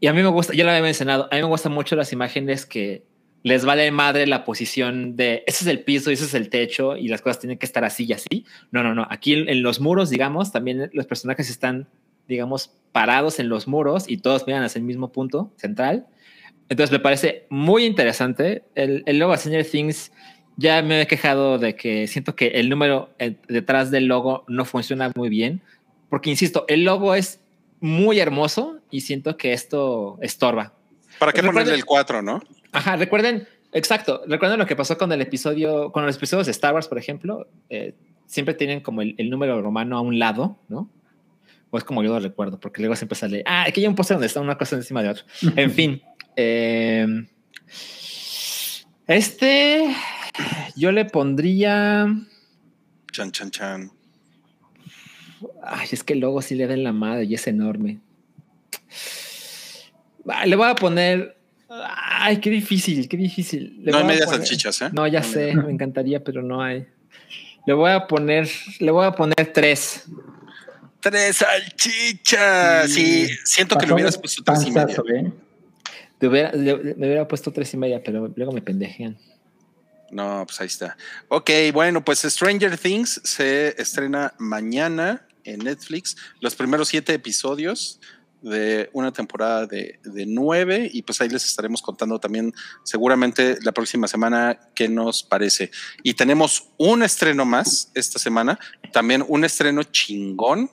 Y 0.00 0.06
a 0.06 0.12
mí 0.12 0.22
me 0.22 0.28
gusta, 0.28 0.54
ya 0.54 0.64
lo 0.64 0.70
había 0.70 0.82
mencionado, 0.82 1.28
a 1.30 1.34
mí 1.34 1.42
me 1.42 1.48
gustan 1.48 1.72
mucho 1.72 1.96
las 1.96 2.12
imágenes 2.12 2.64
que 2.64 3.02
les 3.42 3.64
vale 3.64 3.90
madre 3.90 4.26
la 4.26 4.44
posición 4.44 5.16
de 5.16 5.44
ese 5.46 5.64
es 5.64 5.66
el 5.68 5.80
piso 5.80 6.10
y 6.10 6.14
ese 6.14 6.24
es 6.24 6.34
el 6.34 6.48
techo 6.48 6.96
y 6.96 7.08
las 7.08 7.22
cosas 7.22 7.38
tienen 7.38 7.58
que 7.58 7.66
estar 7.66 7.84
así 7.84 8.04
y 8.04 8.12
así. 8.12 8.44
No, 8.70 8.82
no, 8.82 8.94
no. 8.94 9.06
Aquí 9.10 9.32
en, 9.34 9.62
los 9.62 9.80
muros, 9.80 10.10
digamos, 10.10 10.52
también 10.52 10.90
los 10.92 11.06
personajes 11.06 11.48
están, 11.50 11.88
digamos, 12.26 12.72
parados 12.92 13.38
en 13.38 13.48
los 13.48 13.68
muros 13.68 14.08
y 14.08 14.18
todos 14.18 14.46
miran 14.46 14.64
hacia 14.64 14.78
el 14.78 14.84
mismo 14.84 15.12
punto 15.12 15.52
central. 15.56 16.06
Entonces 16.68 16.90
me 16.90 17.00
parece 17.00 17.46
muy 17.48 17.84
interesante. 17.84 18.64
El, 18.74 19.02
el 19.06 19.18
logo 19.18 19.32
de 19.32 19.38
Stranger 19.38 19.64
Things 19.64 20.12
ya 20.56 20.82
me 20.82 21.00
he 21.02 21.06
quejado 21.06 21.58
de 21.58 21.76
que 21.76 22.08
siento 22.08 22.34
que 22.34 22.48
el 22.48 22.68
número 22.68 23.10
eh, 23.20 23.36
detrás 23.46 23.92
del 23.92 24.06
logo 24.06 24.44
no 24.48 24.64
funciona 24.64 25.12
muy 25.14 25.28
bien. 25.28 25.62
Porque, 26.10 26.30
insisto, 26.30 26.64
el 26.68 26.84
logo 26.84 27.14
es 27.14 27.40
muy 27.80 28.18
hermoso 28.18 28.80
y 28.90 29.02
siento 29.02 29.36
que 29.36 29.52
esto 29.52 30.18
estorba. 30.20 30.72
¿Para 31.20 31.32
qué 31.32 31.42
ponerle 31.42 31.74
el 31.74 31.84
4, 31.84 32.22
no? 32.22 32.40
Ajá, 32.72 32.96
recuerden, 32.96 33.46
exacto, 33.72 34.22
recuerden 34.26 34.58
lo 34.58 34.66
que 34.66 34.76
pasó 34.76 34.98
con 34.98 35.10
el 35.12 35.20
episodio, 35.20 35.92
con 35.92 36.04
los 36.04 36.16
episodios 36.16 36.46
de 36.46 36.52
Star 36.52 36.74
Wars, 36.74 36.88
por 36.88 36.98
ejemplo, 36.98 37.48
eh, 37.70 37.94
siempre 38.26 38.54
tienen 38.54 38.80
como 38.80 39.02
el, 39.02 39.30
número 39.30 39.60
romano 39.62 39.96
a 39.96 40.00
un 40.00 40.18
lado, 40.18 40.58
¿no? 40.68 40.90
O 41.70 41.78
es 41.78 41.84
como 41.84 42.02
yo 42.02 42.10
lo 42.10 42.20
recuerdo, 42.20 42.58
porque 42.60 42.80
luego 42.80 42.96
siempre 42.96 43.16
sale, 43.16 43.42
ah, 43.46 43.64
aquí 43.66 43.80
hay 43.80 43.86
un 43.86 43.94
póster 43.94 44.16
donde 44.16 44.26
está 44.26 44.40
una 44.40 44.56
cosa 44.56 44.76
encima 44.76 45.02
de 45.02 45.10
otra. 45.10 45.24
En 45.56 45.70
fin, 45.70 46.02
em, 46.36 47.26
este 49.06 49.94
yo 50.76 50.92
le 50.92 51.04
pondría. 51.06 52.06
Chan, 53.12 53.32
chan, 53.32 53.50
chan. 53.50 53.92
Ay, 55.62 55.88
es 55.90 56.04
que 56.04 56.14
el 56.14 56.20
logo 56.20 56.42
sí 56.42 56.54
le 56.54 56.66
da 56.66 56.74
en 56.74 56.84
la 56.84 56.92
madre 56.92 57.24
y 57.24 57.34
es 57.34 57.46
enorme. 57.46 58.00
Le 60.44 60.56
voy 60.56 60.68
a 60.68 60.74
poner 60.74 61.37
Ay, 61.68 62.38
qué 62.38 62.50
difícil, 62.50 63.08
qué 63.08 63.16
difícil. 63.16 63.82
no 63.84 63.98
hay 63.98 64.04
medias 64.04 64.30
salchichas, 64.30 64.82
¿eh? 64.82 64.90
No, 64.92 65.06
ya 65.06 65.22
sé, 65.22 65.54
me 65.54 65.70
encantaría, 65.70 66.24
pero 66.24 66.42
no 66.42 66.62
hay. 66.62 66.86
Le 67.66 67.74
voy 67.74 67.90
a 67.90 68.06
poner, 68.06 68.48
le 68.78 68.90
voy 68.90 69.04
a 69.04 69.12
poner 69.12 69.52
tres. 69.52 70.04
Tres 71.00 71.36
salchichas. 71.36 72.90
Sí, 72.90 73.28
siento 73.44 73.76
que 73.76 73.86
le 73.86 73.92
hubieras 73.92 74.16
puesto 74.16 74.42
tres 74.42 74.64
y 74.66 74.70
media. 74.70 74.96
¿eh? 75.14 75.32
hubiera, 76.26 76.52
le, 76.52 76.74
hubiera 76.74 77.28
puesto 77.28 77.52
tres 77.52 77.72
y 77.74 77.76
media, 77.76 78.02
pero 78.02 78.32
luego 78.34 78.52
me 78.52 78.62
pendejean. 78.62 79.18
No, 80.10 80.44
pues 80.46 80.60
ahí 80.62 80.66
está. 80.66 80.96
Ok, 81.28 81.50
bueno, 81.74 82.02
pues 82.02 82.20
Stranger 82.20 82.78
Things 82.78 83.20
se 83.24 83.80
estrena 83.80 84.32
mañana 84.38 85.26
en 85.44 85.60
Netflix. 85.60 86.16
Los 86.40 86.54
primeros 86.54 86.88
siete 86.88 87.12
episodios 87.12 88.00
de 88.42 88.88
una 88.92 89.12
temporada 89.12 89.66
de, 89.66 89.98
nueve 90.26 90.88
y 90.92 91.02
pues 91.02 91.20
ahí 91.20 91.28
les 91.28 91.44
estaremos 91.44 91.82
contando 91.82 92.18
también 92.18 92.52
seguramente 92.84 93.56
la 93.62 93.72
próxima 93.72 94.08
semana 94.08 94.58
qué 94.74 94.88
nos 94.88 95.22
parece. 95.22 95.70
Y 96.02 96.14
tenemos 96.14 96.68
un 96.76 97.02
estreno 97.02 97.44
más 97.44 97.90
esta 97.94 98.18
semana, 98.18 98.58
también 98.92 99.24
un 99.26 99.44
estreno 99.44 99.82
chingón 99.84 100.70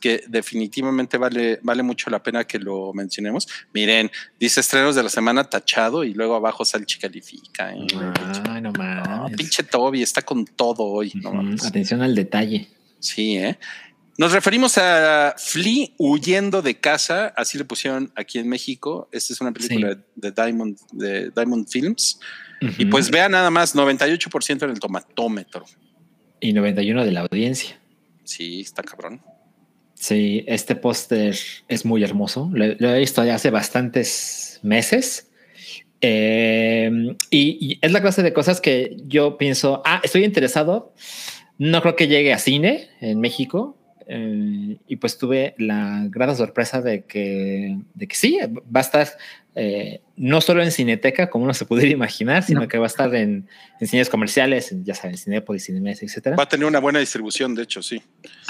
que 0.00 0.22
definitivamente 0.28 1.18
vale, 1.18 1.58
vale 1.62 1.82
mucho 1.82 2.08
la 2.10 2.22
pena 2.22 2.44
que 2.44 2.58
lo 2.58 2.92
mencionemos. 2.94 3.48
Miren, 3.74 4.10
dice 4.38 4.60
estrenos 4.60 4.94
de 4.94 5.02
la 5.02 5.08
semana 5.08 5.44
tachado 5.44 6.04
y 6.04 6.14
luego 6.14 6.36
abajo 6.36 6.64
Salchi 6.64 6.98
califica. 6.98 7.72
¿eh? 7.72 7.86
Ah, 8.48 8.60
no 8.60 8.72
mames. 8.72 9.36
pinche 9.36 9.62
Toby 9.64 10.02
está 10.02 10.22
con 10.22 10.44
todo 10.44 10.84
hoy. 10.84 11.12
Atención 11.66 12.02
al 12.02 12.14
detalle. 12.14 12.68
Sí, 13.00 13.36
¿eh? 13.36 13.58
Nos 14.18 14.32
referimos 14.32 14.76
a 14.78 15.36
Flea 15.38 15.90
huyendo 15.96 16.60
de 16.60 16.74
casa, 16.80 17.28
así 17.36 17.56
le 17.56 17.64
pusieron 17.64 18.12
aquí 18.16 18.40
en 18.40 18.48
México. 18.48 19.08
Esta 19.12 19.32
es 19.32 19.40
una 19.40 19.52
película 19.52 19.96
de 20.16 20.32
Diamond, 20.32 20.76
de 20.90 21.30
Diamond 21.30 21.68
Films. 21.68 22.18
Y 22.78 22.86
pues 22.86 23.12
vea 23.12 23.28
nada 23.28 23.48
más, 23.50 23.76
98% 23.76 24.64
en 24.64 24.70
el 24.70 24.80
tomatómetro. 24.80 25.64
Y 26.40 26.52
91% 26.52 27.04
de 27.04 27.12
la 27.12 27.20
audiencia. 27.20 27.80
Sí, 28.24 28.60
está 28.60 28.82
cabrón. 28.82 29.22
Sí, 29.94 30.44
este 30.48 30.74
póster 30.74 31.36
es 31.68 31.84
muy 31.84 32.02
hermoso. 32.02 32.50
Lo, 32.52 32.64
he 32.64 32.98
visto 32.98 33.24
ya 33.24 33.36
hace 33.36 33.50
bastantes 33.50 34.58
meses. 34.64 35.30
Eh, 36.00 36.90
y, 37.30 37.78
es 37.80 37.92
la 37.92 38.00
clase 38.00 38.24
de 38.24 38.32
cosas 38.32 38.60
que 38.60 38.96
yo 39.06 39.38
pienso, 39.38 39.80
ah, 39.84 40.00
estoy 40.02 40.24
interesado. 40.24 40.92
No 41.56 41.82
creo 41.82 41.94
que 41.94 42.08
llegue 42.08 42.32
a 42.32 42.38
cine 42.38 42.88
en 43.00 43.20
México, 43.20 43.77
eh, 44.10 44.78
y 44.88 44.96
pues 44.96 45.18
tuve 45.18 45.54
la 45.58 46.06
grata 46.08 46.34
sorpresa 46.34 46.80
de 46.80 47.04
que, 47.04 47.78
de 47.94 48.08
que 48.08 48.16
sí, 48.16 48.38
va 48.74 48.80
a 48.80 48.82
estar 48.82 49.08
eh, 49.54 50.00
no 50.16 50.40
solo 50.40 50.62
en 50.62 50.70
Cineteca, 50.70 51.28
como 51.28 51.44
uno 51.44 51.52
se 51.52 51.66
pudiera 51.66 51.90
imaginar, 51.90 52.42
sino 52.42 52.66
que 52.68 52.78
va 52.78 52.84
a 52.84 52.86
estar 52.86 53.14
en, 53.14 53.46
en 53.78 53.86
cines 53.86 54.08
comerciales, 54.08 54.74
ya 54.82 54.94
saben, 54.94 55.18
Cinepolis, 55.18 55.66
Cinemex, 55.66 56.02
etcétera. 56.02 56.36
Va 56.36 56.44
a 56.44 56.48
tener 56.48 56.66
una 56.66 56.80
buena 56.80 57.00
distribución, 57.00 57.54
de 57.54 57.64
hecho, 57.64 57.82
sí. 57.82 58.00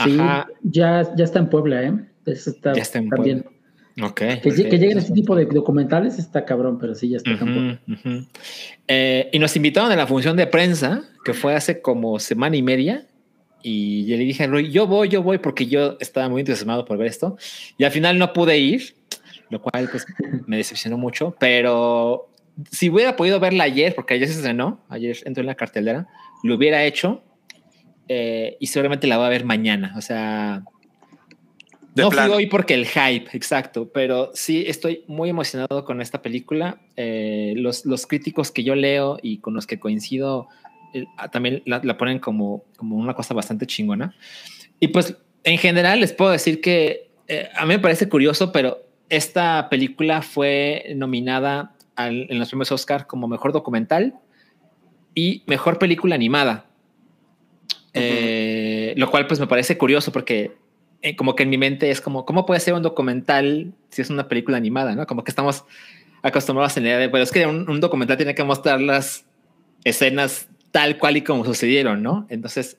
Sí, 0.04 0.16
ya, 0.62 1.08
ya 1.16 1.24
está 1.24 1.40
en 1.40 1.50
Puebla, 1.50 1.82
¿eh? 1.82 1.92
Está, 2.26 2.74
ya 2.74 2.82
está 2.82 2.98
en 2.98 3.08
Puebla. 3.08 3.44
Okay, 4.00 4.40
que, 4.40 4.50
que, 4.52 4.78
lleguen 4.78 4.98
este 4.98 5.12
tipo 5.12 5.34
de 5.34 5.46
documentales 5.46 6.20
está 6.20 6.44
cabrón, 6.44 6.78
pero 6.78 6.94
sí, 6.94 7.08
ya 7.08 7.16
está 7.16 7.30
en 7.30 7.38
Puebla. 7.38 7.80
Eh, 8.86 9.28
y 9.32 9.38
nos 9.40 9.56
invitaron 9.56 9.90
a 9.90 9.96
la 9.96 10.06
función 10.06 10.36
de 10.36 10.46
prensa, 10.46 11.02
que 11.24 11.34
fue 11.34 11.56
hace 11.56 11.80
como 11.82 12.20
semana 12.20 12.56
y 12.56 12.62
media, 12.62 13.08
y 13.62 14.06
yo 14.06 14.16
le 14.16 14.24
dije 14.24 14.44
a 14.44 14.46
Roy, 14.46 14.70
yo 14.70 14.86
voy, 14.86 15.08
yo 15.08 15.22
voy, 15.22 15.38
porque 15.38 15.66
yo 15.66 15.96
estaba 16.00 16.28
muy 16.28 16.40
entusiasmado 16.40 16.84
por 16.84 16.98
ver 16.98 17.08
esto. 17.08 17.36
Y 17.76 17.84
al 17.84 17.90
final 17.90 18.18
no 18.18 18.32
pude 18.32 18.58
ir, 18.58 18.94
lo 19.50 19.60
cual 19.60 19.88
pues 19.90 20.06
me 20.46 20.56
decepcionó 20.56 20.96
mucho, 20.98 21.34
pero 21.38 22.30
si 22.70 22.90
hubiera 22.90 23.16
podido 23.16 23.40
verla 23.40 23.64
ayer, 23.64 23.94
porque 23.94 24.14
ayer 24.14 24.28
se 24.28 24.34
estrenó, 24.34 24.80
ayer 24.88 25.16
entró 25.24 25.42
en 25.42 25.46
la 25.46 25.54
cartelera, 25.54 26.06
lo 26.42 26.56
hubiera 26.56 26.84
hecho 26.84 27.22
eh, 28.08 28.56
y 28.58 28.66
seguramente 28.66 29.06
la 29.06 29.16
voy 29.16 29.26
a 29.26 29.30
ver 29.30 29.44
mañana. 29.44 29.94
O 29.96 30.00
sea, 30.00 30.62
no 31.94 32.10
fui 32.10 32.30
hoy 32.30 32.46
porque 32.46 32.74
el 32.74 32.86
hype, 32.86 33.28
exacto, 33.32 33.90
pero 33.92 34.30
sí 34.34 34.64
estoy 34.66 35.04
muy 35.06 35.30
emocionado 35.30 35.84
con 35.84 36.00
esta 36.00 36.22
película. 36.22 36.80
Eh, 36.96 37.54
los, 37.56 37.84
los 37.84 38.06
críticos 38.06 38.50
que 38.50 38.64
yo 38.64 38.74
leo 38.74 39.18
y 39.22 39.38
con 39.38 39.54
los 39.54 39.66
que 39.66 39.78
coincido 39.78 40.48
también 41.30 41.62
la, 41.66 41.96
ponen 41.96 42.18
como, 42.18 42.64
como 42.76 42.96
una 42.96 43.14
cosa 43.14 43.34
bastante 43.34 43.66
chingona. 43.66 44.14
Y 44.80 44.88
pues 44.88 45.16
en 45.44 45.58
general 45.58 46.00
les 46.00 46.12
puedo 46.12 46.30
decir 46.30 46.60
que 46.60 47.10
eh, 47.26 47.48
a 47.54 47.64
mí 47.66 47.74
me 47.74 47.78
parece 47.78 48.08
curioso, 48.08 48.52
pero 48.52 48.78
esta 49.08 49.68
película 49.68 50.22
fue 50.22 50.92
nominada 50.96 51.74
en 51.96 52.38
los 52.38 52.48
premios 52.48 52.70
Oscar 52.70 53.06
como 53.06 53.26
mejor 53.26 53.52
documental 53.52 54.14
y 55.14 55.42
mejor 55.46 55.78
película 55.78 56.14
animada. 56.14 56.66
Eh, 57.94 58.94
lo 58.96 59.10
cual 59.10 59.26
pues 59.26 59.40
me 59.40 59.46
parece 59.46 59.76
curioso 59.76 60.12
porque 60.12 60.56
como 61.16 61.34
que 61.34 61.42
en 61.42 61.50
mi 61.50 61.58
mente 61.58 61.90
es 61.90 62.00
como, 62.00 62.24
¿cómo 62.24 62.46
puede 62.46 62.60
ser 62.60 62.74
un 62.74 62.82
documental 62.82 63.72
si 63.90 64.02
es 64.02 64.10
una 64.10 64.28
película 64.28 64.56
animada? 64.56 64.94
¿no? 64.94 65.06
Como 65.06 65.24
que 65.24 65.30
estamos 65.30 65.64
acostumbrados 66.22 66.76
a 66.76 66.80
la 66.80 66.86
idea 66.86 66.98
de, 66.98 67.08
pero 67.08 67.24
es 67.24 67.32
que 67.32 67.46
un, 67.46 67.68
un 67.68 67.80
documental 67.80 68.16
tiene 68.16 68.34
que 68.34 68.44
mostrar 68.44 68.80
las 68.80 69.24
escenas 69.84 70.48
tal 70.70 70.98
cual 70.98 71.16
y 71.16 71.22
como 71.22 71.44
sucedieron, 71.44 72.02
¿no? 72.02 72.26
Entonces, 72.28 72.78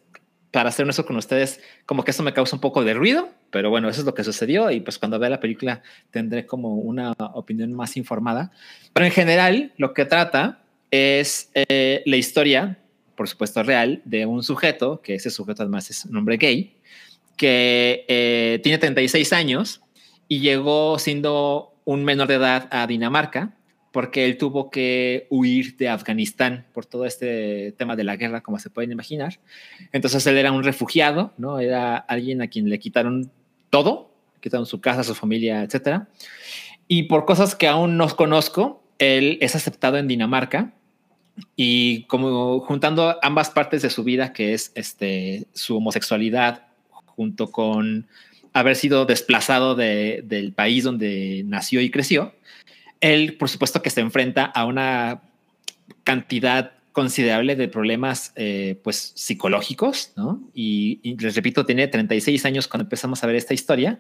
para 0.52 0.70
hacer 0.70 0.88
eso 0.90 1.06
con 1.06 1.16
ustedes, 1.16 1.62
como 1.86 2.04
que 2.04 2.12
eso 2.12 2.24
me 2.24 2.34
causa 2.34 2.56
un 2.56 2.62
poco 2.62 2.84
de 2.84 2.94
ruido, 2.94 3.30
pero 3.52 3.70
bueno, 3.70 3.90
eso 3.90 4.02
es 4.02 4.06
lo 4.06 4.14
que 4.14 4.24
sucedió 4.24 4.72
y 4.72 4.80
pues 4.80 4.98
cuando 4.98 5.20
vea 5.20 5.30
la 5.30 5.40
película 5.40 5.84
tendré 6.12 6.46
como 6.46 6.76
una 6.76 7.14
opinión 7.34 7.74
más 7.74 7.98
informada. 7.98 8.52
Pero 8.94 9.06
en 9.06 9.12
general, 9.12 9.74
lo 9.78 9.94
que 9.94 10.06
trata 10.06 10.64
es 10.90 11.52
eh, 11.54 12.02
la 12.06 12.16
historia, 12.16 12.80
por 13.16 13.28
supuesto 13.28 13.62
real, 13.62 14.02
de 14.06 14.26
un 14.26 14.44
sujeto, 14.44 15.02
que 15.02 15.16
ese 15.16 15.30
sujeto 15.30 15.64
además 15.64 15.90
es 15.92 16.06
un 16.06 16.18
hombre 16.18 16.38
gay, 16.38 16.76
que 17.38 18.06
eh, 18.08 18.60
tiene 18.64 18.80
36 18.80 19.32
años 19.34 19.82
y 20.28 20.40
llegó 20.40 20.98
siendo 21.00 21.76
un 21.86 22.04
menor 22.04 22.28
de 22.28 22.36
edad 22.36 22.68
a 22.72 22.86
Dinamarca 22.88 23.54
porque 23.92 24.26
él 24.26 24.38
tuvo 24.38 24.70
que 24.70 25.28
huir 25.30 25.78
de 25.78 25.90
Afganistán 25.90 26.66
por 26.74 26.86
todo 26.86 27.06
este 27.06 27.74
tema 27.78 27.96
de 27.96 28.04
la 28.04 28.16
guerra, 28.16 28.42
como 28.42 28.60
se 28.60 28.70
pueden 28.70 28.92
imaginar. 28.92 29.40
Entonces 29.92 30.26
él 30.28 30.38
era 30.38 30.52
un 30.52 30.64
refugiado, 30.64 31.34
¿no? 31.38 31.60
Era 31.60 31.98
alguien 31.98 32.42
a 32.42 32.48
quien 32.48 32.70
le 32.70 32.80
quitaron 32.80 33.32
todo, 33.70 34.12
quitaron 34.42 34.66
su 34.66 34.80
casa, 34.80 35.04
su 35.04 35.16
familia, 35.16 35.64
etcétera. 35.64 36.08
Y 36.88 37.04
por 37.04 37.26
cosas 37.26 37.56
que 37.56 37.68
aún 37.68 37.98
no 37.98 38.08
conozco, 38.16 38.84
él 39.00 39.38
es 39.42 39.56
aceptado 39.56 39.98
en 39.98 40.08
Dinamarca 40.08 40.74
y 41.56 42.04
como 42.04 42.60
juntando 42.60 43.18
ambas 43.22 43.50
partes 43.50 43.82
de 43.82 43.90
su 43.90 44.04
vida, 44.04 44.34
que 44.34 44.54
es 44.54 44.72
este, 44.76 45.48
su 45.54 45.78
homosexualidad 45.78 46.68
junto 47.06 47.52
con 47.52 48.08
haber 48.54 48.76
sido 48.76 49.06
desplazado 49.06 49.76
del 49.76 50.54
país 50.54 50.84
donde 50.84 51.44
nació 51.46 51.82
y 51.82 51.92
creció, 51.92 52.34
él, 53.02 53.38
por 53.38 53.50
supuesto, 53.50 53.82
que 53.82 53.90
se 53.90 54.02
enfrenta 54.02 54.46
a 54.46 54.66
una 54.66 55.22
cantidad 56.04 56.74
considerable 56.92 57.56
de 57.56 57.68
problemas 57.68 58.34
eh, 58.36 58.80
pues 58.84 59.14
psicológicos, 59.16 60.12
¿no? 60.16 60.42
Y, 60.54 61.00
les 61.18 61.36
repito, 61.36 61.66
tiene 61.66 61.88
36 61.88 62.44
años 62.46 62.68
cuando 62.68 62.84
empezamos 62.84 63.24
a 63.24 63.28
ver 63.28 63.36
esta 63.36 63.54
historia 63.54 64.00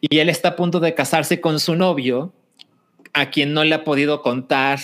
y 0.00 0.18
él 0.18 0.28
está 0.28 0.50
a 0.50 0.56
punto 0.56 0.80
de 0.80 0.94
casarse 0.94 1.40
con 1.40 1.60
su 1.60 1.74
novio, 1.74 2.32
a 3.12 3.30
quien 3.30 3.52
no 3.52 3.64
le 3.64 3.74
ha 3.74 3.84
podido 3.84 4.22
contar 4.22 4.78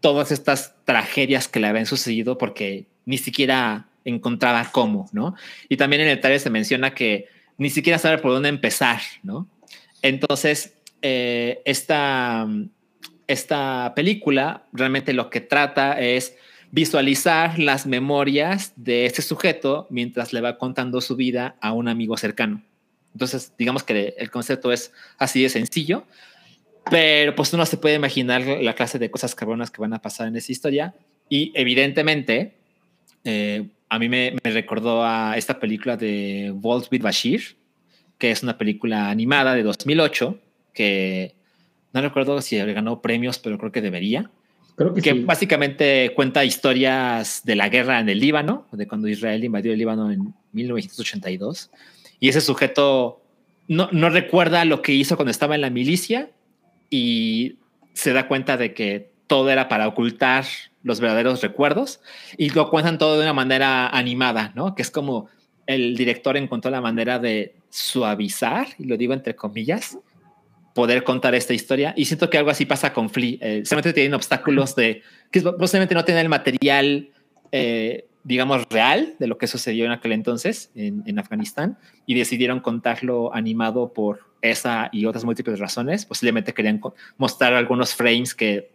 todas 0.00 0.30
estas 0.30 0.74
tragedias 0.84 1.48
que 1.48 1.60
le 1.60 1.66
habían 1.66 1.86
sucedido 1.86 2.38
porque 2.38 2.86
ni 3.04 3.18
siquiera 3.18 3.88
encontraba 4.04 4.70
cómo, 4.72 5.10
¿no? 5.12 5.34
Y 5.68 5.76
también 5.76 6.02
en 6.02 6.08
el 6.08 6.20
taller 6.20 6.40
se 6.40 6.50
menciona 6.50 6.94
que 6.94 7.26
ni 7.58 7.68
siquiera 7.68 7.98
sabe 7.98 8.18
por 8.18 8.32
dónde 8.32 8.48
empezar, 8.48 9.00
¿no? 9.22 9.48
Entonces, 10.00 10.74
eh, 11.02 11.60
esta, 11.64 12.46
esta 13.28 13.92
película 13.94 14.66
realmente 14.72 15.12
lo 15.12 15.30
que 15.30 15.40
trata 15.40 16.00
es 16.00 16.34
visualizar 16.70 17.58
las 17.58 17.86
memorias 17.86 18.72
de 18.76 19.06
este 19.06 19.22
sujeto 19.22 19.86
mientras 19.90 20.32
le 20.32 20.40
va 20.40 20.58
contando 20.58 21.00
su 21.00 21.14
vida 21.14 21.56
a 21.60 21.72
un 21.72 21.88
amigo 21.88 22.16
cercano. 22.16 22.62
Entonces, 23.12 23.52
digamos 23.58 23.84
que 23.84 24.14
el 24.18 24.30
concepto 24.30 24.72
es 24.72 24.92
así 25.18 25.42
de 25.42 25.48
sencillo, 25.48 26.04
pero 26.90 27.34
pues 27.34 27.52
uno 27.52 27.64
se 27.66 27.76
puede 27.76 27.96
imaginar 27.96 28.42
la 28.42 28.74
clase 28.74 28.98
de 28.98 29.10
cosas 29.10 29.34
cabronas 29.34 29.70
que 29.70 29.80
van 29.80 29.92
a 29.92 30.02
pasar 30.02 30.28
en 30.28 30.36
esa 30.36 30.52
historia 30.52 30.94
y 31.28 31.52
evidentemente 31.54 32.54
eh, 33.24 33.68
a 33.90 33.98
mí 33.98 34.08
me, 34.08 34.34
me, 34.42 34.50
recordó 34.50 35.04
a 35.04 35.34
esta 35.36 35.58
película 35.58 35.96
de 35.96 36.52
Walt 36.62 36.86
with 36.90 37.02
Bashir, 37.02 37.56
que 38.16 38.30
es 38.30 38.42
una 38.42 38.56
película 38.56 39.10
animada 39.10 39.54
de 39.54 39.62
2008 39.62 40.38
que 40.72 41.37
no 41.92 42.00
recuerdo 42.00 42.40
si 42.40 42.58
ganó 42.58 43.00
premios, 43.00 43.38
pero 43.38 43.58
creo 43.58 43.72
que 43.72 43.80
debería. 43.80 44.30
Creo 44.76 44.94
que, 44.94 45.02
que 45.02 45.12
sí. 45.12 45.24
básicamente 45.24 46.12
cuenta 46.14 46.44
historias 46.44 47.42
de 47.44 47.56
la 47.56 47.68
guerra 47.68 48.00
en 48.00 48.08
el 48.08 48.20
Líbano, 48.20 48.66
de 48.72 48.86
cuando 48.86 49.08
Israel 49.08 49.42
invadió 49.42 49.72
el 49.72 49.78
Líbano 49.78 50.10
en 50.10 50.34
1982. 50.52 51.70
Y 52.20 52.28
ese 52.28 52.40
sujeto 52.40 53.20
no, 53.66 53.88
no 53.92 54.10
recuerda 54.10 54.64
lo 54.64 54.82
que 54.82 54.92
hizo 54.92 55.16
cuando 55.16 55.30
estaba 55.30 55.54
en 55.54 55.62
la 55.62 55.70
milicia 55.70 56.30
y 56.90 57.56
se 57.92 58.12
da 58.12 58.28
cuenta 58.28 58.56
de 58.56 58.74
que 58.74 59.10
todo 59.26 59.50
era 59.50 59.68
para 59.68 59.88
ocultar 59.88 60.44
los 60.82 61.00
verdaderos 61.00 61.42
recuerdos 61.42 62.00
y 62.36 62.50
lo 62.50 62.70
cuentan 62.70 62.98
todo 62.98 63.16
de 63.16 63.22
una 63.22 63.32
manera 63.32 63.88
animada, 63.88 64.52
¿no? 64.54 64.74
Que 64.74 64.82
es 64.82 64.90
como 64.90 65.28
el 65.66 65.96
director 65.96 66.36
encontró 66.36 66.70
la 66.70 66.80
manera 66.80 67.18
de 67.18 67.54
suavizar, 67.68 68.68
y 68.78 68.84
lo 68.84 68.96
digo 68.96 69.12
entre 69.12 69.36
comillas, 69.36 69.98
poder 70.74 71.04
contar 71.04 71.34
esta 71.34 71.54
historia. 71.54 71.94
Y 71.96 72.04
siento 72.04 72.30
que 72.30 72.38
algo 72.38 72.50
así 72.50 72.66
pasa 72.66 72.92
con 72.92 73.10
Flea. 73.10 73.38
Eh, 73.40 73.62
solamente 73.64 73.92
tienen 73.92 74.14
obstáculos 74.14 74.76
de 74.76 75.02
que 75.30 75.42
posiblemente 75.42 75.94
no 75.94 76.04
tienen 76.04 76.22
el 76.22 76.28
material, 76.28 77.10
eh, 77.52 78.06
digamos, 78.24 78.64
real 78.70 79.14
de 79.18 79.26
lo 79.26 79.38
que 79.38 79.46
sucedió 79.46 79.84
en 79.86 79.92
aquel 79.92 80.12
entonces 80.12 80.70
en, 80.74 81.02
en, 81.06 81.18
Afganistán 81.18 81.78
y 82.06 82.14
decidieron 82.14 82.60
contarlo 82.60 83.34
animado 83.34 83.92
por 83.92 84.20
esa 84.42 84.88
y 84.92 85.06
otras 85.06 85.24
múltiples 85.24 85.58
razones. 85.58 86.04
Posiblemente 86.04 86.54
querían 86.54 86.80
mostrar 87.16 87.54
algunos 87.54 87.94
frames 87.94 88.34
que 88.34 88.70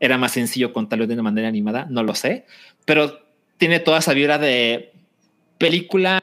era 0.00 0.18
más 0.18 0.32
sencillo 0.32 0.72
contarlo 0.72 1.06
de 1.06 1.14
una 1.14 1.22
manera 1.22 1.48
animada, 1.48 1.86
no 1.90 2.02
lo 2.02 2.14
sé, 2.14 2.46
pero 2.84 3.20
tiene 3.56 3.80
toda 3.80 3.98
esa 3.98 4.14
vibra 4.14 4.38
de 4.38 4.92
película 5.58 6.22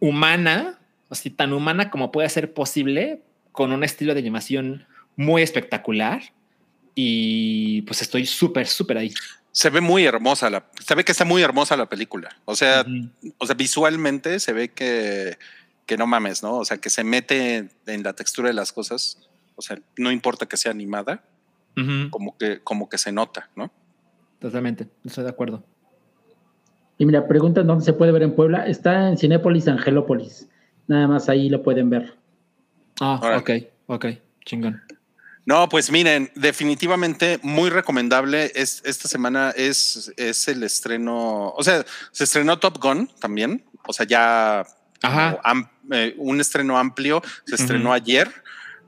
humana, 0.00 0.78
así 1.08 1.30
tan 1.30 1.52
humana 1.52 1.90
como 1.90 2.12
puede 2.12 2.28
ser 2.28 2.52
posible, 2.52 3.22
con 3.52 3.72
un 3.72 3.84
estilo 3.84 4.14
de 4.14 4.20
animación 4.20 4.86
muy 5.16 5.42
espectacular 5.42 6.22
y 6.94 7.82
pues 7.82 8.02
estoy 8.02 8.26
súper, 8.26 8.66
súper 8.66 8.98
ahí. 8.98 9.14
Se 9.52 9.70
ve 9.70 9.80
muy 9.80 10.04
hermosa 10.04 10.48
la, 10.48 10.66
se 10.80 10.94
ve 10.94 11.04
que 11.04 11.12
está 11.12 11.24
muy 11.24 11.42
hermosa 11.42 11.76
la 11.76 11.88
película. 11.88 12.36
O 12.46 12.56
sea, 12.56 12.82
uh 12.82 12.90
-huh. 12.90 13.34
o 13.38 13.46
sea, 13.46 13.54
visualmente 13.54 14.40
se 14.40 14.52
ve 14.52 14.70
que, 14.70 15.38
que 15.86 15.96
no 15.96 16.06
mames, 16.06 16.42
¿no? 16.42 16.56
O 16.56 16.64
sea, 16.64 16.78
que 16.78 16.90
se 16.90 17.04
mete 17.04 17.68
en 17.86 18.02
la 18.02 18.14
textura 18.14 18.48
de 18.48 18.54
las 18.54 18.72
cosas. 18.72 19.18
O 19.56 19.62
sea, 19.62 19.78
no 19.98 20.10
importa 20.10 20.46
que 20.46 20.56
sea 20.56 20.70
animada, 20.72 21.22
uh 21.76 21.80
-huh. 21.80 22.10
como 22.10 22.36
que, 22.38 22.60
como 22.60 22.88
que 22.88 22.96
se 22.98 23.12
nota, 23.12 23.50
¿no? 23.54 23.70
Totalmente, 24.38 24.88
estoy 25.04 25.24
de 25.24 25.30
acuerdo. 25.30 25.62
Y 26.98 27.04
mira, 27.04 27.26
preguntan 27.26 27.66
dónde 27.66 27.84
se 27.84 27.92
puede 27.92 28.12
ver 28.12 28.22
en 28.22 28.34
Puebla. 28.34 28.66
Está 28.66 29.08
en 29.08 29.18
Cinépolis, 29.18 29.68
Angelópolis. 29.68 30.48
Nada 30.86 31.08
más 31.08 31.28
ahí 31.28 31.48
lo 31.48 31.62
pueden 31.62 31.90
ver. 31.90 32.14
Ah, 33.02 33.18
Ahora. 33.20 33.38
ok, 33.38 33.50
ok, 33.88 34.06
chingón. 34.44 34.80
No, 35.44 35.68
pues 35.68 35.90
miren, 35.90 36.30
definitivamente 36.36 37.40
muy 37.42 37.68
recomendable. 37.68 38.52
Es, 38.54 38.80
esta 38.84 39.08
semana 39.08 39.52
es, 39.56 40.12
es 40.16 40.46
el 40.46 40.62
estreno, 40.62 41.48
o 41.48 41.62
sea, 41.64 41.84
se 42.12 42.22
estrenó 42.22 42.60
Top 42.60 42.78
Gun 42.80 43.10
también, 43.18 43.64
o 43.88 43.92
sea, 43.92 44.06
ya 44.06 44.64
am, 45.42 45.68
eh, 45.90 46.14
un 46.16 46.40
estreno 46.40 46.78
amplio, 46.78 47.22
se 47.44 47.56
estrenó 47.56 47.90
uh 47.90 47.92
-huh. 47.94 47.96
ayer, 47.96 48.32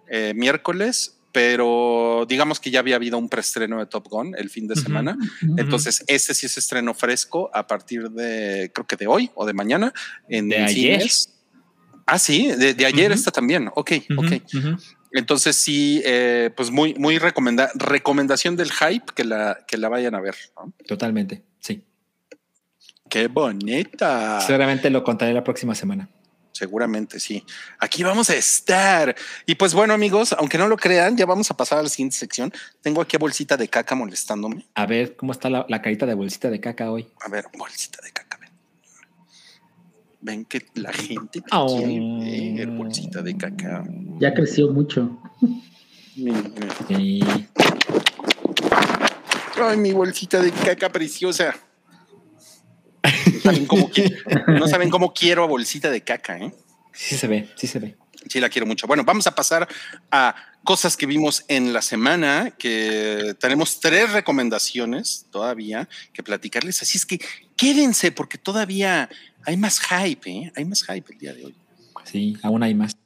eh, 0.08 0.32
miércoles, 0.36 1.16
pero 1.32 2.24
digamos 2.28 2.60
que 2.60 2.70
ya 2.70 2.78
había 2.78 2.94
habido 2.94 3.18
un 3.18 3.28
preestreno 3.28 3.80
de 3.80 3.86
Top 3.86 4.06
Gun 4.08 4.36
el 4.38 4.48
fin 4.48 4.68
de 4.68 4.74
uh 4.74 4.76
-huh. 4.76 4.82
semana. 4.84 5.16
Entonces, 5.56 6.04
este 6.06 6.34
sí 6.34 6.46
es 6.46 6.56
estreno 6.56 6.94
fresco 6.94 7.50
a 7.52 7.66
partir 7.66 8.10
de, 8.10 8.70
creo 8.72 8.86
que 8.86 8.94
de 8.94 9.08
hoy 9.08 9.32
o 9.34 9.44
de 9.44 9.54
mañana 9.54 9.92
en 10.28 10.50
de 10.50 10.58
ayer. 10.58 11.00
Cines. 11.00 11.33
Ah, 12.06 12.18
sí, 12.18 12.48
de, 12.48 12.74
de 12.74 12.86
ayer 12.86 13.10
uh 13.10 13.14
-huh. 13.14 13.18
está 13.18 13.30
también. 13.30 13.70
Ok, 13.74 13.92
ok. 14.16 14.32
Entonces 15.12 15.54
sí, 15.54 16.02
eh, 16.04 16.50
pues 16.56 16.70
muy, 16.70 16.94
muy 16.94 17.18
recomenda 17.18 17.70
recomendación 17.74 18.56
del 18.56 18.72
hype 18.72 19.12
que 19.14 19.22
la, 19.22 19.58
que 19.66 19.76
la 19.76 19.88
vayan 19.88 20.14
a 20.16 20.20
ver. 20.20 20.34
¿no? 20.56 20.72
Totalmente, 20.86 21.44
sí. 21.60 21.84
Qué 23.08 23.28
bonita. 23.28 24.40
Seguramente 24.40 24.90
lo 24.90 25.04
contaré 25.04 25.32
la 25.32 25.44
próxima 25.44 25.74
semana. 25.74 26.08
Seguramente 26.50 27.20
sí. 27.20 27.44
Aquí 27.78 28.02
vamos 28.02 28.28
a 28.30 28.34
estar. 28.34 29.14
Y 29.46 29.54
pues 29.54 29.72
bueno, 29.72 29.94
amigos, 29.94 30.32
aunque 30.32 30.58
no 30.58 30.66
lo 30.66 30.76
crean, 30.76 31.16
ya 31.16 31.26
vamos 31.26 31.50
a 31.50 31.56
pasar 31.56 31.78
a 31.78 31.82
la 31.82 31.88
siguiente 31.88 32.16
sección. 32.16 32.52
Tengo 32.80 33.00
aquí 33.00 33.16
a 33.16 33.18
bolsita 33.18 33.56
de 33.56 33.68
caca 33.68 33.94
molestándome. 33.94 34.66
A 34.74 34.86
ver, 34.86 35.14
¿cómo 35.16 35.32
está 35.32 35.48
la, 35.48 35.64
la 35.68 35.80
carita 35.80 36.06
de 36.06 36.14
bolsita 36.14 36.50
de 36.50 36.60
caca 36.60 36.90
hoy? 36.90 37.06
A 37.20 37.28
ver, 37.28 37.46
bolsita 37.56 38.00
de 38.02 38.10
caca. 38.10 38.23
Ven, 40.24 40.46
que 40.46 40.64
la 40.76 40.90
gente 40.90 41.42
te 41.42 41.46
Oh. 41.52 41.66
quiere 41.76 42.54
ver 42.56 42.68
bolsita 42.68 43.20
de 43.20 43.36
caca. 43.36 43.84
Ya 44.18 44.32
creció 44.32 44.70
mucho. 44.72 45.20
Sí. 46.88 47.20
Ay, 49.62 49.76
mi 49.76 49.92
bolsita 49.92 50.40
de 50.40 50.50
caca 50.50 50.88
preciosa. 50.88 51.54
No 53.34 53.40
saben 53.42 53.66
cómo, 53.66 53.90
quiero, 53.90 54.16
no 54.48 54.66
saben 54.66 54.88
cómo 54.88 55.12
quiero 55.12 55.44
a 55.44 55.46
bolsita 55.46 55.90
de 55.90 56.00
caca, 56.00 56.38
¿eh? 56.38 56.54
Sí 56.94 57.18
se 57.18 57.26
ve, 57.26 57.50
sí 57.56 57.66
se 57.66 57.78
ve. 57.78 57.96
Sí, 58.26 58.40
la 58.40 58.48
quiero 58.48 58.64
mucho. 58.66 58.86
Bueno, 58.86 59.04
vamos 59.04 59.26
a 59.26 59.34
pasar 59.34 59.68
a 60.10 60.34
cosas 60.64 60.96
que 60.96 61.04
vimos 61.04 61.44
en 61.48 61.74
la 61.74 61.82
semana, 61.82 62.52
que 62.58 63.34
tenemos 63.38 63.80
tres 63.80 64.10
recomendaciones 64.12 65.26
todavía 65.30 65.86
que 66.14 66.22
platicarles. 66.22 66.80
Así 66.80 66.96
es 66.96 67.04
que 67.04 67.20
quédense 67.56 68.10
porque 68.12 68.38
todavía 68.38 69.10
hay 69.46 69.56
más 69.56 69.80
hype, 69.80 70.30
¿eh? 70.30 70.52
Hay 70.56 70.64
más 70.64 70.84
hype 70.84 71.12
el 71.12 71.18
día 71.18 71.32
de 71.34 71.44
hoy. 71.46 71.54
Sí, 72.04 72.36
aún 72.42 72.62
hay 72.62 72.74
más. 72.74 72.96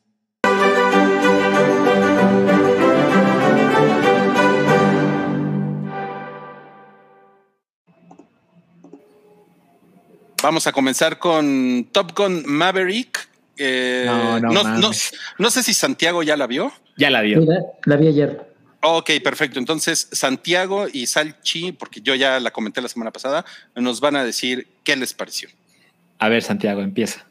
Vamos 10.40 10.66
a 10.68 10.72
comenzar 10.72 11.18
con 11.18 11.88
Top 11.92 12.16
Gun 12.16 12.44
Maverick. 12.46 13.28
Eh, 13.56 14.04
no, 14.06 14.38
no, 14.38 14.52
no, 14.52 14.78
no, 14.78 14.90
no, 15.38 15.50
sé 15.50 15.62
si 15.64 15.74
Santiago 15.74 16.22
ya 16.22 16.36
la 16.36 16.46
vio. 16.46 16.72
Ya 16.96 17.10
la 17.10 17.22
vio. 17.22 17.40
La, 17.40 17.60
la 17.86 17.96
vi 17.96 18.08
ayer. 18.08 18.48
Ok, 18.80 19.10
perfecto. 19.24 19.58
Entonces, 19.58 20.08
Santiago 20.12 20.86
y 20.92 21.08
Salchi, 21.08 21.72
porque 21.72 22.00
yo 22.00 22.14
ya 22.14 22.38
la 22.38 22.52
comenté 22.52 22.80
la 22.80 22.88
semana 22.88 23.10
pasada, 23.10 23.44
nos 23.74 24.00
van 24.00 24.14
a 24.14 24.22
decir 24.22 24.68
qué 24.84 24.94
les 24.94 25.12
pareció. 25.12 25.48
A 26.18 26.28
ver, 26.28 26.42
Santiago, 26.42 26.80
empieza. 26.80 27.26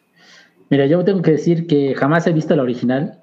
Mira, 0.69 0.85
yo 0.85 1.03
tengo 1.03 1.21
que 1.21 1.31
decir 1.31 1.67
que 1.67 1.95
jamás 1.95 2.27
he 2.27 2.33
visto 2.33 2.55
la 2.55 2.63
original. 2.63 3.19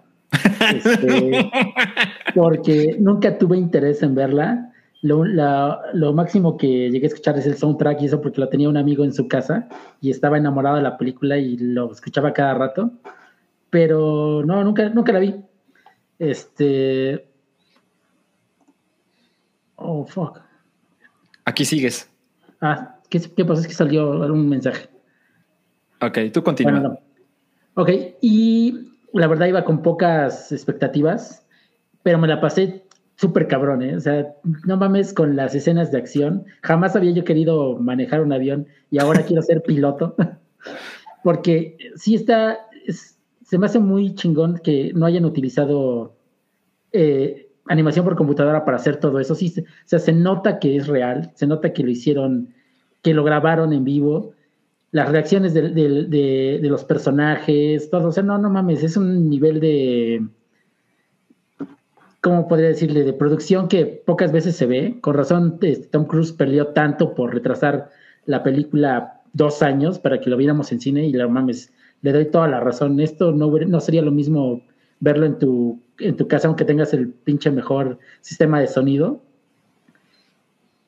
Este, 0.75 1.51
porque 2.35 2.97
nunca 2.99 3.39
tuve 3.39 3.57
interés 3.57 4.03
en 4.03 4.15
verla. 4.15 4.71
Lo, 5.03 5.25
lo, 5.25 6.13
máximo 6.15 6.57
que 6.57 6.91
llegué 6.91 7.05
a 7.05 7.09
escuchar 7.09 7.39
es 7.39 7.45
el 7.45 7.59
soundtrack 7.59 8.01
y 8.01 8.07
eso 8.07 8.23
porque 8.23 8.41
lo 8.41 8.49
tenía 8.49 8.71
un 8.71 8.79
amigo 8.79 9.05
en 9.05 9.13
su 9.13 9.29
casa 9.29 9.69
y 10.01 10.11
estaba 10.11 10.39
enamorado 10.39 10.77
de 10.77 10.83
la 10.83 10.97
película 10.97 11.37
y 11.37 11.59
lo 11.59 11.93
escuchaba 11.93 12.33
cada 12.33 12.55
rato. 12.55 12.91
Pero 13.69 14.43
no, 14.47 14.65
nunca, 14.65 14.89
nunca 14.89 15.13
la 15.13 15.19
vi. 15.19 15.35
Este. 16.19 17.29
Oh, 19.77 20.07
fuck. 20.07 20.41
Aquí 21.45 21.67
sigues. 21.67 22.09
Ah, 22.63 22.97
¿qué, 23.11 23.21
qué 23.21 23.45
pasó? 23.45 23.61
Es 23.61 23.67
que 23.67 23.75
salió 23.75 24.11
un 24.11 24.49
mensaje. 24.49 24.94
Ok, 26.07 26.19
tú 26.33 26.43
continúa. 26.43 26.99
Ok, 27.75 27.91
y 28.21 28.93
la 29.13 29.27
verdad 29.27 29.47
iba 29.47 29.65
con 29.65 29.83
pocas 29.83 30.53
expectativas, 30.53 31.47
pero 32.03 32.19
me 32.19 32.29
la 32.29 32.41
pasé 32.41 32.85
súper 33.17 33.47
cabrón, 33.49 33.83
¿eh? 33.83 33.97
O 33.97 34.01
sea, 34.01 34.35
no 34.67 34.77
mames 34.77 35.13
con 35.13 35.37
las 35.37 35.55
escenas 35.55 35.93
de 35.93 35.99
acción. 35.99 36.45
Jamás 36.63 36.97
había 36.97 37.13
yo 37.13 37.25
querido 37.25 37.79
manejar 37.79 38.21
un 38.21 38.33
avión 38.33 38.67
y 38.91 38.99
ahora 38.99 39.23
quiero 39.23 39.43
ser 39.43 39.63
piloto. 39.67 40.17
Porque 41.23 41.77
sí 41.97 42.15
está, 42.15 42.59
se 43.45 43.59
me 43.59 43.67
hace 43.67 43.79
muy 43.79 44.15
chingón 44.15 44.59
que 44.63 44.93
no 44.95 45.07
hayan 45.07 45.25
utilizado 45.25 46.17
eh, 46.93 47.49
animación 47.67 48.05
por 48.05 48.17
computadora 48.17 48.65
para 48.65 48.77
hacer 48.77 48.97
todo 48.97 49.19
eso. 49.21 49.35
Sí, 49.35 49.55
o 49.59 49.63
sea, 49.85 49.99
se 49.99 50.13
nota 50.13 50.59
que 50.59 50.77
es 50.77 50.87
real, 50.87 51.33
se 51.35 51.47
nota 51.47 51.73
que 51.73 51.83
lo 51.83 51.91
hicieron, 51.91 52.53
que 53.03 53.15
lo 53.15 53.25
grabaron 53.25 53.73
en 53.73 53.85
vivo 53.85 54.35
las 54.95 55.11
reacciones 55.11 55.53
de, 55.55 56.61
los 56.63 56.85
personajes, 56.85 57.91
todo. 57.91 58.09
O 58.09 58.13
sea, 58.13 58.23
no, 58.23 58.39
no 58.39 58.49
mames, 58.49 58.85
es 58.85 58.97
un 58.97 59.29
nivel 59.29 59.59
de. 59.59 60.25
¿Cómo 62.21 62.47
podría 62.47 62.69
decirle? 62.69 63.03
De 63.03 63.13
producción 63.13 63.67
que 63.67 63.87
pocas 63.87 64.31
veces 64.31 64.55
se 64.55 64.67
ve. 64.67 64.99
Con 65.01 65.15
razón, 65.15 65.59
este, 65.63 65.89
Tom 65.89 66.05
Cruise 66.05 66.31
perdió 66.31 66.69
tanto 66.69 67.13
por 67.17 67.35
retrasar 67.35 67.91
la 68.27 68.45
película 68.45 69.21
dos 69.33 69.63
años 69.63 69.99
para 69.99 70.21
que 70.21 70.31
lo 70.31 70.37
viéramos 70.37 70.71
en 70.71 70.81
cine 70.81 71.05
y 71.05 71.13
la 71.13 71.27
mames, 71.27 71.73
le 72.03 72.13
doy 72.13 72.27
toda 72.27 72.47
la 72.47 72.61
razón. 72.61 73.01
Esto 73.01 73.33
no, 73.33 73.51
no 73.51 73.81
sería 73.81 74.01
lo 74.01 74.13
mismo 74.13 74.63
verlo 75.01 75.27
en 75.27 75.41
tu, 75.41 75.83
en 75.99 76.17
tu 76.17 76.29
casa, 76.29 76.47
aunque 76.47 76.65
tengas 76.65 76.95
el 76.95 77.09
pinche 77.09 77.51
mejor 77.51 77.99
sistema 78.21 78.61
de 78.61 78.69
sonido. 78.69 79.21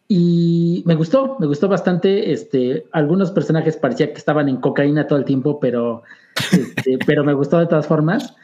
Y 0.08 0.82
me 0.86 0.94
gustó, 0.94 1.36
me 1.40 1.46
gustó 1.46 1.68
bastante. 1.68 2.32
Este, 2.32 2.86
algunos 2.92 3.32
personajes 3.32 3.76
parecía 3.76 4.12
que 4.12 4.18
estaban 4.18 4.48
en 4.48 4.58
cocaína 4.58 5.06
todo 5.06 5.18
el 5.18 5.24
tiempo, 5.24 5.58
pero, 5.58 6.04
este, 6.52 6.98
pero 7.06 7.24
me 7.24 7.32
gustó 7.32 7.58
de 7.58 7.66
todas 7.66 7.86
formas. 7.86 8.34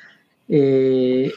Eh, 0.48 1.32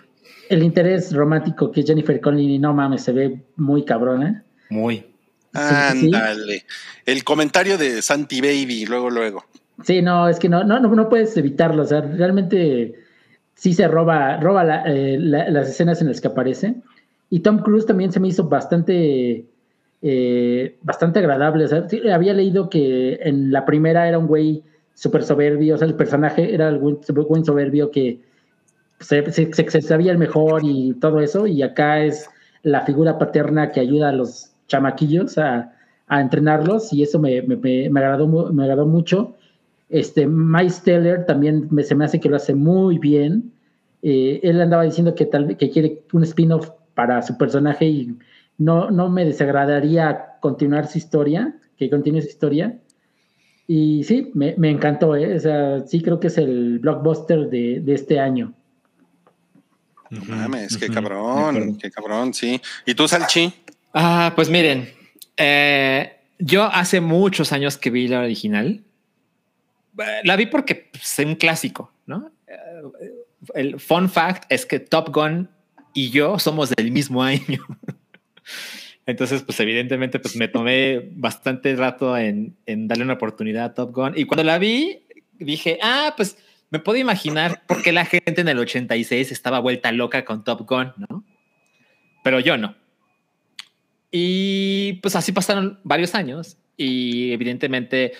el 0.49 0.63
interés 0.63 1.13
romántico 1.13 1.71
que 1.71 1.83
Jennifer 1.83 2.19
Connelly, 2.19 2.59
no 2.59 2.73
mames, 2.73 3.03
se 3.03 3.11
ve 3.11 3.39
muy 3.55 3.85
cabrona. 3.85 4.43
Muy. 4.69 5.05
Ándale. 5.53 6.65
El 7.05 7.23
comentario 7.23 7.77
de 7.77 8.01
Santi 8.01 8.41
Baby, 8.41 8.85
luego, 8.85 9.09
luego. 9.09 9.45
Sí, 9.83 10.01
no, 10.01 10.27
es 10.27 10.39
que 10.39 10.49
no, 10.49 10.63
no, 10.63 10.79
no, 10.79 11.09
puedes 11.09 11.35
evitarlo. 11.37 11.83
O 11.83 11.85
sea, 11.85 12.01
realmente 12.01 12.95
sí 13.55 13.73
se 13.73 13.87
roba, 13.87 14.37
roba 14.37 14.83
eh, 14.85 15.17
las 15.19 15.69
escenas 15.69 16.01
en 16.01 16.07
las 16.07 16.19
que 16.19 16.27
aparece. 16.27 16.75
Y 17.29 17.39
Tom 17.39 17.59
Cruise 17.59 17.85
también 17.85 18.11
se 18.11 18.19
me 18.19 18.27
hizo 18.27 18.45
bastante 18.45 19.45
eh, 20.07 20.77
bastante 20.83 21.17
agradable. 21.17 21.65
había 22.13 22.33
leído 22.35 22.69
que 22.69 23.15
en 23.23 23.51
la 23.51 23.65
primera 23.65 24.07
era 24.07 24.19
un 24.19 24.27
güey 24.27 24.63
súper 24.93 25.23
soberbio, 25.23 25.73
o 25.73 25.77
sea, 25.79 25.87
el 25.87 25.95
personaje 25.95 26.53
era 26.53 26.69
el 26.69 26.77
güey 26.77 26.97
soberbio 27.43 27.89
que 27.89 28.21
se, 28.99 29.81
sabía 29.81 30.11
el 30.11 30.19
mejor 30.19 30.61
y 30.63 30.93
todo 31.01 31.21
eso, 31.21 31.47
y 31.47 31.63
acá 31.63 32.03
es 32.03 32.29
la 32.61 32.81
figura 32.81 33.17
paterna 33.17 33.71
que 33.71 33.79
ayuda 33.79 34.09
a 34.09 34.11
los 34.11 34.51
chamaquillos 34.67 35.39
a, 35.39 35.71
entrenarlos, 36.07 36.93
y 36.93 37.01
eso 37.01 37.17
me, 37.17 37.39
agradó, 37.39 38.27
me 38.53 38.63
agradó 38.63 38.85
mucho. 38.85 39.33
Este, 39.89 40.27
Miles 40.27 40.83
Teller 40.83 41.25
también 41.25 41.67
se 41.83 41.95
me 41.95 42.05
hace 42.05 42.19
que 42.19 42.29
lo 42.29 42.35
hace 42.35 42.53
muy 42.53 42.99
bien. 42.99 43.51
Eh, 44.03 44.39
él 44.43 44.61
andaba 44.61 44.83
diciendo 44.83 45.15
que, 45.15 45.25
tal, 45.25 45.57
que 45.57 45.71
quiere 45.71 46.03
un 46.13 46.21
spin-off 46.21 46.69
para 46.93 47.23
su 47.23 47.35
personaje 47.39 47.85
y 47.85 48.15
no, 48.57 48.91
no 48.91 49.09
me 49.09 49.25
desagradaría 49.25 50.37
continuar 50.39 50.87
su 50.87 50.97
historia, 50.97 51.55
que 51.77 51.89
continúe 51.89 52.21
su 52.21 52.29
historia. 52.29 52.79
Y 53.67 54.03
sí, 54.03 54.31
me, 54.35 54.53
encantó, 54.69 55.15
¿eh? 55.15 55.35
o 55.35 55.39
sea, 55.39 55.85
sí 55.87 56.01
creo 56.01 56.19
que 56.19 56.27
es 56.27 56.37
el 56.37 56.79
blockbuster 56.79 57.49
de, 57.49 57.83
este 57.87 58.19
año. 58.19 58.53
No 60.11 60.23
mames, 60.23 60.77
qué 60.77 60.87
cabrón, 60.89 61.77
qué 61.77 61.89
cabrón, 61.89 62.33
sí. 62.33 62.61
¿Y 62.85 62.93
tú, 62.93 63.07
Salchi? 63.07 63.51
Ah, 63.93 64.33
pues 64.35 64.49
miren, 64.49 64.87
eh, 65.35 66.15
yo 66.37 66.63
hace 66.63 67.01
muchos 67.01 67.51
años 67.51 67.77
que 67.77 67.89
vi 67.89 68.07
la 68.07 68.19
original. 68.19 68.83
La 70.23 70.35
vi 70.35 70.45
porque 70.45 70.91
es 70.93 71.19
un 71.19 71.35
clásico, 71.35 71.91
¿no? 72.05 72.31
Eh, 72.47 73.11
el 73.55 73.79
fun 73.79 74.09
fact 74.09 74.43
es 74.49 74.65
que 74.65 74.79
Top 74.79 75.13
Gun 75.13 75.49
y 75.93 76.09
yo 76.09 76.37
somos 76.37 76.69
del 76.69 76.91
mismo 76.91 77.23
año. 77.23 77.65
Entonces, 79.05 79.43
pues 79.43 79.59
evidentemente, 79.59 80.19
pues 80.19 80.35
me 80.35 80.47
tomé 80.47 81.09
bastante 81.11 81.75
rato 81.75 82.17
en, 82.17 82.57
darle 82.65 83.03
una 83.03 83.13
oportunidad 83.13 83.65
a 83.65 83.73
Top 83.73 83.93
Gun. 83.93 84.13
Y 84.15 84.25
cuando 84.25 84.43
la 84.43 84.57
vi, 84.57 85.03
dije, 85.33 85.77
ah, 85.83 86.13
pues 86.17 86.37
me 86.71 86.79
puedo 86.79 86.97
imaginar 86.97 87.63
por 87.67 87.83
qué 87.83 87.91
la 87.91 88.05
gente 88.05 88.41
en 88.41 88.47
el 88.47 88.57
86 88.57 89.31
estaba 89.31 89.59
vuelta 89.59 89.91
loca 89.91 90.25
con 90.25 90.43
Top 90.43 90.67
Gun, 90.67 90.93
¿no? 90.97 91.23
Pero 92.23 92.39
yo 92.39 92.57
no. 92.57 92.75
Y 94.09 94.93
pues 95.03 95.15
así 95.15 95.31
pasaron 95.31 95.79
varios 95.83 96.15
años. 96.15 96.57
Y 96.75 97.31
evidentemente 97.31 98.13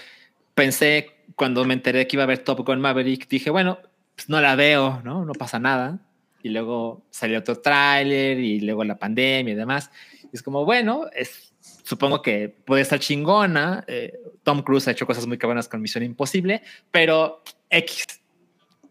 pensé, 0.53 1.15
cuando 1.35 1.65
me 1.65 1.73
enteré 1.73 2.05
que 2.05 2.15
iba 2.15 2.23
a 2.23 2.25
haber 2.25 2.39
Top 2.39 2.63
Gun 2.63 2.79
Maverick, 2.79 3.27
dije, 3.27 3.49
bueno, 3.49 3.79
pues 4.15 4.29
no 4.29 4.39
la 4.39 4.55
veo, 4.55 5.01
¿no? 5.03 5.25
No 5.25 5.33
pasa 5.33 5.57
nada. 5.57 5.99
Y 6.43 6.49
luego 6.49 7.03
salió 7.09 7.39
otro 7.39 7.55
tráiler 7.55 8.39
y 8.39 8.59
luego 8.59 8.83
la 8.83 8.99
pandemia 8.99 9.53
y 9.53 9.57
demás 9.57 9.89
es 10.35 10.43
como, 10.43 10.65
bueno, 10.65 11.05
es, 11.13 11.53
supongo 11.83 12.21
que 12.21 12.49
puede 12.49 12.81
estar 12.81 12.99
chingona. 12.99 13.83
Eh, 13.87 14.13
Tom 14.43 14.61
Cruise 14.61 14.87
ha 14.87 14.91
hecho 14.91 15.05
cosas 15.05 15.25
muy 15.27 15.37
cabronas 15.37 15.67
con 15.67 15.81
Misión 15.81 16.03
Imposible, 16.03 16.61
pero 16.91 17.43
X. 17.69 18.05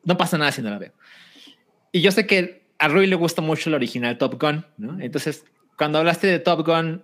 No 0.05 0.17
pasa 0.17 0.39
nada 0.39 0.53
si 0.53 0.63
no 0.63 0.71
la 0.71 0.79
veo. 0.79 0.93
Y 1.93 2.01
yo 2.01 2.11
sé 2.11 2.27
que 2.27 2.65
a 2.79 2.89
Rui 2.89 3.07
le 3.07 3.17
gusta 3.17 3.41
mucho 3.41 3.71
el 3.71 3.75
original 3.75 4.19
Top 4.19 4.41
Gun, 4.41 4.67
¿no? 4.77 5.01
Entonces, 5.01 5.45
cuando 5.77 5.99
hablaste 5.99 6.27
de 6.27 6.39
Top 6.39 6.67
Gun 6.67 7.03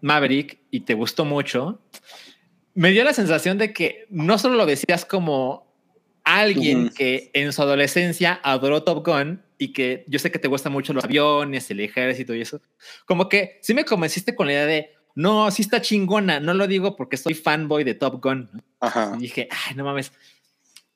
Maverick 0.00 0.58
y 0.70 0.80
te 0.80 0.94
gustó 0.94 1.24
mucho, 1.24 1.80
me 2.74 2.90
dio 2.90 3.04
la 3.04 3.12
sensación 3.12 3.56
de 3.58 3.72
que 3.72 4.06
no 4.10 4.38
solo 4.38 4.56
lo 4.56 4.66
decías 4.66 5.04
como 5.04 5.66
alguien 6.24 6.90
que 6.90 7.30
en 7.34 7.52
su 7.52 7.62
adolescencia 7.62 8.40
adoró 8.42 8.82
Top 8.82 9.06
Gun, 9.06 9.42
y 9.58 9.72
que 9.72 10.04
yo 10.08 10.18
sé 10.18 10.30
que 10.30 10.38
te 10.38 10.48
gustan 10.48 10.72
mucho 10.72 10.92
los 10.92 11.04
aviones, 11.04 11.70
el 11.70 11.80
ejército 11.80 12.34
y 12.34 12.40
eso, 12.40 12.60
como 13.04 13.28
que 13.28 13.58
sí 13.62 13.74
me 13.74 13.84
convenciste 13.84 14.34
con 14.34 14.46
la 14.46 14.52
idea 14.52 14.66
de, 14.66 14.90
no, 15.14 15.50
sí 15.50 15.62
está 15.62 15.80
chingona, 15.80 16.40
no 16.40 16.54
lo 16.54 16.66
digo 16.66 16.96
porque 16.96 17.16
soy 17.16 17.34
fanboy 17.34 17.84
de 17.84 17.94
Top 17.94 18.22
Gun. 18.22 18.50
Y 19.16 19.22
dije, 19.22 19.48
ay, 19.50 19.74
no 19.74 19.84
mames, 19.84 20.12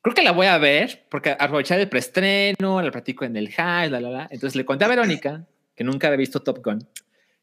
creo 0.03 0.15
que 0.15 0.23
la 0.23 0.33
voy 0.33 0.47
a 0.47 0.59
ver 0.59 1.07
porque 1.11 1.37
aprovechar 1.39 1.81
el 1.81 1.89
preestreno, 1.89 2.83
la 2.83 2.91
platico 2.91 3.25
en 3.25 3.37
el 3.37 3.51
high, 3.51 3.91
la, 3.91 4.01
la, 4.01 4.11
la. 4.11 4.29
Entonces 4.31 4.57
le 4.57 4.65
conté 4.65 4.85
a 4.85 4.89
Verónica, 4.89 5.47
que 5.75 5.85
nunca 5.85 6.09
había 6.09 6.19
visto 6.19 6.41
Top 6.41 6.65
Gun, 6.65 6.87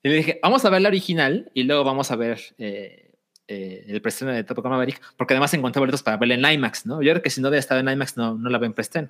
y 0.04 0.10
le 0.10 0.16
dije, 0.16 0.40
vamos 0.42 0.64
a 0.66 0.70
ver 0.70 0.82
la 0.82 0.90
original 0.90 1.52
y 1.54 1.64
luego 1.64 1.84
vamos 1.84 2.12
a 2.12 2.16
ver 2.16 2.40
eh, 2.58 3.12
eh, 3.48 3.86
el 3.88 4.02
preestreno 4.02 4.34
de 4.34 4.44
Top 4.44 4.60
Gun 4.60 4.72
Maverick, 4.72 5.02
porque 5.18 5.34
además 5.34 5.54
encontré 5.54 5.80
boletos 5.80 6.04
para 6.04 6.18
verla 6.18 6.36
en 6.36 6.54
IMAX, 6.54 6.86
¿no? 6.86 7.02
Yo 7.02 7.12
creo 7.14 7.24
que 7.24 7.30
si 7.30 7.42
no 7.42 7.48
hubiera 7.48 7.60
estado 7.60 7.80
en 7.80 7.90
IMAX 7.90 8.18
no, 8.18 8.36
no 8.36 8.50
la 8.50 8.58
veo 8.58 8.68
en 8.68 8.74
preestreno. 8.74 9.10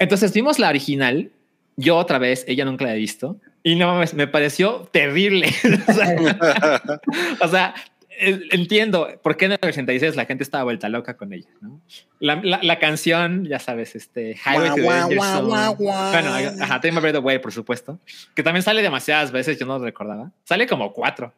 Entonces 0.00 0.32
vimos 0.32 0.58
la 0.58 0.70
original, 0.70 1.30
yo 1.76 1.96
otra 1.96 2.18
vez, 2.18 2.44
ella 2.48 2.64
nunca 2.64 2.86
la 2.86 2.94
he 2.94 2.98
visto, 2.98 3.38
y 3.62 3.76
no 3.76 3.86
mames, 3.86 4.14
me 4.14 4.26
pareció 4.26 4.88
terrible. 4.90 5.46
o 7.40 7.48
sea, 7.48 7.74
entiendo 8.18 9.08
por 9.22 9.36
qué 9.36 9.44
en 9.44 9.52
el 9.52 9.58
86 9.62 10.16
la 10.16 10.24
gente 10.24 10.42
estaba 10.42 10.64
vuelta 10.64 10.88
loca 10.88 11.18
con 11.18 11.34
ella. 11.34 11.50
¿no? 11.60 11.82
La, 12.18 12.78
canción, 12.78 13.44
ya 13.44 13.58
sabes, 13.58 13.94
este 13.94 14.36
Highway 14.36 14.70
to 14.70 14.82
Danger 14.82 15.20
Zone. 15.20 15.74
Bueno, 15.76 16.62
ajá, 16.62 16.80
Take 16.80 16.92
My 16.92 17.06
Away, 17.16 17.38
por 17.38 17.52
supuesto, 17.52 18.00
que 18.34 18.42
también 18.42 18.62
sale 18.62 18.80
demasiadas 18.80 19.30
veces, 19.30 19.58
yo 19.58 19.66
no 19.66 19.78
lo 19.78 19.84
recordaba. 19.84 20.32
Sale 20.44 20.66
como 20.66 20.94
cuatro. 20.94 21.34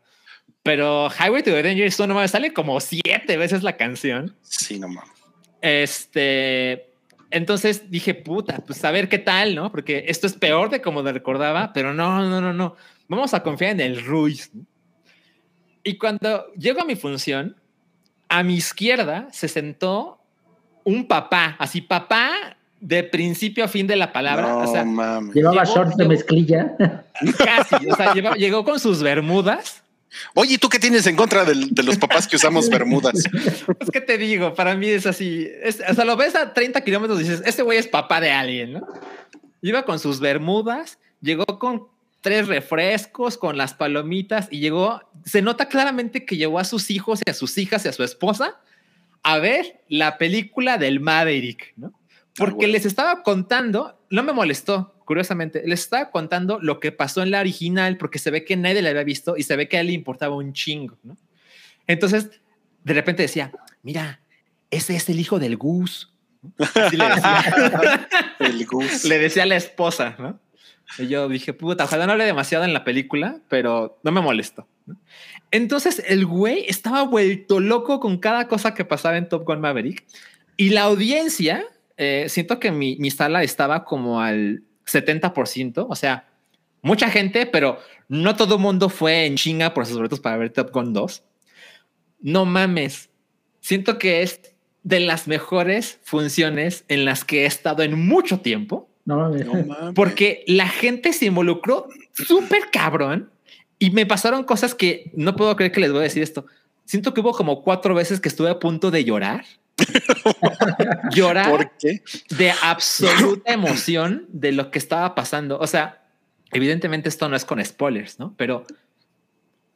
Pero 0.63 1.11
Highway 1.11 1.43
to 1.43 1.51
the 1.51 1.65
Danger 1.65 1.91
Zone, 1.91 2.15
no 2.15 2.29
sale 2.29 2.53
como 2.53 2.79
siete 2.79 3.37
veces 3.37 3.65
la 3.65 3.77
canción. 3.77 4.37
Sí, 4.43 4.79
no 4.79 4.87
mames. 4.87 5.11
Este, 5.61 6.92
entonces 7.33 7.91
dije, 7.91 8.15
puta, 8.15 8.59
pues 8.67 8.85
a 8.85 8.91
ver 8.91 9.09
qué 9.09 9.19
tal, 9.19 9.55
¿no? 9.55 9.71
Porque 9.71 10.05
esto 10.09 10.27
es 10.27 10.35
peor 10.35 10.71
de 10.71 10.81
como 10.81 11.03
lo 11.03 11.13
recordaba, 11.13 11.73
pero 11.73 11.93
no, 11.95 12.29
no, 12.29 12.41
no, 12.41 12.53
no. 12.53 12.77
Vamos 13.09 13.35
a 13.35 13.43
confiar 13.43 13.73
en 13.73 13.81
el 13.81 14.05
Ruiz. 14.05 14.51
Y 15.83 15.99
cuando 15.99 16.53
llego 16.55 16.81
a 16.81 16.85
mi 16.85 16.97
función, 16.97 17.57
a 18.29 18.43
mi 18.43 18.55
izquierda 18.55 19.29
se 19.33 19.49
sentó 19.49 20.19
un 20.85 21.07
papá, 21.07 21.57
así 21.59 21.81
papá 21.81 22.57
de 22.81 23.05
principio 23.05 23.65
a 23.65 23.69
fin 23.69 23.87
de 23.87 23.97
la 23.97 24.13
palabra. 24.13 24.49
No 24.49 24.59
o 24.59 24.67
sea, 24.67 24.85
mames. 24.85 25.35
Llevaba 25.35 25.65
shorts 25.65 25.97
de 25.97 26.09
mezclilla. 26.09 26.77
casi. 27.39 27.87
O 27.89 27.95
sea, 27.95 28.13
lleva- 28.15 28.35
llegó 28.35 28.65
con 28.65 28.81
sus 28.81 29.03
bermudas. 29.03 29.83
Oye, 30.35 30.55
¿y 30.55 30.59
¿tú 30.59 30.69
qué 30.69 30.79
tienes 30.79 31.07
en 31.07 31.17
contra 31.17 31.45
de, 31.45 31.55
los 31.83 31.99
papás 31.99 32.27
que 32.27 32.37
usamos 32.37 32.69
bermudas? 32.69 33.15
Es 33.81 33.91
que 33.91 34.01
te 34.01 34.19
digo, 34.19 34.55
para 34.55 34.75
mí 34.75 34.89
es 34.89 35.07
así. 35.07 35.49
es- 35.63 35.83
o 35.89 35.95
sea, 35.95 36.05
lo 36.05 36.17
ves 36.17 36.35
a 36.35 36.53
30 36.53 36.83
kilómetros 36.83 37.21
y 37.21 37.25
dices, 37.25 37.43
este 37.45 37.63
güey 37.63 37.79
es 37.79 37.89
papá 37.89 38.21
de 38.21 38.31
alguien, 38.31 38.75
¿no? 38.75 38.87
Iba 39.63 39.85
con 39.85 39.99
sus 39.99 40.21
bermudas, 40.21 40.99
llegó 41.21 41.47
con 41.47 41.87
tres 42.21 42.49
refrescos, 42.49 43.39
con 43.39 43.57
las 43.57 43.75
palomitas 43.75 44.49
y 44.51 44.61
llegó. 44.61 45.03
Se 45.25 45.43
nota 45.43 45.69
claramente 45.69 46.25
que 46.25 46.37
llevó 46.37 46.59
a 46.59 46.65
sus 46.65 46.91
hijos 46.91 47.21
y 47.25 47.31
a 47.31 47.35
sus 47.35 47.57
hijas 47.59 47.85
y 47.85 47.89
a 47.89 47.93
su 47.93 48.03
esposa 48.03 48.61
a 49.23 49.39
ver 49.39 49.81
la 49.89 50.19
película 50.19 50.79
del 50.79 51.01
Maverick, 51.01 51.73
¿no? 51.77 51.93
Porque 52.37 52.55
bueno. 52.55 52.73
les 52.73 52.87
estaba 52.87 53.23
contando, 53.23 53.99
no 54.11 54.23
me 54.23 54.33
molestó, 54.33 54.95
curiosamente, 55.05 55.63
les 55.67 55.81
estaba 55.81 56.11
contando 56.11 56.59
lo 56.61 56.81
que 56.81 56.93
pasó 56.93 57.23
en 57.23 57.31
la 57.31 57.41
original, 57.41 57.99
porque 57.99 58.19
se 58.19 58.31
ve 58.31 58.45
que 58.45 58.57
nadie 58.57 58.81
la 58.81 58.91
había 58.91 59.05
visto 59.05 59.37
y 59.37 59.43
se 59.43 59.57
ve 59.57 59.69
que 59.69 59.77
a 59.77 59.81
él 59.81 59.89
le 59.89 59.93
importaba 59.93 60.35
un 60.35 60.53
chingo, 60.53 60.99
¿no? 61.03 61.17
Entonces, 61.87 62.31
de 62.85 62.95
repente 62.95 63.23
decía, 63.23 63.53
mira, 63.83 64.21
ese 64.71 64.97
es 64.97 65.09
el 65.09 65.21
hijo 65.21 65.39
del 65.39 65.57
Gus. 65.57 66.13
Así 66.59 66.97
le 66.97 67.07
decía, 67.07 68.09
El 68.41 68.67
Gus. 68.67 69.05
le 69.05 69.19
decía 69.19 69.43
a 69.43 69.47
la 69.47 69.57
esposa, 69.57 70.17
¿no? 70.19 70.41
Y 70.99 71.09
yo 71.09 71.29
dije, 71.29 71.53
puta, 71.53 71.85
ojalá 71.85 72.07
no 72.07 72.13
hable 72.13 72.25
demasiado 72.25 72.65
en 72.65 72.73
la 72.73 72.85
película, 72.85 73.39
pero 73.49 73.99
no 74.03 74.13
me 74.13 74.21
molestó. 74.21 74.67
¿no? 74.87 74.97
Entonces 75.51 76.03
el 76.07 76.27
güey 76.27 76.65
estaba 76.69 77.03
vuelto 77.03 77.61
loco 77.61 78.01
con 78.01 78.19
cada 78.19 78.49
cosa 78.49 78.75
que 78.75 78.85
pasaba 78.85 79.17
en 79.17 79.29
Top 79.29 79.45
Gun 79.45 79.61
Maverick 79.61 80.05
y 80.57 80.71
la 80.71 80.83
audiencia, 80.83 81.65
eh, 81.97 82.27
siento 82.29 82.59
que 82.59 82.71
mi, 82.71 82.97
mi 82.97 83.11
sala 83.11 83.43
estaba 83.43 83.85
como 83.85 84.21
al 84.21 84.63
70%, 84.87 85.87
o 85.89 85.95
sea, 85.95 86.29
mucha 86.83 87.09
gente, 87.11 87.47
pero 87.47 87.79
no 88.09 88.37
todo 88.37 88.57
el 88.57 88.61
mundo 88.61 88.89
fue 88.89 89.27
en 89.27 89.37
chinga 89.37 89.75
por 89.75 89.87
sus 89.87 89.97
boletos 89.97 90.21
para 90.21 90.37
ver 90.37 90.51
Top 90.51 90.71
Gun 90.73 90.93
2. 90.93 91.23
No 92.21 92.45
mames, 92.45 93.11
siento 93.61 93.99
que 93.99 94.23
es 94.23 94.41
de 94.83 95.01
las 95.01 95.29
mejores 95.29 95.99
funciones 96.03 96.85
en 96.89 97.05
las 97.05 97.25
que 97.25 97.43
he 97.43 97.47
estado 97.47 97.83
en 97.83 98.07
mucho 98.07 98.41
tiempo. 98.41 98.89
No 99.05 99.17
mames. 99.17 99.47
No 99.47 99.55
mames. 99.55 99.95
Porque 99.95 100.45
la 100.47 100.69
gente 100.69 101.13
se 101.13 101.27
involucró 101.27 101.89
súper 102.13 102.71
cabrón 102.71 103.31
y 103.79 103.91
me 103.91 104.07
pasaron 104.07 104.45
cosas 104.45 104.75
que 104.75 105.11
no 105.15 105.37
puedo 105.37 105.57
creer 105.57 105.73
que 105.73 105.81
les 105.81 105.91
voy 105.91 106.01
a 106.01 106.05
decir 106.05 106.23
esto. 106.23 106.47
Siento 106.85 107.15
que 107.15 107.21
hubo 107.21 107.33
como 107.33 107.63
cuatro 107.63 107.95
veces 107.95 108.21
que 108.21 108.29
estuve 108.29 108.51
a 108.51 108.59
punto 108.59 108.91
de 108.91 109.05
llorar. 109.05 109.45
llorar 111.13 111.51
¿Por 111.51 111.71
qué? 111.79 112.03
de 112.31 112.53
absoluta 112.63 113.53
emoción 113.53 114.27
de 114.29 114.53
lo 114.53 114.71
que 114.71 114.79
estaba 114.79 115.15
pasando. 115.15 115.59
O 115.59 115.67
sea, 115.67 116.03
evidentemente 116.53 117.09
esto 117.09 117.29
no 117.29 117.37
es 117.37 117.45
con 117.45 117.65
spoilers, 117.65 118.19
¿no? 118.19 118.35
Pero 118.37 118.65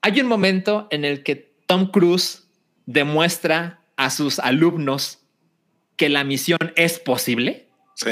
hay 0.03 0.21
un 0.21 0.27
momento 0.27 0.89
en 0.91 1.05
el 1.05 1.23
que 1.23 1.53
Tom 1.67 1.91
Cruise 1.91 2.47
demuestra 2.87 3.81
a 3.97 4.11
sus 4.11 4.39
alumnos 4.39 5.19
que 5.97 6.09
la 6.09 6.25
misión 6.25 6.59
es 6.77 6.99
posible. 6.99 7.69
Sí. 7.95 8.11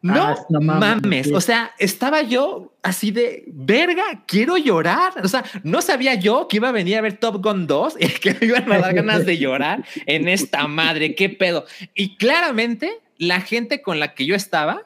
No, 0.00 0.22
Ah, 0.28 0.36
no 0.48 0.60
mames. 0.60 1.32
O 1.32 1.40
sea, 1.40 1.72
estaba 1.78 2.22
yo 2.22 2.72
así 2.82 3.10
de 3.10 3.44
verga, 3.48 4.04
quiero 4.26 4.56
llorar. 4.56 5.12
O 5.24 5.28
sea, 5.28 5.44
no 5.64 5.82
sabía 5.82 6.14
yo 6.14 6.46
que 6.48 6.58
iba 6.58 6.68
a 6.68 6.72
venir 6.72 6.96
a 6.96 7.00
ver 7.00 7.18
Top 7.18 7.42
Gun 7.42 7.66
2 7.66 7.96
y 7.98 8.06
que 8.08 8.34
me 8.40 8.46
iban 8.46 8.70
a 8.72 8.78
dar 8.78 8.94
ganas 8.94 9.26
de 9.26 9.38
llorar 9.38 9.84
en 10.06 10.28
esta 10.28 10.68
madre. 10.68 11.14
Qué 11.16 11.28
pedo. 11.28 11.64
Y 11.94 12.16
claramente 12.16 13.00
la 13.18 13.40
gente 13.40 13.82
con 13.82 13.98
la 13.98 14.14
que 14.14 14.24
yo 14.26 14.36
estaba 14.36 14.82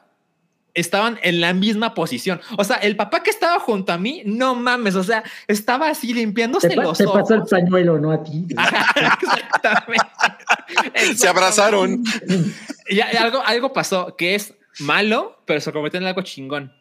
estaban 0.73 1.19
en 1.21 1.39
la 1.39 1.53
misma 1.53 1.93
posición. 1.93 2.41
O 2.57 2.63
sea, 2.63 2.77
el 2.77 2.95
papá 2.95 3.21
que 3.21 3.29
estaba 3.29 3.59
junto 3.59 3.93
a 3.93 3.99
mí, 3.99 4.23
no 4.25 4.55
mames. 4.55 4.95
O 4.95 5.03
sea, 5.03 5.23
estaba 5.47 5.89
así 5.89 6.15
limpiándose 6.15 6.69
Te, 6.69 6.75
los 6.75 6.97
te 6.97 7.05
ojos. 7.05 7.21
pasó 7.21 7.35
el 7.35 7.43
pañuelo, 7.43 7.99
no 7.99 8.11
a 8.11 8.23
ti. 8.23 8.47
Ajá, 8.57 8.91
Exactamente. 9.23 11.15
Se 11.15 11.27
abrazaron. 11.27 12.03
Y 12.89 12.99
algo, 13.01 13.43
algo 13.45 13.71
pasó 13.71 14.15
que 14.17 14.33
es 14.33 14.55
malo, 14.79 15.41
pero 15.45 15.59
se 15.61 15.71
convirtió 15.71 15.99
en 15.99 16.07
algo 16.07 16.21
chingón. 16.21 16.73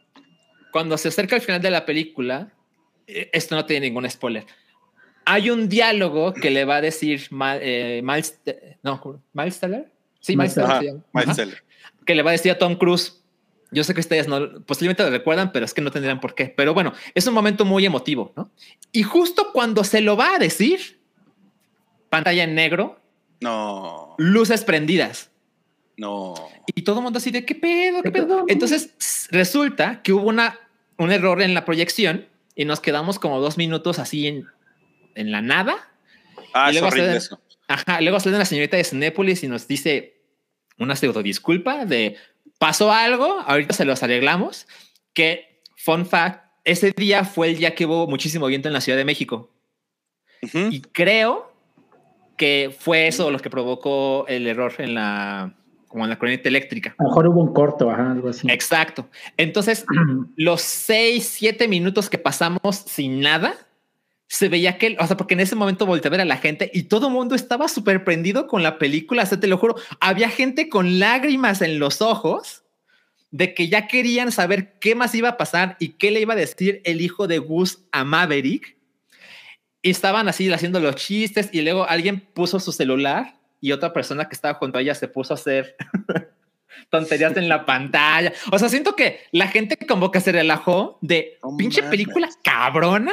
Cuando 0.73 0.97
se 0.99 1.09
acerca 1.09 1.37
al 1.37 1.43
final 1.43 1.61
de 1.61 1.71
la 1.71 1.85
película, 1.85 2.53
eh, 3.07 3.29
esto 3.33 3.55
no 3.55 3.67
tiene 3.67 3.87
ningún 3.89 4.09
spoiler. 4.11 4.47
Hay 5.25 5.51
un 5.51 5.69
diálogo 5.69 6.33
que 6.33 6.51
le 6.51 6.65
va 6.65 6.77
a 6.77 6.81
decir 6.81 7.27
Ma- 7.31 7.57
eh, 7.59 8.01
Miles, 8.03 8.41
eh, 8.47 8.77
no, 8.83 9.23
Miles 9.33 9.61
Teller. 9.61 9.91
Sí, 10.21 10.37
Miles 10.37 10.57
Miles 10.57 10.67
Teller. 10.67 10.71
Ajá, 10.71 10.81
se 10.81 10.87
llama. 10.87 11.03
Miles 11.13 11.29
Ajá. 11.29 11.37
Teller. 11.37 11.65
Que 12.07 12.15
le 12.15 12.23
va 12.23 12.31
a 12.31 12.33
decir 12.33 12.51
a 12.53 12.59
Tom 12.59 12.75
Cruise. 12.77 13.19
Yo 13.71 13.85
sé 13.85 13.95
que 13.95 14.01
ustedes 14.01 14.29
no, 14.29 14.61
posiblemente 14.67 15.03
lo 15.03 15.11
recuerdan, 15.11 15.51
pero 15.53 15.65
es 15.65 15.73
que 15.73 15.81
no 15.81 15.91
tendrían 15.91 16.21
por 16.21 16.35
qué. 16.35 16.47
Pero 16.47 16.75
bueno, 16.75 16.93
es 17.15 17.27
un 17.27 17.33
momento 17.35 17.65
muy 17.65 17.87
emotivo, 17.87 18.33
¿no? 18.37 18.51
Y 18.93 19.03
justo 19.03 19.51
cuando 19.53 19.83
se 19.85 20.01
lo 20.03 20.17
va 20.17 20.35
a 20.35 20.39
decir, 20.39 21.01
pantalla 22.11 22.45
en 22.45 22.55
negro, 22.55 23.01
No, 23.41 24.15
luces 24.19 24.63
prendidas. 24.65 25.32
No. 25.97 26.35
Y 26.75 26.83
todo 26.83 26.99
el 26.99 27.03
mundo 27.05 27.19
así 27.19 27.31
de 27.31 27.45
qué 27.45 27.55
pedo, 27.55 28.03
qué 28.03 28.11
¿Qué 28.11 28.21
pedo. 28.23 28.45
Entonces 28.49 29.29
resulta 29.31 30.03
que 30.03 30.13
hubo 30.13 30.27
una, 30.29 30.59
un 30.99 31.13
error 31.13 31.43
en 31.43 31.55
la 31.55 31.65
proyección 31.65 32.27
y 32.55 32.65
nos 32.65 32.81
quedamos 32.81 33.19
como 33.19 33.41
dos 33.41 33.57
minutos 33.59 33.99
así 33.99 34.27
en, 34.27 34.47
en 35.15 35.31
la 35.33 35.41
nada. 35.43 35.91
Ah, 36.55 36.71
Y 36.71 36.75
luego 36.75 36.91
se- 36.91 37.17
eso. 37.17 37.41
Ajá. 37.69 38.01
Luego 38.01 38.21
sale 38.21 38.37
una 38.37 38.45
señorita 38.45 38.77
de 38.77 38.85
Cinépolis 38.85 39.43
y 39.45 39.49
nos 39.49 39.67
dice 39.69 40.21
una 40.79 40.97
pseudo 40.97 41.23
disculpa 41.23 41.85
de 41.85 42.17
pasó 42.59 42.93
algo, 42.93 43.41
ahorita 43.47 43.75
se 43.75 43.85
los 43.85 44.03
arreglamos. 44.03 44.67
Que 45.15 45.63
fun 45.77 46.07
fact, 46.07 46.45
ese 46.65 46.93
día 46.93 47.25
fue 47.25 47.49
el 47.51 47.57
día 47.59 47.75
que 47.75 47.87
hubo 47.87 48.07
muchísimo 48.07 48.47
viento 48.47 48.69
en 48.69 48.75
la 48.75 48.81
Ciudad 48.81 48.99
de 48.99 49.05
México. 49.05 49.51
Y 50.71 50.81
creo 50.81 51.53
que 52.37 52.75
fue 52.77 53.07
eso 53.07 53.31
lo 53.31 53.39
que 53.39 53.49
provocó 53.51 54.27
el 54.27 54.47
error 54.49 54.75
en 54.79 54.95
la, 54.95 55.55
como 55.93 56.05
en 56.05 56.11
la 56.11 56.19
corriente 56.19 56.49
eléctrica. 56.49 56.95
A 56.99 57.03
lo 57.03 57.11
mejor 57.11 57.29
hubo 57.29 57.43
un 57.43 57.53
corto, 57.53 57.91
ajá, 57.91 58.13
algo 58.13 58.31
así. 58.31 58.51
Exacto. 58.51 59.09
Entonces, 59.37 59.85
los 60.37 60.63
seis, 60.63 61.29
siete 61.29 61.69
minutos 61.69 62.09
que 62.09 62.19
pasamos 62.19 62.77
sin 62.87 63.21
nada, 63.21 63.55
se 64.27 64.49
veía 64.49 64.79
que, 64.79 64.97
o 64.99 65.07
sea, 65.07 65.19
porque 65.19 65.35
en 65.35 65.41
ese 65.41 65.55
momento 65.55 65.85
volteé 65.85 66.09
a 66.09 66.11
ver 66.11 66.23
a 66.23 66.25
la 66.25 66.39
gente 66.39 66.71
y 66.73 66.85
todo 66.85 67.09
el 67.09 67.13
mundo 67.13 67.35
estaba 67.35 67.69
súper 67.69 68.03
prendido 68.03 68.47
con 68.47 68.63
la 68.63 68.79
película. 68.79 69.23
O 69.23 69.27
sea, 69.27 69.39
te 69.39 69.47
lo 69.47 69.59
juro, 69.59 69.77
había 70.01 70.31
gente 70.31 70.71
con 70.71 70.99
lágrimas 70.99 71.61
en 71.61 71.79
los 71.79 72.01
ojos 72.01 72.65
de 73.31 73.53
que 73.53 73.69
ya 73.69 73.87
querían 73.87 74.33
saber 74.33 74.79
qué 74.81 74.95
más 74.95 75.15
iba 75.15 75.29
a 75.29 75.37
pasar 75.37 75.77
y 75.79 75.91
qué 75.91 76.11
le 76.11 76.21
iba 76.21 76.33
a 76.33 76.37
decir 76.37 76.81
el 76.85 77.03
hijo 77.03 77.29
de 77.29 77.39
Gus 77.39 77.85
a 77.93 78.05
Maverick. 78.05 78.79
Y 79.83 79.91
estaban 79.91 80.29
así 80.29 80.51
haciendo 80.51 80.81
los 80.81 80.97
chistes 80.97 81.51
y 81.53 81.61
luego 81.61 81.87
alguien 81.87 82.21
puso 82.21 82.59
su 82.61 82.73
celular 82.73 83.42
y 83.63 83.73
otra 83.73 83.93
persona 83.95 84.29
que 84.29 84.35
estaba 84.35 84.55
junto 84.55 84.77
a 84.77 84.83
ella 84.83 84.95
se 84.95 85.09
puso 85.09 85.33
a 85.33 85.37
hacer 85.37 85.77
tonterías 86.91 87.35
en 87.37 87.49
la 87.49 87.65
pantalla. 87.65 88.33
O 88.51 88.59
sea, 88.59 88.69
siento 88.69 88.97
que 88.97 89.21
la 89.31 89.47
gente 89.47 89.79
como 89.87 90.11
que 90.11 90.21
se 90.21 90.33
relajó 90.33 90.99
de 91.01 91.39
No 91.43 91.57
pinche 91.57 91.83
película 91.85 92.29
cabrona. 92.43 93.13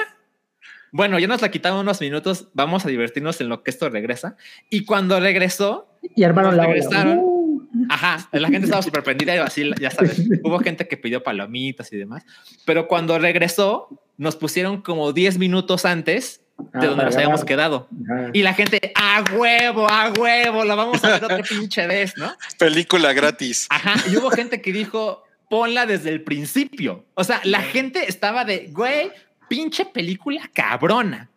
Bueno, 0.91 1.19
ya 1.19 1.27
nos 1.27 1.43
la 1.43 1.51
quitaron 1.51 1.79
unos 1.79 2.01
minutos. 2.01 2.47
Vamos 2.53 2.83
a 2.83 2.89
divertirnos 2.89 3.39
en 3.41 3.47
lo 3.47 3.61
que 3.61 3.69
esto 3.69 3.89
regresa. 3.89 4.35
Y 4.71 4.85
cuando 4.85 5.19
regresó, 5.19 5.87
Y 6.15 6.23
armaron 6.23 6.57
la 6.57 6.65
regresaron. 6.65 7.19
Uh, 7.19 7.67
ajá, 7.89 8.27
la 8.31 8.47
gente 8.49 8.65
estaba 8.65 8.81
súper 8.81 9.03
prendida 9.03 9.35
y 9.35 9.37
así, 9.37 9.69
ya 9.79 9.91
sabes. 9.91 10.19
Hubo 10.43 10.57
gente 10.59 10.87
que 10.87 10.97
pidió 10.97 11.21
palomitas 11.21 11.93
y 11.93 11.97
demás. 11.97 12.25
Pero 12.65 12.87
cuando 12.87 13.19
regresó, 13.19 14.01
nos 14.17 14.35
pusieron 14.35 14.81
como 14.81 15.13
10 15.13 15.37
minutos 15.37 15.85
antes 15.85 16.41
de 16.73 16.87
donde 16.87 17.05
nos 17.05 17.15
habíamos 17.15 17.45
quedado. 17.45 17.87
ajá. 18.09 18.29
Y 18.33 18.41
la 18.41 18.53
gente, 18.53 18.91
a 18.95 19.23
huevo, 19.33 19.89
a 19.89 20.11
huevo, 20.11 20.63
la 20.63 20.75
vamos 20.75 21.03
a 21.03 21.09
ver 21.09 21.23
otra 21.23 21.43
pinche 21.49 21.87
vez, 21.87 22.17
¿no? 22.17 22.31
Película 22.57 23.13
gratis. 23.13 23.67
Ajá. 23.69 23.95
Y 24.09 24.17
hubo 24.17 24.29
gente 24.31 24.61
que 24.61 24.71
dijo, 24.71 25.23
ponla 25.49 25.85
desde 25.85 26.09
el 26.09 26.23
principio. 26.23 27.05
O 27.15 27.23
sea, 27.23 27.41
la 27.43 27.61
gente 27.61 28.05
estaba 28.07 28.45
de, 28.45 28.67
güey, 28.71 29.11
pinche 29.47 29.85
película 29.85 30.49
cabrona. 30.53 31.29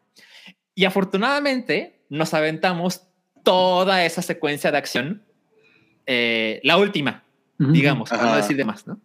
Y 0.74 0.84
afortunadamente 0.84 2.00
nos 2.08 2.34
aventamos 2.34 3.02
toda 3.42 4.04
esa 4.04 4.22
secuencia 4.22 4.70
de 4.70 4.78
acción, 4.78 5.22
eh, 6.06 6.60
la 6.62 6.76
última, 6.76 7.24
digamos, 7.58 8.10
para 8.10 8.24
no 8.24 8.36
decir 8.36 8.56
de 8.56 8.64
más, 8.64 8.86
¿no? 8.86 9.00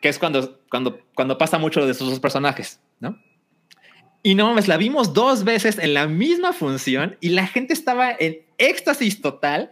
Que 0.00 0.08
es 0.08 0.18
cuando, 0.18 0.60
cuando, 0.70 1.00
cuando 1.14 1.38
pasa 1.38 1.58
mucho 1.58 1.86
de 1.86 1.94
sus 1.94 2.10
dos 2.10 2.20
personajes, 2.20 2.80
¿no? 3.00 3.18
Y 4.26 4.34
no 4.34 4.48
mames, 4.48 4.66
la 4.66 4.76
vimos 4.76 5.14
dos 5.14 5.44
veces 5.44 5.78
en 5.78 5.94
la 5.94 6.08
misma 6.08 6.52
función 6.52 7.16
y 7.20 7.28
la 7.28 7.46
gente 7.46 7.72
estaba 7.72 8.10
en 8.10 8.38
éxtasis 8.58 9.20
total. 9.20 9.70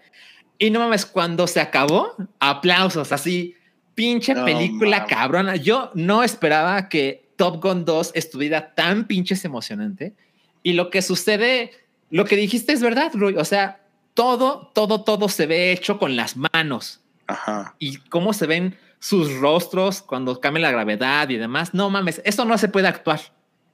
Y 0.60 0.70
no 0.70 0.78
mames, 0.78 1.06
cuando 1.06 1.48
se 1.48 1.60
acabó, 1.60 2.14
aplausos, 2.39 3.10
así, 3.10 3.56
pinche 3.97 4.32
No 4.32 4.44
película 4.44 4.98
mames. 4.98 5.12
cabrona. 5.12 5.56
Yo 5.56 5.90
no 5.94 6.22
esperaba 6.22 6.89
que 6.89 7.32
Top 7.35 7.60
Gun 7.60 7.85
2 7.85 8.12
estuviera 8.14 8.76
tan 8.76 9.09
pinches 9.09 9.44
emocionante. 9.44 10.14
Y 10.62 10.74
lo 10.74 10.89
que 10.89 11.02
sucede, 11.02 11.72
lo 12.10 12.24
que 12.24 12.36
dijiste 12.36 12.72
es 12.74 12.81
verdad, 12.81 13.10
Rui. 13.12 13.35
O 13.36 13.44
sea, 13.44 13.81
todo, 14.14 14.70
todo, 14.72 15.02
todo 15.02 15.28
se 15.28 15.47
ve 15.47 15.72
hecho 15.72 15.98
con 15.98 16.14
las 16.14 16.36
manos. 16.36 17.01
Ajá. 17.26 17.74
Y 17.81 17.97
cómo 17.97 18.32
se 18.32 18.47
ven 18.47 18.76
sus 19.01 19.35
rostros 19.40 20.01
cuando 20.01 20.39
cambia 20.39 20.62
la 20.62 20.70
gravedad 20.70 21.28
y 21.28 21.39
demás. 21.39 21.74
No 21.74 21.90
mames, 21.90 22.22
eso 22.24 22.44
no 22.44 22.56
se 22.56 22.68
puede 22.68 22.86
actuar. 22.86 23.20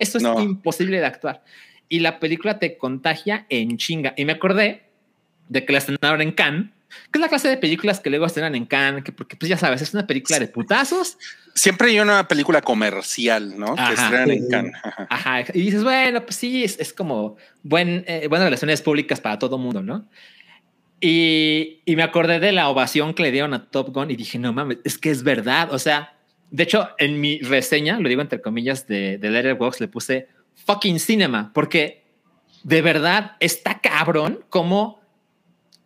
Eso 0.00 0.18
es 0.18 0.24
No. 0.24 0.40
imposible 0.40 0.98
de 0.98 1.06
actuar. 1.06 1.44
Y 1.88 2.00
la 2.00 2.18
película 2.18 2.58
te 2.58 2.76
contagia 2.76 3.46
en 3.48 3.76
chinga. 3.76 4.14
Y 4.16 4.24
me 4.24 4.32
acordé 4.32 4.82
de 5.48 5.64
que 5.64 5.72
la 5.72 5.78
estrenaron 5.78 6.20
en 6.20 6.32
Cannes, 6.32 6.70
que 7.12 7.18
es 7.18 7.20
la 7.20 7.28
clase 7.28 7.48
de 7.48 7.56
películas 7.56 8.00
que 8.00 8.10
luego 8.10 8.26
estrenan 8.26 8.54
en 8.56 8.66
Cannes, 8.66 9.04
que 9.04 9.12
porque 9.12 9.36
pues 9.36 9.48
ya 9.48 9.56
sabes, 9.56 9.82
es 9.82 9.94
una 9.94 10.06
película 10.06 10.38
de 10.40 10.48
putazos. 10.48 11.18
Siempre 11.54 11.90
hay 11.90 12.00
una 12.00 12.26
película 12.28 12.62
comercial, 12.62 13.58
¿no? 13.58 13.74
Ajá. 13.76 13.88
que 13.88 13.94
estrenan 13.94 14.28
Sí. 14.28 14.36
en 14.36 14.48
Cannes. 14.48 14.72
Ajá. 14.82 15.06
Ajá. 15.10 15.40
Y 15.54 15.60
dices, 15.60 15.82
bueno, 15.84 16.22
pues 16.22 16.36
sí, 16.36 16.64
es, 16.64 16.78
es 16.80 16.92
como 16.92 17.36
buen, 17.62 18.04
eh, 18.06 18.26
buenas 18.28 18.46
relaciones 18.46 18.82
públicas 18.82 19.20
para 19.20 19.38
todo 19.38 19.58
mundo, 19.58 19.82
¿no? 19.82 20.08
Y, 21.00 21.80
y 21.86 21.96
me 21.96 22.02
acordé 22.02 22.40
de 22.40 22.52
la 22.52 22.68
ovación 22.68 23.14
que 23.14 23.22
le 23.22 23.30
dieron 23.32 23.54
a 23.54 23.70
Top 23.70 23.92
Gun 23.94 24.10
y 24.10 24.16
dije, 24.16 24.38
no 24.38 24.52
mames, 24.52 24.78
es 24.84 24.98
que 24.98 25.10
es 25.10 25.22
verdad. 25.22 25.72
O 25.72 25.78
sea, 25.78 26.14
de 26.50 26.62
hecho, 26.62 26.88
en 26.98 27.20
mi 27.20 27.38
reseña, 27.40 27.98
lo 28.00 28.08
digo 28.08 28.20
entre 28.20 28.40
comillas 28.40 28.86
de, 28.86 29.18
de 29.18 29.30
Letterboxd, 29.30 29.80
le 29.80 29.88
puse 29.88 30.28
fucking 30.66 30.98
cinema, 30.98 31.52
porque 31.54 32.04
de 32.64 32.82
verdad 32.82 33.36
está 33.40 33.80
cabrón 33.80 34.40
cómo 34.48 35.00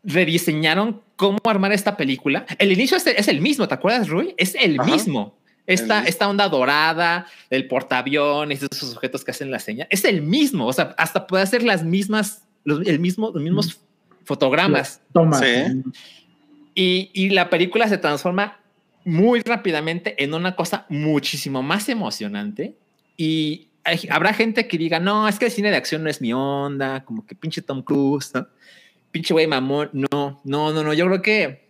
rediseñaron 0.03 1.03
cómo 1.17 1.39
armar 1.45 1.73
esta 1.73 1.97
película. 1.97 2.47
El 2.59 2.73
inicio 2.73 2.97
es, 2.97 3.07
es 3.07 3.29
el 3.29 3.41
mismo, 3.41 3.69
¿te 3.69 3.75
acuerdas, 3.75 4.09
Rui? 4.09 4.35
Es 4.37 4.55
el 4.55 4.81
Ajá. 4.81 4.91
mismo. 4.91 5.37
Esta, 5.67 6.05
esta 6.05 6.29
onda 6.29 6.47
dorada, 6.49 7.27
el 7.49 7.67
portaaviones, 7.69 8.63
esos 8.63 8.91
sujetos 8.91 9.25
que 9.25 9.31
hacen 9.31 9.51
la 9.51 9.59
señal, 9.59 9.87
es 9.91 10.05
el 10.05 10.21
mismo. 10.21 10.67
O 10.67 10.73
sea, 10.75 10.95
hasta 10.99 11.27
puede 11.27 11.43
hacer 11.43 11.63
las 11.63 11.83
mismas, 11.83 12.45
los, 12.65 12.87
el 12.87 12.99
mismo, 12.99 13.31
los 13.33 13.43
mismos 13.43 13.81
fotogramas. 14.25 15.01
Toma. 15.15 15.39
Sí. 15.39 15.83
Y, 16.75 17.11
y 17.15 17.31
la 17.31 17.49
película 17.49 17.89
se 17.89 17.97
transforma 17.97 18.61
muy 19.05 19.41
rápidamente 19.43 20.23
en 20.23 20.35
una 20.35 20.57
cosa 20.57 20.87
muchísimo 20.89 21.63
más 21.63 21.89
emocionante. 21.89 22.75
Y 23.17 23.69
hay- 23.85 24.07
habrá 24.11 24.33
gente 24.35 24.67
que 24.67 24.79
diga, 24.79 24.99
no, 25.01 25.29
es 25.29 25.39
que 25.39 25.47
el 25.47 25.51
cine 25.53 25.71
de 25.71 25.77
acción 25.77 26.03
no 26.03 26.11
es 26.11 26.21
mi 26.21 26.33
onda, 26.33 27.05
como 27.05 27.25
que 27.27 27.35
pinche 27.35 27.63
Tom 27.63 27.83
Cruise, 27.83 28.33
¿no? 28.35 28.47
pinche 29.11 29.33
güey 29.33 29.47
mamón. 29.47 29.91
No, 29.93 30.41
no, 30.45 30.73
no, 30.73 30.83
no. 30.83 30.93
Yo 30.93 31.07
creo 31.07 31.23
que 31.23 31.69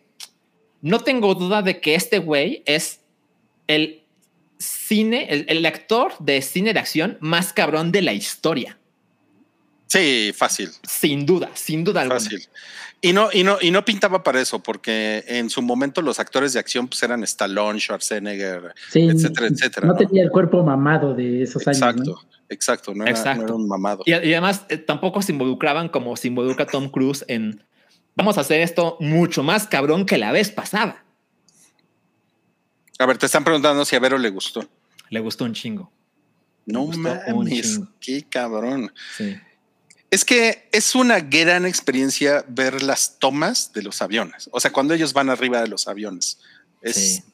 no 0.81 1.01
tengo 1.01 1.35
duda 1.35 1.61
de 1.62 1.81
que 1.81 1.94
este 1.94 2.19
güey 2.19 2.62
es 2.66 3.01
el 3.66 4.02
cine, 4.59 5.27
el, 5.28 5.44
el 5.48 5.66
actor 5.66 6.15
de 6.20 6.40
cine 6.40 6.73
de 6.73 6.78
acción 6.81 7.19
más 7.20 7.52
cabrón 7.52 7.93
de 7.93 8.01
la 8.02 8.12
historia. 8.15 8.78
Sí, 9.86 10.32
fácil, 10.35 10.70
Sin 10.89 11.24
duda, 11.27 11.51
sin 11.55 11.85
duda 11.85 12.01
alguna. 12.01 12.19
fácil. 12.20 12.43
Y 13.05 13.12
no, 13.12 13.28
y 13.31 13.44
no, 13.44 13.59
y 13.60 13.70
no 13.70 13.85
pintaba 13.85 14.22
para 14.22 14.40
eso, 14.40 14.60
porque 14.60 15.22
en 15.26 15.51
su 15.51 15.60
momento 15.60 16.01
los 16.01 16.18
actores 16.18 16.55
de 16.55 16.59
acción 16.59 16.89
pues 16.89 17.02
eran 17.02 17.22
Stallone, 17.24 17.78
Schwarzenegger, 17.78 18.74
Sí, 18.89 19.02
etcétera, 19.02 19.48
etcétera. 19.48 19.86
No, 19.86 19.93
¿no? 19.93 19.98
tenía 19.98 20.22
el 20.22 20.31
cuerpo 20.31 20.64
mamado 20.64 21.12
de 21.12 21.43
esos 21.43 21.68
años. 21.68 21.76
Exacto, 21.76 22.02
¿no? 22.02 22.39
exacto, 22.48 22.94
no 22.94 23.02
era, 23.05 23.10
Exacto. 23.10 23.43
no 23.43 23.44
era 23.44 23.55
un 23.56 23.68
mamado. 23.68 24.05
Y, 24.06 24.12
y 24.12 24.32
además 24.32 24.64
eh, 24.70 24.78
tampoco 24.78 25.20
se 25.20 25.32
involucraban 25.32 25.90
como 25.90 26.16
se 26.16 26.28
involucra 26.28 26.64
Tom 26.64 26.89
Cruise 26.89 27.26
en 27.28 27.62
vamos 28.16 28.39
a 28.39 28.40
hacer 28.40 28.62
esto 28.62 28.97
mucho 29.01 29.43
más 29.43 29.66
cabrón 29.66 30.06
que 30.06 30.16
la 30.16 30.32
vez 30.32 30.51
pasada. 30.51 31.05
A 32.98 33.05
ver, 33.05 33.18
te 33.18 33.26
están 33.26 33.44
preguntando 33.44 33.85
si 33.85 33.97
a 33.97 34.01
Vero 34.01 34.16
le 34.16 34.31
gustó. 34.31 34.66
Le 35.10 35.20
gustó 35.20 35.44
un 35.44 35.52
chingo. 35.52 35.93
No 36.64 36.86
mames, 36.86 37.82
qué 38.01 38.24
cabrón. 38.31 38.90
Sí. 39.14 39.36
Es 40.15 40.24
que 40.24 40.69
es 40.70 40.95
una 40.95 41.19
gran 41.19 41.66
experiencia 41.66 42.45
ver 42.47 42.85
las 42.85 43.19
tomas 43.19 43.73
de 43.73 43.82
los 43.82 44.01
aviones. 44.01 44.49
O 44.53 44.61
sea, 44.61 44.70
cuando 44.70 44.95
ellos 44.95 45.12
van 45.12 45.28
arriba 45.28 45.61
de 45.61 45.66
los 45.66 45.89
aviones. 45.89 46.39
Es, 46.82 46.95
Sí. 46.95 47.24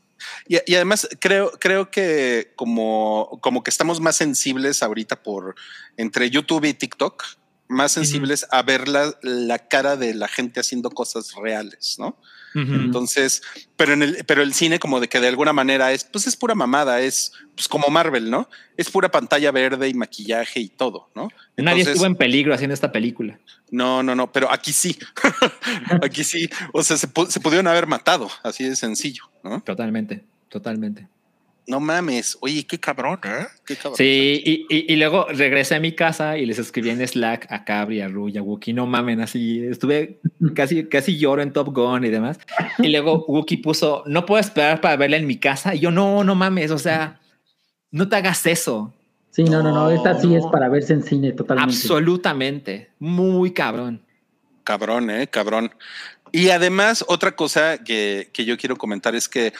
y, 0.49 0.57
y 0.73 0.75
además 0.77 1.07
creo, 1.19 1.51
creo 1.61 1.91
que 1.91 2.55
como, 2.57 3.39
como 3.43 3.63
que 3.63 3.69
estamos 3.69 4.01
más 4.01 4.17
sensibles 4.17 4.83
ahorita 4.83 5.23
por 5.23 5.57
entre 5.99 6.31
YouTube 6.31 6.65
y 6.65 6.73
TikTok, 6.73 7.23
más 7.69 7.93
sensibles 7.93 8.47
a 8.51 8.63
ver 8.63 8.89
la, 8.89 9.15
la 9.21 9.59
cara 9.69 9.97
de 9.97 10.15
la 10.15 10.29
gente 10.29 10.59
haciendo 10.59 10.91
cosas 10.91 11.35
reales, 11.35 11.97
¿no? 11.99 12.17
Entonces, 12.55 13.43
pero 13.77 13.93
en 13.93 14.03
el, 14.03 14.25
pero 14.27 14.43
el 14.43 14.53
cine 14.55 14.79
como 14.79 15.01
de 15.01 15.09
que 15.09 15.21
de 15.21 15.29
alguna 15.29 15.53
manera 15.53 15.93
es, 15.93 16.05
pues 16.05 16.27
es 16.27 16.37
pura 16.37 16.55
mamada, 16.55 17.01
es 17.01 17.33
pues 17.55 17.69
como 17.69 17.89
Marvel, 17.89 18.31
¿no? 18.31 18.49
Es 18.77 18.91
pura 18.91 19.11
pantalla 19.11 19.53
verde 19.53 19.89
y 19.89 19.95
maquillaje 19.95 20.61
y 20.61 20.69
todo, 20.69 21.09
¿no? 21.15 21.31
Nadie 21.57 21.83
estuvo 21.83 22.07
en 22.07 22.17
peligro 22.17 22.55
haciendo 22.55 22.75
esta 22.75 22.91
película. 22.91 23.39
no, 23.71 24.03
no, 24.03 24.15
no, 24.15 24.33
pero 24.33 24.51
aquí 24.51 24.73
sí. 24.73 24.99
aquí 26.03 26.25
sí. 26.25 26.49
O 26.73 26.83
sea, 26.83 26.97
se, 26.97 27.09
se 27.29 27.41
pudieron 27.41 27.67
haber 27.67 27.87
matado, 27.87 28.29
así 28.43 28.65
de 28.65 28.77
sencillo, 28.77 29.25
¿no? 29.45 29.61
Totalmente, 29.61 30.25
totalmente. 30.49 31.07
No 31.67 31.79
mames. 31.79 32.37
Oye, 32.41 32.67
qué 32.67 32.79
cabrón, 32.81 33.21
¿eh? 33.25 33.47
Qué 33.65 33.77
cabrón. 33.77 33.97
Sí, 33.97 34.43
y, 34.45 34.67
y- 34.69 34.93
y 34.93 34.97
luego 34.97 35.27
regresé 35.29 35.77
a 35.77 35.81
mi 35.81 35.93
casa 35.93 36.37
y 36.37 36.47
les 36.47 36.59
escribí 36.59 36.91
en 36.91 37.07
Slack 37.07 37.47
a 37.51 37.65
Cabri, 37.65 38.01
a 38.01 38.09
Rui, 38.09 38.37
a 38.37 38.43
Wookie, 38.43 38.73
no 38.73 38.87
mamen, 38.87 39.21
así 39.21 39.65
estuve 39.65 40.21
casi, 40.55 40.85
casi 40.87 41.17
lloro 41.19 41.43
en 41.43 41.53
Top 41.53 41.69
Gun 41.75 42.05
y 42.05 42.09
demás. 42.09 42.39
Y 42.79 42.89
luego 42.89 43.25
Wookie 43.27 43.59
puso, 43.59 44.03
no 44.07 44.27
puedo 44.27 44.41
esperar 44.41 44.81
para 44.81 44.97
verla 44.97 45.17
en 45.17 45.27
mi 45.27 45.37
casa. 45.39 45.75
Y 45.75 45.81
yo, 45.81 45.91
no, 45.91 46.25
no 46.25 46.35
mames, 46.35 46.71
o 46.73 46.79
sea, 46.79 47.21
no 47.93 48.09
te 48.09 48.17
hagas 48.17 48.45
eso. 48.47 48.93
Sí, 49.31 49.45
no, 49.45 49.63
no, 49.63 49.73
no. 49.73 49.91
Esta 49.91 50.21
sí 50.21 50.35
es 50.35 50.45
para 50.51 50.69
verse 50.69 50.93
en 50.93 51.05
cine 51.05 51.33
totalmente. 51.33 51.73
Absolutamente, 51.73 52.91
muy 52.99 53.53
cabrón. 53.53 54.03
Cabrón, 54.65 55.09
¿eh? 55.11 55.29
Cabrón. 55.29 55.71
Y 56.33 56.51
además, 56.51 57.05
otra 57.09 57.33
cosa 57.37 57.79
que, 57.79 58.29
que 58.33 58.45
yo 58.45 58.57
quiero 58.57 58.77
comentar 58.77 59.15
es 59.15 59.29
que 59.29 59.53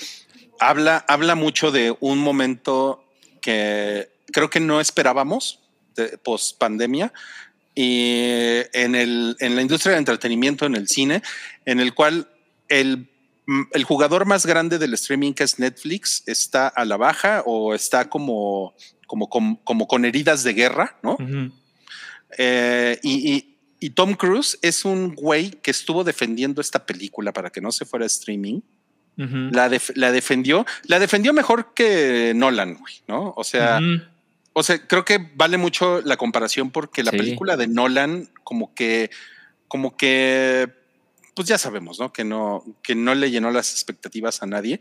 habla, 0.61 1.05
habla 1.09 1.35
mucho 1.35 1.71
de 1.73 1.97
un 2.01 2.19
momento 2.19 3.05
que 3.41 4.09
creo 4.33 4.49
que 4.51 4.61
no 4.61 4.81
esperábamos 4.81 5.61
post 6.23 6.59
pandemia 6.59 7.13
y 7.75 8.61
en, 8.73 8.95
el, 8.95 9.37
en 9.41 9.57
la 9.57 9.63
industria 9.63 9.93
del 9.93 10.01
entretenimiento, 10.01 10.67
en 10.67 10.75
el 10.77 10.89
cine, 10.89 11.23
en 11.65 11.81
el 11.81 11.95
cual 11.95 12.29
el, 12.69 13.09
el 13.73 13.85
jugador 13.85 14.27
más 14.27 14.47
grande 14.47 14.79
del 14.79 14.95
streaming, 14.95 15.33
que 15.33 15.45
es 15.45 15.59
Netflix, 15.59 16.23
está 16.27 16.69
a 16.69 16.85
la 16.85 16.97
baja 16.97 17.43
o 17.47 17.75
está 17.75 18.09
como, 18.09 18.75
como, 19.07 19.29
como, 19.29 19.63
como 19.65 19.87
con 19.89 20.05
heridas 20.05 20.43
de 20.45 20.53
guerra, 20.55 20.99
¿no? 21.03 21.17
Eh, 22.39 22.99
y, 23.03 23.33
y- 23.35 23.47
y 23.83 23.91
Tom 23.91 24.13
Cruise 24.15 24.59
es 24.61 24.85
un 24.85 25.15
güey 25.15 25.53
que 25.53 25.71
estuvo 25.71 26.05
defendiendo 26.05 26.61
esta 26.61 26.85
película 26.85 27.33
para 27.33 27.49
que 27.49 27.63
no 27.63 27.73
se 27.73 27.87
fuera 27.87 28.05
a 28.05 28.07
streaming. 28.07 28.61
La, 29.53 29.69
def- 29.69 29.93
la 29.97 30.13
defendió, 30.13 30.65
la 30.85 30.99
defendió 30.99 31.33
mejor 31.33 31.75
que 31.75 32.33
Nolan, 32.35 32.75
güey, 32.75 32.95
¿no? 33.07 33.35
O 33.37 33.45
sea, 33.45 33.79
o 34.53 34.63
sea, 34.63 34.79
creo 34.87 35.05
que 35.05 35.19
vale 35.35 35.59
mucho 35.59 36.01
la 36.03 36.17
comparación 36.17 36.71
porque 36.71 37.03
la 37.03 37.11
Sí. 37.11 37.17
película 37.19 37.57
de 37.57 37.67
Nolan, 37.69 38.29
como 38.45 38.75
que, 38.75 39.11
como 39.69 39.97
que, 39.97 40.69
pues 41.35 41.47
ya 41.49 41.59
sabemos, 41.59 42.01
¿no? 42.01 42.13
Que 42.13 42.25
no, 42.25 42.65
que 42.83 42.95
no 42.95 43.15
le 43.15 43.31
llenó 43.31 43.51
las 43.51 43.73
expectativas 43.73 44.43
a 44.43 44.47
nadie. 44.47 44.81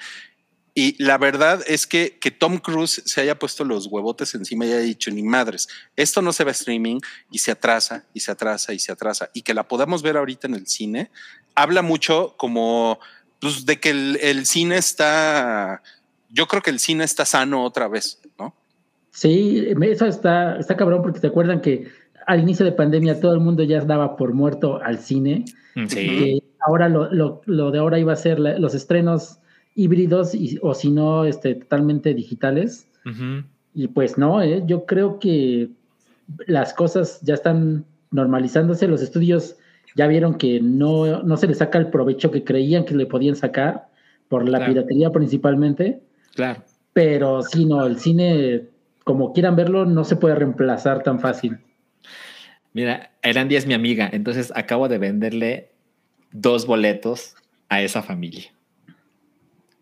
Y 0.76 0.96
la 1.04 1.18
verdad 1.18 1.62
es 1.68 1.86
que, 1.88 2.18
que 2.22 2.32
Tom 2.32 2.60
Cruise 2.60 3.02
se 3.06 3.20
haya 3.22 3.38
puesto 3.38 3.66
los 3.66 3.88
huevotes 3.88 4.34
encima 4.36 4.66
y 4.66 4.70
haya 4.70 4.80
dicho, 4.80 5.12
ni 5.12 5.24
madres, 5.24 5.68
esto 5.98 6.22
no 6.22 6.32
se 6.32 6.44
va 6.46 6.52
a 6.52 6.54
streaming 6.54 7.00
y 7.30 7.40
se 7.40 7.52
atrasa 7.52 8.06
y 8.14 8.22
se 8.22 8.32
atrasa 8.32 8.72
y 8.74 8.80
se 8.80 8.92
atrasa. 8.92 9.30
Y 9.34 9.42
que 9.42 9.54
la 9.54 9.68
podamos 9.68 10.02
ver 10.04 10.16
ahorita 10.16 10.48
en 10.48 10.54
el 10.56 10.68
cine, 10.68 11.12
habla 11.56 11.82
mucho 11.82 12.36
como 12.38 13.00
pues, 13.40 13.66
de 13.66 13.80
que 13.80 13.90
el, 13.92 14.18
el 14.22 14.46
cine 14.46 14.78
está, 14.78 15.82
yo 16.30 16.48
creo 16.48 16.62
que 16.62 16.70
el 16.72 16.80
cine 16.80 17.04
está 17.04 17.26
sano 17.26 17.64
otra 17.64 17.88
vez, 17.88 18.20
¿no? 18.38 18.54
Sí, 19.12 19.68
eso 19.82 20.06
está, 20.06 20.58
está 20.58 20.78
cabrón 20.78 21.02
porque 21.02 21.20
te 21.20 21.28
acuerdan 21.28 21.62
que 21.62 21.88
al 22.28 22.40
inicio 22.42 22.66
de 22.66 22.72
pandemia 22.72 23.20
todo 23.20 23.34
el 23.34 23.40
mundo 23.40 23.64
ya 23.64 23.82
daba 23.82 24.16
por 24.16 24.34
muerto 24.34 24.82
al 24.84 25.00
cine. 25.00 25.46
Sí. 25.88 25.88
que 25.96 26.44
ahora 26.68 26.90
lo, 26.90 27.12
lo- 27.14 27.42
lo 27.46 27.72
de 27.72 27.80
ahora 27.80 28.00
iba 28.00 28.12
a 28.14 28.18
ser 28.18 28.38
la- 28.40 28.60
los 28.60 28.74
estrenos 28.76 29.38
híbridos 29.76 30.36
y- 30.36 30.60
o 30.62 30.74
si 30.74 30.90
no, 30.92 31.24
este, 31.26 31.56
totalmente 31.56 32.14
digitales. 32.14 32.86
Y 33.74 33.88
pues 33.88 34.18
no, 34.18 34.42
¿eh? 34.44 34.62
yo 34.68 34.86
creo 34.86 35.20
que 35.20 35.70
las 36.48 36.74
cosas 36.74 37.20
ya 37.22 37.34
están 37.34 37.86
normalizándose. 38.12 38.88
Los 38.88 39.02
estudios 39.02 39.56
ya 39.96 40.08
vieron 40.08 40.36
que 40.36 40.60
no, 40.62 41.24
no 41.24 41.38
se 41.38 41.48
les 41.48 41.58
saca 41.60 41.78
el 41.78 41.90
provecho 41.90 42.32
que 42.32 42.44
creían 42.44 42.86
que 42.86 42.96
le 42.96 43.06
podían 43.06 43.36
sacar 43.36 43.90
por 44.28 44.48
la 44.48 44.60
Claro. 44.60 44.74
piratería 44.74 45.12
principalmente. 45.12 46.02
Claro. 46.36 46.64
Pero 46.94 47.42
sí, 47.44 47.66
no, 47.66 47.86
el 47.86 48.00
cine, 48.00 48.64
como 49.04 49.34
quieran 49.34 49.56
verlo, 49.56 49.86
no 49.86 50.04
se 50.04 50.16
puede 50.16 50.36
reemplazar 50.36 51.04
tan 51.04 51.20
fácil. 51.20 51.58
Mira, 52.74 53.12
Erandi 53.24 53.56
es 53.56 53.66
mi 53.66 53.74
amiga, 53.74 54.10
entonces 54.12 54.52
acabo 54.56 54.88
de 54.88 54.98
venderle 55.00 55.72
dos 56.32 56.66
boletos 56.68 57.36
a 57.68 57.82
esa 57.82 58.02
familia. 58.04 58.46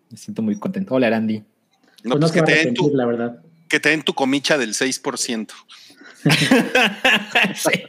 Me 0.10 0.18
siento 0.18 0.42
muy 0.42 0.58
contento. 0.58 0.96
Hola, 0.96 1.08
Erandi. 1.08 1.40
No, 1.40 1.44
Pues 2.04 2.14
no 2.16 2.20
pues 2.20 2.32
se 2.32 2.40
que 2.40 2.46
te, 2.46 2.56
den 2.66 2.74
tu, 2.74 2.90
la 2.94 3.06
verdad. 3.06 3.42
que 3.68 3.80
te 3.82 3.90
den 3.90 4.04
tu 4.04 4.14
comicha 4.14 4.58
del 4.58 4.70
6%. 4.74 5.50
sí. 7.56 7.84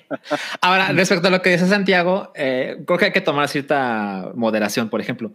Ahora, 0.61 0.93
respecto 0.93 1.29
a 1.29 1.31
lo 1.31 1.43
que 1.43 1.51
dice 1.51 1.67
Santiago, 1.67 2.33
eh, 2.35 2.83
creo 2.87 2.99
que 2.99 3.05
hay 3.07 3.13
que 3.13 3.21
tomar 3.21 3.49
cierta 3.49 4.33
moderación. 4.35 4.89
Por 4.89 5.01
ejemplo, 5.01 5.33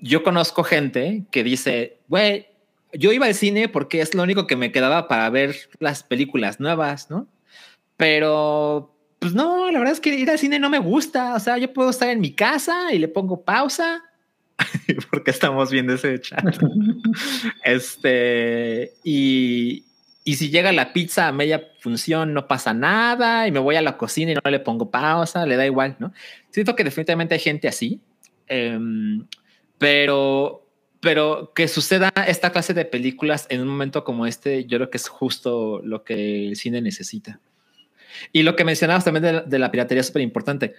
yo 0.00 0.22
conozco 0.22 0.64
gente 0.64 1.24
que 1.30 1.44
dice, 1.44 1.98
güey, 2.08 2.46
yo 2.92 3.12
iba 3.12 3.26
al 3.26 3.34
cine 3.34 3.68
porque 3.68 4.00
es 4.00 4.14
lo 4.14 4.22
único 4.22 4.46
que 4.46 4.56
me 4.56 4.72
quedaba 4.72 5.08
para 5.08 5.28
ver 5.30 5.56
las 5.78 6.02
películas 6.02 6.60
nuevas, 6.60 7.10
¿no? 7.10 7.28
Pero, 7.96 8.96
pues 9.18 9.34
no, 9.34 9.70
la 9.70 9.78
verdad 9.78 9.92
es 9.92 10.00
que 10.00 10.14
ir 10.14 10.30
al 10.30 10.38
cine 10.38 10.58
no 10.58 10.70
me 10.70 10.78
gusta. 10.78 11.34
O 11.34 11.40
sea, 11.40 11.58
yo 11.58 11.72
puedo 11.72 11.90
estar 11.90 12.08
en 12.08 12.20
mi 12.20 12.32
casa 12.32 12.92
y 12.92 12.98
le 12.98 13.08
pongo 13.08 13.42
pausa. 13.42 14.04
porque 15.10 15.30
estamos 15.30 15.70
viendo 15.70 15.94
ese 15.94 16.20
chat. 16.20 16.44
este, 17.64 18.94
y, 19.04 19.84
y 20.24 20.34
si 20.36 20.50
llega 20.50 20.72
la 20.72 20.92
pizza 20.92 21.28
a 21.28 21.32
media 21.32 21.70
función, 21.80 22.34
no 22.34 22.46
pasa 22.46 22.74
nada 22.74 23.46
y 23.46 23.52
me 23.52 23.58
voy 23.58 23.76
a 23.76 23.82
la 23.82 23.96
cocina 23.96 24.32
y 24.32 24.34
no 24.34 24.50
le 24.50 24.60
pongo 24.60 24.90
pausa, 24.90 25.46
le 25.46 25.56
da 25.56 25.64
igual, 25.64 25.96
¿no? 25.98 26.12
Siento 26.50 26.76
que 26.76 26.84
definitivamente 26.84 27.34
hay 27.34 27.40
gente 27.40 27.68
así, 27.68 28.00
em, 28.46 29.26
pero, 29.78 30.66
pero 31.00 31.52
que 31.54 31.68
suceda 31.68 32.12
esta 32.26 32.52
clase 32.52 32.74
de 32.74 32.84
películas 32.84 33.46
en 33.48 33.62
un 33.62 33.68
momento 33.68 34.04
como 34.04 34.26
este, 34.26 34.66
yo 34.66 34.76
creo 34.78 34.90
que 34.90 34.98
es 34.98 35.08
justo 35.08 35.80
lo 35.82 36.04
que 36.04 36.48
el 36.48 36.56
cine 36.56 36.82
necesita. 36.82 37.40
Y 38.32 38.42
lo 38.42 38.56
que 38.56 38.64
mencionabas 38.64 39.04
también 39.04 39.22
de 39.22 39.32
la, 39.32 39.40
de 39.40 39.58
la 39.58 39.70
piratería 39.70 40.00
es 40.00 40.08
súper 40.08 40.22
importante. 40.22 40.74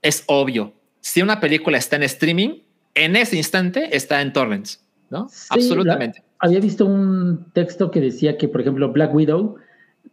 Es 0.00 0.24
obvio, 0.26 0.72
si 1.00 1.20
una 1.20 1.40
película 1.40 1.76
está 1.76 1.96
en 1.96 2.04
streaming, 2.04 2.60
en 2.94 3.16
ese 3.16 3.36
instante 3.36 3.94
está 3.94 4.22
en 4.22 4.32
torrents, 4.32 4.82
¿no? 5.10 5.28
Sí, 5.28 5.46
Absolutamente. 5.50 6.22
Había 6.38 6.60
visto 6.60 6.86
un 6.86 7.46
texto 7.52 7.90
que 7.90 8.00
decía 8.00 8.36
que, 8.38 8.48
por 8.48 8.60
ejemplo, 8.60 8.92
Black 8.92 9.14
Widow, 9.14 9.56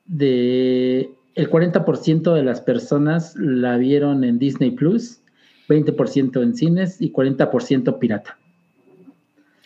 de 0.06 1.12
el 1.36 1.50
40% 1.50 2.34
de 2.34 2.44
las 2.44 2.62
personas 2.62 3.36
la 3.36 3.78
vieron 3.78 4.24
en 4.24 4.40
Disney 4.40 4.72
Plus, 4.72 5.20
20% 5.68 6.42
en 6.42 6.56
cines 6.56 7.02
y 7.02 7.12
40% 7.12 8.00
pirata. 8.00 8.38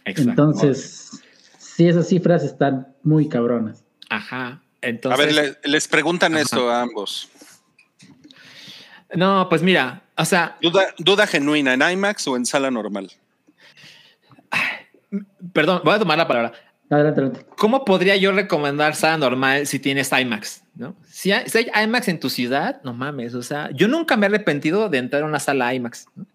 Exacto. 0.06 0.30
Entonces, 0.32 1.22
sí, 1.58 1.88
esas 1.88 2.08
cifras 2.08 2.44
están 2.44 2.88
muy 3.04 3.28
cabronas. 3.30 3.84
Ajá. 4.10 4.48
A 4.48 4.62
Entonces, 4.82 5.36
ver, 5.36 5.58
le- 5.64 5.70
les 5.72 5.88
preguntan 5.88 6.34
Ajá. 6.34 6.42
esto 6.42 6.70
a 6.70 6.82
ambos. 6.82 7.30
no, 9.16 9.48
pues 9.50 9.62
mira, 9.62 10.04
o 10.18 10.26
sea, 10.26 10.58
Duda, 10.62 10.88
duda 10.98 11.28
genuina, 11.28 11.74
¿en 11.74 11.82
IMAX 11.82 12.28
o 12.28 12.36
en 12.38 12.46
sala 12.46 12.72
normal? 12.72 13.12
Perdón, 15.54 15.82
voy 15.84 15.94
a 15.96 16.00
tomar 16.00 16.18
la 16.18 16.28
palabra. 16.28 16.52
Adelante, 16.90 17.22
adelante. 17.22 17.46
¿Cómo 17.56 17.86
podría 17.86 18.16
yo 18.16 18.32
recomendar 18.32 18.96
sala 18.96 19.18
normal 19.18 19.68
si 19.68 19.78
tienes 19.80 20.12
IMAX? 20.12 20.64
¿no? 20.76 20.96
Si, 21.08 21.32
hay, 21.32 21.48
si 21.48 21.58
hay 21.72 21.84
IMAX 21.84 22.08
en 22.08 22.20
tu 22.20 22.30
ciudad, 22.30 22.82
no 22.84 22.94
mames. 22.94 23.36
O 23.36 23.44
sea, 23.44 23.70
yo 23.74 23.88
nunca 23.88 24.18
me 24.18 24.26
he 24.26 24.30
arrepentido 24.30 24.90
de 24.90 24.98
entrar 24.98 25.22
a 25.22 25.26
una 25.26 25.40
sala 25.40 25.74
IMAX. 25.74 26.08
¿no? 26.16 26.26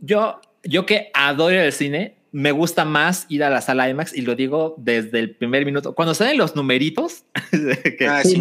Yo, 0.00 0.40
yo 0.64 0.86
que 0.86 1.10
adoro 1.14 1.60
el 1.60 1.72
cine, 1.72 2.16
me 2.32 2.52
gusta 2.52 2.84
más 2.84 3.26
ir 3.28 3.42
a 3.44 3.50
la 3.50 3.60
sala 3.60 3.90
IMAX 3.90 4.14
y 4.16 4.22
lo 4.22 4.34
digo 4.34 4.76
desde 4.78 5.18
el 5.18 5.34
primer 5.34 5.64
minuto. 5.66 5.94
Cuando 5.94 6.14
salen 6.14 6.38
los 6.38 6.56
numeritos, 6.56 7.24
que- 7.50 8.06
Ah, 8.08 8.22
Sí, 8.22 8.38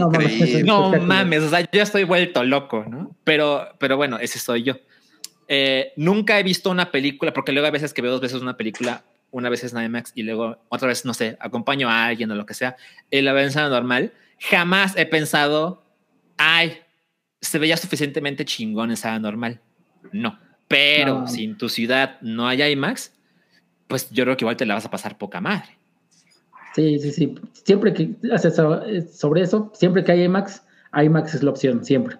no, 0.63 0.91
mames, 1.01 1.43
o 1.43 1.49
sea, 1.49 1.69
yo 1.69 1.81
estoy 1.81 2.03
vuelto 2.05 2.43
loco, 2.43 2.85
¿no? 2.87 3.15
Pero, 3.25 3.67
pero 3.79 3.97
bueno, 3.97 4.19
ese 4.19 4.39
soy 4.39 4.63
yo. 4.63 4.75
Eh, 5.47 5.91
nunca 5.97 6.39
he 6.39 6.43
visto 6.43 6.69
una 6.69 6.91
película, 6.91 7.33
porque 7.33 7.51
luego 7.51 7.67
a 7.67 7.71
veces 7.71 7.93
que 7.93 8.01
veo 8.03 8.11
dos 8.11 8.21
veces 8.21 8.41
una 8.41 8.55
película, 8.55 9.03
una 9.31 9.49
vez 9.49 9.63
es 9.63 9.73
en 9.73 9.83
IMAX 9.83 10.11
y 10.15 10.23
luego 10.23 10.57
otra 10.69 10.87
vez, 10.87 11.05
no 11.05 11.13
sé, 11.13 11.37
acompaño 11.39 11.89
a 11.89 12.05
alguien 12.07 12.31
o 12.31 12.35
lo 12.35 12.45
que 12.45 12.53
sea, 12.53 12.75
y 13.11 13.21
la 13.21 13.33
veo 13.33 13.43
en 13.45 13.51
sala 13.51 13.69
normal. 13.69 14.13
Jamás 14.39 14.95
he 14.97 15.05
pensado, 15.05 15.83
ay, 16.37 16.77
se 17.41 17.59
veía 17.59 17.77
suficientemente 17.77 18.45
chingón 18.45 18.89
en 18.91 18.97
sala 18.97 19.19
normal. 19.19 19.59
No, 20.11 20.39
pero 20.67 21.19
No. 21.21 21.27
si 21.27 21.43
en 21.45 21.57
tu 21.57 21.69
ciudad 21.69 22.19
no 22.21 22.47
hay 22.47 22.61
IMAX, 22.63 23.11
pues 23.87 24.09
yo 24.11 24.23
creo 24.23 24.37
que 24.37 24.43
igual 24.45 24.57
te 24.57 24.65
la 24.65 24.75
vas 24.75 24.85
a 24.85 24.91
pasar 24.91 25.17
poca 25.17 25.41
madre. 25.41 25.77
Sí, 26.75 26.99
sí, 26.99 27.11
sí. 27.11 27.35
Siempre 27.65 27.93
que 27.93 28.15
haces 28.31 28.55
so- 28.55 28.81
sobre 29.11 29.41
eso, 29.41 29.71
siempre 29.73 30.03
que 30.03 30.11
hay 30.11 30.23
IMAX, 30.23 30.63
IMAX 30.93 31.33
es 31.35 31.43
la 31.43 31.49
opción, 31.49 31.83
siempre. 31.83 32.17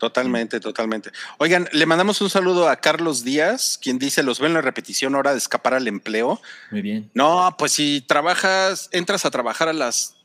Totalmente, 0.00 0.60
totalmente. 0.60 1.10
Oigan, 1.36 1.68
le 1.72 1.84
mandamos 1.84 2.22
un 2.22 2.30
saludo 2.30 2.70
a 2.70 2.76
Carlos 2.76 3.22
Díaz, 3.22 3.78
quien 3.80 3.98
dice, 3.98 4.22
los 4.22 4.40
ven 4.40 4.48
en 4.48 4.54
la 4.54 4.60
repetición, 4.62 5.14
hora 5.14 5.32
de 5.32 5.36
escapar 5.36 5.74
al 5.74 5.86
empleo. 5.88 6.40
Muy 6.70 6.80
bien. 6.80 7.10
No, 7.12 7.54
pues 7.58 7.72
si 7.72 8.00
trabajas, 8.00 8.88
entras 8.92 9.26
a 9.26 9.30
trabajar 9.30 9.68
a 9.68 9.74
las, 9.74 10.16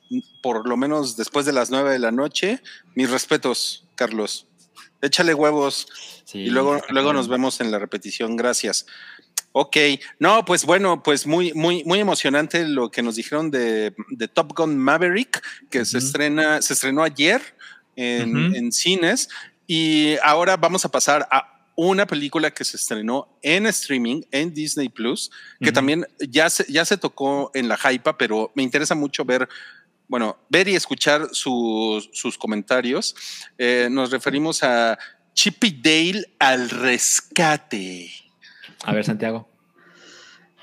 por 0.42 0.66
lo 0.66 0.78
menos 0.78 1.18
después 1.18 1.46
de 1.46 1.52
las 1.52 1.72
nueve 1.72 1.92
de 1.92 2.00
la 2.00 2.12
noche, 2.12 2.62
mis 2.94 3.10
respetos, 3.10 3.86
Carlos. 3.96 4.48
Échale 5.02 5.34
huevos 5.34 5.90
Sí, 6.24 6.40
y 6.40 6.50
luego, 6.50 6.82
luego 6.90 7.12
nos 7.12 7.28
vemos 7.28 7.60
en 7.60 7.70
la 7.70 7.78
repetición. 7.78 8.38
Gracias. 8.38 8.86
Ok, 9.52 9.76
no, 10.20 10.46
pues 10.46 10.64
bueno, 10.64 11.04
pues 11.04 11.28
muy, 11.28 11.52
muy, 11.52 11.84
muy 11.84 12.00
emocionante 12.00 12.66
lo 12.66 12.92
que 12.92 13.04
nos 13.04 13.18
dijeron 13.18 13.52
de, 13.52 13.94
de 14.10 14.28
Top 14.30 14.54
Gun 14.56 14.78
Maverick, 14.78 15.42
que 15.70 15.84
se 15.84 15.98
estrena, 15.98 16.62
se 16.62 16.74
estrenó 16.74 17.04
ayer 17.04 17.42
en, 17.96 18.56
en 18.56 18.72
cines. 18.72 19.30
Y 19.68 20.16
ahora 20.24 20.58
vamos 20.58 20.86
a 20.86 20.90
pasar 20.90 21.28
a 21.32 21.56
una 21.76 22.08
película 22.08 22.52
que 22.52 22.64
se 22.64 22.78
estrenó 22.78 23.28
en 23.42 23.66
streaming 23.68 24.22
en 24.32 24.54
Disney 24.54 24.90
Plus, 24.90 25.30
que 25.60 25.72
también 25.72 26.06
ya 26.20 26.50
se, 26.50 26.66
ya 26.72 26.86
se 26.86 26.98
tocó 26.98 27.52
en 27.54 27.68
la 27.68 27.78
hype, 27.78 28.14
pero 28.18 28.52
me 28.56 28.64
interesa 28.64 28.96
mucho 28.96 29.26
ver, 29.26 29.48
bueno, 30.08 30.38
ver 30.50 30.68
y 30.68 30.76
escuchar 30.76 31.28
sus, 31.32 32.10
sus 32.14 32.38
comentarios. 32.38 33.16
Eh, 33.58 33.90
nos 33.92 34.12
referimos 34.12 34.64
a 34.64 34.98
Chippy 35.34 35.80
Dale 35.82 36.24
al 36.40 36.70
rescate. 36.70 38.10
A 38.86 38.94
ver, 38.94 39.04
Santiago. 39.04 39.50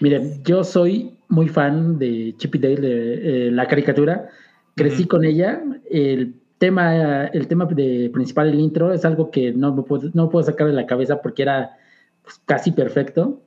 Miren, 0.00 0.42
yo 0.44 0.64
soy 0.64 1.18
muy 1.28 1.48
fan 1.48 1.98
de 1.98 2.34
Chip 2.36 2.54
y 2.56 2.58
Dale, 2.58 2.80
de, 2.80 3.48
eh, 3.48 3.50
la 3.52 3.68
caricatura. 3.68 4.28
Crecí 4.74 5.06
con 5.06 5.24
ella. 5.24 5.62
El 5.90 6.41
tema, 6.62 7.26
el 7.26 7.48
tema 7.48 7.64
de, 7.66 8.08
principal, 8.12 8.48
el 8.48 8.60
intro, 8.60 8.92
es 8.92 9.04
algo 9.04 9.32
que 9.32 9.52
no 9.52 9.74
me 9.74 9.82
puedo, 9.82 10.10
no 10.14 10.30
puedo 10.30 10.44
sacar 10.46 10.68
de 10.68 10.72
la 10.72 10.86
cabeza 10.86 11.20
porque 11.20 11.42
era 11.42 11.76
pues, 12.22 12.40
casi 12.46 12.70
perfecto. 12.70 13.40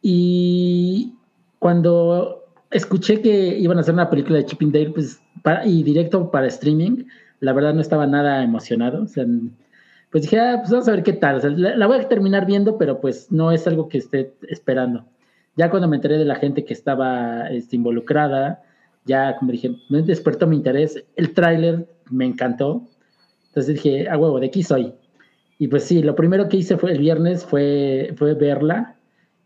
Y 0.00 1.12
cuando 1.58 2.46
escuché 2.70 3.20
que 3.20 3.58
iban 3.58 3.76
a 3.76 3.82
hacer 3.82 3.92
una 3.92 4.08
película 4.08 4.38
de 4.38 4.46
Chip 4.46 4.62
y 4.62 4.70
Dale, 4.70 4.90
pues, 4.90 5.20
para- 5.42 5.66
y 5.66 5.82
directo 5.82 6.30
para 6.30 6.46
streaming, 6.46 7.04
la 7.40 7.52
verdad 7.52 7.74
no 7.74 7.82
estaba 7.82 8.06
nada 8.06 8.42
emocionado. 8.42 9.02
O 9.02 9.06
sea, 9.06 9.26
pues 10.10 10.22
dije, 10.22 10.40
ah, 10.40 10.56
pues 10.60 10.70
vamos 10.70 10.88
a 10.88 10.92
ver 10.92 11.02
qué 11.02 11.12
tal. 11.12 11.36
O 11.36 11.40
sea, 11.40 11.50
la, 11.50 11.76
la 11.76 11.86
voy 11.86 11.98
a 11.98 12.08
terminar 12.08 12.46
viendo, 12.46 12.78
pero 12.78 13.02
pues 13.02 13.30
no 13.30 13.52
es 13.52 13.66
algo 13.66 13.90
que 13.90 13.98
esté 13.98 14.32
esperando. 14.48 15.04
Ya 15.56 15.68
cuando 15.68 15.88
me 15.88 15.96
enteré 15.96 16.16
de 16.16 16.24
la 16.24 16.36
gente 16.36 16.64
que 16.64 16.72
estaba 16.72 17.48
este, 17.50 17.76
involucrada, 17.76 18.62
ya 19.04 19.36
como 19.36 19.52
dije, 19.52 19.76
me 19.88 20.02
despertó 20.02 20.46
mi 20.46 20.56
interés. 20.56 21.02
El 21.16 21.32
tráiler 21.34 21.86
me 22.10 22.26
encantó. 22.26 22.88
Entonces 23.48 23.74
dije, 23.74 24.08
a 24.08 24.16
huevo, 24.16 24.40
de 24.40 24.46
aquí 24.46 24.62
soy. 24.62 24.94
Y 25.58 25.68
pues 25.68 25.84
sí, 25.84 26.02
lo 26.02 26.14
primero 26.14 26.48
que 26.48 26.56
hice 26.56 26.76
fue 26.76 26.92
el 26.92 26.98
viernes 26.98 27.44
fue, 27.44 28.14
fue 28.16 28.34
verla. 28.34 28.96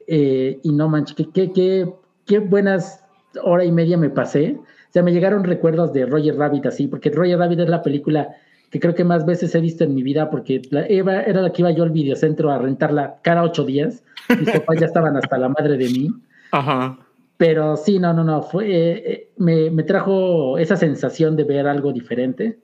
eh, 0.06 0.60
y 0.62 0.72
no 0.72 0.88
manches, 0.88 1.26
qué, 1.34 1.52
qué, 1.52 1.92
qué, 2.24 2.38
buenas 2.38 3.04
hora 3.42 3.64
y 3.64 3.72
media 3.72 3.96
me 3.98 4.10
pasé. 4.10 4.56
O 4.58 4.92
sea, 4.92 5.02
me 5.02 5.12
llegaron 5.12 5.44
recuerdos 5.44 5.92
de 5.92 6.06
Roger 6.06 6.36
Rabbit 6.36 6.66
así, 6.66 6.86
porque 6.86 7.10
Roger 7.10 7.38
Rabbit 7.38 7.60
es 7.60 7.68
la 7.68 7.82
película 7.82 8.28
que 8.70 8.80
creo 8.80 8.94
que 8.94 9.04
más 9.04 9.26
veces 9.26 9.54
he 9.54 9.60
visto 9.60 9.84
en 9.84 9.94
mi 9.94 10.02
vida, 10.02 10.30
porque 10.30 10.62
la, 10.70 10.86
Eva 10.86 11.22
era 11.22 11.42
la 11.42 11.52
que 11.52 11.62
iba 11.62 11.70
yo 11.70 11.82
al 11.82 11.90
videocentro 11.90 12.50
a 12.50 12.58
rentarla 12.58 13.18
cada 13.22 13.42
ocho 13.42 13.64
días. 13.64 14.02
Mis 14.38 14.50
papás 14.52 14.80
ya 14.80 14.86
estaban 14.86 15.16
hasta 15.16 15.38
la 15.38 15.48
madre 15.48 15.76
de 15.76 15.88
mí. 15.88 16.10
Ajá. 16.52 16.98
Pero 17.36 17.76
sí, 17.76 17.98
no, 17.98 18.14
no, 18.14 18.24
no, 18.24 18.42
fue, 18.42 18.70
eh, 18.70 19.12
eh, 19.12 19.32
me, 19.36 19.70
me 19.70 19.82
trajo 19.82 20.56
esa 20.58 20.76
sensación 20.76 21.36
de 21.36 21.44
ver 21.44 21.66
algo 21.66 21.92
diferente. 21.92 22.58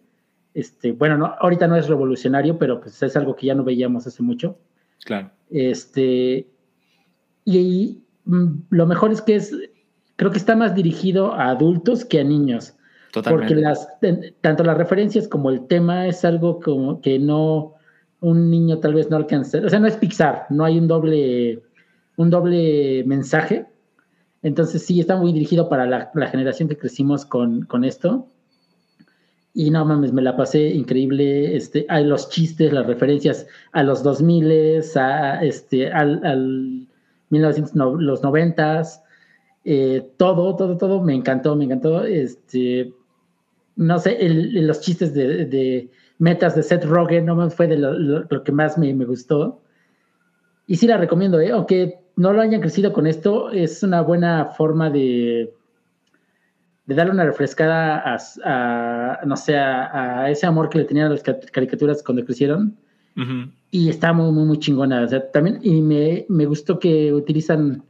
Este, 0.54 0.92
bueno, 0.92 1.16
no, 1.16 1.34
ahorita 1.38 1.66
no 1.66 1.76
es 1.76 1.88
revolucionario, 1.88 2.58
pero 2.58 2.80
pues 2.80 3.02
es 3.02 3.16
algo 3.16 3.36
que 3.36 3.46
ya 3.46 3.54
no 3.54 3.64
veíamos 3.64 4.06
hace 4.06 4.22
mucho. 4.22 4.58
Claro. 5.04 5.30
Este, 5.50 6.46
y 7.44 8.02
mm, 8.24 8.46
lo 8.70 8.86
mejor 8.86 9.12
es 9.12 9.22
que 9.22 9.36
es, 9.36 9.54
creo 10.16 10.30
que 10.30 10.38
está 10.38 10.56
más 10.56 10.74
dirigido 10.74 11.32
a 11.32 11.50
adultos 11.50 12.04
que 12.04 12.20
a 12.20 12.24
niños, 12.24 12.74
Totalmente. 13.12 13.54
porque 13.54 13.62
las, 13.62 13.88
tanto 14.40 14.64
las 14.64 14.76
referencias 14.76 15.28
como 15.28 15.50
el 15.50 15.66
tema 15.66 16.06
es 16.06 16.24
algo 16.24 16.60
como 16.60 17.00
que 17.00 17.18
no, 17.18 17.74
un 18.20 18.50
niño 18.50 18.78
tal 18.78 18.94
vez 18.94 19.10
no 19.10 19.16
alcanza, 19.16 19.58
o 19.58 19.68
sea, 19.68 19.80
no 19.80 19.86
es 19.86 19.96
Pixar, 19.96 20.46
no 20.50 20.64
hay 20.64 20.78
un 20.78 20.86
doble, 20.86 21.62
un 22.16 22.30
doble 22.30 23.04
mensaje. 23.04 23.66
Entonces 24.42 24.84
sí, 24.84 25.00
está 25.00 25.16
muy 25.16 25.32
dirigido 25.32 25.68
para 25.68 25.86
la, 25.86 26.10
generación 26.28 26.68
que 26.68 26.76
crecimos 26.76 27.24
con, 27.24 27.64
con 27.66 27.84
esto. 27.84 28.26
Y 29.54 29.70
no 29.70 29.84
mames, 29.84 30.12
me 30.12 30.22
la 30.22 30.36
pasé 30.36 30.68
increíble. 30.68 31.56
Este, 31.56 31.86
hay 31.88 32.04
los 32.04 32.28
chistes, 32.28 32.72
las 32.72 32.86
referencias 32.86 33.46
a 33.72 33.82
los 33.82 34.02
2000, 34.02 34.82
a, 34.96 35.44
este, 35.44 35.92
al, 35.92 36.24
al 36.24 36.86
1900, 37.30 37.74
no, 37.74 37.94
los 37.94 38.22
90, 38.22 38.82
eh, 39.64 40.10
todo, 40.16 40.56
todo, 40.56 40.76
todo 40.76 41.02
me 41.02 41.14
encantó, 41.14 41.54
me 41.54 41.66
encantó. 41.66 42.04
Este, 42.04 42.92
no 43.76 43.98
sé, 43.98 44.18
los 44.28 44.80
chistes 44.80 45.14
de, 45.14 45.46
de, 45.46 45.90
metas 46.18 46.54
de 46.54 46.62
Seth 46.62 46.84
Rogen, 46.84 47.26
no 47.26 47.50
fue 47.50 47.66
de 47.66 47.76
lo, 47.76 48.42
que 48.44 48.52
más 48.52 48.78
me, 48.78 48.92
me, 48.94 49.04
gustó. 49.04 49.60
Y 50.66 50.76
sí 50.76 50.86
la 50.86 50.96
recomiendo, 50.96 51.40
¿eh? 51.40 51.50
aunque 51.50 52.01
no 52.16 52.32
lo 52.32 52.42
hayan 52.42 52.60
crecido 52.60 52.92
con 52.92 53.06
esto, 53.06 53.50
es 53.50 53.82
una 53.82 54.02
buena 54.02 54.46
forma 54.46 54.90
de, 54.90 55.52
de 56.86 56.94
darle 56.94 57.12
una 57.12 57.24
refrescada 57.24 58.02
a, 58.44 59.20
no 59.24 59.36
sé, 59.36 59.56
a, 59.56 60.30
ese 60.30 60.46
amor 60.46 60.68
que 60.68 60.78
le 60.78 60.84
tenían 60.84 61.06
a 61.06 61.10
las 61.10 61.22
caricaturas 61.22 62.02
cuando 62.02 62.24
crecieron. 62.24 62.76
Y 63.70 63.88
está 63.90 64.12
muy, 64.12 64.32
muy, 64.32 64.44
muy 64.44 64.58
chingona. 64.58 65.02
O 65.02 65.08
sea, 65.08 65.30
también, 65.30 65.58
y 65.62 65.82
me, 65.82 66.24
me 66.28 66.46
gustó 66.46 66.78
que 66.78 67.12
utilizan 67.12 67.82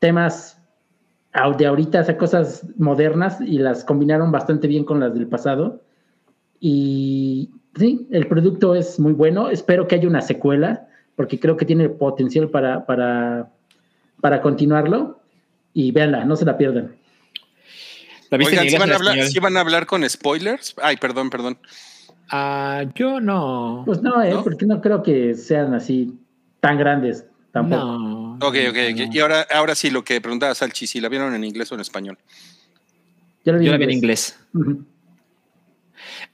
temas 0.00 0.60
de 1.58 1.66
ahorita, 1.66 2.00
o 2.00 2.04
sea, 2.04 2.16
cosas 2.16 2.66
modernas 2.76 3.40
y 3.40 3.58
las 3.58 3.84
combinaron 3.84 4.32
bastante 4.32 4.66
bien 4.66 4.84
con 4.84 5.00
las 5.00 5.14
del 5.14 5.28
pasado. 5.28 5.82
Y 6.58 7.50
sí, 7.76 8.08
el 8.10 8.26
producto 8.26 8.74
es 8.74 8.98
muy 8.98 9.12
bueno. 9.12 9.48
Espero 9.48 9.86
que 9.86 9.94
haya 9.94 10.08
una 10.08 10.20
secuela, 10.20 10.88
porque 11.20 11.38
creo 11.38 11.54
que 11.54 11.66
tiene 11.66 11.90
potencial 11.90 12.48
para, 12.48 12.86
para, 12.86 13.50
para 14.22 14.40
continuarlo. 14.40 15.20
Y 15.74 15.92
véanla, 15.92 16.24
no 16.24 16.34
se 16.34 16.46
la 16.46 16.56
pierdan. 16.56 16.96
Oigan, 18.30 18.66
¿sí 18.70 18.78
van, 18.78 18.90
a 18.90 18.94
hablar, 18.94 19.18
van, 19.42 19.56
a 19.58 19.60
hablar, 19.60 19.84
con 19.84 20.08
spoilers? 20.08 20.74
Ay, 20.80 20.96
perdón, 20.96 21.28
perdón. 21.28 21.58
Ah, 22.30 22.84
yo 22.94 23.20
no. 23.20 23.82
Pues 23.84 24.00
no, 24.00 24.22
¿eh? 24.22 24.34
porque 24.42 24.64
no 24.64 24.80
creo 24.80 25.02
que 25.02 25.34
sean 25.34 25.74
así 25.74 26.18
tan 26.60 26.78
grandes 26.78 27.26
tampoco. 27.52 27.84
No. 27.84 28.32
Ok, 28.36 28.56
ok, 28.70 29.12
Y 29.12 29.18
ahora, 29.18 29.46
ahora 29.52 29.74
sí, 29.74 29.90
lo 29.90 30.02
que 30.02 30.22
preguntaba 30.22 30.54
Salchi, 30.54 30.86
si 30.86 31.02
la 31.02 31.10
vieron 31.10 31.34
en 31.34 31.44
inglés 31.44 31.70
o 31.70 31.74
en 31.74 31.82
español. 31.82 32.16
Yo 33.44 33.52
la 33.52 33.58
vi, 33.58 33.68
en, 33.68 33.90
inglés. 33.90 34.40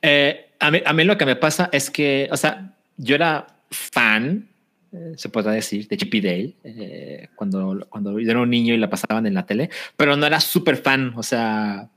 Eh, 0.00 0.52
a, 0.60 0.70
mí, 0.70 0.80
a 0.86 0.92
mí 0.92 1.02
lo 1.02 1.18
que 1.18 1.26
me 1.26 1.34
pasa 1.34 1.70
es 1.72 1.90
que, 1.90 2.28
o 2.30 2.36
sea, 2.36 2.72
yo 2.98 3.16
era 3.16 3.48
fan, 3.72 4.48
eh, 4.92 5.12
se 5.16 5.28
podrá 5.28 5.52
decir, 5.52 5.88
de 5.88 5.96
Chippy 5.96 6.20
Dale, 6.20 6.54
eh, 6.64 7.28
cuando, 7.34 7.86
cuando 7.88 8.18
yo 8.18 8.30
era 8.30 8.40
un 8.40 8.50
niño 8.50 8.74
y 8.74 8.78
la 8.78 8.90
pasaban 8.90 9.26
en 9.26 9.34
la 9.34 9.46
tele, 9.46 9.70
pero 9.96 10.16
no 10.16 10.26
era 10.26 10.40
súper 10.40 10.76
fan, 10.76 11.12
o 11.16 11.22
sea, 11.22 11.90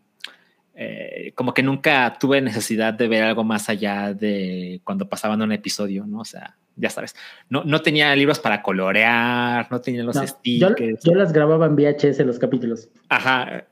como 1.36 1.54
que 1.54 1.62
nunca 1.62 2.16
tuve 2.18 2.40
necesidad 2.40 2.94
de 2.94 3.10
ver 3.10 3.24
algo 3.24 3.44
más 3.44 3.68
allá 3.68 4.14
de 4.14 4.80
cuando 4.86 5.10
pasaban 5.10 5.42
un 5.42 5.52
episodio, 5.52 6.06
¿no? 6.06 6.20
O 6.22 6.26
sea, 6.26 6.56
ya 6.80 6.90
sabes, 6.90 7.16
no, 7.50 7.64
no 7.66 7.82
tenía 7.82 8.16
libros 8.16 8.40
para 8.40 8.62
colorear, 8.62 9.68
no 9.70 9.82
tenía 9.82 10.04
los 10.04 10.16
stickers. 10.16 11.04
Yo, 11.04 11.14
las 11.14 11.34
grababa 11.34 11.66
en 11.66 11.76
VHS 11.76 12.20
los 12.20 12.40
capítulos. 12.40 12.90
Ajá, 13.10 13.66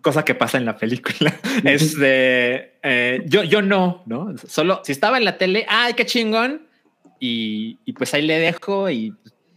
cosa 0.00 0.24
que 0.24 0.34
pasa 0.34 0.58
en 0.58 0.64
la 0.64 0.76
película. 0.76 1.34
este, 1.64 2.78
eh, 2.82 3.24
yo, 3.26 3.42
yo 3.42 3.60
no, 3.60 4.02
¿no? 4.06 4.34
Solo 4.38 4.80
si 4.84 4.92
estaba 4.92 5.18
en 5.18 5.24
la 5.24 5.36
tele, 5.36 5.66
¡ay, 5.68 5.94
qué 5.94 6.06
chingón! 6.06 6.62
Y, 7.26 7.78
y 7.86 7.92
pues 7.94 8.12
ahí 8.12 8.20
le 8.20 8.38
dejo 8.38 8.90
y 8.90 9.14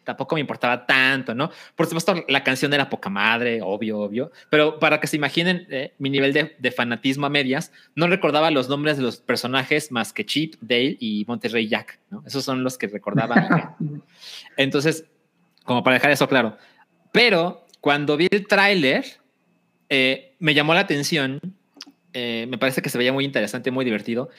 tampoco 0.08 0.36
me 0.36 0.42
importaba 0.42 0.86
tanto, 0.86 1.36
¿no? 1.36 1.52
Por 1.76 1.86
supuesto, 1.86 2.24
la 2.30 2.42
canción 2.42 2.74
era 2.74 2.90
poca 2.90 3.10
madre, 3.10 3.60
obvio, 3.62 4.00
obvio, 4.00 4.32
pero 4.50 4.80
para 4.80 5.02
que 5.02 5.08
se 5.08 5.18
imaginen 5.18 5.68
eh, 5.70 5.94
mi 5.98 6.10
nivel 6.10 6.32
de, 6.32 6.72
fanatismo 6.72 7.26
a 7.26 7.30
medias, 7.30 7.74
no 7.94 8.08
recordaba 8.08 8.50
los 8.50 8.70
nombres 8.70 8.96
de 8.96 9.04
los 9.04 9.18
personajes 9.18 9.92
más 9.92 10.14
que 10.14 10.26
Chip, 10.26 10.56
Dale 10.62 10.96
y 11.02 11.26
Monterrey 11.28 11.68
Jack, 11.68 12.00
¿no? 12.10 12.24
Esos 12.26 12.46
son 12.46 12.64
los 12.64 12.78
que 12.78 12.88
recordaba. 12.88 13.76
Entonces, 14.56 15.04
como 15.66 15.84
para 15.84 15.96
dejar 15.96 16.12
eso 16.12 16.30
claro. 16.30 16.58
Pero 17.12 17.66
cuando 17.82 18.16
vi 18.16 18.30
el 18.32 18.48
tráiler, 18.48 19.04
eh, 19.90 20.36
me 20.40 20.54
llamó 20.54 20.74
la 20.74 20.80
atención, 20.80 21.42
eh, 22.14 22.46
me 22.48 22.58
parece 22.58 22.82
que 22.82 22.90
se 22.90 22.98
veía 22.98 23.12
muy 23.12 23.26
interesante, 23.26 23.72
muy 23.72 23.84
divertido, 23.84 24.30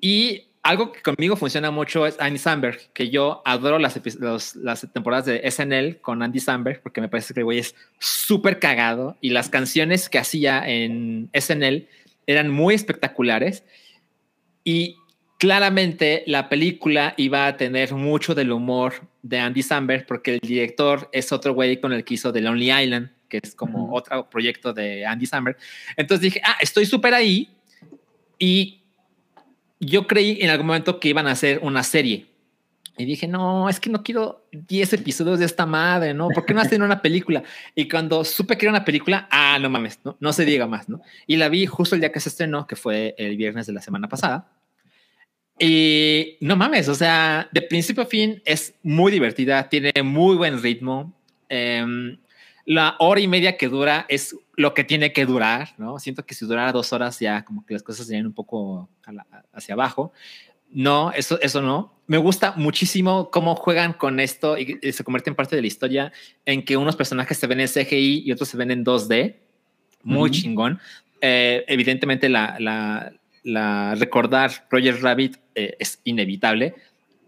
y 0.00 0.48
algo 0.62 0.92
que 0.92 1.02
conmigo 1.02 1.34
funciona 1.36 1.70
mucho 1.70 2.06
es 2.06 2.18
Andy 2.20 2.38
Samberg, 2.38 2.92
que 2.92 3.10
yo 3.10 3.42
adoro 3.44 3.78
las, 3.78 4.00
las 4.56 4.92
temporadas 4.92 5.26
de 5.26 5.50
SNL 5.50 6.00
con 6.00 6.22
Andy 6.22 6.38
Samberg, 6.38 6.82
porque 6.82 7.00
me 7.00 7.08
parece 7.08 7.34
que 7.34 7.40
el 7.40 7.44
güey 7.44 7.58
es 7.58 7.74
súper 7.98 8.60
cagado 8.60 9.16
y 9.20 9.30
las 9.30 9.48
canciones 9.48 10.08
que 10.08 10.18
hacía 10.18 10.68
en 10.68 11.30
SNL 11.34 11.88
eran 12.26 12.48
muy 12.50 12.74
espectaculares. 12.74 13.64
Y 14.62 14.98
claramente 15.38 16.22
la 16.28 16.48
película 16.48 17.14
iba 17.16 17.48
a 17.48 17.56
tener 17.56 17.92
mucho 17.94 18.32
del 18.32 18.52
humor 18.52 18.94
de 19.22 19.40
Andy 19.40 19.62
Samberg, 19.62 20.06
porque 20.06 20.34
el 20.34 20.40
director 20.40 21.08
es 21.12 21.32
otro 21.32 21.54
güey 21.54 21.80
con 21.80 21.92
el 21.92 22.04
que 22.04 22.14
hizo 22.14 22.32
The 22.32 22.40
Lonely 22.40 22.70
Island, 22.70 23.10
que 23.28 23.40
es 23.42 23.56
como 23.56 23.92
otro 23.92 24.30
proyecto 24.30 24.72
de 24.72 25.04
Andy 25.04 25.26
Samberg. 25.26 25.56
Entonces 25.96 26.22
dije, 26.22 26.40
ah, 26.44 26.56
estoy 26.60 26.86
súper 26.86 27.14
ahí. 27.14 27.50
Y 28.38 28.81
yo 29.86 30.06
creí 30.06 30.38
en 30.40 30.50
algún 30.50 30.68
momento 30.68 31.00
que 31.00 31.08
iban 31.08 31.26
a 31.26 31.32
hacer 31.32 31.58
una 31.62 31.82
serie. 31.82 32.26
Y 32.98 33.04
dije, 33.04 33.26
no, 33.26 33.68
es 33.68 33.80
que 33.80 33.90
no 33.90 34.02
quiero 34.02 34.46
10 34.52 34.92
episodios 34.92 35.38
de 35.38 35.46
esta 35.46 35.64
madre, 35.64 36.12
¿no? 36.12 36.28
¿Por 36.28 36.44
qué 36.44 36.52
no 36.52 36.60
hacen 36.60 36.82
una 36.82 37.00
película? 37.00 37.42
Y 37.74 37.88
cuando 37.88 38.22
supe 38.22 38.56
que 38.56 38.66
era 38.66 38.70
una 38.70 38.84
película, 38.84 39.26
ah, 39.30 39.58
no 39.58 39.70
mames, 39.70 39.98
no, 40.04 40.16
no 40.20 40.32
se 40.32 40.44
diga 40.44 40.66
más, 40.66 40.88
¿no? 40.88 41.00
Y 41.26 41.36
la 41.36 41.48
vi 41.48 41.66
justo 41.66 41.94
el 41.94 42.00
día 42.02 42.12
que 42.12 42.20
se 42.20 42.28
estrenó, 42.28 42.66
que 42.66 42.76
fue 42.76 43.14
el 43.16 43.36
viernes 43.36 43.66
de 43.66 43.72
la 43.72 43.80
semana 43.80 44.08
pasada. 44.08 44.52
Y 45.58 46.36
no 46.40 46.54
mames, 46.54 46.88
o 46.88 46.94
sea, 46.94 47.48
de 47.50 47.62
principio 47.62 48.02
a 48.02 48.06
fin 48.06 48.42
es 48.44 48.74
muy 48.82 49.10
divertida, 49.10 49.68
tiene 49.68 49.92
muy 50.04 50.36
buen 50.36 50.62
ritmo. 50.62 51.18
Eh, 51.48 51.84
la 52.66 52.96
hora 52.98 53.20
y 53.20 53.26
media 53.26 53.56
que 53.56 53.68
dura 53.68 54.06
es 54.08 54.36
lo 54.54 54.74
que 54.74 54.84
tiene 54.84 55.12
que 55.12 55.24
durar, 55.24 55.74
¿no? 55.78 55.98
Siento 55.98 56.26
que 56.26 56.34
si 56.34 56.44
durara 56.44 56.72
dos 56.72 56.92
horas 56.92 57.18
ya 57.18 57.44
como 57.44 57.64
que 57.64 57.74
las 57.74 57.82
cosas 57.82 58.06
serían 58.06 58.26
un 58.26 58.34
poco 58.34 58.88
hacia 59.52 59.74
abajo. 59.74 60.12
No, 60.70 61.12
eso, 61.12 61.40
eso 61.40 61.62
no. 61.62 61.94
Me 62.06 62.18
gusta 62.18 62.54
muchísimo 62.56 63.30
cómo 63.30 63.56
juegan 63.56 63.92
con 63.92 64.20
esto 64.20 64.58
y, 64.58 64.78
se 64.92 65.04
convierte 65.04 65.30
en 65.30 65.36
parte 65.36 65.56
de 65.56 65.62
la 65.62 65.68
historia 65.68 66.12
en 66.44 66.64
que 66.64 66.76
unos 66.76 66.96
personajes 66.96 67.38
se 67.38 67.46
ven 67.46 67.60
en 67.60 67.68
CGI 67.68 68.22
y 68.24 68.32
otros 68.32 68.48
se 68.48 68.56
ven 68.56 68.70
en 68.70 68.84
2D. 68.84 69.36
Muy 70.02 70.30
chingón. 70.30 70.80
Eh, 71.20 71.64
evidentemente 71.68 72.28
la, 72.28 72.56
la, 72.58 73.12
la, 73.44 73.94
recordar 73.94 74.66
Roger 74.70 75.00
Rabbit 75.00 75.36
eh, 75.54 75.76
es 75.78 76.00
inevitable. 76.04 76.74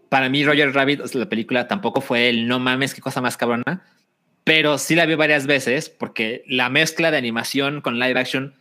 Para 0.09 0.29
mí 0.29 0.43
Roger 0.43 0.73
Rabbit, 0.73 1.13
la 1.13 1.29
película 1.29 1.67
tampoco 1.67 2.01
fue 2.01 2.29
el 2.29 2.47
no 2.47 2.59
mames, 2.59 2.93
qué 2.93 3.01
cosa 3.01 3.21
más 3.21 3.37
cabrona 3.37 3.83
pero 4.45 4.77
sí 4.77 4.95
la 4.95 5.07
vi 5.07 5.15
varias 5.15 5.47
veces 5.47 5.89
porque 5.89 6.43
la 6.47 6.69
mezcla 6.69 7.11
de 7.11 7.17
animación 7.17 7.81
con 7.81 7.99
live 7.99 8.17
action, 8.17 8.53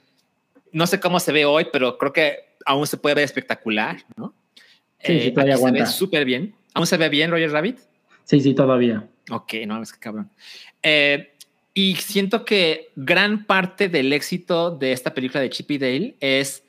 no 0.73 0.87
sé 0.89 0.99
cómo 0.99 1.21
se 1.21 1.31
ve 1.31 1.45
hoy, 1.45 1.67
pero 1.71 1.99
creo 1.99 2.13
que 2.13 2.39
aún 2.65 2.87
se 2.87 2.97
puede 2.97 3.15
ver 3.15 3.25
espectacular, 3.25 3.99
¿no? 4.17 4.35
Sí, 4.99 5.21
sí, 5.21 5.27
eh, 5.29 5.31
todavía 5.33 5.59
Se 5.59 5.71
ve 5.71 5.87
súper 5.87 6.25
bien. 6.25 6.55
¿Aún 6.73 6.87
se 6.87 6.97
ve 6.97 7.11
bien 7.11 7.31
Roger 7.31 7.53
Rabbit? 7.53 7.79
Sí, 8.25 8.41
sí, 8.41 8.55
todavía. 8.55 9.07
Ok, 9.31 9.53
no, 9.67 9.83
es 9.83 9.93
que 9.93 9.99
cabrón. 10.01 10.31
Eh, 10.83 11.35
y 11.75 11.97
siento 11.97 12.47
que 12.47 12.91
gran 12.97 13.45
parte 13.45 13.91
del 13.91 14.13
éxito 14.15 14.71
de 14.71 14.93
esta 14.93 15.13
película 15.13 15.43
de 15.43 15.51
Chippy 15.51 15.77
Dale 15.77 16.15
es 16.21 16.65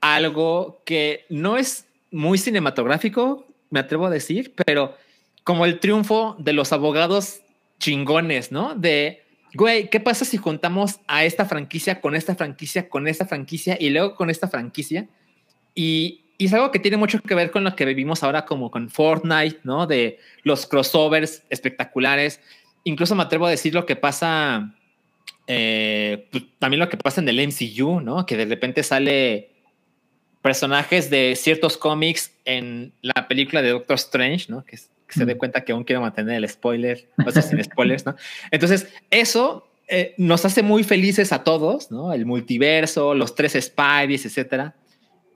algo 0.00 0.80
que 0.86 1.26
no 1.28 1.58
es 1.58 1.86
muy 2.10 2.38
cinematográfico, 2.38 3.46
me 3.68 3.80
atrevo 3.80 4.06
a 4.06 4.10
decir, 4.10 4.54
pero 4.64 4.96
como 5.42 5.66
el 5.66 5.80
triunfo 5.80 6.36
de 6.38 6.54
los 6.54 6.72
abogados 6.72 7.40
chingones, 7.78 8.52
¿no? 8.52 8.74
De, 8.74 9.22
güey, 9.54 9.88
¿qué 9.90 10.00
pasa 10.00 10.24
si 10.24 10.36
juntamos 10.36 11.00
a 11.06 11.24
esta 11.24 11.44
franquicia 11.44 12.00
con 12.00 12.14
esta 12.14 12.34
franquicia, 12.34 12.88
con 12.88 13.06
esta 13.06 13.26
franquicia 13.26 13.76
y 13.78 13.90
luego 13.90 14.14
con 14.14 14.30
esta 14.30 14.48
franquicia? 14.48 15.08
Y, 15.74 16.22
y, 16.38 16.46
es 16.46 16.52
algo 16.54 16.70
que 16.70 16.78
tiene 16.78 16.96
mucho 16.96 17.20
que 17.20 17.34
ver 17.34 17.50
con 17.50 17.64
lo 17.64 17.74
que 17.74 17.84
vivimos 17.84 18.22
ahora 18.22 18.44
como 18.44 18.70
con 18.70 18.88
Fortnite, 18.90 19.60
¿no? 19.64 19.86
De 19.86 20.18
los 20.42 20.66
crossovers 20.66 21.42
espectaculares. 21.50 22.40
Incluso 22.84 23.14
me 23.14 23.22
atrevo 23.22 23.46
a 23.46 23.50
decir 23.50 23.74
lo 23.74 23.86
que 23.86 23.96
pasa, 23.96 24.74
eh, 25.46 26.28
pues, 26.30 26.44
también 26.58 26.80
lo 26.80 26.88
que 26.88 26.96
pasa 26.96 27.20
en 27.20 27.28
el 27.28 27.40
MCU, 27.40 28.00
¿no? 28.00 28.26
Que 28.26 28.36
de 28.36 28.44
repente 28.44 28.82
sale 28.82 29.50
personajes 30.44 31.08
de 31.08 31.36
ciertos 31.36 31.78
cómics 31.78 32.30
en 32.44 32.92
la 33.00 33.26
película 33.28 33.62
de 33.62 33.70
Doctor 33.70 33.96
Strange, 33.96 34.46
¿no? 34.50 34.62
Que 34.62 34.76
es 34.76 34.90
se 35.08 35.24
dé 35.24 35.36
cuenta 35.36 35.64
que 35.64 35.72
aún 35.72 35.84
quiero 35.84 36.00
mantener 36.00 36.36
el 36.36 36.48
spoiler, 36.48 37.08
o 37.26 37.30
sea, 37.30 37.42
sin 37.42 37.62
spoilers, 37.62 38.06
¿no? 38.06 38.16
Entonces, 38.50 38.88
eso 39.10 39.68
eh, 39.86 40.14
nos 40.16 40.44
hace 40.44 40.62
muy 40.62 40.82
felices 40.82 41.32
a 41.32 41.44
todos, 41.44 41.90
¿no? 41.90 42.12
El 42.12 42.26
multiverso, 42.26 43.14
los 43.14 43.34
tres 43.34 43.52
Spideys, 43.52 44.24
etcétera. 44.24 44.74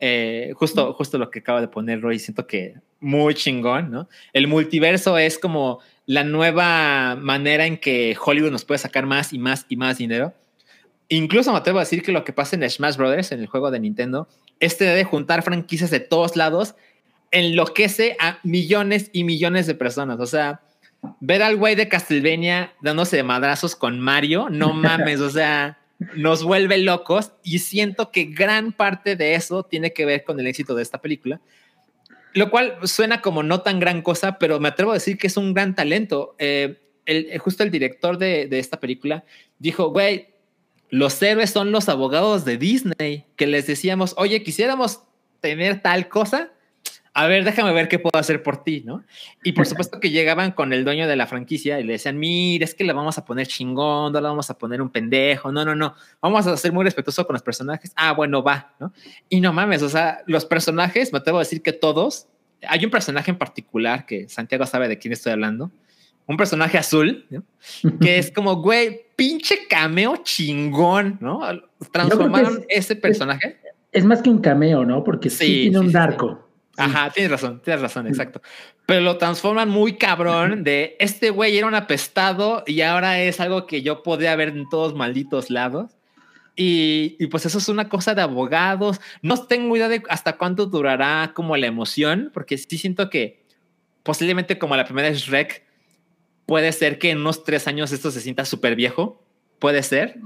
Eh, 0.00 0.52
justo, 0.54 0.92
justo 0.94 1.18
lo 1.18 1.30
que 1.30 1.40
acaba 1.40 1.60
de 1.60 1.68
poner 1.68 2.00
Roy, 2.00 2.18
siento 2.18 2.46
que 2.46 2.74
muy 3.00 3.34
chingón, 3.34 3.90
¿no? 3.90 4.08
El 4.32 4.46
multiverso 4.46 5.18
es 5.18 5.38
como 5.38 5.80
la 6.06 6.24
nueva 6.24 7.16
manera 7.16 7.66
en 7.66 7.78
que 7.78 8.16
Hollywood 8.22 8.50
nos 8.50 8.64
puede 8.64 8.78
sacar 8.78 9.06
más 9.06 9.32
y 9.32 9.38
más 9.38 9.66
y 9.68 9.76
más 9.76 9.98
dinero. 9.98 10.34
Incluso 11.08 11.52
me 11.52 11.58
atrevo 11.58 11.78
a 11.78 11.82
decir 11.82 12.02
que 12.02 12.12
lo 12.12 12.24
que 12.24 12.32
pasa 12.32 12.56
en 12.56 12.68
Smash 12.68 12.96
Brothers, 12.96 13.32
en 13.32 13.40
el 13.40 13.46
juego 13.46 13.70
de 13.70 13.80
Nintendo, 13.80 14.28
este 14.60 14.84
de 14.84 15.04
juntar 15.04 15.42
franquicias 15.42 15.90
de 15.90 16.00
todos 16.00 16.36
lados 16.36 16.74
enloquece 17.30 18.16
a 18.20 18.38
millones 18.42 19.10
y 19.12 19.24
millones 19.24 19.66
de 19.66 19.74
personas. 19.74 20.20
O 20.20 20.26
sea, 20.26 20.60
ver 21.20 21.42
al 21.42 21.56
güey 21.56 21.74
de 21.74 21.88
Castlevania 21.88 22.72
dándose 22.80 23.16
de 23.16 23.22
madrazos 23.22 23.76
con 23.76 24.00
Mario, 24.00 24.48
no 24.50 24.72
mames, 24.74 25.20
o 25.20 25.30
sea, 25.30 25.78
nos 26.14 26.44
vuelve 26.44 26.78
locos 26.78 27.32
y 27.42 27.58
siento 27.58 28.10
que 28.10 28.24
gran 28.24 28.72
parte 28.72 29.16
de 29.16 29.34
eso 29.34 29.64
tiene 29.64 29.92
que 29.92 30.04
ver 30.04 30.24
con 30.24 30.38
el 30.38 30.46
éxito 30.46 30.74
de 30.74 30.82
esta 30.82 31.00
película, 31.00 31.40
lo 32.34 32.50
cual 32.50 32.78
suena 32.84 33.20
como 33.20 33.42
no 33.42 33.62
tan 33.62 33.80
gran 33.80 34.02
cosa, 34.02 34.38
pero 34.38 34.60
me 34.60 34.68
atrevo 34.68 34.92
a 34.92 34.94
decir 34.94 35.18
que 35.18 35.26
es 35.26 35.36
un 35.36 35.54
gran 35.54 35.74
talento. 35.74 36.36
Eh, 36.38 36.80
el, 37.04 37.36
justo 37.38 37.62
el 37.62 37.70
director 37.70 38.18
de, 38.18 38.46
de 38.46 38.58
esta 38.58 38.78
película 38.78 39.24
dijo, 39.58 39.90
güey, 39.90 40.28
los 40.90 41.20
héroes 41.22 41.50
son 41.50 41.72
los 41.72 41.88
abogados 41.88 42.44
de 42.44 42.58
Disney, 42.58 43.26
que 43.36 43.46
les 43.46 43.66
decíamos, 43.66 44.14
oye, 44.16 44.42
quisiéramos 44.42 45.02
tener 45.40 45.82
tal 45.82 46.08
cosa, 46.08 46.52
a 47.18 47.26
ver, 47.26 47.42
déjame 47.42 47.72
ver 47.72 47.88
qué 47.88 47.98
puedo 47.98 48.16
hacer 48.16 48.44
por 48.44 48.62
ti, 48.62 48.84
¿no? 48.86 49.02
Y 49.42 49.50
por 49.50 49.66
supuesto 49.66 49.98
que 49.98 50.10
llegaban 50.10 50.52
con 50.52 50.72
el 50.72 50.84
dueño 50.84 51.08
de 51.08 51.16
la 51.16 51.26
franquicia 51.26 51.80
y 51.80 51.82
le 51.82 51.94
decían, 51.94 52.16
mira, 52.16 52.64
es 52.64 52.76
que 52.76 52.84
le 52.84 52.92
vamos 52.92 53.18
a 53.18 53.24
poner 53.24 53.48
chingón, 53.48 54.12
no 54.12 54.20
le 54.20 54.28
vamos 54.28 54.50
a 54.50 54.56
poner 54.56 54.80
un 54.80 54.88
pendejo, 54.88 55.50
no, 55.50 55.64
no, 55.64 55.74
no, 55.74 55.96
vamos 56.22 56.46
a 56.46 56.56
ser 56.56 56.72
muy 56.72 56.84
respetuoso 56.84 57.26
con 57.26 57.34
los 57.34 57.42
personajes. 57.42 57.92
Ah, 57.96 58.12
bueno, 58.12 58.44
va, 58.44 58.72
¿no? 58.78 58.92
Y 59.28 59.40
no 59.40 59.52
mames, 59.52 59.82
o 59.82 59.88
sea, 59.88 60.22
los 60.26 60.44
personajes, 60.44 61.12
me 61.12 61.18
atrevo 61.18 61.38
a 61.38 61.40
decir 61.40 61.60
que 61.60 61.72
todos, 61.72 62.28
hay 62.68 62.84
un 62.84 62.90
personaje 62.92 63.32
en 63.32 63.38
particular 63.38 64.06
que 64.06 64.28
Santiago 64.28 64.64
sabe 64.64 64.86
de 64.86 64.98
quién 64.98 65.12
estoy 65.12 65.32
hablando, 65.32 65.72
un 66.28 66.36
personaje 66.36 66.78
azul, 66.78 67.26
¿no? 67.30 67.42
que 68.00 68.18
es 68.18 68.30
como, 68.30 68.62
güey, 68.62 69.06
pinche 69.16 69.66
cameo 69.68 70.18
chingón, 70.18 71.18
¿no? 71.20 71.40
Transformaron 71.92 72.64
ese 72.68 72.94
personaje. 72.94 73.58
Es, 73.90 74.04
más 74.04 74.22
que 74.22 74.30
un 74.30 74.38
cameo, 74.38 74.84
¿no? 74.84 75.02
Porque 75.02 75.30
sí, 75.30 75.62
tiene 75.62 75.80
un 75.80 75.96
arco. 75.96 76.47
Ajá, 76.78 77.10
tienes 77.10 77.30
razón, 77.30 77.60
tienes 77.62 77.82
razón, 77.82 78.06
exacto. 78.06 78.40
Pero 78.86 79.00
lo 79.00 79.18
transforman 79.18 79.68
muy 79.68 79.96
cabrón 79.96 80.64
de 80.64 80.96
este 81.00 81.30
güey 81.30 81.58
era 81.58 81.66
un 81.66 81.74
apestado 81.74 82.62
y 82.66 82.80
ahora 82.82 83.20
es 83.20 83.40
algo 83.40 83.66
que 83.66 83.82
yo 83.82 84.02
podría 84.02 84.36
ver 84.36 84.50
en 84.50 84.68
todos 84.68 84.94
malditos 84.94 85.50
lados. 85.50 85.92
Y, 86.54 87.16
y, 87.20 87.28
pues 87.28 87.46
eso 87.46 87.58
es 87.58 87.68
una 87.68 87.88
cosa 87.88 88.16
de 88.16 88.22
abogados. 88.22 89.00
No 89.22 89.46
tengo 89.46 89.76
idea 89.76 89.88
de 89.88 90.02
hasta 90.08 90.36
cuánto 90.36 90.66
durará 90.66 91.32
como 91.34 91.56
la 91.56 91.68
emoción, 91.68 92.30
porque 92.34 92.58
sí 92.58 92.78
siento 92.78 93.10
que 93.10 93.44
posiblemente 94.02 94.58
como 94.58 94.74
la 94.74 94.84
primera 94.84 95.08
es 95.08 95.26
Rec, 95.26 95.64
puede 96.46 96.72
ser 96.72 96.98
que 96.98 97.10
en 97.10 97.18
unos 97.18 97.44
tres 97.44 97.68
años 97.68 97.92
esto 97.92 98.10
se 98.10 98.22
sienta 98.22 98.46
súper 98.46 98.74
viejo, 98.74 99.22
puede 99.58 99.82
ser, 99.82 100.18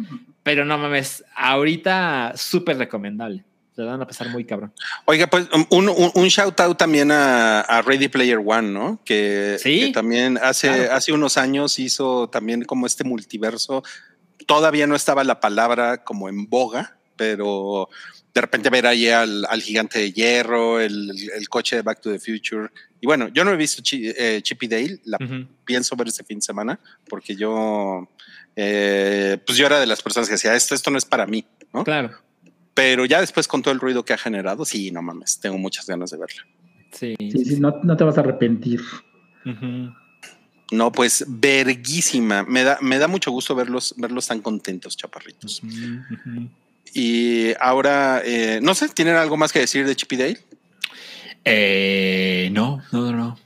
pero 0.44 0.64
no 0.64 0.78
mames, 0.78 1.24
ahorita 1.34 2.34
súper 2.36 2.78
recomendable. 2.78 3.44
Se 3.74 3.82
van 3.82 4.02
a 4.02 4.06
pasar 4.06 4.28
muy 4.28 4.44
cabrón. 4.44 4.72
Oiga, 5.06 5.28
pues 5.28 5.48
un, 5.70 5.88
un, 5.88 6.28
shout 6.28 6.60
out 6.60 6.76
también 6.76 7.10
a, 7.10 7.82
Ready 7.86 8.08
Player 8.08 8.38
One, 8.44 8.70
¿no? 8.70 9.00
Que, 9.04 9.90
también 9.94 10.38
hace, 10.42 10.68
hace 10.90 11.12
unos 11.12 11.38
años 11.38 11.78
hizo 11.78 12.28
también 12.28 12.64
como 12.64 12.86
este 12.86 13.02
multiverso. 13.02 13.82
Todavía 14.46 14.86
no 14.86 14.94
estaba 14.94 15.24
la 15.24 15.40
palabra 15.40 16.04
como 16.04 16.28
en 16.28 16.50
boga, 16.50 16.98
pero 17.16 17.88
de 18.34 18.40
repente 18.40 18.68
ver 18.68 18.86
ahí 18.86 19.08
al, 19.08 19.46
gigante 19.62 19.98
de 19.98 20.12
hierro, 20.12 20.78
el, 20.78 21.48
coche 21.48 21.76
de 21.76 21.82
Back 21.82 22.00
to 22.00 22.10
the 22.10 22.18
Future. 22.18 22.68
Y 23.00 23.06
bueno, 23.06 23.28
yo 23.28 23.42
no 23.42 23.52
he 23.52 23.56
visto 23.56 23.82
eh, 23.92 24.40
Chippy 24.42 24.68
Dale, 24.68 25.00
la 25.04 25.18
pienso 25.64 25.96
ver 25.96 26.08
este 26.08 26.24
fin 26.24 26.38
de 26.38 26.42
semana, 26.42 26.78
porque 27.08 27.36
yo, 27.36 28.06
eh, 28.54 29.38
pues 29.46 29.56
yo 29.56 29.64
era 29.64 29.80
de 29.80 29.86
las 29.86 30.02
personas 30.02 30.28
que 30.28 30.34
decía, 30.34 30.54
esto, 30.54 30.74
esto 30.74 30.90
no 30.90 30.98
es 30.98 31.04
para 31.04 31.26
mí, 31.26 31.44
¿no? 31.72 31.84
Claro. 31.84 32.10
Pero 32.74 33.04
ya 33.04 33.20
después 33.20 33.46
con 33.48 33.62
todo 33.62 33.74
el 33.74 33.80
ruido 33.80 34.04
que 34.04 34.12
ha 34.12 34.18
generado, 34.18 34.64
sí, 34.64 34.90
no 34.90 35.02
mames, 35.02 35.38
tengo 35.40 35.58
muchas 35.58 35.86
ganas 35.86 36.10
de 36.10 36.18
verla. 36.18 36.42
Sí, 36.90 37.14
sí, 37.18 37.58
no, 37.60 37.96
te 37.96 38.04
vas 38.04 38.16
a 38.18 38.20
arrepentir. 38.20 38.80
No, 40.70 40.92
pues 40.92 41.24
verguísima. 41.28 42.44
Me 42.44 42.64
da, 42.64 42.78
me 42.80 42.98
da 42.98 43.08
mucho 43.08 43.30
gusto 43.30 43.54
verlos, 43.54 43.94
verlos 43.96 44.26
tan 44.26 44.40
contentos, 44.40 44.96
chaparritos. 44.96 45.62
Y 46.94 47.52
ahora, 47.60 48.22
eh, 48.24 48.60
no 48.62 48.74
sé, 48.74 48.88
¿tienen 48.90 49.16
algo 49.16 49.36
más 49.36 49.52
que 49.52 49.60
decir 49.60 49.86
de 49.86 49.96
Chippy 49.96 50.16
Dale? 50.16 50.38
Eh, 51.44 52.50
no, 52.52 52.82
no, 52.92 53.12
no. 53.12 53.38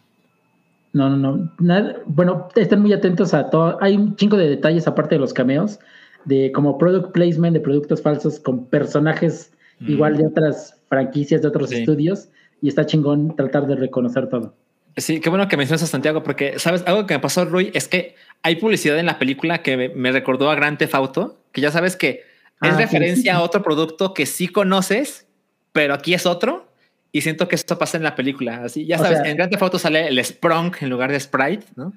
No, 0.93 1.11
no, 1.11 1.17
no. 1.17 1.53
Nada, 1.59 1.97
bueno, 2.07 2.49
estén 2.55 2.81
muy 2.81 2.93
atentos 2.93 3.35
a 3.35 3.51
todo. 3.51 3.79
Hay 3.83 3.97
un 3.97 4.17
chingo 4.17 4.37
de 4.37 4.49
detalles 4.49 4.87
aparte 4.87 5.17
de 5.17 5.21
los 5.21 5.33
cameos 5.33 5.79
de 6.27 6.53
como 6.53 6.77
product 6.77 7.13
placement 7.13 7.55
de 7.55 7.61
productos 7.61 8.03
falsos 8.03 8.39
con 8.39 8.67
personajes 8.67 9.53
mm. 9.81 9.91
igual 9.91 10.17
de 10.17 10.27
otras 10.27 10.77
franquicias, 10.89 11.41
de 11.41 11.49
otros 11.49 11.73
estudios, 11.73 12.29
y 12.61 12.69
está 12.69 12.85
chingón 12.85 13.35
tratar 13.35 13.67
de 13.67 13.77
reconocer 13.77 14.29
todo. 14.29 14.55
Sí, 14.97 15.21
qué 15.21 15.29
bueno 15.29 15.47
que 15.47 15.57
mencionas 15.57 15.83
a 15.83 15.87
Santiago, 15.87 16.23
porque 16.23 16.59
sabes, 16.59 16.83
algo 16.87 17.07
que 17.07 17.15
me 17.15 17.21
pasó, 17.21 17.45
Rui, 17.45 17.71
es 17.75 17.87
que 17.87 18.15
hay 18.43 18.57
publicidad 18.57 18.99
en 18.99 19.07
la 19.07 19.19
película 19.19 19.63
que 19.63 19.91
me, 19.95 20.13
recordó 20.13 20.51
a 20.51 20.55
Grand 20.55 20.79
Theft 20.79 20.95
Auto, 20.95 21.39
que 21.53 21.61
ya 21.61 21.71
sabes 21.71 21.97
que 21.97 22.25
es 22.63 22.73
ah, 22.73 22.77
referencia 22.77 23.37
a 23.37 23.43
otro 23.43 23.63
producto 23.63 24.15
que 24.15 24.25
sí 24.25 24.49
conoces, 24.49 25.27
pero 25.73 25.93
aquí 25.95 26.15
es 26.15 26.25
otro. 26.25 26.67
Y 27.13 27.23
siento 27.23 27.49
que 27.49 27.55
esto 27.55 27.79
pasa 27.79 27.97
en 27.97 28.03
la 28.03 28.15
película. 28.15 28.65
Así, 28.65 28.85
ya 28.85 28.99
sabes, 28.99 29.21
en 29.25 29.37
Grand 29.37 29.51
Theft 29.51 29.63
Auto 29.63 29.79
sale 29.79 30.09
el 30.09 30.23
Sprung 30.23 30.75
en 30.81 30.91
lugar 30.91 31.13
de 31.13 31.21
Sprite, 31.21 31.67
¿no? 31.77 31.93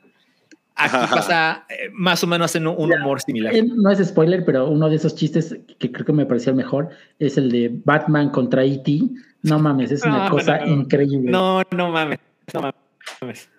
Aquí 0.80 0.96
pasa 1.12 1.66
eh, 1.68 1.90
más 1.94 2.24
o 2.24 2.28
menos 2.28 2.56
en 2.56 2.66
un, 2.68 2.94
humor 2.94 3.22
similar. 3.22 3.54
Eh, 3.54 3.64
no 3.64 3.92
es 3.92 4.00
spoiler, 4.08 4.46
pero 4.46 4.70
uno 4.70 4.90
de 4.90 4.96
esos 4.96 5.14
chistes 5.14 5.58
que 5.78 5.92
creo 5.92 6.06
que 6.06 6.14
me 6.14 6.26
pareció 6.26 6.52
el 6.52 6.56
mejor 6.56 6.90
es 7.20 7.38
el 7.38 7.52
de 7.52 7.70
Batman 7.84 8.30
contra 8.30 8.64
E.T. 8.64 9.02
No 9.44 9.60
mames, 9.60 9.92
es 9.92 10.04
una 10.04 10.30
cosa 10.30 10.66
increíble. 10.66 11.30
No, 11.30 11.62
no 11.72 11.92
mames, 11.92 12.20
no 12.54 12.74
mames. 13.22 13.50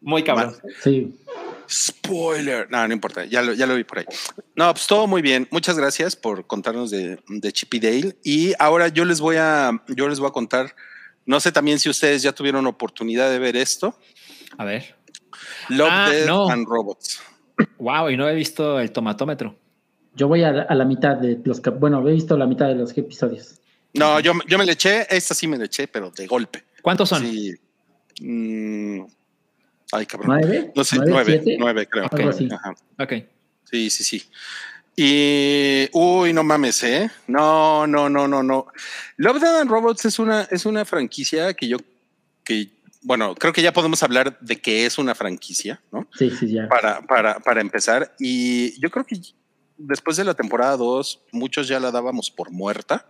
Muy 0.00 0.22
cabrón. 0.22 0.54
Sí. 0.80 1.12
Spoiler. 1.68 2.70
No, 2.70 2.86
no 2.86 2.94
importa, 2.94 3.24
ya 3.24 3.42
lo, 3.42 3.52
ya 3.52 3.66
lo 3.66 3.74
vi 3.74 3.84
por 3.84 3.98
ahí. 3.98 4.04
No, 4.54 4.72
pues 4.72 4.86
todo 4.86 5.06
muy 5.06 5.22
bien. 5.22 5.48
Muchas 5.50 5.76
gracias 5.76 6.14
por 6.14 6.46
contarnos 6.46 6.90
de, 6.90 7.18
de 7.28 7.52
Chippy 7.52 7.80
Dale. 7.80 8.16
Y 8.22 8.52
ahora 8.58 8.88
yo 8.88 9.04
les 9.04 9.20
voy 9.20 9.36
a, 9.36 9.82
yo 9.88 10.08
les 10.08 10.20
voy 10.20 10.28
a 10.28 10.32
contar, 10.32 10.74
no 11.26 11.40
sé 11.40 11.52
también 11.52 11.78
si 11.78 11.88
ustedes 11.90 12.22
ya 12.22 12.32
tuvieron 12.32 12.66
oportunidad 12.66 13.30
de 13.30 13.38
ver 13.38 13.56
esto. 13.56 13.98
A 14.56 14.64
ver. 14.64 14.97
Love, 15.68 15.88
ah, 15.90 16.10
Death 16.10 16.50
and 16.50 16.66
Robots. 16.66 17.20
Wow, 17.78 18.10
y 18.10 18.16
no 18.16 18.28
he 18.28 18.34
visto 18.34 18.78
el 18.78 18.92
tomatómetro. 18.92 19.56
Yo 20.14 20.28
voy 20.28 20.42
a, 20.42 20.52
la 20.52 20.84
mitad 20.84 21.16
de 21.16 21.40
los 21.44 21.60
que, 21.60 21.70
bueno, 21.70 22.06
he 22.08 22.12
visto 22.12 22.36
la 22.36 22.46
mitad 22.46 22.66
de 22.68 22.74
los 22.74 22.96
episodios. 22.96 23.60
No, 23.94 24.20
yo, 24.20 24.32
yo 24.46 24.58
me 24.58 24.66
le 24.66 24.72
eché, 24.72 25.06
esta 25.08 25.34
sí 25.34 25.46
me 25.46 25.56
le 25.56 25.66
eché, 25.66 25.88
pero 25.88 26.10
de 26.10 26.26
golpe. 26.26 26.64
¿Cuántos 26.82 27.08
son? 27.08 27.22
Sí. 27.22 27.54
Mm, 28.20 29.02
ay, 29.92 30.06
cabrón. 30.06 30.38
¿Nueve? 30.40 30.72
No 30.74 30.84
sé, 30.84 30.98
nueve, 31.06 31.42
nueve, 31.58 31.86
creo. 31.86 32.06
ok. 32.06 33.12
Sí, 33.70 33.90
sí, 33.90 34.04
sí. 34.04 34.24
Y, 34.96 35.88
uy, 35.92 36.32
no 36.32 36.42
mames, 36.42 36.82
¿eh? 36.82 37.08
No, 37.28 37.86
no, 37.86 38.08
no, 38.08 38.26
no, 38.26 38.42
no. 38.42 38.66
Love, 39.18 39.40
Death 39.40 39.60
and 39.60 39.70
Robots 39.70 40.04
es 40.04 40.18
una, 40.18 40.42
es 40.50 40.66
una 40.66 40.84
franquicia 40.84 41.54
que 41.54 41.68
yo, 41.68 41.76
que 42.42 42.68
bueno, 43.02 43.34
creo 43.34 43.52
que 43.52 43.62
ya 43.62 43.72
podemos 43.72 44.02
hablar 44.02 44.38
de 44.40 44.60
que 44.60 44.86
es 44.86 44.98
una 44.98 45.14
franquicia, 45.14 45.80
¿no? 45.92 46.08
Sí, 46.16 46.30
sí, 46.30 46.52
ya. 46.52 46.68
Para, 46.68 47.00
para, 47.02 47.38
para 47.40 47.60
empezar. 47.60 48.14
Y 48.18 48.78
yo 48.80 48.90
creo 48.90 49.04
que 49.04 49.20
después 49.76 50.16
de 50.16 50.24
la 50.24 50.34
temporada 50.34 50.76
2, 50.76 51.26
muchos 51.32 51.68
ya 51.68 51.80
la 51.80 51.90
dábamos 51.90 52.30
por 52.30 52.50
muerta. 52.50 53.06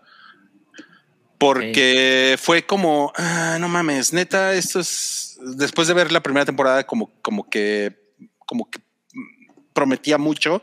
Porque 1.38 2.36
fue 2.38 2.66
como, 2.66 3.12
ah, 3.16 3.58
no 3.60 3.68
mames, 3.68 4.12
neta, 4.12 4.54
esto 4.54 4.80
es. 4.80 5.38
Después 5.56 5.86
de 5.86 5.94
ver 5.94 6.10
la 6.10 6.22
primera 6.22 6.44
temporada, 6.44 6.84
como, 6.84 7.12
como 7.22 7.48
que, 7.48 7.96
como 8.44 8.68
que 8.68 8.80
prometía 9.72 10.18
mucho. 10.18 10.60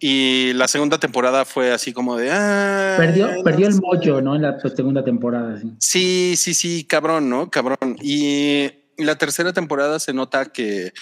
Y 0.00 0.52
la 0.52 0.68
segunda 0.68 0.98
temporada 0.98 1.44
fue 1.44 1.72
así 1.72 1.92
como 1.92 2.16
de. 2.16 2.30
Ah, 2.30 2.94
perdió, 2.98 3.42
perdió 3.42 3.66
el 3.66 3.80
mocho, 3.80 4.20
¿no? 4.20 4.36
En 4.36 4.42
la 4.42 4.58
segunda 4.60 5.02
temporada. 5.04 5.60
Sí. 5.80 6.34
sí, 6.36 6.54
sí, 6.54 6.84
cabrón, 6.84 7.28
¿no? 7.28 7.50
Cabrón. 7.50 7.96
Y 8.00 8.70
la 8.96 9.16
tercera 9.18 9.52
temporada 9.52 9.98
se 9.98 10.12
nota 10.12 10.46
que. 10.46 10.92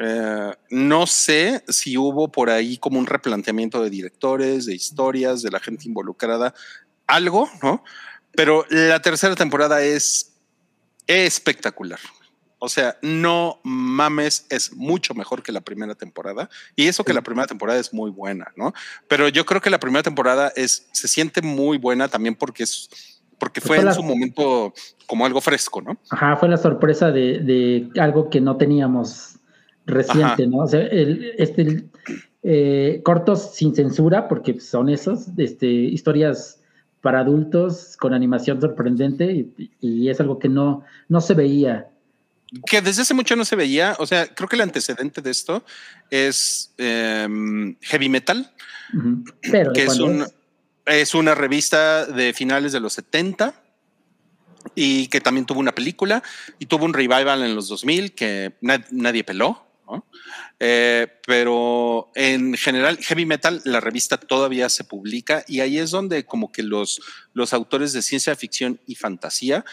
Eh, 0.00 0.52
no 0.70 1.06
sé 1.06 1.64
si 1.68 1.96
hubo 1.96 2.30
por 2.30 2.50
ahí 2.50 2.76
como 2.78 3.00
un 3.00 3.06
replanteamiento 3.06 3.82
de 3.82 3.90
directores, 3.90 4.66
de 4.66 4.74
historias, 4.74 5.42
de 5.42 5.50
la 5.50 5.58
gente 5.58 5.86
involucrada, 5.86 6.54
algo, 7.06 7.48
¿no? 7.62 7.82
Pero 8.32 8.64
la 8.70 9.00
tercera 9.02 9.34
temporada 9.34 9.82
es 9.82 10.36
espectacular. 11.06 11.98
O 12.60 12.68
sea, 12.68 12.96
no 13.02 13.60
mames, 13.62 14.46
es 14.50 14.74
mucho 14.74 15.14
mejor 15.14 15.42
que 15.42 15.52
la 15.52 15.60
primera 15.60 15.94
temporada. 15.94 16.50
Y 16.74 16.86
eso 16.86 17.04
que 17.04 17.14
la 17.14 17.22
primera 17.22 17.46
temporada 17.46 17.78
es 17.78 17.94
muy 17.94 18.10
buena, 18.10 18.52
¿no? 18.56 18.72
Pero 19.06 19.28
yo 19.28 19.46
creo 19.46 19.60
que 19.60 19.70
la 19.70 19.78
primera 19.78 20.02
temporada 20.02 20.52
es, 20.56 20.88
se 20.92 21.06
siente 21.06 21.40
muy 21.40 21.78
buena 21.78 22.08
también 22.08 22.34
porque 22.34 22.64
es, 22.64 23.20
porque 23.38 23.60
fue, 23.60 23.78
en 23.78 23.94
su 23.94 24.02
momento 24.02 24.74
como 25.06 25.24
algo 25.24 25.40
fresco, 25.40 25.80
¿no? 25.80 25.98
Ajá, 26.10 26.36
fue 26.36 26.48
la 26.48 26.56
sorpresa 26.56 27.12
de, 27.12 27.88
algo 27.98 28.28
que 28.28 28.40
no 28.40 28.56
teníamos 28.56 29.36
reciente, 29.86 30.46
¿no? 30.46 30.58
O 30.58 30.66
sea, 30.66 30.80
el, 30.80 31.34
este, 31.38 31.84
eh, 32.42 33.00
cortos 33.04 33.54
sin 33.54 33.74
censura, 33.74 34.26
porque 34.26 34.60
son 34.60 34.88
esos, 34.88 35.28
este, 35.36 35.66
historias 35.66 36.60
para 37.00 37.20
adultos 37.20 37.96
con 37.96 38.12
animación 38.12 38.60
sorprendente 38.60 39.32
y, 39.32 39.70
y, 39.80 40.10
es 40.10 40.20
algo 40.20 40.40
que 40.40 40.48
no, 40.48 40.82
no 41.08 41.20
se 41.20 41.34
veía 41.34 41.88
que 42.66 42.80
desde 42.80 43.02
hace 43.02 43.14
mucho 43.14 43.36
no 43.36 43.44
se 43.44 43.56
veía. 43.56 43.96
O 43.98 44.06
sea, 44.06 44.26
creo 44.26 44.48
que 44.48 44.56
el 44.56 44.62
antecedente 44.62 45.20
de 45.20 45.30
esto 45.30 45.64
es 46.10 46.72
em, 46.78 47.76
Heavy 47.80 48.08
Metal, 48.08 48.52
Pero 49.50 49.72
que 49.72 49.84
es, 49.84 49.98
un, 49.98 50.26
es 50.86 51.14
una 51.14 51.34
revista 51.34 52.06
de 52.06 52.32
finales 52.32 52.72
de 52.72 52.80
los 52.80 52.94
70 52.94 53.54
y 54.74 55.08
que 55.08 55.20
también 55.20 55.46
tuvo 55.46 55.60
una 55.60 55.74
película 55.74 56.22
y 56.58 56.66
tuvo 56.66 56.84
un 56.84 56.94
revival 56.94 57.42
en 57.42 57.54
los 57.54 57.68
2000 57.68 58.14
que 58.14 58.54
nadie 58.60 59.24
peló. 59.24 59.64
Eh, 60.60 61.06
pero 61.26 62.10
en 62.14 62.54
general, 62.54 62.98
Heavy 62.98 63.24
Metal, 63.24 63.62
la 63.64 63.80
revista 63.80 64.18
todavía 64.18 64.68
se 64.68 64.84
publica 64.84 65.44
y 65.46 65.60
ahí 65.60 65.78
es 65.78 65.90
donde 65.90 66.26
como 66.26 66.52
que 66.52 66.62
los, 66.62 67.00
los 67.32 67.54
autores 67.54 67.92
de 67.92 68.02
ciencia 68.02 68.34
ficción 68.36 68.80
y 68.86 68.96
fantasía 68.96 69.64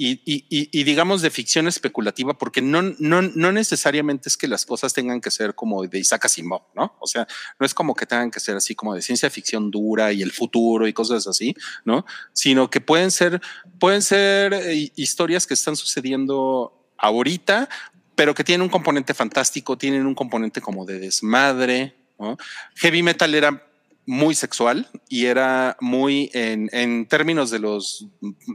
y, 0.00 0.84
digamos 0.84 1.22
de 1.22 1.30
ficción 1.30 1.66
especulativa, 1.66 2.38
porque 2.38 2.62
no, 2.62 2.82
no, 2.98 3.20
no 3.20 3.50
necesariamente 3.50 4.28
es 4.28 4.36
que 4.36 4.46
las 4.46 4.64
cosas 4.64 4.94
tengan 4.94 5.20
que 5.20 5.32
ser 5.32 5.56
como 5.56 5.84
de 5.84 5.98
Isaac 5.98 6.26
Asimov, 6.26 6.62
¿no? 6.76 6.96
O 7.00 7.08
sea, 7.08 7.26
no 7.58 7.66
es 7.66 7.74
como 7.74 7.96
que 7.96 8.06
tengan 8.06 8.30
que 8.30 8.38
ser 8.38 8.56
así 8.56 8.76
como 8.76 8.94
de 8.94 9.02
ciencia 9.02 9.28
ficción 9.28 9.72
dura 9.72 10.12
y 10.12 10.22
el 10.22 10.30
futuro 10.30 10.86
y 10.86 10.92
cosas 10.92 11.26
así, 11.26 11.56
¿no? 11.84 12.06
Sino 12.32 12.70
que 12.70 12.80
pueden 12.80 13.10
ser, 13.10 13.40
pueden 13.80 14.02
ser 14.02 14.54
eh, 14.54 14.92
historias 14.94 15.48
que 15.48 15.54
están 15.54 15.74
sucediendo 15.74 16.92
ahorita, 16.96 17.68
pero 18.14 18.34
que 18.34 18.44
tienen 18.44 18.62
un 18.62 18.68
componente 18.68 19.14
fantástico, 19.14 19.76
tienen 19.76 20.06
un 20.06 20.14
componente 20.14 20.60
como 20.60 20.84
de 20.86 21.00
desmadre, 21.00 21.96
¿no? 22.20 22.36
Heavy 22.76 23.02
metal 23.02 23.34
era 23.34 23.67
muy 24.08 24.34
sexual 24.34 24.88
y 25.06 25.26
era 25.26 25.76
muy 25.82 26.30
en, 26.32 26.70
en 26.72 27.06
términos 27.06 27.50
de 27.50 27.58
los 27.58 28.06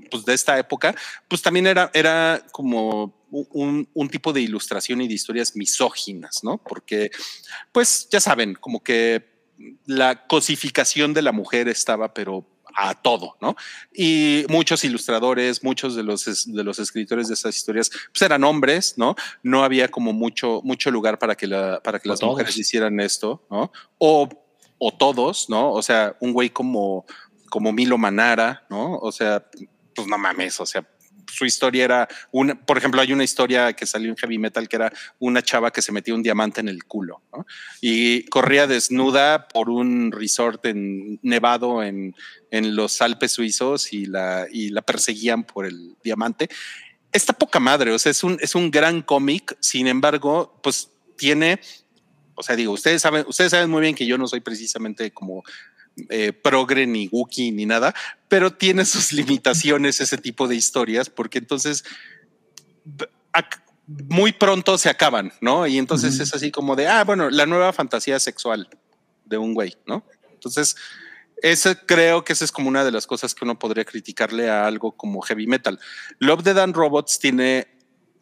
pues 0.10 0.26
de 0.26 0.34
esta 0.34 0.58
época, 0.58 0.96
pues 1.28 1.44
también 1.44 1.68
era, 1.68 1.92
era 1.94 2.44
como 2.52 3.14
un, 3.30 3.88
un, 3.94 4.10
tipo 4.10 4.34
de 4.34 4.42
ilustración 4.42 5.02
y 5.02 5.08
de 5.08 5.14
historias 5.14 5.56
misóginas, 5.56 6.44
¿no? 6.44 6.58
Porque, 6.58 7.12
pues 7.72 8.08
ya 8.10 8.20
saben, 8.20 8.56
como 8.56 8.82
que 8.82 9.28
la 9.86 10.26
cosificación 10.26 11.14
de 11.14 11.22
la 11.22 11.32
mujer 11.32 11.68
estaba, 11.68 12.16
pero 12.16 12.48
a 12.76 12.96
todo, 12.96 13.38
¿no? 13.40 13.56
Y 13.94 14.46
muchos 14.50 14.84
ilustradores, 14.84 15.64
muchos 15.64 15.96
de 15.96 16.02
los, 16.02 16.26
de 16.52 16.64
los 16.64 16.80
escritores 16.80 17.28
de 17.28 17.36
esas 17.36 17.56
historias, 17.56 17.92
pues 18.12 18.24
eran 18.24 18.44
hombres, 18.44 18.96
¿no? 18.98 19.16
No 19.44 19.64
había 19.64 19.88
como 19.88 20.14
mucho, 20.14 20.62
mucho 20.64 20.90
lugar 20.90 21.20
para 21.20 21.36
que, 21.36 21.46
la, 21.46 21.80
para 21.84 22.00
que 22.00 22.10
las 22.10 22.24
mujeres 22.24 22.58
hicieran 22.58 23.00
esto, 23.00 23.46
¿no? 23.52 23.72
O 24.00 24.43
o 24.78 24.92
todos, 24.92 25.50
¿no? 25.50 25.72
O 25.72 25.82
sea, 25.82 26.16
un 26.20 26.34
güey 26.34 26.50
como, 26.50 27.06
como 27.50 27.72
Milo 27.72 27.98
Manara, 27.98 28.66
¿no? 28.70 28.98
O 28.98 29.12
sea, 29.12 29.46
pues 29.96 30.08
no 30.08 30.18
mames, 30.18 30.60
o 30.60 30.66
sea, 30.66 30.86
su 31.34 31.46
historia 31.46 31.86
era 31.86 32.08
una, 32.32 32.56
por 32.56 32.78
ejemplo, 32.78 33.02
hay 33.02 33.12
una 33.14 33.24
historia 33.24 33.74
que 33.74 33.86
salió 33.86 34.10
en 34.10 34.18
heavy 34.18 34.38
metal 34.38 34.68
que 34.68 34.76
era 34.76 34.94
una 35.20 35.42
chava 35.42 35.72
que 35.72 35.82
se 35.82 35.92
metía 35.92 36.14
un 36.14 36.24
diamante 36.24 36.62
en 36.62 36.70
el 36.70 36.84
culo 36.84 37.22
y 37.82 38.26
corría 38.26 38.68
desnuda 38.68 39.48
por 39.48 39.70
un 39.70 40.12
resort 40.12 40.66
en 40.66 41.20
nevado 41.22 41.84
en, 41.84 42.16
en 42.52 42.76
los 42.76 43.02
Alpes 43.02 43.32
suizos 43.32 43.94
y 43.94 44.06
la, 44.06 44.48
y 44.52 44.70
la 44.70 44.82
perseguían 44.82 45.44
por 45.44 45.66
el 45.66 45.96
diamante. 46.04 46.50
Está 47.12 47.34
poca 47.34 47.60
madre, 47.60 47.92
o 47.92 48.00
sea, 48.00 48.12
es 48.12 48.24
un, 48.24 48.38
es 48.42 48.56
un 48.56 48.72
gran 48.72 49.02
cómic, 49.02 49.56
sin 49.60 49.88
embargo, 49.88 50.60
pues 50.64 50.90
tiene 51.18 51.60
o 52.36 52.44
sea, 52.44 52.56
digo, 52.56 52.74
ustedes 52.74 53.02
saben, 53.02 53.26
ustedes 53.28 53.52
saben 53.52 53.70
muy 53.70 53.82
bien 53.82 53.96
que 53.96 54.06
yo 54.06 54.18
no 54.18 54.28
soy 54.28 54.40
precisamente 54.40 55.12
como 55.12 55.44
eh, 56.10 56.34
progre 56.34 56.88
ni 56.88 57.08
Wookiee 57.12 57.52
ni 57.52 57.66
nada, 57.66 57.94
pero 58.28 58.52
tiene 58.52 58.86
sus 58.86 59.14
limitaciones 59.14 60.02
ese 60.02 60.18
tipo 60.18 60.48
de 60.48 60.56
historias, 60.56 61.10
porque 61.10 61.40
entonces 61.40 61.84
muy 64.10 64.32
pronto 64.32 64.78
se 64.78 64.90
acaban, 64.90 65.34
¿no? 65.42 65.68
Y 65.68 65.78
entonces 65.78 66.20
es 66.20 66.34
así 66.34 66.52
como 66.52 66.76
de, 66.76 66.88
ah, 66.88 67.04
bueno, 67.04 67.30
la 67.30 67.46
nueva 67.46 67.74
fantasía 67.74 68.20
sexual 68.20 68.70
de 69.26 69.38
un 69.38 69.54
güey, 69.54 69.76
¿no? 69.86 70.06
Entonces, 70.32 70.76
ese 71.42 71.76
creo 71.76 72.24
que 72.24 72.34
esa 72.34 72.46
es 72.46 72.52
como 72.52 72.70
una 72.70 72.86
de 72.86 72.92
las 72.92 73.06
cosas 73.08 73.36
que 73.36 73.44
uno 73.44 73.60
podría 73.60 73.84
criticarle 73.86 74.50
a 74.50 74.66
algo 74.66 74.96
como 74.96 75.22
heavy 75.22 75.48
metal. 75.48 75.80
Love, 76.20 76.44
the 76.44 76.54
Dan 76.54 76.74
Robots 76.74 77.20
tiene 77.20 77.68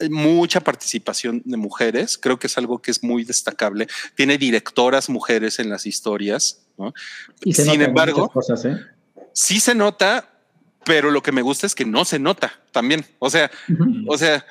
mucha 0.09 0.59
participación 0.59 1.41
de 1.45 1.57
mujeres, 1.57 2.17
creo 2.17 2.39
que 2.39 2.47
es 2.47 2.57
algo 2.57 2.81
que 2.81 2.91
es 2.91 3.03
muy 3.03 3.23
destacable. 3.23 3.87
Tiene 4.15 4.37
directoras 4.37 5.09
mujeres 5.09 5.59
en 5.59 5.69
las 5.69 5.85
historias, 5.85 6.61
¿no? 6.77 6.93
Y 7.43 7.53
Sin 7.53 7.81
embargo, 7.81 8.29
cosas, 8.29 8.65
¿eh? 8.65 8.77
sí 9.33 9.59
se 9.59 9.75
nota, 9.75 10.29
pero 10.85 11.11
lo 11.11 11.21
que 11.21 11.31
me 11.31 11.41
gusta 11.41 11.67
es 11.67 11.75
que 11.75 11.85
no 11.85 12.05
se 12.05 12.19
nota 12.19 12.59
también. 12.71 13.05
O 13.19 13.29
sea, 13.29 13.51
o 14.07 14.17
sea, 14.17 14.45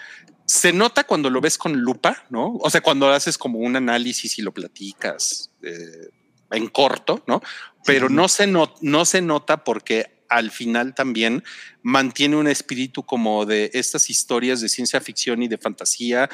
se 0.44 0.72
nota 0.72 1.04
cuando 1.04 1.30
lo 1.30 1.40
ves 1.40 1.58
con 1.58 1.80
lupa, 1.80 2.24
¿no? 2.30 2.56
O 2.60 2.70
sea, 2.70 2.80
cuando 2.80 3.10
haces 3.10 3.38
como 3.38 3.58
un 3.58 3.76
análisis 3.76 4.38
y 4.38 4.42
lo 4.42 4.52
platicas 4.52 5.50
eh, 5.62 6.10
en 6.50 6.68
corto, 6.68 7.22
¿no? 7.26 7.40
Pero 7.84 8.08
no, 8.08 8.28
se 8.28 8.46
no 8.46 9.04
se 9.04 9.22
nota 9.22 9.64
porque 9.64 10.19
al 10.30 10.50
final 10.50 10.94
también 10.94 11.44
mantiene 11.82 12.36
un 12.36 12.46
espíritu 12.46 13.04
como 13.04 13.44
de 13.44 13.70
estas 13.74 14.08
historias 14.08 14.60
de 14.60 14.68
ciencia 14.68 15.00
ficción 15.00 15.42
y 15.42 15.48
de 15.48 15.58
fantasía 15.58 16.30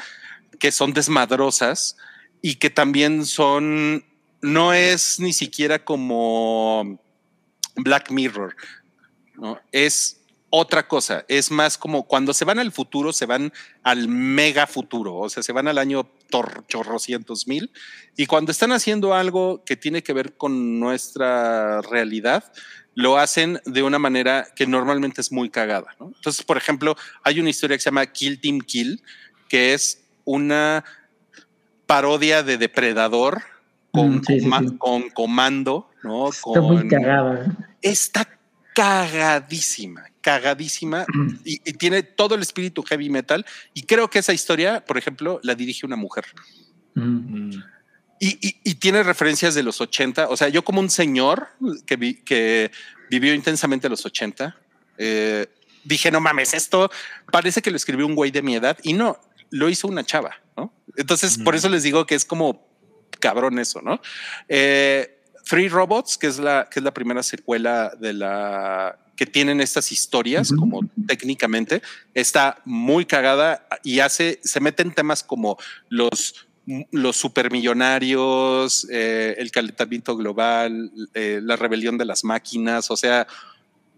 que 0.59 0.71
son 0.71 0.93
desmadrosas 0.93 1.97
y 2.41 2.55
que 2.55 2.69
también 2.69 3.25
son, 3.25 4.05
no 4.41 4.73
es 4.73 5.19
ni 5.19 5.33
siquiera 5.33 5.83
como 5.83 6.99
Black 7.75 8.11
Mirror, 8.11 8.55
¿no? 9.35 9.59
Es 9.71 10.21
otra 10.49 10.87
cosa, 10.87 11.25
es 11.27 11.51
más 11.51 11.77
como 11.77 12.07
cuando 12.07 12.33
se 12.33 12.45
van 12.45 12.59
al 12.59 12.71
futuro, 12.71 13.11
se 13.11 13.25
van 13.25 13.51
al 13.83 14.07
mega 14.07 14.65
futuro, 14.65 15.15
o 15.15 15.29
sea, 15.29 15.43
se 15.43 15.51
van 15.51 15.67
al 15.67 15.77
año 15.77 16.09
chorrocientos 16.67 17.47
mil 17.47 17.71
y 18.15 18.25
cuando 18.25 18.51
están 18.51 18.71
haciendo 18.71 19.13
algo 19.13 19.63
que 19.65 19.75
tiene 19.75 20.03
que 20.03 20.13
ver 20.13 20.37
con 20.37 20.79
nuestra 20.79 21.81
realidad, 21.81 22.51
lo 22.97 23.19
hacen 23.19 23.61
de 23.63 23.83
una 23.83 23.99
manera 23.99 24.47
que 24.55 24.65
normalmente 24.65 25.21
es 25.21 25.31
muy 25.31 25.51
cagada. 25.51 25.95
Entonces, 25.99 26.43
por 26.43 26.57
ejemplo, 26.57 26.97
hay 27.23 27.39
una 27.39 27.51
historia 27.51 27.77
que 27.77 27.81
se 27.83 27.91
llama 27.91 28.07
Kill 28.07 28.41
Team 28.41 28.59
Kill, 28.59 29.03
que 29.47 29.75
es 29.75 30.03
una 30.25 30.83
parodia 31.85 32.41
de 32.41 32.57
Depredador 32.57 33.43
con, 33.91 34.15
mm, 34.15 34.77
con 34.79 35.11
comando, 35.11 35.91
¿no? 36.01 36.29
Está 36.29 36.59
muy 36.59 36.87
cagada. 36.87 37.55
Está 37.83 38.27
cagadísima, 38.73 40.05
cagadísima 40.21 41.05
mm. 41.13 41.35
y, 41.43 41.73
tiene 41.73 42.01
todo 42.01 42.33
el 42.33 42.41
espíritu 42.41 42.81
heavy 42.81 43.11
metal. 43.11 43.45
Y 43.75 43.83
creo 43.83 44.09
que 44.09 44.17
esa 44.17 44.33
historia, 44.33 44.83
por 44.83 44.97
ejemplo, 44.97 45.39
la 45.43 45.53
dirige 45.53 45.85
una 45.85 45.97
mujer. 45.97 46.25
Mm. 46.95 47.59
Y, 48.19 48.75
tiene 48.75 49.03
referencias 49.03 49.55
de 49.55 49.63
los 49.63 49.81
80. 49.81 50.29
O 50.29 50.37
sea, 50.37 50.49
yo 50.49 50.63
como 50.63 50.79
un 50.79 50.89
señor 50.89 51.49
que, 51.85 52.23
que 52.23 52.71
vivió 53.09 53.33
intensamente 53.33 53.89
los 53.89 54.05
80, 54.05 54.57
eh, 54.97 55.47
dije, 55.83 56.11
no 56.11 56.19
mames, 56.19 56.53
esto 56.53 56.91
parece 57.31 57.61
que 57.61 57.71
lo 57.71 57.77
escribió 57.77 58.05
un 58.05 58.15
güey 58.15 58.31
de 58.31 58.41
mi 58.41 58.55
edad 58.55 58.77
y 58.83 58.93
no, 58.93 59.19
lo 59.49 59.69
hizo 59.69 59.87
una 59.87 60.03
chava, 60.03 60.35
¿no? 60.55 60.73
Entonces, 60.95 61.37
por 61.37 61.55
eso 61.55 61.69
les 61.69 61.83
digo 61.83 62.05
que 62.05 62.15
es 62.15 62.25
como 62.25 62.67
cabrón 63.19 63.59
eso, 63.59 63.81
¿no? 63.81 64.01
Eh, 64.47 65.21
Three 65.47 65.69
Robots, 65.69 66.17
que 66.17 66.27
es 66.27 66.39
la, 66.39 66.67
que 66.69 66.79
es 66.79 66.83
la 66.83 66.93
primera 66.93 67.23
secuela 67.23 67.93
de 67.99 68.13
la 68.13 68.99
que 69.15 69.25
tienen 69.25 69.61
estas 69.61 69.91
historias, 69.91 70.53
como 70.53 70.81
técnicamente, 71.07 71.81
está 72.13 72.61
muy 72.65 73.05
cagada 73.05 73.67
y 73.83 73.99
hace, 73.99 74.39
se 74.43 74.59
mete 74.59 74.83
en 74.83 74.93
temas 74.93 75.23
como 75.23 75.57
los 75.89 76.46
los 76.91 77.15
supermillonarios, 77.15 78.87
eh, 78.91 79.35
el 79.37 79.51
calentamiento 79.51 80.17
global, 80.17 80.91
eh, 81.13 81.39
la 81.41 81.55
rebelión 81.55 81.97
de 81.97 82.05
las 82.05 82.23
máquinas, 82.23 82.91
o 82.91 82.97
sea, 82.97 83.25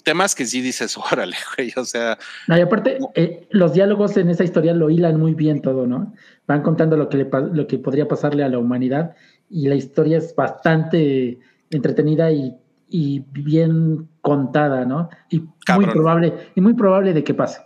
temas 0.04 0.36
que 0.36 0.46
sí 0.46 0.62
dices, 0.62 0.96
órale, 1.12 1.36
güey, 1.56 1.74
o 1.76 1.86
sea. 1.86 2.18
No, 2.48 2.58
y 2.58 2.62
aparte, 2.62 3.00
eh, 3.16 3.48
los 3.50 3.74
diálogos 3.74 4.18
en 4.18 4.30
esa 4.30 4.44
historia 4.44 4.74
lo 4.74 4.90
hilan 4.90 5.20
muy 5.20 5.34
bien 5.34 5.62
todo, 5.62 5.88
¿no? 5.88 6.14
Van 6.48 6.62
contando 6.62 6.96
lo 6.96 7.10
que, 7.10 7.18
le, 7.18 7.30
lo 7.54 7.68
que 7.68 7.80
podría 7.80 8.08
pasarle 8.08 8.44
a 8.44 8.50
la 8.50 8.60
humanidad 8.60 9.16
y 9.50 9.68
la 9.68 9.76
historia 9.76 10.20
es 10.20 10.36
bastante 10.36 11.40
entretenida 11.72 12.32
y, 12.32 12.56
y 12.88 13.20
bien 13.32 14.10
contada, 14.22 14.86
¿no? 14.86 15.10
Y 15.30 15.40
muy 15.74 15.86
probable, 15.86 16.34
y 16.56 16.62
muy 16.62 16.74
probable 16.74 17.14
de 17.14 17.24
que 17.24 17.34
pase. 17.34 17.60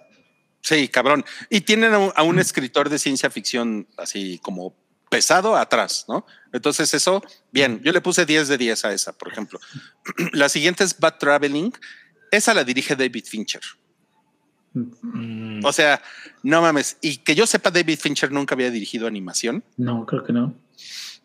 Sí, 0.64 0.88
cabrón. 0.88 1.26
Y 1.50 1.62
tienen 1.62 1.94
a 1.94 2.24
un, 2.24 2.40
escritor 2.40 2.90
de 2.90 2.98
ciencia 2.98 3.30
ficción 3.30 3.86
así 3.98 4.40
como 4.42 4.74
pesado 5.14 5.56
atrás, 5.56 6.06
¿no? 6.08 6.26
Entonces 6.52 6.92
eso, 6.94 7.24
bien, 7.52 7.82
yo 7.84 7.92
le 7.92 8.02
puse 8.02 8.26
10 8.26 8.48
de 8.48 8.58
10 8.58 8.86
a 8.86 8.94
esa, 8.94 9.14
por 9.14 9.32
ejemplo. 9.32 9.60
la 10.34 10.50
siguiente 10.50 10.84
es 10.84 11.00
Bad 11.00 11.20
Traveling. 11.20 11.72
Esa 12.32 12.56
la 12.56 12.64
dirige 12.64 12.96
David 12.96 13.26
Fincher. 13.26 13.62
Mm. 14.74 15.64
O 15.64 15.72
sea, 15.72 16.02
no 16.42 16.64
mames. 16.64 16.98
Y 17.02 17.18
que 17.18 17.36
yo 17.36 17.46
sepa, 17.46 17.70
David 17.70 18.00
Fincher 18.00 18.32
nunca 18.32 18.56
había 18.56 18.72
dirigido 18.72 19.06
animación. 19.06 19.64
No, 19.78 20.08
creo 20.08 20.24
que 20.24 20.34
no. 20.34 20.56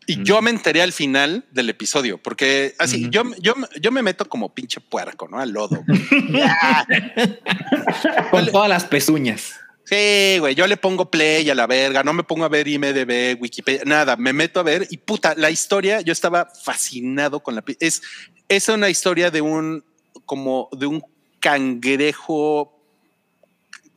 Y 0.07 0.23
yo 0.23 0.43
me 0.43 0.51
enteré 0.51 0.83
al 0.83 0.93
final 0.93 1.47
del 1.51 1.71
episodio, 1.71 2.19
porque 2.19 2.75
así 2.79 3.09
yo, 3.11 3.23
yo, 3.41 3.55
yo 3.81 3.93
me 3.93 4.03
meto 4.03 4.27
como 4.27 4.55
pinche 4.55 4.81
puerco, 4.81 5.29
¿no? 5.29 5.39
Al 5.39 5.51
lodo. 5.51 5.85
Con 8.31 8.51
todas 8.51 8.71
las 8.71 8.85
pezuñas. 8.85 9.55
Sí, 9.89 10.37
güey, 10.39 10.55
yo 10.55 10.67
le 10.67 10.77
pongo 10.77 11.11
play 11.11 11.49
a 11.49 11.55
la 11.55 11.67
verga, 11.67 12.03
no 12.03 12.13
me 12.13 12.23
pongo 12.23 12.45
a 12.45 12.51
ver 12.51 12.69
IMDB, 12.69 13.41
Wikipedia, 13.41 13.85
nada, 13.87 14.17
me 14.17 14.35
meto 14.35 14.61
a 14.61 14.63
ver 14.63 14.87
y 14.91 14.99
puta, 14.99 15.35
la 15.35 15.51
historia, 15.51 16.03
yo 16.03 16.13
estaba 16.13 16.47
fascinado 16.63 17.41
con 17.41 17.55
la 17.55 17.65
es 17.81 18.03
es 18.51 18.69
una 18.69 18.91
historia 18.91 19.31
de 19.31 19.41
un 19.41 19.83
como 20.27 20.69
de 20.73 20.85
un 20.85 21.03
cangrejo 21.41 22.79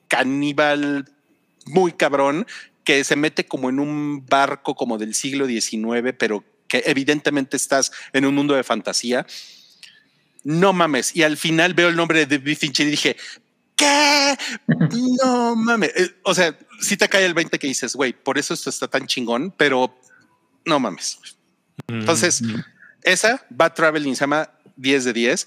caníbal 0.07 1.09
muy 1.65 1.91
cabrón 1.91 2.47
que 2.85 3.03
se 3.03 3.17
mete 3.17 3.45
como 3.45 3.69
en 3.69 3.77
un 3.77 4.25
barco 4.25 4.75
como 4.75 4.97
del 4.97 5.13
siglo 5.13 5.45
XIX, 5.45 6.15
pero 6.17 6.45
que 6.69 6.83
evidentemente 6.85 7.57
estás 7.57 7.91
en 8.13 8.25
un 8.25 8.35
mundo 8.35 8.55
de 8.55 8.63
fantasía. 8.63 9.27
No 10.43 10.71
mames. 10.71 11.15
Y 11.15 11.23
al 11.23 11.37
final 11.37 11.73
veo 11.73 11.89
el 11.89 11.95
nombre 11.95 12.25
de 12.25 12.37
David 12.37 12.57
Fincher 12.57 12.87
y 12.87 12.91
dije, 12.91 13.17
¿qué? 13.81 14.37
No 15.23 15.55
mames. 15.55 15.91
Eh, 15.95 16.15
o 16.23 16.33
sea, 16.33 16.57
si 16.79 16.97
te 16.97 17.09
cae 17.09 17.25
el 17.25 17.33
20 17.33 17.57
que 17.59 17.67
dices, 17.67 17.95
güey, 17.95 18.13
por 18.13 18.37
eso 18.37 18.53
esto 18.53 18.69
está 18.69 18.87
tan 18.87 19.07
chingón, 19.07 19.53
pero 19.57 19.95
no 20.65 20.79
mames. 20.79 21.19
Entonces, 21.87 22.41
esa 23.03 23.45
Bad 23.49 23.73
Traveling 23.73 24.15
se 24.15 24.21
llama 24.21 24.49
10 24.75 25.05
de 25.05 25.13
10. 25.13 25.45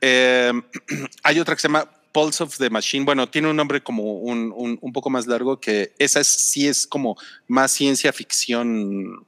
Eh, 0.00 0.52
hay 1.22 1.40
otra 1.40 1.54
que 1.54 1.60
se 1.60 1.68
llama 1.68 1.90
Pulse 2.12 2.42
of 2.42 2.56
the 2.58 2.70
Machine. 2.70 3.04
Bueno, 3.04 3.28
tiene 3.28 3.48
un 3.48 3.56
nombre 3.56 3.82
como 3.82 4.02
un, 4.02 4.52
un, 4.56 4.92
poco 4.92 5.10
más 5.10 5.26
largo 5.26 5.60
que 5.60 5.94
esa 5.98 6.24
sí 6.24 6.66
es 6.66 6.86
como 6.86 7.16
más 7.46 7.72
ciencia 7.72 8.12
ficción, 8.12 9.26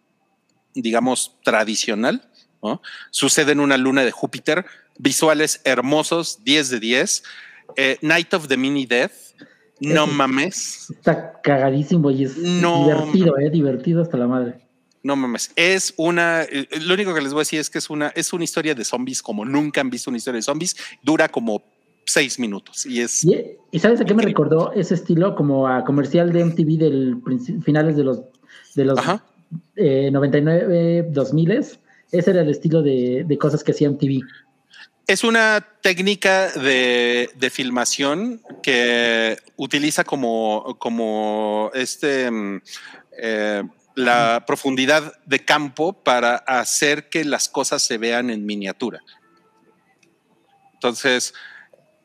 digamos, 0.75 1.37
tradicional. 1.45 2.29
Sucede 3.11 3.53
en 3.53 3.61
una 3.61 3.77
luna 3.77 4.05
de 4.05 4.11
Júpiter. 4.11 4.67
Visuales 4.99 5.61
hermosos, 5.65 6.43
10 6.45 6.71
de 6.71 6.81
10. 6.81 7.23
Eh, 7.77 7.97
Night 8.03 8.33
of 8.35 8.49
the 8.49 8.57
Mini 8.57 8.87
Death. 8.87 9.35
No 9.81 10.07
mames. 10.07 10.91
Está 10.91 11.41
cagadísimo 11.41 12.11
y 12.11 12.25
es 12.25 12.35
divertido, 12.35 13.39
eh, 13.39 13.51
divertido 13.51 14.03
hasta 14.03 14.17
la 14.17 14.27
madre. 14.27 14.69
No 15.03 15.15
mames, 15.15 15.53
es 15.55 15.95
una, 15.97 16.43
eh, 16.43 16.69
lo 16.81 16.95
único 16.95 17.15
que 17.15 17.21
les 17.21 17.33
voy 17.33 17.41
a 17.41 17.43
decir 17.43 17.61
es 17.61 17.71
que 17.71 17.79
es 17.79 17.89
una, 17.89 18.09
es 18.09 18.33
una 18.33 18.43
historia 18.43 18.75
de 18.75 18.85
zombies 18.85 19.23
como 19.23 19.45
nunca 19.45 19.81
han 19.81 19.91
visto 19.91 20.11
una 20.11 20.19
historia 20.19 20.39
de 20.39 20.43
zombies, 20.43 20.77
dura 21.03 21.29
como 21.29 21.63
seis 22.05 22.39
minutos 22.39 22.85
y 22.85 23.01
es... 23.01 23.25
¿Y, 23.25 23.79
sabes 23.79 24.01
a 24.01 24.05
qué 24.05 24.15
me 24.15 24.23
recordó 24.23 24.73
ese 24.73 24.95
estilo? 24.95 25.37
Como 25.37 25.69
a 25.69 25.85
comercial 25.85 26.33
de 26.33 26.45
MTV 26.45 26.79
del 26.79 27.23
finales 27.63 27.97
de 27.97 28.05
los, 28.05 28.23
de 28.75 28.85
los 28.85 28.99
99, 29.77 31.11
2000 31.11 31.51
eh, 31.51 31.61
ese 32.11 32.31
era 32.31 32.41
el 32.41 32.49
estilo 32.49 32.83
de, 32.83 33.25
de, 33.27 33.39
cosas 33.39 33.63
que 33.63 33.73
hacía 33.73 33.91
MTV. 33.91 34.23
Es 35.09 35.25
una 35.25 35.67
técnica 35.81 36.51
de, 36.53 37.31
de 37.35 37.51
filmación 37.51 38.41
que 38.63 39.37
utiliza 39.57 40.05
como, 40.05 40.77
como 40.79 41.73
este... 41.75 42.31
Mm, 42.31 42.61
eh, 43.21 43.63
la 43.99 44.45
profundidad 44.47 45.19
de 45.27 45.45
campo 45.45 45.93
para 45.93 46.37
hacer 46.37 47.09
que 47.09 47.25
las 47.25 47.49
cosas 47.49 47.83
se 47.83 47.99
vean 47.99 48.31
en 48.31 48.47
miniatura. 48.47 49.01
Entonces, 50.75 51.35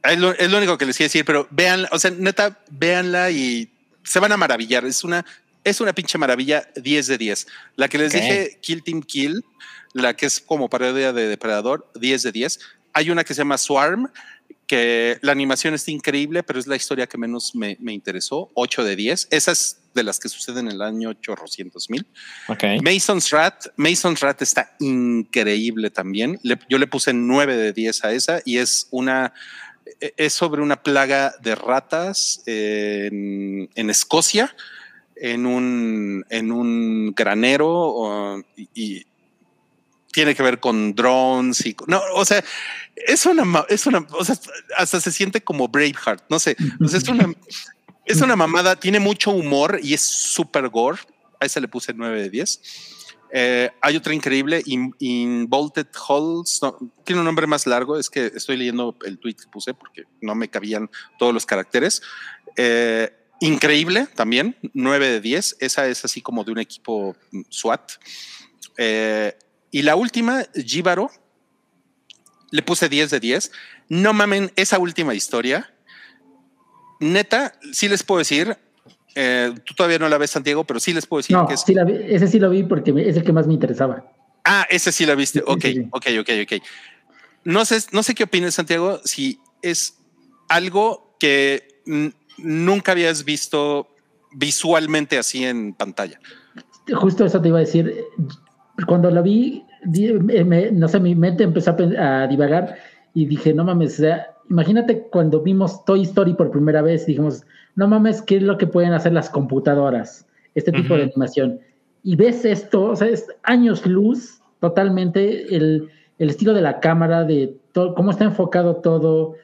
es 0.03 0.17
lo, 0.17 0.57
único 0.57 0.75
que 0.79 0.87
les 0.87 0.97
quiero 0.97 1.09
decir, 1.09 1.23
pero 1.23 1.47
vean, 1.51 1.85
o 1.91 1.99
sea, 1.99 2.09
neta, 2.09 2.63
véanla 2.71 3.29
y 3.29 3.71
se 4.03 4.19
van 4.19 4.31
a 4.31 4.37
maravillar. 4.37 4.85
Es 4.85 5.03
una, 5.03 5.23
es 5.63 5.81
una 5.81 5.93
pinche 5.93 6.17
maravilla 6.17 6.67
10 6.75 7.07
de 7.07 7.17
10. 7.19 7.47
La 7.75 7.87
que 7.87 7.99
les 7.99 8.11
dije, 8.11 8.57
Kill 8.59 8.83
Team 8.83 9.03
Kill, 9.03 9.45
la 9.93 10.15
que 10.15 10.25
es 10.25 10.41
como 10.41 10.71
parodia 10.71 11.13
de 11.13 11.27
Depredador, 11.27 11.91
10 11.93 12.23
de 12.23 12.31
10. 12.31 12.59
Hay 12.93 13.09
una 13.09 13.23
que 13.23 13.33
se 13.33 13.39
llama 13.39 13.57
Swarm, 13.57 14.11
que 14.67 15.17
la 15.21 15.31
animación 15.31 15.73
está 15.73 15.91
increíble, 15.91 16.43
pero 16.43 16.59
es 16.59 16.67
la 16.67 16.75
historia 16.75 17.07
que 17.07 17.17
menos 17.17 17.55
me, 17.55 17.77
me 17.79 17.93
interesó, 17.93 18.51
8 18.53 18.83
de 18.83 18.95
10. 18.95 19.27
Esa 19.31 19.51
es 19.51 19.83
de 19.93 20.03
las 20.03 20.19
que 20.19 20.29
suceden 20.29 20.67
en 20.67 20.73
el 20.73 20.81
año 20.81 21.09
800 21.09 21.89
mil. 21.89 22.05
Mason's 22.81 23.29
Rat, 23.29 23.67
Mason's 23.75 24.19
Rat 24.21 24.41
está 24.41 24.75
increíble 24.79 25.89
también. 25.89 26.39
yo 26.69 26.77
le 26.77 26.87
puse 26.87 27.13
9 27.13 27.55
de 27.55 27.73
10 27.73 28.03
a 28.03 28.11
esa 28.11 28.41
y 28.45 28.57
es 28.57 28.87
una, 28.91 29.33
e, 30.01 30.13
es 30.17 30.33
sobre 30.33 30.61
una 30.61 30.81
plaga 30.81 31.33
de 31.41 31.55
ratas 31.55 32.43
en, 32.45 33.69
Escocia, 33.75 34.55
en 35.15 35.45
un, 35.45 36.25
en 36.29 36.51
un 36.51 37.13
granero 37.13 38.43
y, 38.73 39.05
tiene 40.13 40.35
que 40.35 40.43
ver 40.43 40.59
con 40.59 40.95
drones 40.95 41.65
y 41.65 41.75
no, 41.87 42.01
o 42.13 42.23
sea, 42.23 42.43
es 42.95 43.25
una, 43.25 43.65
es 43.67 43.85
una, 43.85 44.05
o 44.11 44.23
sea, 44.23 44.35
hasta 44.77 45.01
se 45.01 45.11
siente 45.11 45.41
como 45.41 45.67
Braveheart, 45.67 46.23
no 46.29 46.39
sé, 46.39 46.55
es 46.81 47.07
una, 47.09 47.33
es 48.05 48.21
una 48.21 48.35
mamada, 48.35 48.75
tiene 48.75 48.99
mucho 48.99 49.31
humor 49.31 49.79
y 49.81 49.93
es 49.93 50.01
súper 50.01 50.69
gore. 50.69 50.99
A 51.39 51.45
esa 51.45 51.59
le 51.59 51.67
puse 51.67 51.93
9 51.93 52.21
de 52.21 52.29
10. 52.29 52.61
Eh, 53.35 53.71
hay 53.81 53.95
otra 53.95 54.13
increíble, 54.13 54.61
In, 54.65 55.49
Bolted 55.49 55.87
Halls, 56.07 56.61
tiene 57.03 57.19
un 57.19 57.25
nombre 57.25 57.47
más 57.47 57.65
largo, 57.65 57.97
es 57.97 58.09
que 58.09 58.27
estoy 58.27 58.57
leyendo 58.57 58.95
el 59.05 59.17
tweet 59.17 59.33
que 59.35 59.47
puse 59.51 59.73
porque 59.73 60.03
no 60.21 60.35
me 60.35 60.49
cabían 60.49 60.89
todos 61.17 61.33
los 61.33 61.45
caracteres. 61.45 62.01
Eh, 62.55 63.11
increíble 63.39 64.07
también, 64.15 64.55
9 64.73 65.09
de 65.09 65.19
10, 65.19 65.57
esa 65.59 65.87
es 65.87 66.05
así 66.05 66.21
como 66.21 66.43
de 66.43 66.51
un 66.51 66.59
equipo 66.59 67.15
SWAT. 67.49 67.93
Eh, 68.77 69.35
y 69.73 69.81
la 69.81 69.97
última, 69.97 70.45
Jíbaro, 70.53 71.11
le 72.51 72.61
puse 72.61 72.87
10 72.87 73.09
de 73.09 73.19
10. 73.19 73.51
No 73.89 74.13
mamen, 74.13 74.51
esa 74.55 74.79
última 74.79 75.15
historia 75.15 75.73
neta, 76.99 77.53
sí 77.71 77.89
les 77.89 78.03
puedo 78.03 78.19
decir, 78.19 78.55
eh, 79.15 79.51
tú 79.65 79.73
todavía 79.73 79.99
no 79.99 80.07
la 80.07 80.17
ves, 80.17 80.29
Santiago, 80.31 80.63
pero 80.63 80.79
sí 80.79 80.93
les 80.93 81.05
puedo 81.05 81.19
decir 81.19 81.35
que 81.47 81.55
es... 81.55 81.61
sí 81.61 81.73
la 81.73 81.83
vi, 81.83 81.93
ese 82.07 82.27
sí 82.27 82.39
lo 82.39 82.49
vi 82.49 82.63
porque 82.63 82.93
es 82.97 83.17
el 83.17 83.23
que 83.23 83.33
más 83.33 83.47
me 83.47 83.53
interesaba. 83.53 84.05
Ah, 84.45 84.65
ese 84.69 84.91
sí 84.91 85.05
la 85.05 85.15
viste. 85.15 85.41
Ok, 85.45 85.65
ok, 85.91 86.05
ok, 86.21 86.29
ok. 86.43 86.63
No 87.43 87.65
sé, 87.65 87.79
no 87.91 88.03
sé 88.03 88.15
qué 88.15 88.23
opinas, 88.23 88.53
Santiago, 88.53 89.01
si 89.03 89.39
es 89.63 89.97
algo 90.49 91.15
que 91.19 91.81
nunca 92.37 92.91
habías 92.93 93.25
visto 93.25 93.87
visualmente 94.31 95.17
así 95.17 95.43
en 95.45 95.73
pantalla. 95.73 96.19
Justo 96.93 97.25
eso 97.25 97.41
te 97.41 97.47
iba 97.47 97.57
a 97.57 97.61
decir. 97.61 98.05
Cuando 98.87 99.11
la 99.11 99.21
vi, 99.21 99.65
no 100.71 100.87
sé, 100.87 100.99
mi 100.99 101.15
mente 101.15 101.43
empezó 101.43 101.71
a, 101.71 102.23
a 102.23 102.27
divagar 102.27 102.75
y 103.13 103.25
dije, 103.25 103.53
no 103.53 103.63
mames, 103.63 103.99
o 103.99 104.03
sea, 104.03 104.27
imagínate 104.49 105.07
cuando 105.11 105.41
vimos 105.41 105.85
Toy 105.85 106.01
Story 106.03 106.33
por 106.33 106.51
primera 106.51 106.81
vez, 106.81 107.05
dijimos, 107.05 107.45
no 107.75 107.87
mames, 107.87 108.21
¿qué 108.21 108.37
es 108.37 108.43
lo 108.43 108.57
que 108.57 108.67
pueden 108.67 108.93
hacer 108.93 109.13
las 109.13 109.29
computadoras? 109.29 110.27
Este 110.55 110.71
tipo 110.71 110.95
de 110.95 111.03
animación. 111.03 111.59
Y 112.03 112.15
ves 112.15 112.45
esto, 112.45 112.83
o 112.83 112.95
sea, 112.95 113.07
es 113.07 113.27
años 113.43 113.85
luz, 113.85 114.41
totalmente, 114.59 115.55
el, 115.55 115.89
estilo 116.17 116.53
de 116.53 116.61
la 116.61 116.79
cámara, 116.79 117.23
de 117.23 117.57
todo, 117.71 117.95
cómo 117.95 118.11
está 118.11 118.25
enfocado 118.25 118.77
todo, 118.77 119.35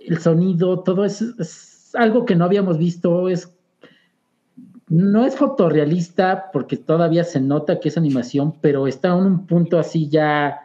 el 0.00 0.18
sonido, 0.18 0.80
todo 0.80 1.04
es, 1.04 1.20
es 1.20 1.94
algo 1.94 2.24
que 2.24 2.36
no 2.36 2.44
habíamos 2.44 2.78
visto, 2.78 3.28
es 3.28 3.53
no 4.88 5.24
es 5.24 5.36
fotorrealista 5.36 6.50
porque 6.52 6.76
todavía 6.76 7.24
se 7.24 7.40
nota 7.40 7.80
que 7.80 7.88
es 7.88 7.96
animación, 7.96 8.58
pero 8.60 8.86
está 8.86 9.08
en 9.08 9.14
un 9.14 9.46
punto 9.46 9.78
así 9.78 10.08
ya 10.08 10.60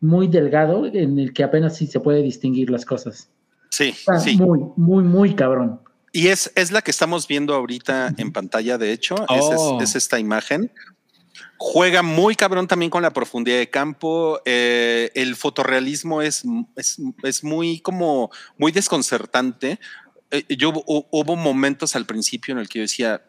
muy 0.00 0.26
delgado 0.26 0.86
en 0.86 1.18
el 1.18 1.32
que 1.32 1.44
apenas 1.44 1.76
sí 1.76 1.86
se 1.86 2.00
puede 2.00 2.22
distinguir 2.22 2.70
las 2.70 2.84
cosas. 2.84 3.30
Sí, 3.70 3.94
sí. 4.22 4.36
Muy, 4.36 4.60
muy, 4.76 5.02
muy 5.04 5.34
cabrón. 5.34 5.80
Y 6.12 6.28
es, 6.28 6.52
es 6.54 6.72
la 6.72 6.82
que 6.82 6.90
estamos 6.90 7.26
viendo 7.26 7.54
ahorita 7.54 8.12
en 8.18 8.32
pantalla, 8.32 8.76
de 8.76 8.92
hecho, 8.92 9.14
oh. 9.28 9.78
es, 9.80 9.96
esta 9.96 10.18
imagen. 10.18 10.70
Juega 11.56 12.02
muy 12.02 12.34
cabrón 12.34 12.66
también 12.66 12.90
con 12.90 13.02
la 13.02 13.12
profundidad 13.12 13.56
de 13.56 13.70
campo. 13.70 14.40
Eh, 14.44 15.10
el 15.14 15.36
fotorrealismo 15.36 16.20
es, 16.20 16.42
es, 16.76 17.44
muy 17.44 17.80
como 17.80 18.30
muy 18.58 18.72
desconcertante. 18.72 19.80
Eh, 20.30 20.44
yo 20.56 20.72
hubo 20.84 21.36
momentos 21.36 21.96
al 21.96 22.04
principio 22.04 22.52
en 22.52 22.58
el 22.58 22.68
que 22.68 22.80
yo 22.80 22.82
decía, 22.82 23.22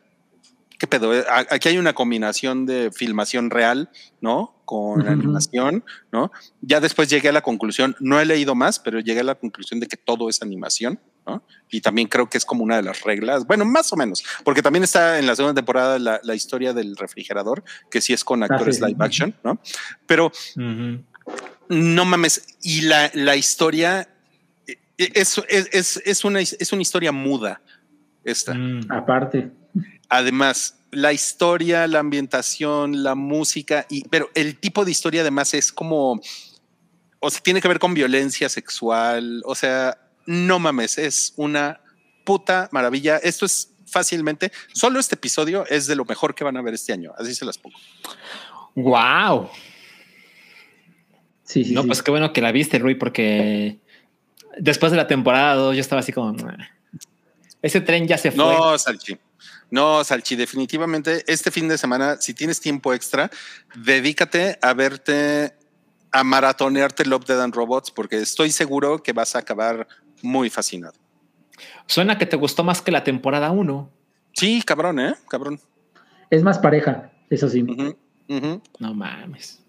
¿qué 0.83 0.87
pedo? 0.87 1.17
Eh, 1.17 1.23
aquí 1.29 1.69
hay 1.69 1.77
una 1.77 1.93
combinación 1.93 2.65
de 2.65 2.91
filmación 2.91 3.51
real, 3.51 3.89
¿no? 4.19 4.53
Con 4.65 5.07
animación, 5.07 5.85
¿no? 6.11 6.29
Ya 6.59 6.81
después 6.81 7.09
llegué 7.09 7.29
a 7.29 7.31
la 7.31 7.39
conclusión, 7.39 7.95
no 8.01 8.19
he 8.19 8.25
leído 8.25 8.53
más, 8.53 8.79
pero 8.79 8.99
llegué 8.99 9.21
a 9.21 9.23
la 9.23 9.35
conclusión 9.35 9.79
de 9.79 9.87
que 9.87 9.95
todo 9.95 10.27
es 10.27 10.41
animación, 10.41 10.99
¿no? 11.25 11.41
Y 11.71 11.79
también 11.79 12.09
creo 12.09 12.29
que 12.29 12.37
es 12.37 12.43
como 12.43 12.65
una 12.65 12.75
de 12.75 12.83
las 12.83 13.01
reglas, 13.03 13.47
bueno, 13.47 13.63
más 13.63 13.93
o 13.93 13.95
menos, 13.95 14.25
porque 14.43 14.61
también 14.61 14.83
está 14.83 15.19
en 15.19 15.25
la 15.25 15.37
segunda 15.37 15.53
temporada 15.53 15.97
la, 15.99 16.35
historia 16.35 16.73
del 16.73 16.97
refrigerador, 16.97 17.63
que 17.89 18.01
sí 18.01 18.11
es 18.11 18.25
con 18.25 18.43
ah, 18.43 18.47
actores 18.49 18.81
live 18.81 18.97
action, 18.99 19.33
¿no? 19.41 19.61
Pero 20.05 20.33
no 21.69 22.03
mames, 22.03 22.57
y 22.61 22.81
la, 22.81 23.09
la 23.13 23.37
historia 23.37 24.09
e, 24.67 24.73
e, 24.97 25.11
es, 25.15 25.41
es, 25.47 26.01
es, 26.05 26.25
una, 26.25 26.41
es 26.41 26.73
una 26.73 26.81
historia 26.81 27.13
muda 27.13 27.61
esta. 28.25 28.53
Mm. 28.53 28.91
Aparte. 28.91 29.62
Además, 30.15 30.75
la 30.91 31.11
historia, 31.11 31.87
la 31.87 31.97
ambientación, 31.97 33.01
la 33.01 33.15
música, 33.15 33.87
y, 33.89 34.07
pero 34.09 34.29
el 34.35 34.59
tipo 34.59 34.85
de 34.85 34.91
historia 34.91 35.21
además 35.21 35.55
es 35.55 35.71
como, 35.71 36.21
o 37.19 37.29
sea, 37.31 37.41
tiene 37.41 37.61
que 37.61 37.67
ver 37.67 37.79
con 37.79 37.95
violencia 37.95 38.47
sexual, 38.47 39.41
o 39.43 39.55
sea, 39.55 39.97
no 40.27 40.59
mames, 40.59 40.99
es 40.99 41.33
una 41.35 41.81
puta 42.25 42.69
maravilla. 42.71 43.17
Esto 43.17 43.47
es 43.47 43.73
fácilmente, 43.87 44.51
solo 44.71 44.99
este 44.99 45.15
episodio 45.15 45.65
es 45.67 45.87
de 45.87 45.95
lo 45.95 46.05
mejor 46.05 46.35
que 46.35 46.43
van 46.43 46.57
a 46.57 46.61
ver 46.61 46.75
este 46.75 46.93
año. 46.93 47.11
Así 47.17 47.33
se 47.33 47.43
las 47.43 47.57
pongo. 47.57 47.79
Wow. 48.75 49.49
Sí, 51.43 51.63
sí, 51.63 51.73
No, 51.73 51.81
sí. 51.81 51.87
pues 51.87 52.03
qué 52.03 52.11
bueno 52.11 52.31
que 52.33 52.41
la 52.41 52.51
viste, 52.51 52.77
Rui, 52.77 52.93
porque 52.93 53.79
después 54.59 54.91
de 54.91 54.97
la 54.97 55.07
temporada 55.07 55.55
2 55.55 55.75
yo 55.75 55.81
estaba 55.81 56.01
así 56.01 56.11
como. 56.13 56.35
Ese 57.63 57.81
tren 57.81 58.07
ya 58.07 58.19
se 58.19 58.29
fue. 58.29 58.43
No, 58.43 58.77
Salchi. 58.77 59.17
No, 59.73 60.03
Salchi, 60.03 60.35
definitivamente 60.35 61.23
este 61.25 61.49
fin 61.49 61.67
de 61.67 61.79
semana, 61.79 62.17
si 62.21 62.35
tienes 62.35 62.61
tiempo 62.61 62.93
extra, 62.93 63.31
dedícate 63.73 64.59
a 64.61 64.75
verte, 64.75 65.55
a 66.11 66.23
maratonearte 66.23 67.03
Love, 67.05 67.25
Dead 67.25 67.41
and 67.41 67.55
Robots, 67.55 67.89
porque 67.89 68.17
estoy 68.17 68.51
seguro 68.51 69.01
que 69.01 69.13
vas 69.13 69.35
a 69.35 69.39
acabar 69.39 69.87
muy 70.21 70.51
fascinado. 70.51 70.93
Suena 71.87 72.19
que 72.19 72.27
te 72.27 72.35
gustó 72.35 72.63
más 72.63 72.83
que 72.83 72.91
la 72.91 73.03
temporada 73.03 73.49
1. 73.49 73.89
Sí, 74.33 74.61
cabrón, 74.61 74.99
¿eh? 74.99 75.15
Cabrón. 75.27 75.59
Es 76.29 76.43
más 76.43 76.59
pareja, 76.59 77.11
eso 77.31 77.49
sí. 77.49 77.65
No 78.77 78.93
mames. 78.93 79.59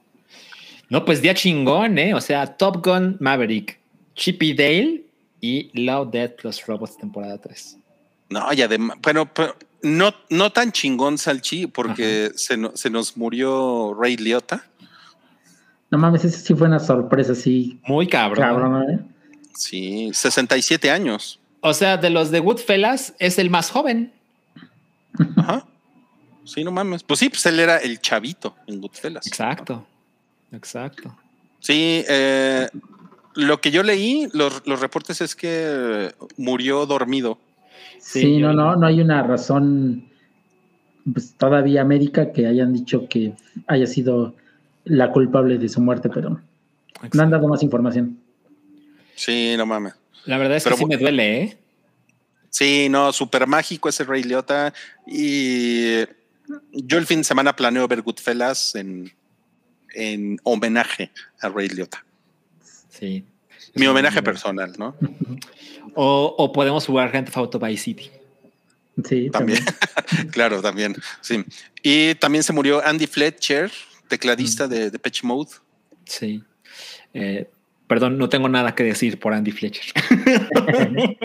No, 0.90 1.06
pues 1.06 1.22
día 1.22 1.32
chingón, 1.32 1.96
¿eh? 1.96 2.12
O 2.12 2.20
sea, 2.20 2.58
Top 2.58 2.84
Gun 2.84 3.16
Maverick, 3.20 3.80
Chippy 4.14 4.52
Dale 4.52 5.06
y 5.40 5.70
Love 5.72 6.10
Dead 6.10 6.34
plus 6.34 6.66
Robots 6.66 6.98
temporada 6.98 7.38
3. 7.38 7.78
No, 8.28 8.52
y 8.52 8.60
además, 8.60 8.98
bueno, 9.00 9.32
pero 9.32 9.56
no, 9.84 10.12
no 10.30 10.50
tan 10.50 10.72
chingón, 10.72 11.18
Salchi, 11.18 11.66
porque 11.68 12.32
se, 12.34 12.56
no- 12.56 12.72
se 12.76 12.90
nos 12.90 13.16
murió 13.16 13.94
Ray 13.98 14.16
Liotta. 14.16 14.64
No 15.90 15.98
mames, 15.98 16.24
ese 16.24 16.38
sí 16.40 16.54
fue 16.54 16.66
una 16.66 16.80
sorpresa, 16.80 17.34
sí. 17.34 17.78
Muy 17.86 18.08
cabrón. 18.08 18.44
Cabrón, 18.44 18.90
¿eh? 18.90 18.98
Sí, 19.56 20.10
67 20.12 20.90
años. 20.90 21.38
O 21.60 21.72
sea, 21.72 21.96
de 21.96 22.10
los 22.10 22.30
de 22.32 22.40
Goodfellas 22.40 23.14
es 23.20 23.38
el 23.38 23.48
más 23.50 23.70
joven. 23.70 24.12
Ajá. 25.36 25.64
Sí, 26.44 26.64
no 26.64 26.70
mames. 26.72 27.02
Pues 27.04 27.20
sí, 27.20 27.28
pues 27.28 27.46
él 27.46 27.60
era 27.60 27.78
el 27.78 28.00
chavito 28.00 28.56
en 28.66 28.80
Goodfellas. 28.80 29.26
Exacto. 29.26 29.86
Exacto. 30.52 31.16
Sí, 31.60 32.04
eh, 32.08 32.68
lo 33.34 33.60
que 33.60 33.70
yo 33.70 33.82
leí, 33.82 34.28
los, 34.32 34.62
los 34.66 34.80
reportes 34.80 35.20
es 35.20 35.34
que 35.34 36.14
murió 36.36 36.84
dormido. 36.86 37.38
Sí, 38.04 38.38
no, 38.38 38.52
no, 38.52 38.76
no 38.76 38.86
hay 38.86 39.00
una 39.00 39.22
razón 39.22 40.04
pues, 41.10 41.34
todavía 41.36 41.84
médica 41.84 42.32
que 42.32 42.46
hayan 42.46 42.72
dicho 42.72 43.08
que 43.08 43.32
haya 43.66 43.86
sido 43.86 44.34
la 44.84 45.10
culpable 45.10 45.56
de 45.56 45.68
su 45.70 45.80
muerte, 45.80 46.10
pero 46.10 46.30
no 46.30 46.36
han 47.00 47.06
Exacto. 47.06 47.30
dado 47.30 47.48
más 47.48 47.62
información. 47.62 48.18
Sí, 49.14 49.54
no 49.56 49.64
mames. 49.64 49.94
La 50.26 50.36
verdad 50.36 50.58
es 50.58 50.64
Pero 50.64 50.76
que 50.76 50.80
sí 50.80 50.86
me 50.86 50.96
duele, 50.98 51.42
¿eh? 51.42 51.58
Sí, 52.50 52.88
no, 52.90 53.12
súper 53.12 53.46
mágico 53.46 53.88
ese 53.88 54.04
Ray 54.04 54.22
Liotta. 54.22 54.72
Y 55.06 56.00
yo 56.72 56.98
el 56.98 57.06
fin 57.06 57.18
de 57.18 57.24
semana 57.24 57.56
planeo 57.56 57.88
ver 57.88 58.02
Goodfellas 58.02 58.74
en, 58.74 59.10
en 59.94 60.38
homenaje 60.44 61.10
a 61.40 61.48
Ray 61.48 61.68
Liotta. 61.68 62.04
Sí. 62.90 63.24
Mi 63.74 63.86
homenaje 63.86 64.22
personal. 64.22 64.72
¿no? 64.78 64.96
O, 65.94 66.34
o 66.38 66.52
podemos 66.52 66.86
jugar 66.86 67.10
Grand 67.10 67.26
Theft 67.26 67.36
Auto 67.36 67.58
Vice 67.58 67.82
City. 67.84 68.10
Sí, 69.04 69.28
También. 69.30 69.64
claro, 70.30 70.62
también. 70.62 70.94
Sí. 71.20 71.44
Y 71.82 72.14
también 72.14 72.44
se 72.44 72.52
murió 72.52 72.84
Andy 72.86 73.06
Fletcher, 73.08 73.70
tecladista 74.08 74.68
de 74.68 74.90
Depeche 74.90 75.26
Mode. 75.26 75.50
Sí. 76.04 76.42
Eh, 77.12 77.50
perdón, 77.88 78.18
no 78.18 78.28
tengo 78.28 78.48
nada 78.48 78.74
que 78.74 78.84
decir 78.84 79.18
por 79.18 79.32
Andy 79.34 79.50
Fletcher. 79.52 79.92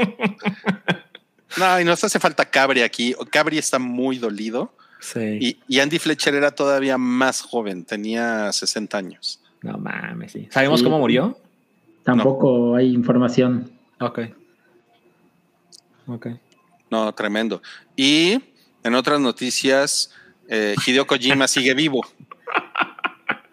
No, 1.57 1.80
y 1.80 1.84
nos 1.84 2.03
hace 2.03 2.19
falta 2.19 2.45
Cabri 2.45 2.81
aquí. 2.81 3.15
Cabri 3.31 3.57
está 3.57 3.80
muy 3.80 4.17
dolido. 4.19 4.71
sí. 4.99 5.19
Y, 5.41 5.59
y 5.67 5.80
Andy 5.80 5.97
Fletcher 5.97 6.35
era 6.35 6.51
todavía 6.51 6.97
más 6.97 7.41
joven, 7.41 7.84
tenía 7.85 8.51
60 8.51 8.97
años. 8.97 9.41
No 9.63 9.77
mames, 9.80 10.31
sí. 10.31 10.47
¿Sabemos 10.51 10.80
Sí. 10.80 10.84
cómo 10.84 10.99
murió? 10.99 11.38
Tampoco 12.03 12.76
hay 12.76 12.93
información. 12.93 13.71
Ok. 13.99 14.19
Ok. 16.07 16.27
No, 16.89 17.13
tremendo. 17.13 17.61
Y 17.95 18.41
en 18.84 18.95
otras 18.95 19.19
noticias, 19.19 20.11
eh, 20.47 20.76
Hideo 20.85 21.05
Kojima 21.05 21.47
sigue 21.49 21.73
vivo. 21.73 22.05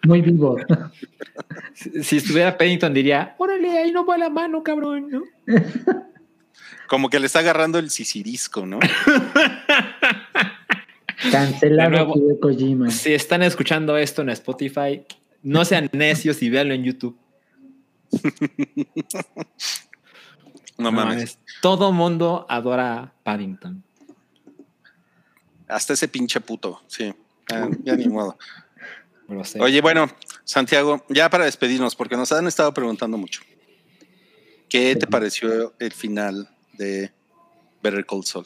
Muy 0.03 0.21
vivo. 0.21 0.57
Si, 1.73 2.03
si 2.03 2.17
estuviera 2.17 2.57
Pennington 2.57 2.93
diría, 2.93 3.35
órale, 3.37 3.77
ahí 3.77 3.91
no 3.91 4.05
va 4.05 4.17
la 4.17 4.29
mano, 4.29 4.63
cabrón, 4.63 5.09
¿no? 5.09 5.23
Como 6.87 7.09
que 7.09 7.19
le 7.19 7.25
está 7.25 7.39
agarrando 7.39 7.77
el 7.79 7.89
sisirisco, 7.89 8.65
¿no? 8.65 8.79
Cancelado 11.31 11.89
nuevo. 11.89 12.13
Hideo 12.15 12.39
Kojima. 12.39 12.89
Si 12.89 13.13
están 13.13 13.43
escuchando 13.43 13.97
esto 13.97 14.21
en 14.21 14.29
Spotify, 14.29 15.03
no 15.43 15.65
sean 15.65 15.89
necios 15.91 16.41
y 16.41 16.49
véanlo 16.49 16.73
en 16.73 16.83
YouTube. 16.83 17.17
No 20.77 20.91
mames. 20.91 21.39
Todo 21.61 21.91
mundo 21.91 22.45
adora 22.47 22.99
a 22.99 23.13
Paddington. 23.23 23.83
Hasta 25.67 25.93
ese 25.93 26.07
pinche 26.07 26.39
puto. 26.39 26.81
Sí. 26.87 27.13
Ah, 27.51 27.67
ya 27.83 27.95
ni 27.95 28.07
modo. 28.07 28.37
Oye, 29.59 29.81
bueno, 29.81 30.07
Santiago, 30.43 31.03
ya 31.09 31.29
para 31.29 31.45
despedirnos, 31.45 31.95
porque 31.95 32.15
nos 32.15 32.31
han 32.31 32.47
estado 32.47 32.73
preguntando 32.73 33.17
mucho. 33.17 33.41
¿Qué 34.69 34.95
te 34.95 35.07
pareció 35.07 35.73
el 35.79 35.91
final 35.91 36.49
de 36.77 37.11
Better 37.81 38.05
Call 38.05 38.23
Saul? 38.23 38.45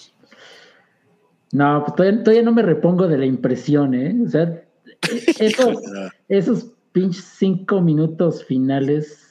No, 1.52 1.84
pues 1.84 1.96
todavía, 1.96 2.24
todavía 2.24 2.44
no 2.44 2.54
me 2.54 2.62
repongo 2.62 3.08
de 3.08 3.18
la 3.18 3.26
impresión, 3.26 3.94
¿eh? 3.94 4.16
O 4.26 4.30
sea, 4.30 4.64
esos, 5.40 5.84
esos 6.30 6.68
pinches 6.94 7.26
cinco 7.38 7.82
minutos 7.82 8.46
finales 8.46 9.31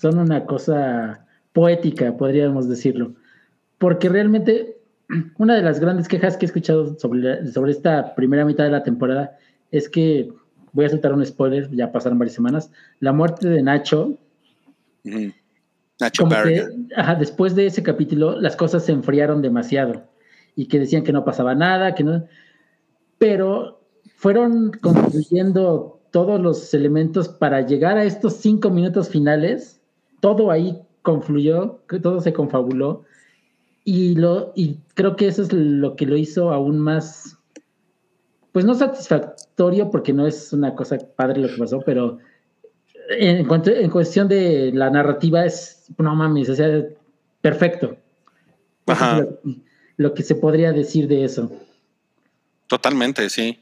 son 0.00 0.18
una 0.18 0.44
cosa 0.46 1.26
poética, 1.52 2.16
podríamos 2.16 2.68
decirlo. 2.68 3.14
Porque 3.78 4.08
realmente 4.08 4.76
una 5.38 5.54
de 5.56 5.62
las 5.62 5.80
grandes 5.80 6.08
quejas 6.08 6.36
que 6.36 6.46
he 6.46 6.48
escuchado 6.48 6.98
sobre, 6.98 7.20
la- 7.20 7.46
sobre 7.46 7.72
esta 7.72 8.14
primera 8.14 8.44
mitad 8.44 8.64
de 8.64 8.70
la 8.70 8.82
temporada 8.82 9.36
es 9.70 9.88
que, 9.88 10.32
voy 10.72 10.84
a 10.84 10.90
soltar 10.90 11.12
un 11.12 11.24
spoiler, 11.24 11.70
ya 11.70 11.90
pasaron 11.90 12.18
varias 12.18 12.34
semanas, 12.34 12.70
la 13.00 13.12
muerte 13.12 13.48
de 13.48 13.62
Nacho. 13.62 14.16
Nacho 16.00 16.24
que, 16.28 16.66
ajá, 16.96 17.14
después 17.16 17.54
de 17.54 17.66
ese 17.66 17.82
capítulo 17.82 18.40
las 18.40 18.54
cosas 18.54 18.84
se 18.84 18.92
enfriaron 18.92 19.42
demasiado 19.42 20.04
y 20.54 20.66
que 20.66 20.78
decían 20.78 21.02
que 21.02 21.12
no 21.12 21.24
pasaba 21.24 21.54
nada, 21.54 21.94
que 21.94 22.04
no, 22.04 22.24
pero 23.18 23.80
fueron 24.14 24.70
construyendo 24.80 26.00
todos 26.10 26.40
los 26.40 26.72
elementos 26.72 27.28
para 27.28 27.62
llegar 27.66 27.98
a 27.98 28.04
estos 28.04 28.34
cinco 28.34 28.70
minutos 28.70 29.08
finales, 29.08 29.77
todo 30.20 30.50
ahí 30.50 30.80
confluyó, 31.02 31.80
que 31.88 32.00
todo 32.00 32.20
se 32.20 32.32
confabuló 32.32 33.04
y 33.84 34.14
lo 34.14 34.52
y 34.54 34.78
creo 34.94 35.16
que 35.16 35.28
eso 35.28 35.42
es 35.42 35.52
lo 35.52 35.96
que 35.96 36.06
lo 36.06 36.16
hizo 36.16 36.52
aún 36.52 36.78
más 36.78 37.38
pues 38.52 38.64
no 38.64 38.74
satisfactorio 38.74 39.90
porque 39.90 40.12
no 40.12 40.26
es 40.26 40.52
una 40.52 40.74
cosa 40.74 40.98
padre 41.16 41.40
lo 41.40 41.48
que 41.48 41.58
pasó, 41.58 41.80
pero 41.80 42.18
en, 43.10 43.46
cuanto, 43.46 43.70
en 43.70 43.90
cuestión 43.90 44.28
de 44.28 44.72
la 44.72 44.90
narrativa 44.90 45.44
es, 45.44 45.86
no 45.96 46.14
mames, 46.14 46.48
o 46.50 46.54
sea, 46.54 46.84
perfecto. 47.40 47.96
Ajá. 48.86 49.26
lo 49.96 50.14
que 50.14 50.22
se 50.22 50.34
podría 50.34 50.72
decir 50.72 51.08
de 51.08 51.24
eso. 51.24 51.50
Totalmente, 52.68 53.30
sí. 53.30 53.58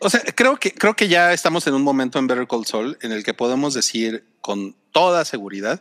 O 0.00 0.10
sea, 0.10 0.20
creo 0.34 0.56
que, 0.56 0.72
creo 0.72 0.94
que 0.94 1.08
ya 1.08 1.32
estamos 1.32 1.66
en 1.68 1.74
un 1.74 1.82
momento 1.82 2.18
en 2.18 2.26
Better 2.26 2.48
Call 2.48 2.66
Saul 2.66 2.98
en 3.00 3.12
el 3.12 3.22
que 3.22 3.32
podemos 3.32 3.74
decir 3.74 4.24
con 4.40 4.74
toda 4.90 5.24
seguridad 5.24 5.80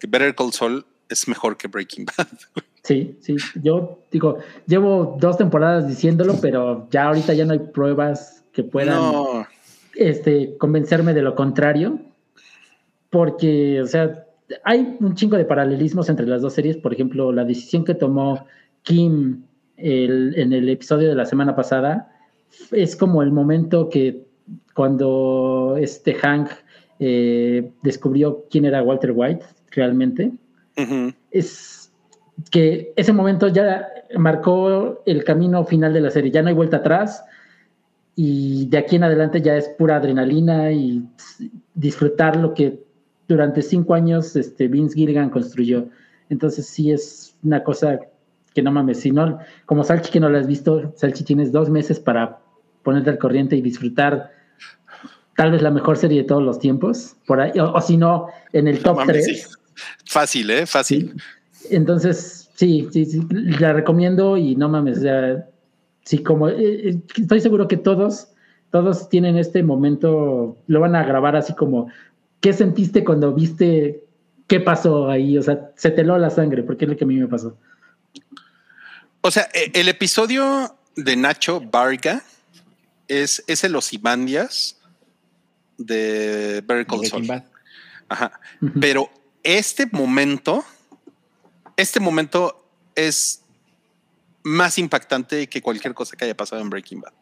que 0.00 0.08
Better 0.08 0.34
Call 0.34 0.52
Saul 0.52 0.84
es 1.08 1.28
mejor 1.28 1.56
que 1.56 1.68
Breaking 1.68 2.04
Bad. 2.04 2.26
Sí, 2.84 3.18
sí. 3.20 3.36
Yo 3.62 3.98
digo, 4.10 4.38
llevo 4.66 5.18
dos 5.20 5.36
temporadas 5.36 5.86
diciéndolo, 5.86 6.40
pero 6.40 6.88
ya 6.90 7.04
ahorita 7.08 7.34
ya 7.34 7.44
no 7.44 7.52
hay 7.52 7.58
pruebas 7.58 8.42
que 8.50 8.64
puedan 8.64 8.94
No, 8.94 9.46
este, 9.94 10.56
convencerme 10.56 11.12
de 11.12 11.20
lo 11.20 11.34
contrario. 11.34 12.00
Porque, 13.10 13.82
o 13.82 13.86
sea, 13.86 14.24
hay 14.64 14.96
un 15.00 15.14
chingo 15.16 15.36
de 15.36 15.44
paralelismos 15.44 16.08
entre 16.08 16.26
las 16.26 16.40
dos 16.40 16.54
series. 16.54 16.78
Por 16.78 16.94
ejemplo, 16.94 17.30
la 17.30 17.44
decisión 17.44 17.84
que 17.84 17.94
tomó 17.94 18.46
Kim 18.84 19.42
el- 19.78 20.34
en 20.36 20.52
el 20.52 20.68
episodio 20.68 21.08
de 21.08 21.14
la 21.14 21.24
semana 21.24 21.54
pasada 21.56 22.12
es 22.72 22.96
como 22.96 23.22
el 23.22 23.30
momento 23.30 23.88
que 23.88 24.24
cuando 24.74 25.76
este 25.78 26.14
Hank 26.14 26.50
eh, 27.00 27.70
descubrió 27.82 28.44
quién 28.50 28.64
era 28.64 28.82
Walter 28.82 29.12
White 29.14 29.44
realmente. 29.70 30.32
Es 31.30 31.92
que 32.50 32.92
ese 32.96 33.12
momento 33.12 33.48
ya 33.48 33.86
marcó 34.16 35.02
el 35.06 35.24
camino 35.24 35.64
final 35.64 35.92
de 35.92 36.00
la 36.00 36.10
serie. 36.10 36.30
Ya 36.30 36.42
no 36.42 36.48
hay 36.48 36.54
vuelta 36.54 36.78
atrás. 36.78 37.24
Y 38.16 38.66
de 38.66 38.78
aquí 38.78 38.96
en 38.96 39.04
adelante 39.04 39.40
ya 39.40 39.56
es 39.56 39.68
pura 39.78 39.96
adrenalina 39.96 40.72
y 40.72 41.04
disfrutar 41.74 42.36
lo 42.36 42.52
que 42.54 42.82
durante 43.28 43.62
cinco 43.62 43.94
años 43.94 44.34
este, 44.34 44.66
Vince 44.66 44.96
Gilligan 44.96 45.30
construyó. 45.30 45.86
Entonces 46.30 46.66
sí 46.66 46.90
es 46.90 47.36
una 47.44 47.62
cosa 47.62 48.00
que 48.58 48.62
no 48.62 48.72
mames, 48.72 48.98
si 48.98 49.12
no, 49.12 49.38
como 49.66 49.84
Salchi 49.84 50.10
que 50.10 50.18
no 50.18 50.28
lo 50.28 50.36
has 50.36 50.48
visto, 50.48 50.92
Salchi 50.96 51.22
tienes 51.22 51.52
dos 51.52 51.70
meses 51.70 52.00
para 52.00 52.40
ponerte 52.82 53.08
al 53.08 53.16
corriente 53.16 53.54
y 53.54 53.62
disfrutar 53.62 54.32
tal 55.36 55.52
vez 55.52 55.62
la 55.62 55.70
mejor 55.70 55.96
serie 55.96 56.22
de 56.22 56.26
todos 56.26 56.42
los 56.42 56.58
tiempos, 56.58 57.14
por 57.28 57.40
ahí, 57.40 57.52
o, 57.60 57.80
si 57.80 57.96
no, 57.96 58.26
en 58.52 58.66
el 58.66 58.80
top 58.80 58.98
3. 59.06 59.48
Fácil, 60.06 60.50
¿eh? 60.50 60.66
Fácil. 60.66 61.14
Entonces, 61.70 62.50
sí, 62.56 62.88
sí, 62.90 63.04
sí, 63.04 63.24
la 63.60 63.74
recomiendo 63.74 64.36
y 64.36 64.56
no 64.56 64.68
mames, 64.68 65.02
ya, 65.02 65.46
sí, 66.02 66.18
como 66.24 66.48
eh, 66.48 66.88
eh, 66.88 66.98
estoy 67.16 67.40
seguro 67.40 67.68
que 67.68 67.76
todos, 67.76 68.32
todos 68.72 69.08
tienen 69.08 69.36
este 69.36 69.62
momento, 69.62 70.56
lo 70.66 70.80
van 70.80 70.96
a 70.96 71.04
grabar 71.04 71.36
así 71.36 71.54
como, 71.54 71.92
¿qué 72.40 72.52
sentiste 72.52 73.04
cuando 73.04 73.32
viste 73.32 74.02
qué 74.48 74.58
pasó 74.58 75.08
ahí? 75.08 75.38
O 75.38 75.42
sea, 75.44 75.70
se 75.76 75.92
te 75.92 76.02
lo 76.02 76.18
la 76.18 76.30
sangre, 76.30 76.64
porque 76.64 76.86
es 76.86 76.90
lo 76.90 76.96
que 76.96 77.04
a 77.04 77.06
mí 77.06 77.14
me 77.14 77.28
pasó. 77.28 77.56
O 79.28 79.30
sea, 79.30 79.46
e, 79.52 79.70
el 79.74 79.90
episodio 79.90 80.74
de 80.96 81.14
Nacho 81.14 81.60
Varga 81.60 82.24
es, 83.08 83.44
es 83.46 83.62
el 83.62 83.76
Osimandias 83.76 84.78
de 85.76 86.64
Better 86.66 86.86
Call 86.86 87.44
Ajá. 88.08 88.40
Pero 88.80 89.12
este 89.42 89.84
momento, 89.92 90.64
este 91.76 92.00
momento 92.00 92.70
es 92.94 93.42
más 94.44 94.78
impactante 94.78 95.46
que 95.46 95.60
cualquier 95.60 95.92
cosa 95.92 96.16
que 96.16 96.24
haya 96.24 96.34
pasado 96.34 96.62
en 96.62 96.70
Breaking 96.70 97.02
Bad. 97.02 97.12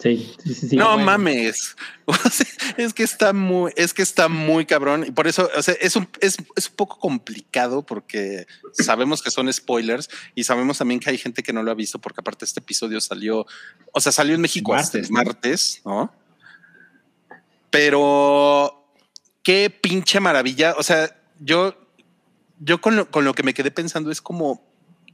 Sí, 0.00 0.34
sí, 0.42 0.54
sí. 0.54 0.76
No 0.76 0.96
mames. 0.98 1.76
es 2.78 2.94
que 2.94 3.02
está 3.02 3.34
muy, 3.34 3.70
es 3.76 3.92
que 3.92 4.00
está 4.00 4.28
muy 4.28 4.64
cabrón. 4.64 5.04
Y 5.06 5.10
por 5.10 5.28
eso, 5.28 5.50
o 5.54 5.62
sea, 5.62 5.74
es 5.78 5.94
un, 5.94 6.08
es, 6.20 6.38
es 6.56 6.68
un 6.68 6.76
poco 6.76 6.98
complicado 6.98 7.84
porque 7.84 8.46
sabemos 8.72 9.20
que 9.22 9.30
son 9.30 9.52
spoilers 9.52 10.08
y 10.34 10.44
sabemos 10.44 10.78
también 10.78 11.00
que 11.00 11.10
hay 11.10 11.18
gente 11.18 11.42
que 11.42 11.52
no 11.52 11.62
lo 11.62 11.70
ha 11.70 11.74
visto 11.74 11.98
porque 11.98 12.20
aparte 12.20 12.46
este 12.46 12.60
episodio 12.60 12.98
salió, 13.00 13.46
o 13.92 14.00
sea, 14.00 14.10
salió 14.10 14.34
en 14.34 14.40
México 14.40 14.72
martes, 14.72 15.10
martes, 15.10 15.82
¿no? 15.84 16.10
Pero 17.68 18.94
qué 19.42 19.68
pinche 19.68 20.18
maravilla. 20.18 20.76
O 20.78 20.82
sea, 20.82 21.14
yo, 21.40 21.76
yo 22.58 22.80
con 22.80 22.96
lo, 22.96 23.10
con 23.10 23.26
lo 23.26 23.34
que 23.34 23.42
me 23.42 23.52
quedé 23.52 23.70
pensando 23.70 24.10
es 24.10 24.22
como, 24.22 24.66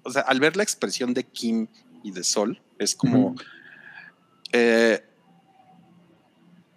o 0.05 0.13
sea, 0.13 0.23
al 0.23 0.39
ver 0.39 0.57
la 0.57 0.63
expresión 0.63 1.13
de 1.13 1.25
Kim 1.25 1.67
y 2.05 2.13
de 2.13 2.23
Sol, 2.23 2.63
es 2.79 2.95
como. 2.95 3.35
Eh, 4.53 5.03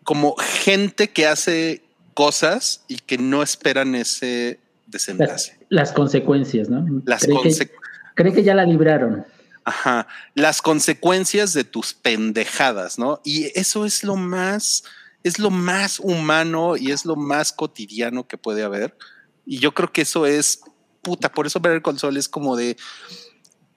como 0.04 0.36
gente 0.38 1.10
que 1.10 1.28
hace 1.28 1.84
cosas 2.14 2.84
y 2.88 2.98
que 2.98 3.18
no 3.18 3.44
esperan 3.44 3.96
ese 3.96 4.60
desenlace. 4.88 5.58
Las, 5.70 5.92
consecuencias, 5.92 6.70
¿no? 6.70 6.86
Las 7.06 7.26
consecuencias. 7.26 7.70
Cree 8.16 8.34
que 8.34 8.44
ya 8.44 8.56
la 8.56 8.66
libraron. 8.66 9.26
Ajá, 9.64 10.08
las 10.34 10.62
consecuencias 10.62 11.54
de 11.54 11.64
tus 11.64 11.94
pendejadas, 11.94 12.98
¿no? 12.98 13.22
Y 13.24 13.52
eso 13.58 13.86
es 13.86 14.04
lo 14.04 14.16
más, 14.16 14.84
es 15.24 15.38
lo 15.38 15.52
más 15.52 16.00
humano 16.00 16.76
y 16.76 16.92
es 16.92 17.06
lo 17.06 17.16
más 17.16 17.54
cotidiano 17.54 18.28
que 18.28 18.38
puede 18.38 18.64
haber. 18.64 18.98
Y 19.46 19.60
yo 19.60 19.74
creo 19.74 19.92
que 19.92 20.02
eso 20.02 20.26
es 20.26 20.62
puta, 21.02 21.32
por 21.32 21.46
eso 21.46 21.60
ver 21.60 21.74
el 21.74 21.82
console 21.82 22.20
es 22.20 22.28
como 22.28 22.56
de, 22.56 22.78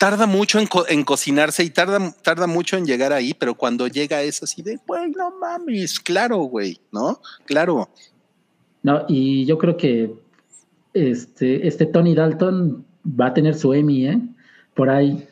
tarda 0.02 0.26
mucho 0.26 0.58
en, 0.58 1.04
cocinarse 1.04 1.62
y 1.62 1.70
tarda, 1.70 2.12
tarda 2.24 2.48
mucho 2.48 2.76
en 2.76 2.84
llegar 2.84 3.12
ahí, 3.12 3.34
pero 3.34 3.54
cuando 3.54 3.86
llega 3.86 4.20
es 4.22 4.42
así 4.42 4.60
de, 4.60 4.80
güey, 4.84 5.12
no 5.12 5.30
mames, 5.38 6.00
claro, 6.00 6.38
güey, 6.38 6.80
¿no? 6.90 7.20
Claro. 7.44 7.88
No, 8.82 9.04
y 9.06 9.44
yo 9.44 9.58
creo 9.58 9.76
que 9.76 10.12
este, 10.92 11.68
este 11.68 11.86
Tony 11.86 12.16
Dalton 12.16 12.84
va 13.08 13.26
a 13.26 13.34
tener 13.34 13.54
su 13.54 13.72
Emmy, 13.74 14.08
¿eh? 14.08 14.20
Por 14.74 14.90
ahí. 14.90 15.24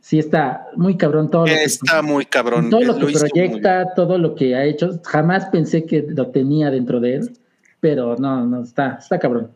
Sí, 0.00 0.18
está 0.18 0.66
muy 0.76 0.98
cabrón 0.98 1.30
todo. 1.30 1.46
Lo 1.46 1.52
está 1.54 2.02
muy 2.02 2.26
cabrón. 2.26 2.68
Todo 2.68 2.82
lo, 2.82 2.98
que 2.98 3.14
proyecta, 3.14 3.94
todo 3.94 4.18
lo 4.18 4.34
que 4.34 4.54
ha 4.54 4.66
hecho. 4.66 5.00
Jamás 5.04 5.46
pensé 5.46 5.86
que 5.86 6.04
lo 6.06 6.26
tenía 6.26 6.70
dentro 6.70 7.00
de 7.00 7.14
él, 7.14 7.38
pero 7.80 8.16
no, 8.18 8.44
no, 8.44 8.62
está, 8.62 8.98
está 9.00 9.18
cabrón 9.18 9.52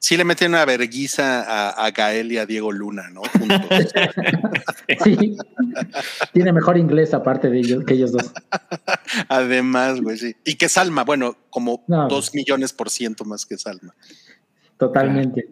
sí 0.00 0.16
le 0.16 0.24
meten 0.24 0.48
una 0.48 0.64
verguiza 0.64 1.72
a, 1.72 1.90
Gael 1.90 2.32
y 2.32 2.38
a 2.38 2.46
Diego 2.46 2.72
Luna, 2.72 3.10
¿no? 3.10 3.22
sí. 5.04 5.36
Tiene 6.32 6.52
mejor 6.52 6.78
inglés 6.78 7.14
aparte 7.14 7.50
de 7.50 7.58
ellos 7.58 7.84
que 7.84 7.94
ellos 7.94 8.10
dos. 8.10 8.32
Además, 9.28 10.00
güey, 10.00 10.16
sí. 10.16 10.34
Y 10.44 10.56
que 10.56 10.68
Salma, 10.68 11.04
bueno, 11.04 11.36
como 11.50 11.84
dos 11.86 12.34
millones 12.34 12.72
por 12.72 12.90
ciento 12.90 13.24
más 13.24 13.46
que 13.46 13.58
Salma. 13.58 13.94
Totalmente. 14.78 15.50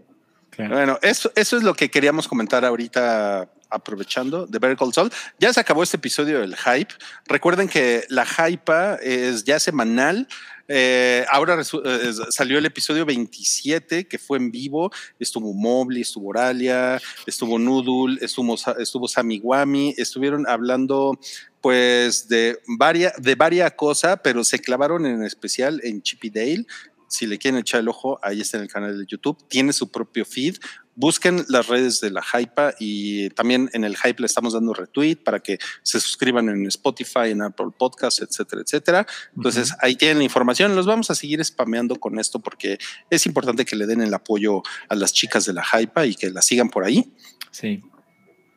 Bueno, 0.56 0.98
eso, 1.02 1.30
eso 1.36 1.56
es 1.56 1.62
lo 1.62 1.74
que 1.74 1.88
queríamos 1.88 2.26
comentar 2.26 2.64
ahorita 2.64 3.48
aprovechando 3.70 4.46
de 4.46 4.58
Better 4.58 4.76
Call 4.76 4.92
Saul. 4.92 5.12
Ya 5.38 5.52
se 5.52 5.60
acabó 5.60 5.82
este 5.82 5.98
episodio 5.98 6.40
del 6.40 6.56
hype. 6.56 6.94
Recuerden 7.26 7.68
que 7.68 8.04
la 8.08 8.24
hype 8.24 8.98
es 9.02 9.44
ya 9.44 9.60
semanal. 9.60 10.26
Eh, 10.68 11.24
ahora 11.30 11.60
eh, 11.60 12.12
salió 12.30 12.58
el 12.58 12.66
episodio 12.66 13.06
27 13.06 14.06
que 14.06 14.18
fue 14.18 14.38
en 14.38 14.50
vivo. 14.50 14.90
Estuvo 15.18 15.52
Mobley, 15.54 16.02
estuvo 16.02 16.28
Oralia, 16.28 17.00
estuvo 17.26 17.58
Noodle, 17.58 18.18
estuvo, 18.20 18.54
estuvo 18.78 19.06
Wami, 19.42 19.94
Estuvieron 19.96 20.46
hablando 20.46 21.18
pues 21.60 22.28
de 22.28 22.58
varias 22.78 23.14
de 23.18 23.76
cosas, 23.76 24.20
pero 24.22 24.44
se 24.44 24.60
clavaron 24.60 25.06
en 25.06 25.24
especial 25.24 25.80
en 25.82 26.02
Chippy 26.02 26.30
Dale 26.30 26.66
si 27.08 27.26
le 27.26 27.38
quieren 27.38 27.60
echar 27.60 27.80
el 27.80 27.88
ojo, 27.88 28.20
ahí 28.22 28.40
está 28.40 28.58
en 28.58 28.64
el 28.64 28.68
canal 28.68 28.96
de 28.96 29.06
YouTube. 29.06 29.36
Tiene 29.48 29.72
su 29.72 29.90
propio 29.90 30.24
feed. 30.24 30.56
Busquen 31.00 31.44
las 31.48 31.68
redes 31.68 32.00
de 32.00 32.10
la 32.10 32.22
Hypa 32.22 32.74
y 32.80 33.30
también 33.30 33.70
en 33.72 33.84
el 33.84 33.96
Hype 33.96 34.20
le 34.20 34.26
estamos 34.26 34.54
dando 34.54 34.74
retweet 34.74 35.14
para 35.22 35.38
que 35.38 35.58
se 35.84 36.00
suscriban 36.00 36.48
en 36.48 36.66
Spotify, 36.66 37.30
en 37.30 37.40
Apple 37.40 37.68
Podcasts, 37.78 38.20
etcétera, 38.20 38.62
etcétera. 38.62 39.06
Entonces 39.36 39.72
ahí 39.80 39.94
tienen 39.94 40.18
la 40.18 40.24
información. 40.24 40.74
Los 40.74 40.86
vamos 40.86 41.08
a 41.12 41.14
seguir 41.14 41.44
spameando 41.44 41.94
con 42.00 42.18
esto 42.18 42.40
porque 42.40 42.78
es 43.10 43.26
importante 43.26 43.64
que 43.64 43.76
le 43.76 43.86
den 43.86 44.00
el 44.00 44.12
apoyo 44.12 44.62
a 44.88 44.96
las 44.96 45.12
chicas 45.12 45.46
de 45.46 45.52
la 45.52 45.62
Hypa 45.62 46.04
y 46.04 46.16
que 46.16 46.30
la 46.30 46.42
sigan 46.42 46.68
por 46.68 46.84
ahí. 46.84 47.12
Sí. 47.52 47.80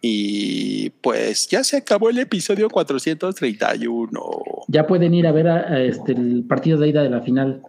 Y 0.02 0.90
pues 1.02 1.48
ya 1.48 1.64
se 1.64 1.78
acabó 1.78 2.10
el 2.10 2.18
episodio 2.18 2.72
431. 2.72 4.20
Ya 4.68 4.88
pueden 4.88 5.14
ir 5.14 5.28
a 5.28 5.32
ver 5.32 5.46
este, 5.78 6.14
el 6.14 6.44
partido 6.50 6.80
de 6.80 6.90
ida 6.90 7.04
de 7.04 7.12
la 7.12 7.22
final. 7.22 7.62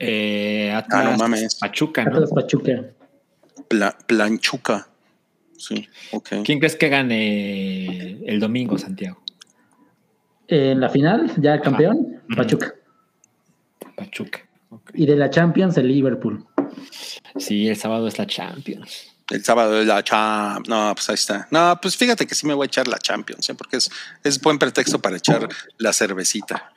Eh, 0.00 0.72
ah, 0.74 1.04
no 1.04 1.16
mames. 1.16 1.54
Pachuca, 1.54 2.04
¿no? 2.06 2.26
Pachuca. 2.26 2.90
Planchuca. 4.06 4.88
Sí, 5.56 5.88
ok. 6.12 6.28
¿Quién 6.44 6.58
crees 6.58 6.76
que 6.76 6.88
gane 6.88 8.18
el 8.26 8.40
domingo, 8.40 8.76
Santiago? 8.78 9.22
En 10.48 10.80
la 10.80 10.90
final, 10.90 11.32
ya 11.38 11.54
el 11.54 11.60
campeón, 11.60 12.22
Pachuca. 12.36 12.74
Pachuca. 13.96 14.40
Y 14.92 15.06
de 15.06 15.16
la 15.16 15.30
Champions, 15.30 15.76
el 15.78 15.88
Liverpool. 15.88 16.44
Sí, 17.36 17.68
el 17.68 17.76
sábado 17.76 18.06
es 18.08 18.18
la 18.18 18.26
Champions. 18.26 19.14
El 19.30 19.42
sábado 19.42 19.80
es 19.80 19.86
la 19.86 20.02
Champions. 20.02 20.68
No, 20.68 20.94
pues 20.94 21.08
ahí 21.08 21.14
está. 21.14 21.48
No, 21.50 21.78
pues 21.80 21.96
fíjate 21.96 22.26
que 22.26 22.34
sí 22.34 22.46
me 22.46 22.54
voy 22.54 22.64
a 22.64 22.66
echar 22.66 22.88
la 22.88 22.98
Champions, 22.98 23.48
¿eh? 23.48 23.54
porque 23.54 23.78
es, 23.78 23.90
es 24.22 24.40
buen 24.40 24.58
pretexto 24.58 25.00
para 25.00 25.16
echar 25.16 25.48
la 25.78 25.92
cervecita. 25.92 26.70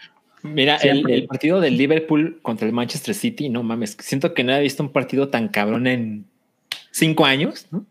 Mira, 0.44 0.78
el, 0.78 1.26
partido 1.28 1.60
del 1.60 1.78
Liverpool 1.78 2.40
contra 2.42 2.68
el 2.68 2.74
Manchester 2.74 3.14
City, 3.16 3.50
no 3.50 3.64
mames, 3.64 3.98
siento 4.00 4.34
que 4.34 4.44
no 4.44 4.54
he 4.54 4.62
visto 4.62 4.84
un 4.84 4.92
partido 4.92 5.30
tan 5.30 5.50
cabrón 5.50 5.88
en 5.88 6.26
cinco 6.92 7.26
años, 7.26 7.68
¿no? 7.72 7.86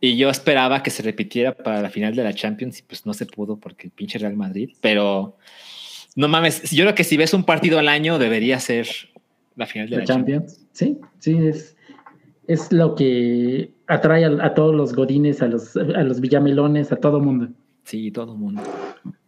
Y 0.00 0.16
yo 0.16 0.30
esperaba 0.30 0.82
que 0.82 0.90
se 0.90 1.02
repitiera 1.02 1.56
para 1.56 1.82
la 1.82 1.90
final 1.90 2.14
de 2.14 2.22
la 2.22 2.32
Champions 2.32 2.78
y 2.78 2.82
pues 2.82 3.04
no 3.04 3.14
se 3.14 3.26
pudo 3.26 3.56
porque 3.56 3.88
el 3.88 3.90
pinche 3.90 4.18
Real 4.18 4.36
Madrid, 4.36 4.70
pero 4.80 5.36
no 6.14 6.28
mames, 6.28 6.70
yo 6.70 6.84
creo 6.84 6.94
que 6.94 7.04
si 7.04 7.16
ves 7.16 7.34
un 7.34 7.44
partido 7.44 7.78
al 7.78 7.88
año 7.88 8.18
debería 8.18 8.60
ser 8.60 8.88
la 9.56 9.66
final 9.66 9.90
de 9.90 9.96
la, 9.98 10.04
Champions. 10.04 10.60
Sí, 10.72 10.98
sí, 11.18 11.36
es, 11.36 11.76
es 12.46 12.72
lo 12.72 12.94
que 12.94 13.72
atrae 13.88 14.24
a, 14.24 14.54
todos 14.54 14.74
los 14.74 14.94
godines, 14.94 15.42
a 15.42 15.48
los, 15.48 15.76
a 15.76 16.02
los 16.02 16.20
villamelones, 16.20 16.92
a 16.92 16.96
todo 16.96 17.20
mundo. 17.20 17.48
Sí, 17.82 18.10
todo 18.12 18.36
mundo. 18.36 18.62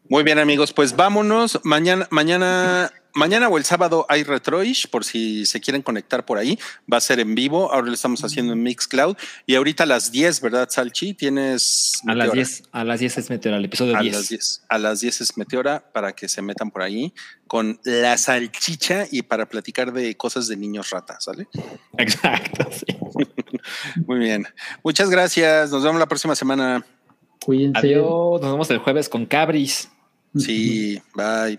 Muy 0.09 0.23
bien, 0.23 0.39
amigos, 0.39 0.73
pues 0.73 0.95
vámonos. 0.95 1.61
Mañana, 1.65 2.07
mañana, 2.11 2.91
mañana 3.15 3.49
o 3.49 3.59
el 3.59 3.65
sábado 3.65 4.07
hay 4.09 4.23
Retroish, 4.23 4.89
por 4.89 5.05
si 5.05 5.47
se 5.47 5.61
quieren 5.61 5.83
conectar 5.83 6.25
por 6.25 6.39
ahí. 6.39 6.59
Va 6.93 6.99
a 6.99 7.01
ser 7.01 7.21
en 7.21 7.35
vivo. 7.35 7.73
Ahora 7.73 7.89
lo 7.89 7.95
estamos 7.95 8.23
haciendo 8.25 8.53
en 8.53 8.63
Mixcloud. 8.63 9.17
Y 9.47 9.55
ahorita 9.55 9.85
a 9.85 9.87
las 9.87 10.13
10, 10.13 10.41
¿verdad, 10.41 10.69
Salchi? 10.71 11.15
Tienes. 11.15 12.01
A 12.07 12.15
las 12.15 12.33
10, 12.33 12.63
a 12.73 12.85
las 12.85 13.01
10 13.01 13.19
es 13.19 13.31
Meteora, 13.31 13.59
el 13.59 13.65
episodio 13.65 13.97
a 13.97 14.01
10. 14.01 14.15
Las 14.15 14.29
10. 14.29 14.65
A 14.69 14.79
las 14.79 15.01
10 15.01 15.21
es 15.21 15.37
Meteora 15.37 15.85
para 15.93 16.13
que 16.13 16.29
se 16.29 16.43
metan 16.43 16.71
por 16.71 16.83
ahí 16.83 17.13
con 17.47 17.81
la 17.85 18.17
salchicha 18.17 19.07
y 19.11 19.23
para 19.23 19.49
platicar 19.49 19.93
de 19.93 20.17
cosas 20.17 20.47
de 20.47 20.57
niños 20.57 20.91
ratas, 20.91 21.25
¿sale? 21.25 21.49
Exacto, 21.99 22.69
sí. 22.71 22.97
Muy 24.07 24.19
bien. 24.19 24.47
Muchas 24.85 25.11
gracias. 25.11 25.71
Nos 25.71 25.83
vemos 25.83 25.99
la 25.99 26.07
próxima 26.07 26.35
semana. 26.35 26.85
Cuídense. 27.45 27.79
Adiós. 27.79 28.41
Nos 28.41 28.53
vemos 28.53 28.71
el 28.71 28.79
jueves 28.79 29.09
con 29.09 29.27
Cabris. 29.27 29.91
Sí, 30.37 31.03
bye. 31.15 31.59